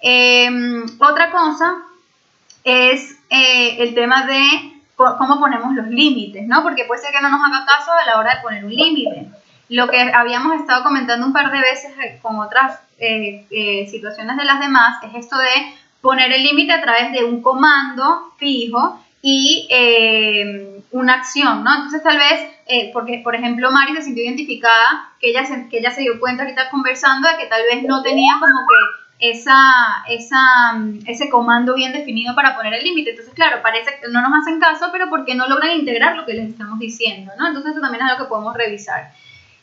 Em, 0.00 0.84
otra 0.98 1.30
cosa 1.30 1.82
es 2.64 3.18
eh, 3.28 3.82
el 3.82 3.94
tema 3.94 4.26
de 4.26 4.71
cómo 4.96 5.40
ponemos 5.40 5.74
los 5.74 5.86
límites, 5.88 6.46
¿no? 6.46 6.62
Porque 6.62 6.84
puede 6.84 7.02
ser 7.02 7.12
que 7.12 7.20
no 7.20 7.28
nos 7.28 7.40
haga 7.44 7.64
caso 7.66 7.92
a 7.92 8.06
la 8.06 8.18
hora 8.18 8.36
de 8.36 8.42
poner 8.42 8.64
un 8.64 8.74
límite. 8.74 9.26
Lo 9.68 9.88
que 9.88 10.00
habíamos 10.12 10.60
estado 10.60 10.82
comentando 10.82 11.26
un 11.26 11.32
par 11.32 11.50
de 11.50 11.58
veces 11.58 11.92
eh, 11.98 12.18
con 12.20 12.38
otras 12.38 12.78
eh, 12.98 13.46
eh, 13.50 13.86
situaciones 13.90 14.36
de 14.36 14.44
las 14.44 14.60
demás 14.60 15.02
es 15.02 15.24
esto 15.24 15.38
de 15.38 15.74
poner 16.00 16.32
el 16.32 16.42
límite 16.42 16.72
a 16.72 16.82
través 16.82 17.12
de 17.12 17.24
un 17.24 17.42
comando 17.42 18.32
fijo 18.36 19.00
y 19.24 19.68
una 20.90 21.14
acción, 21.14 21.62
¿no? 21.62 21.74
Entonces 21.76 22.02
tal 22.02 22.18
vez, 22.18 22.92
porque 22.92 23.20
por 23.22 23.36
ejemplo 23.36 23.70
Mari 23.70 23.94
se 23.94 24.02
sintió 24.02 24.24
identificada, 24.24 25.12
que 25.20 25.30
ella, 25.30 25.46
se, 25.46 25.68
que 25.68 25.78
ella 25.78 25.92
se 25.92 26.00
dio 26.00 26.18
cuenta 26.18 26.42
ahorita 26.42 26.70
conversando 26.70 27.28
de 27.28 27.36
que 27.36 27.46
tal 27.46 27.62
vez 27.72 27.84
no 27.84 28.02
tenía 28.02 28.34
como 28.40 28.66
que 28.66 29.01
esa, 29.22 30.04
esa, 30.08 30.40
ese 31.06 31.30
comando 31.30 31.74
bien 31.74 31.92
definido 31.92 32.34
para 32.34 32.56
poner 32.56 32.74
el 32.74 32.82
límite. 32.82 33.10
Entonces, 33.10 33.32
claro, 33.34 33.62
parece 33.62 33.92
que 34.00 34.08
no 34.08 34.20
nos 34.20 34.36
hacen 34.36 34.58
caso, 34.58 34.88
pero 34.90 35.08
porque 35.08 35.36
no 35.36 35.46
logran 35.46 35.78
integrar 35.78 36.16
lo 36.16 36.26
que 36.26 36.34
les 36.34 36.50
estamos 36.50 36.80
diciendo, 36.80 37.30
¿no? 37.38 37.46
Entonces, 37.46 37.70
eso 37.70 37.80
también 37.80 38.04
es 38.04 38.10
algo 38.10 38.24
que 38.24 38.28
podemos 38.28 38.56
revisar. 38.56 39.12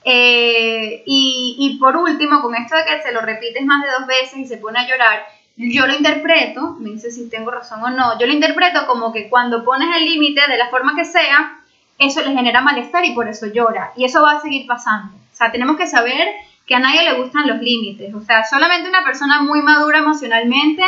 Eh, 0.06 1.04
y, 1.06 1.58
y, 1.60 1.78
por 1.78 1.98
último, 1.98 2.42
con 2.42 2.56
esto 2.56 2.78
de 2.78 2.86
que 2.86 3.02
se 3.02 3.12
lo 3.12 3.20
repites 3.20 3.66
más 3.66 3.84
de 3.84 3.92
dos 3.92 4.08
veces 4.08 4.40
y 4.40 4.46
se 4.46 4.60
pone 4.60 4.80
a 4.80 4.88
llorar, 4.88 5.26
yo 5.58 5.86
lo 5.86 5.94
interpreto, 5.94 6.78
me 6.80 6.92
dice 6.92 7.12
si 7.12 7.30
tengo 7.30 7.52
razón 7.52 7.84
o 7.84 7.90
no, 7.90 8.18
yo 8.18 8.28
lo 8.28 8.32
interpreto 8.32 8.88
como 8.88 9.12
que 9.12 9.28
cuando 9.28 9.66
pones 9.66 9.90
el 9.94 10.06
límite 10.06 10.40
de 10.48 10.58
la 10.58 10.70
forma 10.70 10.96
que 10.96 11.04
sea, 11.04 11.60
eso 11.98 12.22
le 12.22 12.32
genera 12.32 12.62
malestar 12.62 13.04
y 13.04 13.14
por 13.14 13.28
eso 13.28 13.48
llora. 13.48 13.92
Y 13.98 14.06
eso 14.06 14.24
va 14.24 14.38
a 14.38 14.42
seguir 14.42 14.66
pasando. 14.66 15.14
O 15.18 15.36
sea, 15.36 15.52
tenemos 15.52 15.76
que 15.76 15.86
saber 15.86 16.30
que 16.70 16.76
a 16.76 16.80
nadie 16.80 17.04
le 17.04 17.20
gustan 17.20 17.48
los 17.48 17.60
límites. 17.60 18.14
O 18.14 18.22
sea, 18.22 18.46
solamente 18.46 18.88
una 18.88 19.04
persona 19.04 19.42
muy 19.42 19.64
madura 19.64 19.98
emocionalmente, 19.98 20.84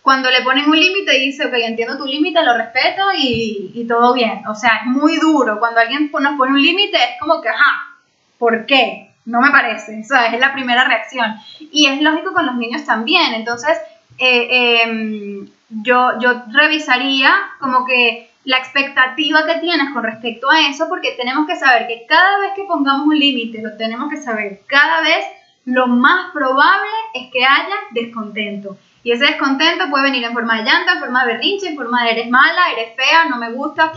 cuando 0.00 0.30
le 0.30 0.40
ponen 0.40 0.70
un 0.70 0.80
límite 0.80 1.12
dice, 1.18 1.44
ok, 1.44 1.52
entiendo 1.56 1.98
tu 1.98 2.06
límite, 2.06 2.42
lo 2.42 2.56
respeto 2.56 3.02
y, 3.14 3.84
todo 3.86 4.14
bien. 4.14 4.44
O 4.48 4.54
sea, 4.54 4.80
es 4.82 4.86
muy 4.86 5.18
duro. 5.18 5.58
Cuando 5.58 5.80
alguien 5.80 6.10
nos 6.10 6.38
pone 6.38 6.52
un 6.52 6.62
límite 6.62 6.96
es 6.96 7.20
como 7.20 7.42
que, 7.42 7.50
ajá, 7.50 7.98
¿por 8.38 8.64
qué? 8.64 9.10
No 9.26 9.42
me 9.42 9.50
parece. 9.50 10.00
O 10.00 10.04
sea, 10.04 10.28
es 10.28 10.40
la 10.40 10.54
primera 10.54 10.84
reacción. 10.84 11.34
Y 11.70 11.86
es 11.86 12.00
lógico 12.00 12.32
con 12.32 12.46
los 12.46 12.54
niños 12.54 12.86
también. 12.86 13.34
Entonces, 13.34 13.76
eh, 14.16 14.84
em, 14.84 15.48
yo, 15.68 16.18
yo 16.18 16.44
revisaría 16.50 17.30
como 17.60 17.84
que 17.84 18.30
la 18.46 18.58
expectativa 18.58 19.44
que 19.44 19.58
tienes 19.58 19.92
con 19.92 20.04
respecto 20.04 20.48
a 20.48 20.68
eso, 20.68 20.88
porque 20.88 21.16
tenemos 21.16 21.48
que 21.48 21.56
saber 21.56 21.88
que 21.88 22.06
cada 22.08 22.38
vez 22.38 22.52
que 22.54 22.62
pongamos 22.62 23.08
un 23.08 23.18
límite, 23.18 23.60
lo 23.60 23.76
tenemos 23.76 24.08
que 24.08 24.22
saber, 24.22 24.60
cada 24.68 25.00
vez 25.00 25.26
lo 25.64 25.88
más 25.88 26.30
probable 26.32 26.92
es 27.14 27.28
que 27.32 27.44
haya 27.44 27.74
descontento. 27.90 28.78
Y 29.02 29.10
ese 29.10 29.26
descontento 29.26 29.90
puede 29.90 30.04
venir 30.04 30.22
en 30.22 30.32
forma 30.32 30.58
de 30.58 30.62
llanta, 30.62 30.92
en 30.92 31.00
forma 31.00 31.24
de 31.24 31.32
berrinche, 31.32 31.68
en 31.68 31.76
forma 31.76 32.04
de 32.04 32.12
eres 32.12 32.30
mala, 32.30 32.70
eres 32.70 32.94
fea, 32.94 33.24
no 33.28 33.36
me 33.36 33.50
gusta, 33.50 33.92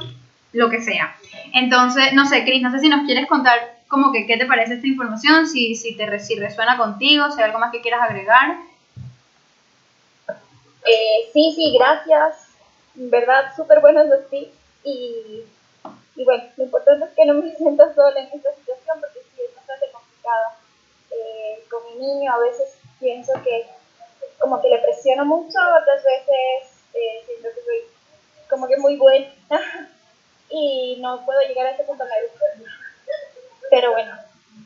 lo 0.54 0.68
que 0.72 0.82
sea. 0.82 1.16
Entonces, 1.54 2.14
no 2.14 2.26
sé, 2.26 2.44
Cris, 2.44 2.64
no 2.64 2.72
sé 2.72 2.80
si 2.80 2.90
nos 2.90 3.06
quieres 3.06 3.28
contar 3.28 3.78
como 3.88 4.12
que 4.12 4.26
qué 4.26 4.38
te 4.38 4.48
parece 4.48 4.74
esta 4.74 4.88
información, 4.88 5.46
si, 5.46 5.76
si, 5.76 5.96
te, 5.96 6.20
si 6.20 6.40
resuena 6.40 6.76
contigo, 6.76 7.30
si 7.30 7.40
hay 7.40 7.46
algo 7.46 7.60
más 7.60 7.72
que 7.72 7.82
quieras 7.82 8.02
agregar. 8.02 8.58
Eh, 10.28 11.30
sí, 11.34 11.54
sí, 11.56 11.78
gracias 11.78 12.49
verdad 13.08 13.56
súper 13.56 13.80
buenos 13.80 14.08
los 14.08 14.30
tips 14.30 14.54
y, 14.84 15.44
y, 16.16 16.24
bueno, 16.26 16.44
lo 16.58 16.64
importante 16.66 17.06
es 17.06 17.12
que 17.12 17.26
no 17.26 17.36
me 17.36 17.56
siento 17.56 17.94
sola 17.94 18.20
en 18.20 18.28
esta 18.28 18.54
situación 18.56 19.00
porque 19.00 19.20
sí 19.36 19.42
es 19.48 19.56
bastante 19.56 19.92
complicada. 19.92 20.58
Eh, 21.12 21.64
con 21.70 21.84
mi 21.86 22.06
niño 22.06 22.34
a 22.34 22.40
veces 22.40 22.78
pienso 23.00 23.32
que 23.44 23.68
como 24.40 24.62
que 24.62 24.70
le 24.70 24.80
presiono 24.80 25.26
mucho, 25.26 25.58
otras 25.82 26.04
veces 26.04 26.84
eh, 26.94 27.24
siento 27.26 27.50
que 27.56 27.62
soy 27.62 27.88
como 28.50 28.68
que 28.68 28.78
muy 28.78 28.98
buena 28.98 29.28
y 30.50 30.98
no 31.02 31.26
puedo 31.26 31.40
llegar 31.42 31.68
a 31.68 31.72
ese 31.72 31.84
punto 31.84 32.04
en 32.04 32.10
la 32.10 32.16
Pero 33.70 33.92
bueno, 33.92 34.12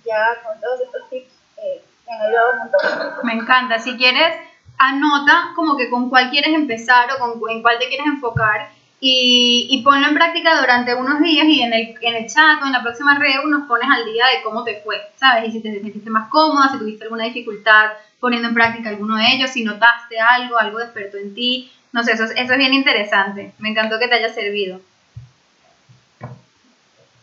ya 0.05 0.41
con 0.43 0.59
todos 0.59 0.81
estos 0.81 1.09
tips 1.09 1.33
eh, 1.57 1.83
me 2.07 2.13
han 2.13 2.21
ayudado 2.21 2.53
un 2.53 2.59
montón. 2.59 2.81
Me 3.23 3.33
encanta. 3.33 3.79
Si 3.79 3.97
quieres 3.97 4.35
anota 4.83 5.51
como 5.55 5.77
que 5.77 5.89
con 5.89 6.09
cuál 6.09 6.29
quieres 6.29 6.53
empezar 6.53 7.07
o 7.11 7.39
con, 7.39 7.49
en 7.49 7.61
cuál 7.61 7.79
te 7.79 7.87
quieres 7.87 8.07
enfocar 8.07 8.69
y, 8.99 9.67
y, 9.69 9.83
ponlo 9.83 10.07
en 10.07 10.13
práctica 10.13 10.61
durante 10.61 10.95
unos 10.95 11.19
días 11.21 11.45
y 11.45 11.61
en 11.61 11.73
el, 11.73 11.95
en 11.99 12.15
el 12.15 12.27
chat 12.27 12.61
o 12.61 12.65
en 12.65 12.71
la 12.71 12.81
próxima 12.81 13.17
red 13.19 13.43
nos 13.45 13.67
pones 13.67 13.89
al 13.89 14.05
día 14.05 14.25
de 14.27 14.41
cómo 14.43 14.63
te 14.63 14.81
fue, 14.81 14.95
¿sabes? 15.17 15.49
Y 15.49 15.51
si 15.51 15.61
te 15.61 15.73
sentiste 15.73 16.09
más 16.09 16.29
cómoda, 16.29 16.69
si 16.71 16.79
tuviste 16.79 17.03
alguna 17.03 17.25
dificultad 17.25 17.91
poniendo 18.21 18.47
en 18.47 18.53
práctica 18.53 18.89
alguno 18.89 19.17
de 19.17 19.25
ellos, 19.33 19.51
si 19.51 19.65
notaste 19.65 20.19
algo, 20.19 20.57
algo 20.57 20.79
despertó 20.79 21.17
en 21.17 21.33
ti, 21.35 21.69
no 21.91 22.01
sé, 22.01 22.13
eso, 22.13 22.23
eso 22.23 22.53
es 22.53 22.57
bien 22.57 22.73
interesante. 22.73 23.53
Me 23.59 23.69
encantó 23.69 23.99
que 23.99 24.07
te 24.07 24.15
haya 24.15 24.33
servido. 24.33 24.79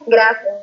Gracias. 0.07 0.55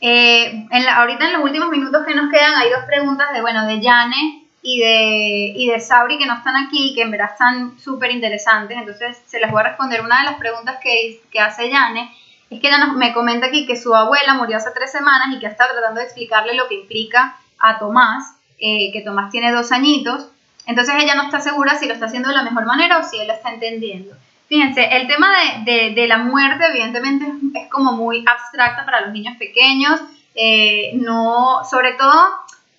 Eh, 0.00 0.66
en 0.70 0.84
la, 0.84 0.96
ahorita 0.96 1.26
en 1.26 1.32
los 1.34 1.42
últimos 1.42 1.68
minutos 1.68 2.06
que 2.06 2.14
nos 2.14 2.30
quedan 2.30 2.54
hay 2.54 2.70
dos 2.70 2.84
preguntas 2.86 3.32
de, 3.34 3.42
bueno, 3.42 3.66
de 3.66 3.80
Yane 3.80 4.47
y 4.62 4.80
de, 4.80 5.52
y 5.56 5.68
de 5.68 5.80
Sabri 5.80 6.18
que 6.18 6.26
no 6.26 6.34
están 6.34 6.56
aquí, 6.56 6.92
que 6.94 7.02
en 7.02 7.10
verdad 7.10 7.30
están 7.32 7.78
súper 7.78 8.10
interesantes. 8.10 8.76
Entonces 8.76 9.20
se 9.26 9.40
les 9.40 9.50
voy 9.50 9.60
a 9.60 9.68
responder. 9.68 10.00
Una 10.00 10.18
de 10.18 10.30
las 10.30 10.38
preguntas 10.38 10.78
que, 10.82 11.20
que 11.30 11.40
hace 11.40 11.70
Yane 11.70 12.10
es 12.50 12.60
que 12.60 12.68
ella 12.68 12.78
nos, 12.78 12.96
me 12.96 13.12
comenta 13.12 13.46
aquí 13.46 13.66
que 13.66 13.76
su 13.76 13.94
abuela 13.94 14.34
murió 14.34 14.56
hace 14.56 14.70
tres 14.74 14.90
semanas 14.90 15.28
y 15.32 15.38
que 15.38 15.46
está 15.46 15.68
tratando 15.68 16.00
de 16.00 16.06
explicarle 16.06 16.54
lo 16.54 16.66
que 16.68 16.74
implica 16.74 17.36
a 17.58 17.78
Tomás, 17.78 18.36
eh, 18.58 18.90
que 18.92 19.02
Tomás 19.02 19.30
tiene 19.30 19.52
dos 19.52 19.70
añitos. 19.72 20.28
Entonces 20.66 20.94
ella 20.98 21.14
no 21.14 21.22
está 21.22 21.40
segura 21.40 21.78
si 21.78 21.86
lo 21.86 21.94
está 21.94 22.06
haciendo 22.06 22.28
de 22.28 22.34
la 22.34 22.42
mejor 22.42 22.66
manera 22.66 22.98
o 22.98 23.02
si 23.02 23.18
él 23.18 23.26
lo 23.26 23.34
está 23.34 23.50
entendiendo. 23.50 24.14
Fíjense, 24.48 24.84
el 24.96 25.06
tema 25.06 25.28
de, 25.64 25.72
de, 25.72 25.94
de 25.94 26.08
la 26.08 26.18
muerte 26.18 26.64
evidentemente 26.66 27.26
es, 27.54 27.68
como 27.68 27.92
muy 27.92 28.24
abstracta 28.26 28.84
para 28.84 29.02
los 29.02 29.12
niños 29.12 29.36
pequeños. 29.36 30.00
Eh, 30.34 30.92
no, 30.94 31.64
sobre 31.68 31.92
todo 31.92 32.28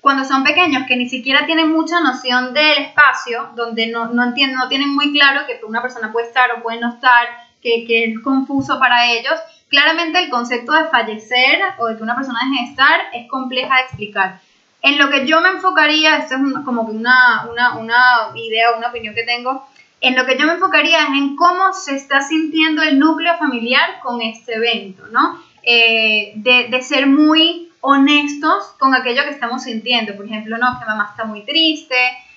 cuando 0.01 0.23
son 0.23 0.43
pequeños, 0.43 0.83
que 0.87 0.95
ni 0.95 1.09
siquiera 1.09 1.45
tienen 1.45 1.71
mucha 1.71 1.99
noción 1.99 2.53
del 2.53 2.77
espacio, 2.77 3.49
donde 3.55 3.87
no, 3.87 4.07
no, 4.07 4.23
entienden, 4.23 4.57
no 4.57 4.69
tienen 4.69 4.95
muy 4.95 5.11
claro 5.11 5.41
que 5.45 5.59
una 5.65 5.81
persona 5.81 6.11
puede 6.11 6.27
estar 6.27 6.49
o 6.53 6.63
puede 6.63 6.79
no 6.79 6.93
estar, 6.93 7.27
que, 7.61 7.85
que, 7.85 8.05
es 8.05 8.19
confuso 8.19 8.79
para 8.79 9.11
ellos, 9.11 9.33
claramente 9.67 10.19
el 10.19 10.29
concepto 10.29 10.71
de 10.71 10.85
fallecer 10.85 11.59
o 11.79 11.87
de 11.87 11.97
que 11.97 12.03
una 12.03 12.15
persona 12.15 12.39
deje 12.49 12.63
de 12.63 12.69
estar 12.69 13.01
es 13.13 13.27
compleja 13.27 13.75
de 13.75 13.81
explicar. 13.81 14.39
En 14.81 14.97
lo 14.97 15.09
que 15.09 15.27
yo 15.27 15.41
me 15.41 15.49
enfocaría, 15.49 16.17
esto 16.17 16.35
es 16.35 16.41
como 16.63 16.85
que 16.85 16.93
una, 16.93 17.47
una, 17.51 17.75
una 17.75 18.03
idea, 18.35 18.77
una 18.77 18.87
opinión 18.87 19.13
que 19.13 19.23
tengo, 19.23 19.67
en 19.99 20.15
lo 20.15 20.25
que 20.25 20.37
yo 20.37 20.45
me 20.45 20.53
enfocaría 20.53 21.03
es 21.03 21.09
en 21.09 21.35
cómo 21.35 21.73
se 21.73 21.95
está 21.95 22.21
sintiendo 22.21 22.81
el 22.81 22.97
núcleo 22.99 23.37
familiar 23.37 23.99
con 24.01 24.21
este 24.21 24.55
evento, 24.55 25.07
¿no? 25.11 25.43
Eh, 25.61 26.31
de, 26.35 26.69
de 26.69 26.81
ser 26.81 27.05
muy 27.07 27.68
honestos 27.81 28.75
con 28.79 28.93
aquello 28.93 29.23
que 29.23 29.31
estamos 29.31 29.63
sintiendo. 29.63 30.15
Por 30.15 30.25
ejemplo, 30.25 30.57
no, 30.57 30.79
que 30.79 30.85
mamá 30.85 31.07
está 31.11 31.25
muy 31.25 31.45
triste, 31.45 31.95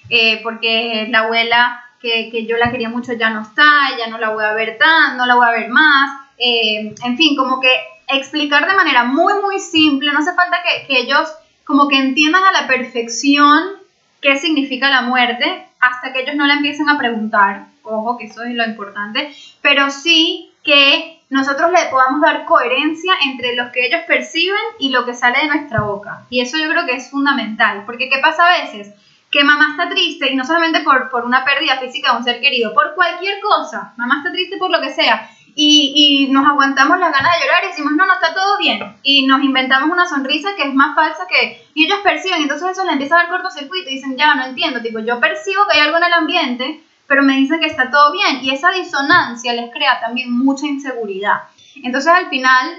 eh, 0.08 0.40
porque 0.42 1.06
la 1.10 1.20
abuela 1.20 1.84
que, 2.00 2.28
que 2.30 2.46
yo 2.46 2.56
la 2.56 2.70
quería 2.70 2.88
mucho 2.88 3.12
ya 3.14 3.30
no 3.30 3.42
está, 3.42 3.96
ya 3.98 4.08
no 4.08 4.18
la 4.18 4.30
voy 4.30 4.44
a 4.44 4.52
ver 4.52 4.76
tan, 4.78 5.16
no 5.16 5.26
la 5.26 5.34
voy 5.34 5.46
a 5.46 5.52
ver 5.52 5.68
más, 5.68 6.22
eh, 6.38 6.94
en 7.04 7.16
fin, 7.16 7.36
como 7.36 7.60
que 7.60 7.72
explicar 8.08 8.68
de 8.68 8.76
manera 8.76 9.04
muy, 9.04 9.34
muy 9.40 9.60
simple, 9.60 10.12
no 10.12 10.18
hace 10.18 10.34
falta 10.34 10.58
que, 10.62 10.86
que 10.86 11.00
ellos 11.00 11.32
como 11.64 11.88
que 11.88 11.96
entiendan 11.96 12.42
a 12.44 12.52
la 12.52 12.66
perfección 12.66 13.82
qué 14.20 14.36
significa 14.36 14.90
la 14.90 15.02
muerte 15.02 15.66
hasta 15.80 16.12
que 16.12 16.22
ellos 16.22 16.34
no 16.34 16.46
la 16.46 16.54
empiecen 16.54 16.88
a 16.88 16.98
preguntar, 16.98 17.66
ojo 17.82 18.18
que 18.18 18.26
eso 18.26 18.42
es 18.42 18.54
lo 18.54 18.64
importante, 18.64 19.32
pero 19.60 19.90
sí 19.90 20.52
que 20.64 21.21
nosotros 21.32 21.72
le 21.72 21.86
podamos 21.90 22.20
dar 22.20 22.44
coherencia 22.44 23.14
entre 23.24 23.56
lo 23.56 23.72
que 23.72 23.86
ellos 23.86 24.02
perciben 24.06 24.60
y 24.78 24.90
lo 24.90 25.06
que 25.06 25.14
sale 25.14 25.38
de 25.38 25.46
nuestra 25.46 25.80
boca. 25.80 26.26
Y 26.28 26.42
eso 26.42 26.58
yo 26.58 26.68
creo 26.68 26.84
que 26.84 26.92
es 26.92 27.10
fundamental, 27.10 27.84
porque 27.86 28.10
¿qué 28.10 28.18
pasa 28.18 28.44
a 28.44 28.60
veces? 28.60 28.92
Que 29.30 29.42
mamá 29.42 29.68
está 29.70 29.88
triste 29.88 30.30
y 30.30 30.36
no 30.36 30.44
solamente 30.44 30.80
por, 30.80 31.08
por 31.08 31.24
una 31.24 31.42
pérdida 31.42 31.78
física 31.78 32.12
de 32.12 32.18
un 32.18 32.24
ser 32.24 32.38
querido, 32.42 32.74
por 32.74 32.94
cualquier 32.94 33.40
cosa, 33.40 33.94
mamá 33.96 34.18
está 34.18 34.30
triste 34.30 34.58
por 34.58 34.70
lo 34.70 34.82
que 34.82 34.92
sea, 34.92 35.26
y, 35.54 36.26
y, 36.28 36.32
nos 36.32 36.46
aguantamos 36.46 36.98
las 36.98 37.12
ganas 37.12 37.32
de 37.34 37.46
llorar 37.46 37.64
y 37.64 37.68
decimos, 37.68 37.92
no, 37.92 38.06
no 38.06 38.12
está 38.14 38.34
todo 38.34 38.58
bien. 38.58 38.96
Y 39.02 39.26
nos 39.26 39.42
inventamos 39.42 39.90
una 39.90 40.06
sonrisa 40.06 40.54
que 40.56 40.62
es 40.62 40.74
más 40.74 40.94
falsa 40.94 41.26
que... 41.28 41.62
Y 41.74 41.84
ellos 41.84 41.98
perciben, 42.02 42.40
entonces 42.40 42.70
eso 42.70 42.84
les 42.84 42.94
empieza 42.94 43.16
a 43.16 43.18
dar 43.18 43.28
cortocircuito 43.28 43.90
y 43.90 43.96
dicen, 43.96 44.16
ya, 44.16 44.34
no 44.34 44.46
entiendo, 44.46 44.80
tipo, 44.80 44.98
yo 45.00 45.20
percibo 45.20 45.66
que 45.66 45.78
hay 45.78 45.84
algo 45.84 45.98
en 45.98 46.04
el 46.04 46.12
ambiente, 46.14 46.82
pero 47.12 47.24
me 47.24 47.36
dicen 47.36 47.60
que 47.60 47.66
está 47.66 47.90
todo 47.90 48.10
bien. 48.10 48.42
Y 48.42 48.54
esa 48.54 48.70
disonancia 48.70 49.52
les 49.52 49.70
crea 49.70 50.00
también 50.00 50.32
mucha 50.32 50.66
inseguridad. 50.66 51.42
Entonces 51.82 52.10
al 52.10 52.30
final, 52.30 52.74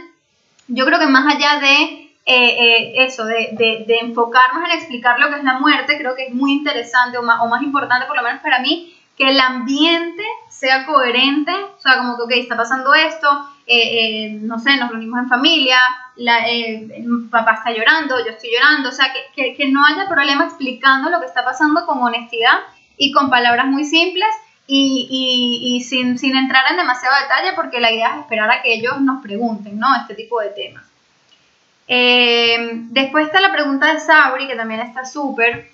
yo 0.68 0.88
creo 0.88 0.98
que 0.98 1.06
más 1.06 1.36
allá 1.36 1.60
de 1.60 1.84
eh, 2.26 2.26
eh, 2.26 2.94
eso, 3.06 3.26
de, 3.26 3.86
enfocarnos 4.02 4.64
en 4.66 4.72
explicar 4.72 5.20
lo 5.20 5.30
que 5.30 5.36
es 5.36 5.44
la 5.44 5.60
muerte, 5.60 6.00
creo 6.00 6.16
que 6.16 6.26
es 6.26 6.34
muy 6.34 6.54
interesante 6.54 7.20
o 7.20 7.22
más, 7.22 7.62
importante, 7.62 8.08
por 8.08 8.16
lo 8.16 8.24
menos 8.24 8.42
para 8.42 8.58
mí, 8.58 8.96
que 9.16 9.30
el 9.30 9.40
ambiente 9.40 10.24
sea 10.50 10.88
coherente, 10.88 11.54
o 11.54 11.80
sea, 11.80 12.00
como 12.00 12.18
que, 12.18 12.24
ok, 12.24 12.32
está 12.32 12.58
pasando 12.58 12.92
esto, 12.96 13.30
eh, 13.68 13.76
eh, 14.26 14.30
no 14.42 14.58
sé, 14.58 14.78
nos 14.78 14.90
reunimos 14.90 15.20
en 15.20 15.30
familia, 15.30 15.78
la, 16.16 16.50
eh, 16.50 17.06
papá 17.30 17.54
está 17.54 17.72
llorando, 17.72 18.18
yo 18.26 18.32
estoy 18.32 18.50
llorando, 18.52 18.90
o 18.90 18.92
sea, 18.92 19.14
que, 19.36 19.54
que, 19.56 19.68
no 19.68 19.86
haya 19.86 20.10
problema 20.10 20.46
explicando 20.46 21.12
lo 21.12 21.20
que 21.20 21.28
está 21.28 21.46
pasando 21.46 21.86
con 21.86 22.02
honestidad 22.02 22.60
y 22.98 23.12
con 23.12 23.30
palabras 23.30 23.66
muy 23.68 23.86
simples 23.86 24.30
y, 24.68 25.08
y, 25.10 25.76
y 25.76 25.82
sin, 25.82 26.18
sin, 26.18 26.36
entrar 26.36 26.64
en 26.72 26.78
demasiado 26.78 27.16
detalle, 27.22 27.54
porque 27.56 27.80
la 27.80 27.92
idea 27.92 28.16
es 28.16 28.22
esperar 28.22 28.50
a 28.50 28.62
que 28.62 28.74
ellos 28.74 29.02
nos 29.02 29.22
pregunten, 29.22 29.78
¿no? 29.78 29.88
Este 30.02 30.16
tipo 30.16 30.40
de 30.40 30.50
temas. 30.50 30.86
después 32.92 33.26
está 33.26 33.42
la 33.42 33.52
pregunta 33.52 33.94
de 33.94 34.00
Sabri, 34.00 34.48
que 34.48 34.56
también 34.56 34.80
está 34.80 35.06
súper, 35.06 35.70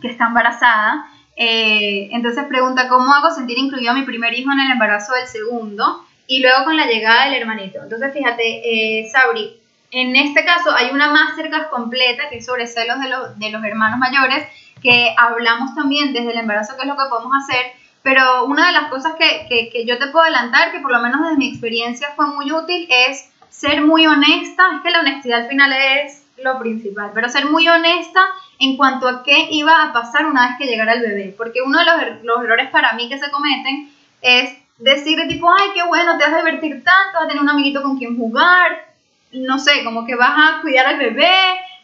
que 0.00 0.08
está 0.08 0.26
embarazada. 0.26 1.06
Eh, 1.36 2.10
entonces 2.12 2.44
pregunta, 2.44 2.88
¿cómo 2.88 3.12
hago 3.12 3.34
sentir 3.34 3.58
incluido 3.58 3.90
a 3.90 3.94
mi 3.94 4.02
primer 4.02 4.32
hijo 4.34 4.52
en 4.52 4.60
el 4.60 4.72
embarazo 4.72 5.14
del 5.14 5.26
segundo? 5.26 6.04
Y 6.26 6.40
luego 6.40 6.64
con 6.64 6.76
la 6.76 6.86
llegada 6.86 7.24
del 7.24 7.34
hermanito. 7.34 7.82
Entonces 7.82 8.12
fíjate, 8.12 9.00
eh, 9.00 9.08
Sabri, 9.10 9.60
en 9.90 10.16
este 10.16 10.44
caso 10.44 10.74
hay 10.74 10.90
una 10.90 11.10
masterclass 11.10 11.68
completa 11.68 12.28
que 12.28 12.38
es 12.38 12.46
sobre 12.46 12.66
celos 12.66 12.98
de, 13.00 13.08
los, 13.08 13.38
de 13.38 13.50
los 13.50 13.64
hermanos 13.64 13.98
mayores, 13.98 14.46
que 14.82 15.14
hablamos 15.16 15.74
también 15.74 16.12
desde 16.12 16.32
el 16.32 16.38
embarazo, 16.38 16.74
qué 16.76 16.82
es 16.82 16.88
lo 16.88 16.96
que 16.96 17.08
podemos 17.08 17.32
hacer. 17.42 17.72
Pero 18.02 18.44
una 18.44 18.66
de 18.66 18.72
las 18.72 18.90
cosas 18.90 19.14
que, 19.18 19.46
que, 19.48 19.70
que 19.70 19.86
yo 19.86 19.98
te 19.98 20.08
puedo 20.08 20.24
adelantar, 20.24 20.72
que 20.72 20.80
por 20.80 20.92
lo 20.92 21.00
menos 21.00 21.22
desde 21.22 21.36
mi 21.36 21.48
experiencia 21.48 22.12
fue 22.16 22.26
muy 22.26 22.52
útil, 22.52 22.86
es 22.90 23.30
ser 23.48 23.80
muy 23.80 24.06
honesta. 24.06 24.62
Es 24.76 24.82
que 24.82 24.90
la 24.90 25.00
honestidad 25.00 25.42
al 25.42 25.48
final 25.48 25.72
es 25.72 26.24
lo 26.42 26.58
principal, 26.58 27.12
pero 27.14 27.28
ser 27.28 27.46
muy 27.46 27.66
honesta 27.68 28.20
en 28.58 28.76
cuanto 28.76 29.08
a 29.08 29.22
qué 29.22 29.48
iba 29.50 29.82
a 29.82 29.92
pasar 29.92 30.26
una 30.26 30.48
vez 30.48 30.56
que 30.58 30.66
llegara 30.66 30.94
el 30.94 31.00
bebé, 31.00 31.34
porque 31.36 31.62
uno 31.62 31.78
de 31.78 31.84
los, 31.84 32.24
los 32.24 32.44
errores 32.44 32.70
para 32.70 32.92
mí 32.94 33.08
que 33.08 33.18
se 33.18 33.30
cometen 33.30 33.90
es 34.20 34.56
decir 34.78 35.18
de 35.18 35.26
tipo, 35.26 35.50
ay, 35.50 35.68
qué 35.74 35.82
bueno, 35.84 36.18
te 36.18 36.24
vas 36.24 36.34
a 36.34 36.38
divertir 36.38 36.82
tanto, 36.82 37.14
vas 37.14 37.24
a 37.24 37.28
tener 37.28 37.42
un 37.42 37.48
amiguito 37.48 37.82
con 37.82 37.96
quien 37.96 38.16
jugar, 38.16 38.93
no 39.34 39.58
sé, 39.58 39.84
como 39.84 40.06
que 40.06 40.14
vas 40.14 40.36
a 40.36 40.60
cuidar 40.62 40.86
al 40.86 40.98
bebé 40.98 41.34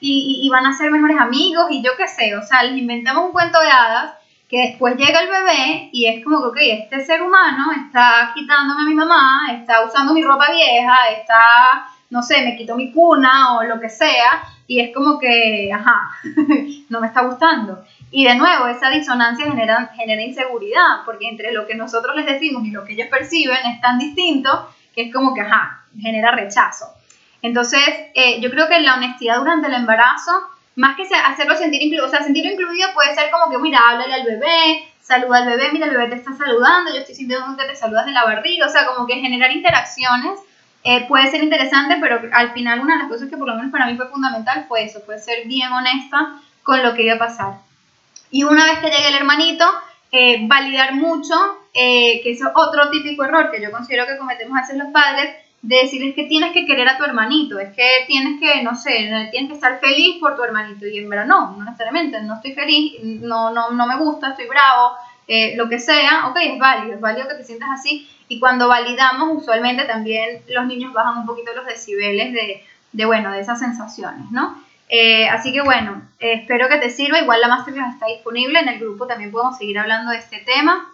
y, 0.01 0.41
y, 0.43 0.49
van 0.49 0.67
a 0.67 0.73
ser 0.73 0.91
mejores 0.91 1.19
amigos 1.19 1.67
y 1.71 1.83
yo 1.83 1.93
qué 1.97 2.09
sé, 2.09 2.35
o 2.35 2.43
sea, 2.43 2.63
les 2.63 2.79
inventamos 2.79 3.27
un 3.27 3.33
cuento 3.33 3.61
de 3.61 3.71
hadas 3.71 4.15
que 4.49 4.69
después 4.69 4.97
llega 4.97 5.21
el 5.21 5.29
bebé 5.29 5.91
y 5.93 6.07
es 6.07 6.25
como 6.25 6.41
que, 6.41 6.49
ok, 6.49 6.59
este 6.83 7.05
ser 7.05 7.23
humano 7.23 7.67
está 7.87 8.33
quitándome 8.35 8.83
a 8.83 8.87
mi 8.87 8.95
mamá, 8.95 9.49
está 9.53 9.85
usando 9.85 10.15
mi 10.15 10.23
ropa 10.23 10.51
vieja, 10.51 10.97
está 11.17 11.87
no 12.11 12.23
sé, 12.23 12.43
me 12.43 12.57
quito 12.57 12.77
mi 12.77 12.93
cuna 12.93 13.57
o 13.57 13.63
lo 13.63 13.81
que 13.81 13.89
sea, 13.89 14.43
y 14.67 14.81
es 14.81 14.93
como 14.95 15.19
que, 15.19 15.71
ajá, 15.73 16.11
no 16.89 17.01
me 17.01 17.07
está 17.07 17.23
gustando. 17.23 17.85
Y 18.11 18.25
de 18.25 18.35
nuevo, 18.35 18.67
esa 18.67 18.91
disonancia 18.91 19.47
genera, 19.47 19.93
genera 19.95 20.21
inseguridad, 20.21 21.05
porque 21.05 21.29
entre 21.29 21.53
lo 21.53 21.67
que 21.67 21.77
nosotros 21.77 22.17
les 22.17 22.27
decimos 22.27 22.65
y 22.67 22.73
lo 22.73 22.85
que 22.85 22.95
ellos 22.95 23.07
perciben 23.09 23.59
es 23.73 23.81
tan 23.81 23.99
distinto 23.99 24.69
que 24.93 25.03
es 25.03 25.15
como 25.15 25.33
que, 25.33 25.43
ajá, 25.43 25.85
genera 26.01 26.33
rechazo. 26.33 26.87
Entonces, 27.43 27.81
eh, 28.15 28.41
yo 28.41 28.51
creo 28.51 28.69
que 28.69 28.81
la 28.81 28.95
honestidad 28.95 29.39
durante 29.39 29.69
el 29.69 29.75
embarazo, 29.75 30.33
más 30.77 30.97
que 30.97 31.03
hacerlo 31.03 31.57
sentir 31.57 31.83
incluido, 31.83 32.07
o 32.07 32.11
sea, 32.11 32.23
sentirlo 32.23 32.53
incluido 32.53 32.89
puede 32.95 33.15
ser 33.15 33.31
como 33.31 33.51
que, 33.51 33.59
mira, 33.59 33.81
háblale 33.89 34.15
al 34.15 34.25
bebé, 34.25 34.89
saluda 35.01 35.39
al 35.39 35.47
bebé, 35.47 35.71
mira, 35.73 35.87
el 35.87 35.97
bebé 35.97 36.09
te 36.09 36.17
está 36.17 36.33
saludando, 36.35 36.93
yo 36.93 36.99
estoy 36.99 37.15
sintiendo 37.15 37.57
que 37.57 37.65
te 37.65 37.77
saludas 37.77 38.07
de 38.07 38.13
la 38.13 38.25
barriga, 38.25 38.67
o 38.67 38.71
sea, 38.71 38.87
como 38.87 39.07
que 39.07 39.17
generar 39.17 39.51
interacciones 39.51 40.41
eh, 40.83 41.07
puede 41.07 41.31
ser 41.31 41.43
interesante, 41.43 41.99
pero 42.01 42.21
al 42.33 42.53
final 42.53 42.81
una 42.81 42.95
de 42.95 43.03
las 43.03 43.11
cosas 43.11 43.29
que 43.29 43.37
por 43.37 43.47
lo 43.47 43.55
menos 43.55 43.71
para 43.71 43.87
mí 43.87 43.97
fue 43.97 44.09
fundamental 44.09 44.65
fue 44.67 44.85
eso, 44.85 45.01
fue 45.05 45.19
ser 45.19 45.47
bien 45.47 45.71
honesta 45.71 46.41
con 46.63 46.83
lo 46.83 46.95
que 46.95 47.03
iba 47.03 47.17
a 47.17 47.19
pasar. 47.19 47.55
Y 48.31 48.45
una 48.45 48.65
vez 48.65 48.79
que 48.79 48.89
llegue 48.89 49.09
el 49.09 49.17
hermanito, 49.17 49.67
eh, 50.13 50.47
validar 50.47 50.95
mucho, 50.95 51.35
eh, 51.75 52.21
que 52.23 52.33
es 52.33 52.41
otro 52.55 52.91
típico 52.91 53.25
error 53.25 53.51
que 53.51 53.63
yo 53.63 53.71
considero 53.71 54.07
que 54.07 54.17
cometemos 54.17 54.57
a 54.57 54.63
veces 54.63 54.77
los 54.77 54.89
padres, 54.89 55.35
de 55.63 55.77
decirles 55.77 56.15
que 56.15 56.25
tienes 56.25 56.53
que 56.53 56.65
querer 56.65 56.89
a 56.89 56.97
tu 56.97 57.05
hermanito, 57.05 57.59
es 57.59 57.75
que 57.75 57.87
tienes 58.07 58.41
que, 58.41 58.63
no 58.63 58.75
sé, 58.75 59.11
tienes 59.31 59.51
que 59.51 59.55
estar 59.55 59.79
feliz 59.79 60.17
por 60.19 60.35
tu 60.37 60.43
hermanito. 60.43 60.87
Y 60.87 60.99
en 60.99 61.09
verdad 61.11 61.27
no, 61.27 61.57
no 61.57 61.65
necesariamente, 61.65 62.23
no 62.23 62.37
estoy 62.37 62.55
feliz, 62.55 62.95
no, 63.03 63.51
no, 63.51 63.71
no 63.71 63.87
me 63.87 63.97
gusta, 63.97 64.31
estoy 64.31 64.47
bravo, 64.47 64.93
eh, 65.29 65.55
lo 65.57 65.69
que 65.69 65.79
sea, 65.79 66.29
ok, 66.29 66.37
es 66.43 66.59
válido, 66.59 66.95
es 66.95 67.01
válido 67.01 67.29
que 67.29 67.35
te 67.35 67.45
sientas 67.45 67.69
así. 67.73 68.09
Y 68.29 68.41
cuando 68.41 68.69
validamos, 68.69 69.43
usualmente 69.43 69.85
también 69.85 70.43
los 70.49 70.67
niños 70.67 70.93
bajan 70.93 71.19
un 71.19 71.27
poquito 71.27 71.53
los 71.55 71.67
decibeles 71.67 72.33
de, 72.33 72.65
de 72.93 73.05
bueno, 73.05 73.31
de 73.33 73.41
esas 73.41 73.59
sensaciones, 73.59 74.31
¿no? 74.31 74.63
Eh, 74.89 75.29
así 75.29 75.53
que 75.53 75.61
bueno, 75.61 76.03
eh, 76.19 76.33
espero 76.35 76.69
que 76.69 76.79
te 76.79 76.91
sirva. 76.91 77.21
Igual 77.21 77.41
la 77.41 77.49
masterclass 77.49 77.95
está 77.95 78.07
disponible 78.07 78.59
en 78.59 78.69
el 78.69 78.81
grupo, 78.81 79.07
también 79.07 79.31
podemos 79.31 79.57
seguir 79.57 79.79
hablando 79.79 80.11
de 80.11 80.19
este 80.19 80.39
tema. 80.39 80.91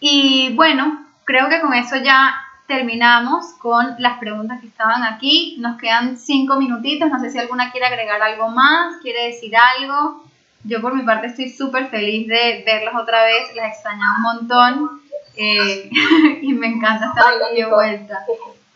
Y 0.00 0.52
bueno, 0.54 1.06
creo 1.24 1.48
que 1.48 1.60
con 1.60 1.74
eso 1.74 1.96
ya 1.96 2.34
terminamos 2.70 3.54
con 3.60 3.96
las 3.98 4.20
preguntas 4.20 4.60
que 4.60 4.68
estaban 4.68 5.02
aquí. 5.02 5.56
Nos 5.58 5.76
quedan 5.76 6.16
cinco 6.16 6.54
minutitos, 6.54 7.10
no 7.10 7.18
sé 7.18 7.30
si 7.30 7.38
alguna 7.38 7.72
quiere 7.72 7.86
agregar 7.86 8.22
algo 8.22 8.48
más, 8.48 8.96
quiere 9.02 9.26
decir 9.26 9.52
algo. 9.56 10.22
Yo 10.62 10.80
por 10.80 10.94
mi 10.94 11.02
parte 11.02 11.26
estoy 11.26 11.50
súper 11.50 11.88
feliz 11.88 12.28
de 12.28 12.62
verlas 12.64 12.94
otra 12.94 13.24
vez, 13.24 13.56
las 13.56 13.74
extrañaba 13.74 14.16
un 14.18 14.22
montón 14.22 15.02
eh, 15.36 15.90
y 16.42 16.52
me 16.52 16.68
encanta 16.68 17.06
estar 17.08 17.34
aquí 17.42 17.56
de 17.56 17.66
vuelta. 17.66 18.24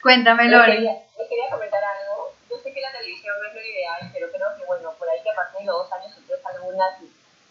Cuéntame, 0.03 0.49
Lore. 0.49 0.75
Quería, 0.75 0.95
quería 1.29 1.51
comentar 1.53 1.81
algo. 1.85 2.33
Yo 2.51 2.57
sé 2.59 2.75
que 2.75 2.81
la 2.81 2.91
televisión 2.91 3.33
no 3.41 3.49
es 3.49 3.55
lo 3.55 3.61
ideal, 3.61 4.11
pero 4.13 4.27
creo 4.33 4.49
que, 4.59 4.65
bueno, 4.67 4.91
por 4.99 5.09
ahí 5.09 5.23
que 5.23 5.31
a 5.31 5.37
partir 5.37 5.61
de 5.61 5.67
los 5.67 5.77
dos 5.77 5.93
años, 5.93 6.19
ustedes 6.19 6.41
algunas 6.45 6.99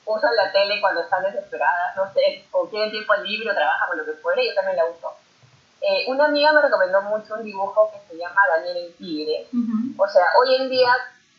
usan 0.06 0.36
la 0.36 0.52
tele 0.52 0.82
cuando 0.82 1.02
están 1.02 1.24
desesperadas, 1.24 1.95
no 1.95 2.11
sé, 2.14 2.44
o 2.52 2.68
tienen 2.68 2.91
tiempo 2.91 3.15
libre 3.24 3.49
o 3.49 3.56
trabajan 3.56 3.90
o 3.91 3.95
lo 3.95 4.06
que 4.06 4.20
fuera, 4.20 4.44
yo 4.44 4.53
también 4.53 4.76
la 4.76 4.86
uso. 4.86 5.23
Eh, 5.86 6.06
una 6.08 6.26
amiga 6.26 6.54
me 6.54 6.62
recomendó 6.62 7.02
mucho 7.02 7.36
un 7.36 7.44
dibujo 7.44 7.92
que 7.92 8.00
se 8.08 8.18
llama 8.18 8.42
Daniel 8.56 8.78
el 8.78 8.96
Tigre. 8.96 9.48
Uh 9.52 9.58
-huh. 9.58 9.96
O 9.98 10.08
sea, 10.08 10.24
hoy 10.40 10.56
en 10.56 10.70
día 10.70 10.96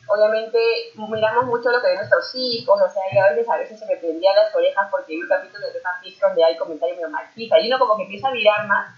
obviamente 0.07 0.59
miramos 0.97 1.47
mucho 1.47 1.71
lo 1.71 1.81
que 1.81 1.89
ven 1.89 1.97
nuestros 1.97 2.31
hijos, 2.35 2.81
o 2.81 2.91
sea, 2.91 3.03
y 3.11 3.19
a 3.19 3.31
veces, 3.31 3.49
a 3.49 3.57
veces 3.57 3.79
se 3.79 3.87
me 3.87 3.97
prendían 3.97 4.37
las 4.37 4.55
orejas 4.55 4.89
porque 4.91 5.15
vi 5.15 5.23
un 5.23 5.29
capítulo 5.29 5.67
de 5.67 5.73
Peppa 5.73 5.99
Pig 6.03 6.21
donde 6.21 6.45
hay 6.45 6.59
comentarios 6.59 6.99
medio 6.99 7.11
machista 7.11 7.59
y 7.59 7.69
uno 7.69 7.79
como 7.79 7.97
que 7.97 8.03
empieza 8.03 8.29
a 8.29 8.33
mirar 8.33 8.67
más. 8.67 8.95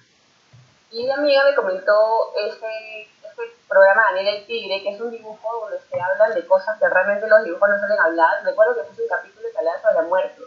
Y 0.91 1.05
una 1.05 1.15
amiga 1.15 1.45
me 1.45 1.55
comentó 1.55 2.33
este, 2.37 3.03
este 3.03 3.43
programa 3.69 4.03
Daniel 4.13 4.37
el 4.37 4.47
Tigre, 4.47 4.83
que 4.83 4.91
es 4.95 5.01
un 5.01 5.11
dibujo 5.11 5.61
donde 5.61 5.79
se 5.79 6.01
hablan 6.01 6.35
de 6.35 6.47
cosas 6.47 6.79
que 6.79 6.89
realmente 6.89 7.29
los 7.29 7.45
dibujos 7.45 7.69
no 7.69 7.79
suelen 7.79 7.99
hablar. 8.01 8.43
Recuerdo 8.45 8.75
que 8.75 8.89
puse 8.89 9.03
un 9.03 9.09
capítulo 9.09 9.49
que 9.53 9.59
hablaba 9.59 9.81
sobre 9.83 9.95
la 9.95 10.03
muerte. 10.03 10.43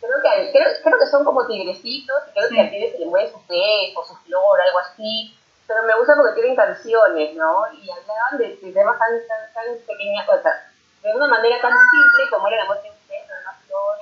Creo 0.00 0.16
que, 0.22 0.52
creo, 0.52 0.68
creo 0.82 0.98
que 0.98 1.06
son 1.06 1.24
como 1.24 1.46
tigrecitos, 1.46 2.22
y 2.28 2.32
creo 2.32 2.48
sí. 2.48 2.54
que 2.54 2.60
al 2.60 2.70
tigre 2.70 2.92
se 2.92 2.98
le 2.98 3.06
mueve 3.06 3.30
su 3.30 3.40
pez 3.46 3.94
o 3.96 4.04
su 4.04 4.16
flor, 4.16 4.60
algo 4.60 4.78
así 4.78 5.36
pero 5.70 5.84
me 5.84 5.94
gusta 5.94 6.16
porque 6.16 6.34
tienen 6.34 6.56
canciones, 6.56 7.36
¿no? 7.36 7.62
Y 7.72 7.88
hablaban 7.88 8.38
de, 8.38 8.56
de 8.56 8.72
temas 8.72 8.98
tan, 8.98 9.14
tan, 9.28 9.54
tan 9.54 9.78
pequeñas, 9.86 10.28
o 10.28 10.42
sea, 10.42 10.66
de 11.00 11.14
una 11.14 11.28
manera 11.28 11.62
tan 11.62 11.70
simple 11.70 12.28
como 12.28 12.48
era 12.48 12.56
la 12.56 12.64
muerte 12.64 12.88
de 12.88 12.90
un 12.90 13.06
pez, 13.06 13.22
una 13.30 13.54
flor. 13.54 13.98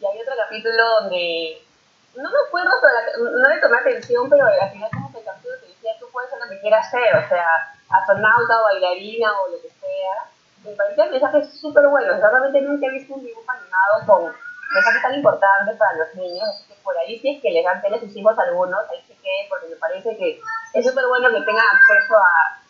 Y 0.00 0.06
hay 0.06 0.22
otro 0.22 0.32
capítulo 0.34 0.82
donde, 1.00 1.62
no 2.16 2.30
me 2.30 2.38
acuerdo, 2.48 2.70
no 3.20 3.46
le 3.46 3.60
tomé 3.60 3.76
atención, 3.76 4.30
pero 4.30 4.46
al 4.46 4.70
final 4.70 4.88
como 4.90 5.12
que 5.12 5.18
el 5.18 5.24
capítulo 5.26 5.54
te 5.60 5.66
decía, 5.66 5.92
tú 6.00 6.08
puedes 6.10 6.32
hacer 6.32 6.44
lo 6.44 6.48
que 6.48 6.60
quieras 6.62 6.86
hacer, 6.86 7.14
o 7.14 7.28
sea, 7.28 7.76
astronauta 7.90 8.60
o 8.60 8.64
bailarina 8.64 9.38
o 9.38 9.48
lo 9.48 9.60
que 9.60 9.68
sea. 9.68 10.32
Me 10.64 10.72
parecía 10.72 11.10
mensajes 11.10 11.60
súper 11.60 11.88
buenos. 11.88 12.20
Realmente 12.20 12.62
nunca 12.62 12.86
he 12.86 12.90
visto 12.90 13.12
un 13.12 13.22
dibujo 13.22 13.50
animado 13.50 14.06
con 14.06 14.34
mensajes 14.72 15.02
tan 15.02 15.14
importantes 15.14 15.76
para 15.76 15.96
los 15.98 16.14
niños, 16.14 16.48
así 16.48 16.64
que 16.68 16.74
por 16.82 16.96
ahí 16.96 17.18
si 17.18 17.36
es 17.36 17.42
que 17.42 17.50
les 17.50 17.64
dan 17.64 17.82
tele 17.82 17.96
a 17.96 18.00
sus 18.00 18.16
hijos 18.16 18.38
algunos, 18.38 18.80
ahí 18.90 19.00
se 19.06 19.14
quede, 19.14 19.46
porque 19.48 19.68
me 19.68 19.76
parece 19.76 20.16
que 20.16 20.40
es 20.74 20.86
súper 20.86 21.06
bueno 21.06 21.28
que 21.30 21.44
tengan 21.44 21.66
acceso 21.76 22.16
a, 22.16 22.62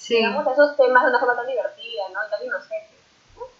Sí, 0.00 0.16
digamos, 0.16 0.46
a 0.46 0.52
esos 0.52 0.76
temas 0.78 1.02
de 1.02 1.10
una 1.10 1.18
forma 1.18 1.36
tan 1.36 1.46
divertida, 1.46 2.02
¿no? 2.14 2.20
Y 2.26 2.30
tan 2.30 2.46
inocente. 2.46 2.88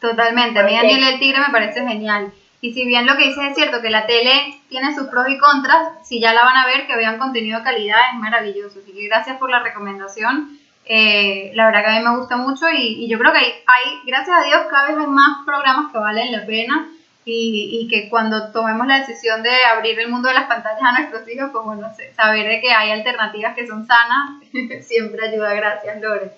totalmente. 0.00 0.58
A 0.58 0.64
mí 0.64 0.74
Daniel 0.74 1.12
el 1.12 1.20
Tigre 1.20 1.38
me 1.38 1.52
parece 1.52 1.86
genial. 1.86 2.32
Y 2.62 2.72
si 2.72 2.86
bien 2.86 3.06
lo 3.06 3.14
que 3.16 3.24
dices 3.24 3.44
es 3.50 3.54
cierto, 3.54 3.82
que 3.82 3.90
la 3.90 4.06
tele 4.06 4.58
tiene 4.70 4.94
sus 4.94 5.08
pros 5.08 5.28
y 5.28 5.38
contras, 5.38 5.88
si 6.02 6.18
ya 6.18 6.32
la 6.32 6.42
van 6.42 6.56
a 6.56 6.66
ver, 6.66 6.86
que 6.86 6.96
vean 6.96 7.18
contenido 7.18 7.58
de 7.58 7.64
calidad, 7.64 8.00
es 8.12 8.18
maravilloso. 8.18 8.78
Así 8.82 8.92
que 8.92 9.06
gracias 9.06 9.36
por 9.36 9.50
la 9.50 9.60
recomendación. 9.60 10.58
Eh, 10.86 11.52
la 11.54 11.66
verdad 11.66 11.84
que 11.84 11.90
a 11.90 11.98
mí 11.98 12.04
me 12.04 12.16
gusta 12.16 12.38
mucho 12.38 12.70
y, 12.70 13.04
y 13.04 13.08
yo 13.08 13.18
creo 13.18 13.32
que 13.32 13.38
hay, 13.38 13.52
hay, 13.66 14.00
gracias 14.06 14.38
a 14.40 14.44
Dios, 14.44 14.62
cada 14.70 14.88
vez 14.88 14.96
hay 14.98 15.06
más 15.06 15.44
programas 15.44 15.92
que 15.92 15.98
valen 15.98 16.32
la 16.32 16.46
pena 16.46 16.88
y, 17.24 17.80
y 17.82 17.88
que 17.88 18.08
cuando 18.08 18.50
tomemos 18.50 18.86
la 18.86 19.00
decisión 19.00 19.42
de 19.42 19.64
abrir 19.64 19.98
el 20.00 20.08
mundo 20.08 20.28
de 20.28 20.34
las 20.34 20.48
pantallas 20.48 20.82
a 20.82 20.98
nuestros 20.98 21.28
hijos, 21.28 21.50
pues 21.52 21.64
bueno, 21.64 21.92
saber 22.16 22.48
de 22.48 22.60
que 22.60 22.72
hay 22.72 22.90
alternativas 22.92 23.54
que 23.54 23.66
son 23.66 23.86
sanas 23.86 24.42
siempre 24.86 25.28
ayuda. 25.28 25.52
Gracias, 25.54 26.00
Lore. 26.00 26.32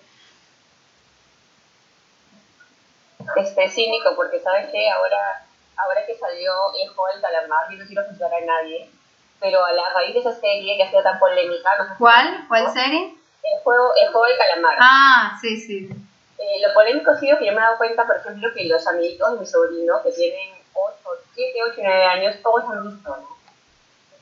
Este, 3.37 3.69
cínico, 3.71 4.17
porque 4.17 4.41
¿sabes 4.41 4.69
qué? 4.73 4.91
Ahora, 4.91 5.47
ahora 5.77 6.05
que 6.05 6.17
salió 6.17 6.53
el 6.83 6.89
juego 6.89 7.13
del 7.13 7.23
calamar, 7.23 7.71
yo 7.71 7.79
no 7.79 7.87
quiero 7.87 8.05
juzgar 8.09 8.35
a 8.35 8.45
nadie, 8.45 8.91
pero 9.39 9.65
a 9.65 9.73
la 9.73 9.93
raíz 9.95 10.15
de 10.15 10.21
esa 10.21 10.33
serie 10.33 10.77
que 10.77 10.83
ha 10.83 10.91
sido 10.91 11.03
tan 11.03 11.21
polémica, 11.21 11.71
no 11.79 11.85
sé 11.85 11.91
si 11.93 11.99
¿Cuál? 11.99 12.45
¿Cuál 12.49 12.73
serie? 12.73 13.15
El 13.45 13.63
juego, 13.63 13.93
el 13.97 14.09
juego 14.11 14.27
del 14.27 14.39
calamar. 14.39 14.77
Ah, 14.81 15.39
sí, 15.41 15.57
sí. 15.57 15.89
Eh, 16.39 16.67
lo 16.67 16.75
polémico 16.75 17.13
ha 17.13 17.21
sido 17.21 17.39
que 17.39 17.47
yo 17.47 17.53
me 17.53 17.59
he 17.59 17.63
dado 17.63 17.79
cuenta, 17.79 18.05
por 18.05 18.17
ejemplo, 18.17 18.49
que 18.53 18.65
los 18.65 18.85
amiguitos 18.87 19.33
de 19.33 19.39
mi 19.39 19.47
sobrino, 19.47 20.03
que 20.03 20.11
tienen 20.11 20.62
8, 20.74 20.97
7, 21.35 21.59
8, 21.73 21.74
9 21.78 22.05
años, 22.05 22.36
todos 22.43 22.65
han 22.70 22.90
visto, 22.90 23.16
¿no? 23.16 23.32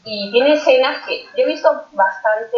Y 0.05 0.31
tiene 0.33 0.55
escenas 0.55 1.05
que 1.07 1.25
yo 1.37 1.45
he 1.45 1.47
visto 1.47 1.85
bastante, 1.93 2.57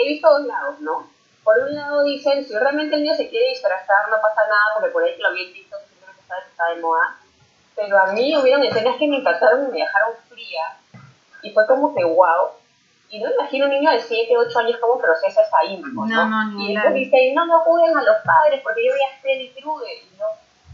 he 0.00 0.08
visto 0.08 0.28
dos 0.28 0.46
lados, 0.46 0.80
¿no? 0.80 1.08
Por 1.42 1.58
un 1.60 1.74
lado 1.74 2.04
dicen, 2.04 2.44
si 2.44 2.54
realmente 2.54 2.96
el 2.96 3.02
niño 3.02 3.14
se 3.14 3.28
quiere 3.28 3.50
disfrazar, 3.50 4.08
no 4.10 4.16
pasa 4.20 4.42
nada, 4.48 4.74
porque 4.74 4.90
por 4.90 5.04
ahí 5.04 5.14
que 5.16 5.22
lo 5.22 5.32
vi 5.32 5.44
en 5.44 5.52
TikTok, 5.52 5.80
simplemente 5.88 6.20
está, 6.20 6.38
está 6.38 6.74
de 6.74 6.80
moda. 6.82 7.16
Pero 7.74 7.98
a 7.98 8.12
mí 8.12 8.36
hubieron 8.36 8.64
escenas 8.64 8.96
que 8.96 9.06
me 9.06 9.16
impactaron 9.16 9.68
y 9.68 9.70
me 9.70 9.78
dejaron 9.78 10.14
fría. 10.28 10.76
Y 11.42 11.52
fue 11.52 11.66
como 11.66 11.94
que, 11.94 12.04
wow. 12.04 12.50
Y 13.08 13.20
no 13.20 13.30
imagino 13.30 13.66
un 13.66 13.70
niño 13.70 13.92
de 13.92 14.00
7, 14.00 14.36
8 14.36 14.58
años 14.58 14.78
cómo 14.80 14.98
procesa 14.98 15.42
esa 15.42 15.64
info, 15.64 16.04
¿no? 16.04 16.06
No, 16.06 16.44
no, 16.50 16.60
y 16.60 16.74
después 16.74 16.94
dicen, 16.94 17.34
no, 17.34 17.46
no 17.46 17.60
juzguen 17.60 17.96
a 17.96 18.02
los 18.02 18.16
padres 18.24 18.60
porque 18.62 18.84
yo 18.84 18.92
voy 18.92 19.02
a 19.02 19.20
Krueger. 19.22 19.98
Y 20.02 20.16
no, 20.18 20.26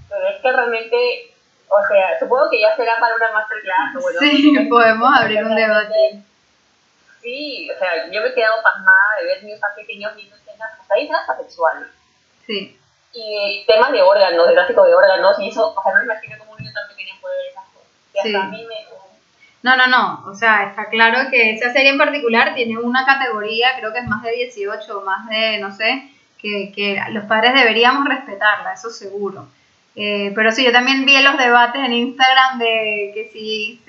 pero 0.09 0.29
es 0.29 0.41
que 0.41 0.53
realmente, 0.53 1.35
o 1.75 1.87
sea, 1.89 2.19
supongo 2.19 2.51
que 2.51 2.61
ya 2.61 2.75
será 2.77 2.99
para 3.01 3.15
una 3.17 3.33
masterclass. 3.33 3.97
o 3.97 4.01
Bueno, 4.01 4.19
Sí, 4.21 4.67
podemos 4.69 5.21
abrir 5.21 5.45
un 5.45 5.55
debate. 5.55 6.23
Sí, 7.23 7.71
o 7.71 7.79
sea, 7.79 8.11
yo 8.11 8.21
me 8.21 8.29
he 8.29 8.35
quedado 8.35 8.63
pasmada 8.63 8.99
de 9.21 9.27
ver 9.27 9.45
niños 9.45 9.61
tan 9.61 9.75
pequeños 9.75 10.15
viendo 10.17 10.35
escenas, 10.37 10.73
hasta 10.81 10.95
ahí 10.95 11.05
escenas 11.05 11.27
sexuales. 11.39 11.89
Sí. 12.47 12.79
Y 13.13 13.65
temas 13.67 13.93
de 13.93 14.03
órganos, 14.03 14.49
de 14.49 14.55
tráfico 14.55 14.85
de 14.85 14.95
órganos, 14.95 15.39
y 15.39 15.49
eso, 15.49 15.73
o 15.77 15.83
sea, 15.83 15.93
no 15.93 15.99
me 15.99 16.05
imagino 16.05 16.37
cómo 16.39 16.53
un 16.53 16.59
niño 16.59 16.73
tan 16.73 16.89
pequeño 16.89 17.15
puede 17.21 17.37
ver 17.37 17.47
esas 17.53 17.65
cosas. 17.67 17.89
Y 18.15 18.19
hasta 18.19 18.29
Sí. 18.29 18.35
a 18.35 18.45
mí 18.49 18.67
me... 18.67 18.75
No, 19.63 19.77
no, 19.77 19.87
no. 19.87 20.25
O 20.29 20.35
sea, 20.35 20.65
está 20.65 20.87
claro 20.89 21.31
que 21.31 21.53
esa 21.53 21.73
serie 21.73 21.91
en 21.91 21.99
particular 21.99 22.53
tiene 22.55 22.79
una 22.79 23.07
categoría, 23.07 23.77
creo 23.79 23.93
que 23.93 24.01
es 24.01 24.07
más 24.07 24.23
de 24.25 24.33
18 24.33 24.99
o 24.99 25.05
más 25.05 25.29
de, 25.29 25.59
no 25.59 25.73
sé, 25.73 26.11
que, 26.41 26.73
que 26.75 27.01
los 27.11 27.25
padres 27.27 27.55
deberíamos 27.55 28.09
respetarla, 28.09 28.73
eso 28.73 28.91
seguro. 28.91 29.47
Eh, 29.95 30.33
pero 30.35 30.53
sí, 30.53 30.65
yo 30.65 30.73
también 30.73 31.05
vi 31.05 31.21
los 31.21 31.37
debates 31.37 31.83
en 31.85 31.93
Instagram 31.93 32.59
de 32.59 33.11
que 33.15 33.31
si, 33.33 33.81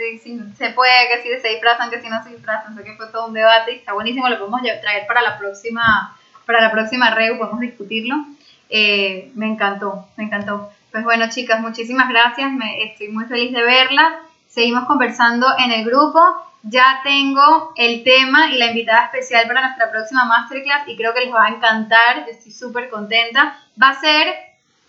se 0.57 0.69
puede, 0.71 0.91
que 1.07 1.21
si 1.23 1.41
se 1.41 1.49
disfrazan, 1.49 1.89
que 1.89 2.01
si 2.01 2.09
no 2.09 2.21
se 2.23 2.31
disfrazan. 2.31 2.75
Sé 2.75 2.83
que 2.83 2.95
fue 2.95 3.07
todo 3.07 3.27
un 3.27 3.33
debate 3.33 3.71
y 3.71 3.75
está 3.75 3.93
buenísimo, 3.93 4.27
lo 4.27 4.39
podemos 4.39 4.61
traer 4.81 5.07
para 5.07 5.21
la 5.21 5.37
próxima, 5.37 6.17
para 6.45 6.61
la 6.61 6.71
próxima 6.71 7.11
reu, 7.11 7.37
podemos 7.37 7.61
discutirlo. 7.61 8.15
Eh, 8.69 9.31
me 9.35 9.47
encantó, 9.47 10.07
me 10.17 10.25
encantó. 10.25 10.71
Pues 10.91 11.03
bueno, 11.03 11.29
chicas, 11.29 11.61
muchísimas 11.61 12.09
gracias, 12.09 12.51
me, 12.51 12.83
estoy 12.83 13.07
muy 13.07 13.25
feliz 13.25 13.53
de 13.53 13.63
verlas. 13.63 14.13
Seguimos 14.47 14.85
conversando 14.85 15.47
en 15.57 15.71
el 15.71 15.85
grupo. 15.85 16.21
Ya 16.61 17.01
tengo 17.03 17.73
el 17.75 18.03
tema 18.03 18.51
y 18.51 18.57
la 18.57 18.67
invitada 18.67 19.05
especial 19.05 19.47
para 19.47 19.61
nuestra 19.61 19.91
próxima 19.91 20.23
masterclass 20.25 20.87
y 20.87 20.95
creo 20.95 21.13
que 21.13 21.25
les 21.25 21.33
va 21.33 21.45
a 21.45 21.49
encantar. 21.49 22.25
Yo 22.25 22.31
estoy 22.31 22.51
súper 22.51 22.89
contenta. 22.89 23.57
Va 23.81 23.89
a 23.89 23.99
ser, 23.99 24.33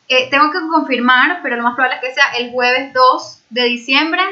eh, 0.09 0.29
tengo 0.31 0.51
que 0.51 0.59
confirmar, 0.71 1.41
pero 1.43 1.57
lo 1.57 1.63
más 1.63 1.75
probable 1.75 1.97
es 1.97 2.09
que 2.09 2.15
sea 2.15 2.33
el 2.39 2.51
jueves 2.51 2.93
2 2.93 3.43
de 3.51 3.65
diciembre, 3.65 4.23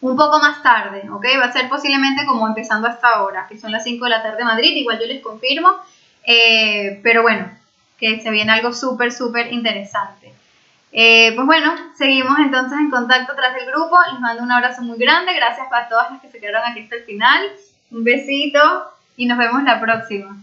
un 0.00 0.16
poco 0.16 0.40
más 0.40 0.62
tarde, 0.62 1.08
¿ok? 1.10 1.24
Va 1.40 1.46
a 1.46 1.52
ser 1.52 1.68
posiblemente 1.68 2.26
como 2.26 2.46
empezando 2.46 2.88
hasta 2.88 3.08
ahora, 3.08 3.46
que 3.48 3.58
son 3.58 3.72
las 3.72 3.84
5 3.84 4.04
de 4.04 4.10
la 4.10 4.22
tarde 4.22 4.40
en 4.40 4.46
Madrid, 4.46 4.76
igual 4.76 4.98
yo 4.98 5.06
les 5.06 5.22
confirmo. 5.22 5.70
Eh, 6.24 7.00
pero 7.02 7.22
bueno, 7.22 7.50
que 7.98 8.20
se 8.20 8.30
viene 8.30 8.52
algo 8.52 8.72
súper, 8.72 9.12
súper 9.12 9.52
interesante. 9.52 10.32
Eh, 10.92 11.32
pues 11.34 11.46
bueno, 11.46 11.72
seguimos 11.96 12.38
entonces 12.38 12.78
en 12.78 12.90
contacto 12.90 13.34
tras 13.34 13.54
del 13.54 13.66
grupo. 13.66 13.96
Les 14.10 14.20
mando 14.20 14.42
un 14.42 14.52
abrazo 14.52 14.82
muy 14.82 14.98
grande. 14.98 15.34
Gracias 15.34 15.66
a 15.72 15.88
todas 15.88 16.10
las 16.10 16.20
que 16.20 16.28
se 16.28 16.40
quedaron 16.40 16.62
aquí 16.64 16.80
hasta 16.80 16.96
el 16.96 17.04
final. 17.04 17.40
Un 17.90 18.04
besito 18.04 18.92
y 19.16 19.26
nos 19.26 19.38
vemos 19.38 19.62
la 19.62 19.80
próxima. 19.80 20.36